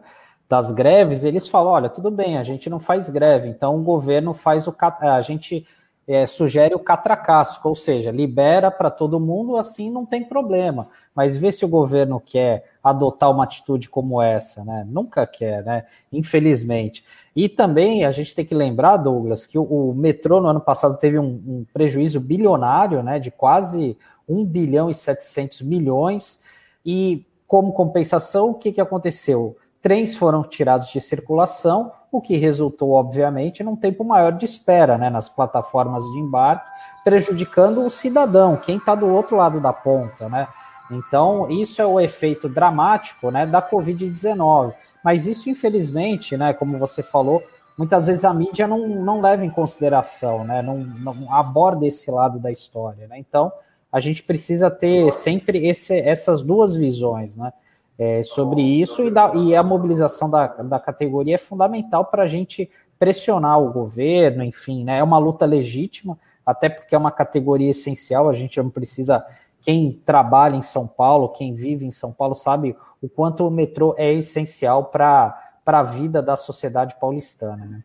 das 0.50 0.72
greves, 0.72 1.24
eles 1.24 1.48
falam: 1.48 1.72
olha, 1.72 1.90
tudo 1.90 2.10
bem, 2.10 2.38
a 2.38 2.44
gente 2.44 2.70
não 2.70 2.80
faz 2.80 3.10
greve, 3.10 3.48
então 3.48 3.76
o 3.76 3.84
governo 3.84 4.34
faz 4.34 4.68
o. 4.68 4.76
A 5.02 5.22
gente 5.22 5.66
é, 6.10 6.26
sugere 6.26 6.74
o 6.74 6.80
catracasco, 6.80 7.70
ou 7.70 7.76
seja, 7.76 8.10
libera 8.10 8.72
para 8.72 8.90
todo 8.90 9.20
mundo, 9.20 9.58
assim 9.58 9.92
não 9.92 10.08
tem 10.08 10.24
problema. 10.24 10.88
Mas 11.14 11.38
vê 11.38 11.52
se 11.52 11.64
o 11.64 11.68
governo 11.68 12.20
quer 12.20 12.66
adotar 12.84 13.30
uma 13.30 13.44
atitude 13.44 13.88
como 13.88 14.20
essa, 14.20 14.66
né? 14.66 14.84
Nunca 14.90 15.28
quer, 15.28 15.64
né? 15.64 15.86
Infelizmente. 16.12 17.06
E 17.36 17.48
também 17.48 18.06
a 18.06 18.12
gente 18.12 18.34
tem 18.34 18.44
que 18.44 18.56
lembrar, 18.56 18.98
Douglas, 18.98 19.46
que 19.46 19.60
o, 19.60 19.64
o 19.64 19.94
metrô 19.94 20.42
no 20.42 20.48
ano 20.48 20.60
passado 20.60 20.98
teve 20.98 21.20
um, 21.20 21.26
um, 21.26 21.66
prejuízo 21.72 22.20
bilionário, 22.20 23.04
né? 23.04 23.20
De 23.20 23.30
quase 23.30 23.96
1 24.28 24.44
bilhão 24.46 24.90
e 24.90 24.96
700 24.96 25.62
milhões. 25.62 26.40
E 26.84 27.24
como 27.46 27.72
compensação, 27.72 28.50
o 28.50 28.56
que, 28.56 28.72
que 28.72 28.82
aconteceu? 28.82 29.56
Trens 29.80 30.16
foram 30.16 30.42
tirados 30.42 30.90
de 30.90 31.00
circulação, 31.00 31.92
o 32.12 32.22
que 32.22 32.38
resultou, 32.38 32.92
obviamente, 32.92 33.64
num 33.64 33.76
tempo 33.76 34.04
maior 34.04 34.32
de 34.32 34.46
espera 34.46 34.98
né, 34.98 35.10
nas 35.10 35.30
plataformas 35.30 36.04
de 36.06 36.20
embarque, 36.20 36.70
prejudicando 37.04 37.86
o 37.86 37.90
cidadão, 37.90 38.58
quem 38.58 38.78
está 38.78 38.96
do 38.96 39.08
outro 39.08 39.36
lado 39.36 39.60
da 39.60 39.72
ponta. 39.72 40.28
Né? 40.30 40.48
Então, 40.92 41.50
isso 41.50 41.82
é 41.82 41.86
o 41.86 42.00
efeito 42.00 42.50
dramático 42.50 43.30
né, 43.30 43.46
da 43.46 43.62
Covid-19. 43.62 44.74
Mas 45.04 45.28
isso, 45.28 45.50
infelizmente, 45.50 46.36
né, 46.36 46.54
como 46.54 46.78
você 46.78 47.04
falou, 47.04 47.42
muitas 47.78 48.08
vezes 48.08 48.26
a 48.26 48.34
mídia 48.34 48.68
não, 48.68 48.88
não 48.88 49.22
leva 49.22 49.46
em 49.46 49.50
consideração, 49.50 50.44
né, 50.44 50.62
não, 50.62 50.78
não 50.78 51.34
aborda 51.34 51.86
esse 51.86 52.10
lado 52.12 52.40
da 52.40 52.52
história. 52.52 53.08
Né? 53.08 53.18
Então, 53.20 53.52
a 53.92 54.00
gente 54.00 54.24
precisa 54.24 54.70
ter 54.70 55.12
sempre 55.12 55.68
esse, 55.68 55.98
essas 56.00 56.42
duas 56.42 56.76
visões. 56.76 57.36
Né? 57.36 57.52
É, 58.00 58.24
sobre 58.24 58.62
isso 58.62 59.04
e, 59.04 59.12
da, 59.12 59.36
e, 59.36 59.54
a 59.54 59.62
mobilização 59.62 60.30
da, 60.30 60.48
da 60.48 60.80
categoria 60.80 61.36
é 61.36 61.38
fundamental 61.38 62.06
para 62.06 62.24
a 62.24 62.28
gente 62.28 62.72
pressionar 62.98 63.60
o 63.60 63.74
governo, 63.74 64.42
enfim, 64.42 64.86
né? 64.86 65.00
É 65.00 65.04
uma 65.04 65.18
luta 65.18 65.46
legítima, 65.46 66.18
até 66.46 66.70
porque 66.70 66.96
é 66.96 66.98
uma 66.98 67.12
categoria 67.12 67.70
essencial, 67.70 68.30
a 68.30 68.34
gente 68.34 68.58
não 68.58 68.70
precisa. 68.70 69.26
Quem 69.62 69.92
trabalha 70.06 70.56
em 70.56 70.62
São 70.62 70.88
Paulo, 70.88 71.28
quem 71.28 71.54
vive 71.54 71.86
em 71.86 71.92
São 71.92 72.14
Paulo, 72.14 72.34
sabe 72.34 72.74
o 73.02 73.10
quanto 73.10 73.46
o 73.46 73.52
metrô 73.52 73.94
é 73.98 74.14
essencial 74.14 74.86
para 74.86 75.38
a 75.66 75.84
vida 75.84 76.22
da 76.22 76.38
sociedade 76.38 76.96
paulistana. 76.98 77.66
Né? 77.66 77.84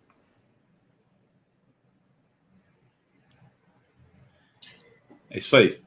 É 5.29 5.39
isso 5.39 5.57
aí. 5.57 5.84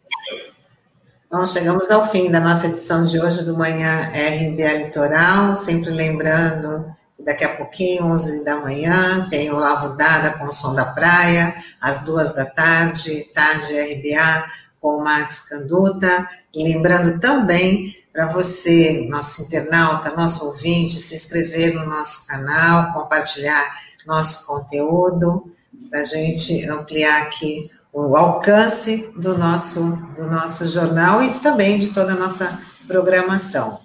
Então, 1.27 1.45
chegamos 1.45 1.91
ao 1.91 2.07
fim 2.07 2.31
da 2.31 2.39
nossa 2.39 2.67
edição 2.67 3.03
de 3.03 3.19
hoje 3.19 3.43
do 3.43 3.57
Manhã 3.57 4.09
RBA 4.13 4.85
Litoral, 4.85 5.57
sempre 5.57 5.91
lembrando 5.91 6.85
que 7.17 7.21
daqui 7.21 7.43
a 7.43 7.57
pouquinho, 7.57 8.05
11 8.05 8.45
da 8.45 8.55
manhã, 8.55 9.27
tem 9.29 9.51
o 9.51 9.59
Lavo 9.59 9.97
Dada 9.97 10.37
com 10.37 10.45
o 10.45 10.53
Som 10.53 10.73
da 10.73 10.85
Praia, 10.85 11.53
às 11.81 12.03
duas 12.03 12.33
da 12.33 12.45
tarde, 12.45 13.29
tarde 13.33 13.73
RBA 13.73 14.45
com 14.79 14.95
o 14.95 15.03
Marcos 15.03 15.41
Canduta, 15.41 16.29
e 16.55 16.63
lembrando 16.63 17.19
também 17.19 17.93
para 18.13 18.27
você, 18.27 19.05
nosso 19.09 19.41
internauta, 19.41 20.15
nosso 20.15 20.45
ouvinte, 20.45 20.93
se 20.93 21.13
inscrever 21.13 21.73
no 21.73 21.85
nosso 21.87 22.25
canal, 22.25 22.93
compartilhar 22.93 23.81
nosso 24.05 24.47
conteúdo, 24.47 25.51
para 25.89 25.99
a 25.99 26.03
gente 26.03 26.65
ampliar 26.69 27.23
aqui 27.23 27.69
o 27.91 28.15
alcance 28.15 29.11
do 29.17 29.37
nosso, 29.37 29.95
do 30.15 30.27
nosso 30.27 30.67
jornal 30.67 31.21
e 31.23 31.37
também 31.39 31.77
de 31.77 31.93
toda 31.93 32.13
a 32.13 32.15
nossa 32.15 32.59
programação. 32.87 33.79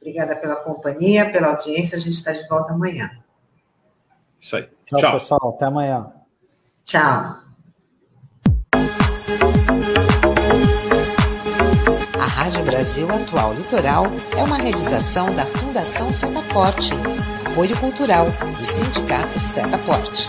Obrigada 0.00 0.36
pela 0.36 0.56
companhia, 0.56 1.32
pela 1.32 1.48
audiência. 1.48 1.96
A 1.96 2.00
gente 2.00 2.14
está 2.14 2.32
de 2.32 2.46
volta 2.48 2.72
amanhã. 2.72 3.10
Isso 4.40 4.56
aí. 4.56 4.68
Tchau, 4.86 5.00
Tchau. 5.00 5.12
pessoal. 5.14 5.54
Até 5.56 5.64
amanhã. 5.64 6.12
Tchau. 6.84 7.38
A 12.14 12.26
Rádio 12.26 12.64
Brasil 12.64 13.10
Atual 13.10 13.54
Litoral 13.54 14.04
é 14.36 14.42
uma 14.44 14.56
realização 14.56 15.34
da 15.34 15.44
Fundação 15.46 16.12
Setaporte, 16.12 16.92
apoio 17.50 17.76
cultural 17.80 18.26
do 18.26 18.66
Sindicato 18.66 19.40
Setaporte. 19.40 20.28